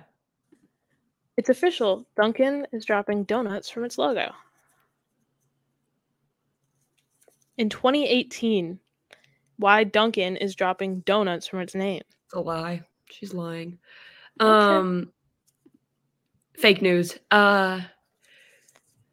It's 1.38 1.49
official. 1.49 2.06
Dunkin' 2.15 2.68
is 2.72 2.85
dropping 2.85 3.23
donuts 3.23 3.69
from 3.69 3.84
its 3.85 3.98
logo. 3.98 4.31
In 7.61 7.69
2018, 7.69 8.79
why 9.57 9.83
Dunkin' 9.83 10.35
is 10.38 10.55
dropping 10.55 11.01
donuts 11.01 11.45
from 11.45 11.59
its 11.59 11.75
name? 11.75 12.01
It's 12.25 12.33
a 12.33 12.39
lie. 12.39 12.81
She's 13.11 13.35
lying. 13.35 13.77
Okay. 14.41 14.49
Um 14.49 15.11
fake 16.57 16.81
news. 16.81 17.19
Uh 17.29 17.81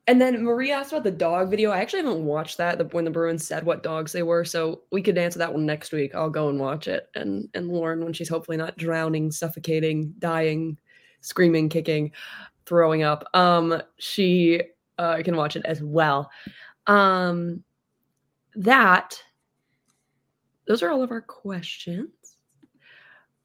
and 0.07 0.19
then 0.19 0.43
Marie 0.43 0.73
asked 0.73 0.93
about 0.93 1.05
the 1.05 1.11
dog 1.11 1.51
video. 1.51 1.73
I 1.73 1.81
actually 1.81 2.05
haven't 2.05 2.25
watched 2.25 2.57
that 2.57 2.79
the, 2.79 2.85
when 2.85 3.05
the 3.05 3.11
Bruins 3.11 3.47
said 3.47 3.67
what 3.67 3.83
dogs 3.83 4.13
they 4.13 4.23
were, 4.23 4.47
so 4.47 4.81
we 4.91 5.03
could 5.03 5.19
answer 5.19 5.41
that 5.41 5.53
one 5.53 5.67
next 5.67 5.93
week. 5.93 6.15
I'll 6.15 6.31
go 6.31 6.49
and 6.49 6.59
watch 6.59 6.89
it. 6.89 7.11
And 7.15 7.51
and 7.53 7.69
Lauren, 7.69 8.03
when 8.03 8.15
she's 8.15 8.31
hopefully 8.31 8.57
not 8.57 8.79
drowning, 8.79 9.31
suffocating, 9.31 10.15
dying, 10.21 10.79
screaming, 11.21 11.69
kicking, 11.69 12.13
throwing 12.65 13.03
up, 13.03 13.29
um, 13.35 13.83
she 13.99 14.63
uh, 14.97 15.21
can 15.23 15.37
watch 15.37 15.55
it 15.55 15.67
as 15.67 15.83
well. 15.83 16.31
Um, 16.87 17.63
that 18.59 19.21
those 20.67 20.83
are 20.83 20.91
all 20.91 21.03
of 21.03 21.11
our 21.11 21.21
questions. 21.23 22.11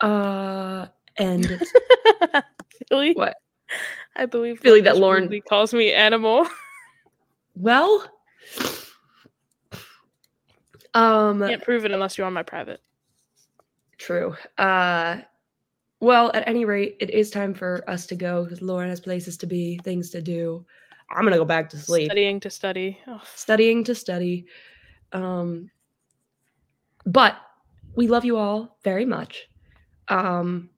Uh, 0.01 0.87
and 1.17 1.45
Philly? 2.89 3.13
what? 3.13 3.35
I 4.15 4.25
believe 4.25 4.59
Philly 4.59 4.81
that 4.81 4.97
Lauren- 4.97 5.23
rudely 5.23 5.41
calls 5.41 5.73
me 5.73 5.91
animal. 5.93 6.45
Well, 7.55 8.03
um, 10.95 11.39
Can't 11.39 11.61
prove 11.61 11.85
it 11.85 11.91
unless 11.91 12.17
you're 12.17 12.27
on 12.27 12.33
my 12.33 12.41
private. 12.43 12.81
true. 13.99 14.35
Uh, 14.57 15.17
well, 15.99 16.31
at 16.33 16.47
any 16.47 16.65
rate, 16.65 16.97
it 16.99 17.11
is 17.11 17.29
time 17.29 17.53
for 17.53 17.83
us 17.87 18.05
to 18.07 18.15
go 18.15 18.43
because 18.43 18.61
Lauren 18.63 18.89
has 18.89 18.99
places 18.99 19.37
to 19.37 19.45
be, 19.45 19.79
things 19.83 20.09
to 20.09 20.21
do. 20.21 20.65
I'm 21.11 21.23
gonna 21.23 21.37
go 21.37 21.45
back 21.45 21.69
to 21.69 21.77
sleep, 21.77 22.07
Studying 22.07 22.39
to 22.39 22.49
study. 22.49 22.97
Ugh. 23.07 23.21
studying 23.35 23.83
to 23.83 23.93
study. 23.93 24.47
Um, 25.13 25.69
but 27.05 27.37
we 27.95 28.07
love 28.07 28.25
you 28.25 28.37
all 28.37 28.77
very 28.83 29.05
much. 29.05 29.47
Um, 30.07 30.69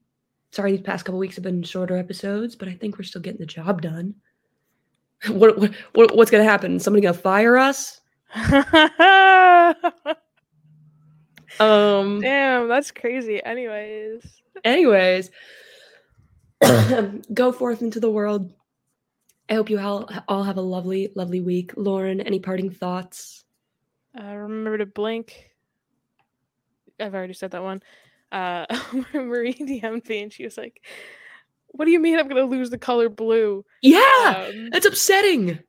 sorry 0.52 0.74
these 0.74 0.82
past 0.82 1.06
couple 1.06 1.20
weeks 1.20 1.36
have 1.36 1.44
been 1.44 1.64
shorter 1.64 1.98
episodes, 1.98 2.56
but 2.56 2.68
I 2.68 2.74
think 2.74 2.98
we're 2.98 3.04
still 3.04 3.22
getting 3.22 3.40
the 3.40 3.46
job 3.46 3.82
done. 3.82 4.16
what, 5.30 5.58
what, 5.58 5.74
what 5.94 6.16
what's 6.16 6.32
gonna 6.32 6.44
happen? 6.44 6.80
Somebody 6.80 7.02
gonna 7.02 7.14
fire 7.14 7.58
us? 7.58 8.02
Um. 11.58 12.20
Damn, 12.20 12.68
that's 12.68 12.92
crazy. 12.92 13.42
Anyways, 13.42 14.42
Anyways, 14.64 15.32
go 17.34 17.52
forth 17.52 17.82
into 17.82 18.00
the 18.00 18.10
world. 18.10 18.54
I 19.50 19.54
hope 19.54 19.70
you 19.70 19.80
all, 19.80 20.10
all 20.28 20.44
have 20.44 20.58
a 20.58 20.62
lovely, 20.62 21.12
lovely 21.16 21.42
week. 21.42 21.74
Lauren, 21.76 22.22
any 22.22 22.40
parting 22.40 22.72
thoughts? 22.72 23.45
Uh, 24.20 24.36
remember 24.36 24.78
to 24.78 24.86
blink. 24.86 25.52
I've 27.00 27.14
already 27.14 27.34
said 27.34 27.52
that 27.52 27.64
one. 27.64 27.82
Uh, 28.32 28.66
Marie 29.14 29.54
DM'd 29.60 30.08
me 30.10 30.24
and 30.24 30.34
she 30.34 30.44
was 30.44 30.58
like, 30.58 30.82
"What 31.68 31.86
do 31.86 31.92
you 31.92 32.00
mean 32.00 32.18
I'm 32.20 32.28
gonna 32.28 32.44
lose 32.46 32.70
the 32.70 32.78
color 32.78 33.10
blue?" 33.10 33.66
Yeah, 33.82 34.48
Um, 34.50 34.70
that's 34.72 34.86
upsetting. 34.86 35.60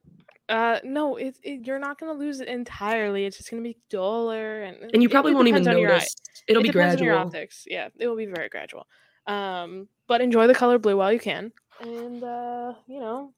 Uh, 0.49 0.79
no, 0.85 1.17
it, 1.17 1.37
it 1.43 1.67
you're 1.67 1.81
not 1.81 1.99
gonna 1.99 2.13
lose 2.13 2.41
it 2.41 2.49
entirely. 2.49 3.25
It's 3.25 3.37
just 3.37 3.51
gonna 3.51 3.63
be 3.63 3.77
duller, 3.91 4.63
and 4.63 4.91
And 4.95 5.03
you 5.03 5.09
probably 5.09 5.33
it 5.33 5.35
won't 5.35 5.49
even 5.49 5.63
depends 5.65 5.81
your 5.81 5.91
eye. 5.91 5.95
notice. 5.95 6.15
It'll 6.47 6.65
It 6.65 6.73
be 6.73 6.81
on 6.81 6.99
your 6.99 7.17
optics. 7.17 7.65
Yeah, 7.67 7.89
it 7.99 8.07
will 8.07 8.17
be 8.17 8.27
very 8.27 8.49
gradual. 8.49 8.87
Um, 9.27 9.89
but 10.07 10.21
enjoy 10.21 10.47
the 10.47 10.55
color 10.55 10.79
blue 10.79 10.97
while 10.97 11.13
you 11.13 11.19
can, 11.19 11.51
and 11.81 12.23
uh, 12.23 12.75
you 12.87 13.01
know, 13.01 13.33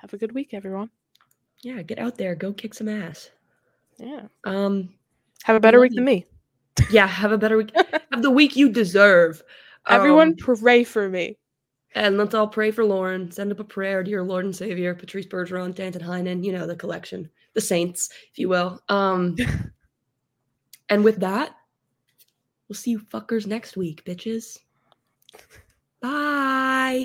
have 0.00 0.12
a 0.12 0.16
good 0.18 0.32
week, 0.32 0.52
everyone. 0.52 0.90
Yeah, 1.62 1.82
get 1.82 2.00
out 2.00 2.16
there, 2.16 2.34
go 2.34 2.52
kick 2.52 2.74
some 2.74 2.88
ass. 2.88 3.30
Yeah. 3.98 4.22
Um, 4.44 4.90
Have 5.44 5.56
a 5.56 5.60
better 5.60 5.80
week 5.80 5.92
you. 5.92 5.96
than 5.96 6.04
me. 6.04 6.26
yeah, 6.90 7.06
have 7.06 7.32
a 7.32 7.38
better 7.38 7.56
week. 7.56 7.72
have 8.12 8.22
the 8.22 8.30
week 8.30 8.56
you 8.56 8.68
deserve. 8.70 9.42
Everyone 9.88 10.28
Um, 10.30 10.36
pray 10.36 10.84
for 10.84 11.08
me. 11.08 11.36
and 11.94 12.18
let's 12.18 12.34
all 12.34 12.48
pray 12.48 12.70
for 12.70 12.84
Lauren. 12.84 13.30
Send 13.30 13.52
up 13.52 13.60
a 13.60 13.64
prayer 13.64 14.02
to 14.02 14.10
your 14.10 14.22
Lord 14.24 14.44
and 14.44 14.54
Savior, 14.54 14.94
Patrice 14.94 15.26
Bergeron, 15.26 15.74
Danton 15.74 16.02
Heinen, 16.02 16.44
you 16.44 16.52
know, 16.52 16.66
the 16.66 16.76
collection, 16.76 17.30
the 17.54 17.60
saints, 17.60 18.10
if 18.32 18.38
you 18.38 18.48
will. 18.48 18.82
Um, 18.88 19.36
and 20.90 21.02
with 21.04 21.20
that, 21.20 21.54
we'll 22.68 22.74
see 22.76 22.90
you 22.92 23.00
fuckers 23.00 23.46
next 23.46 23.76
week, 23.76 24.04
bitches. 24.04 24.58
Bye. 26.02 27.04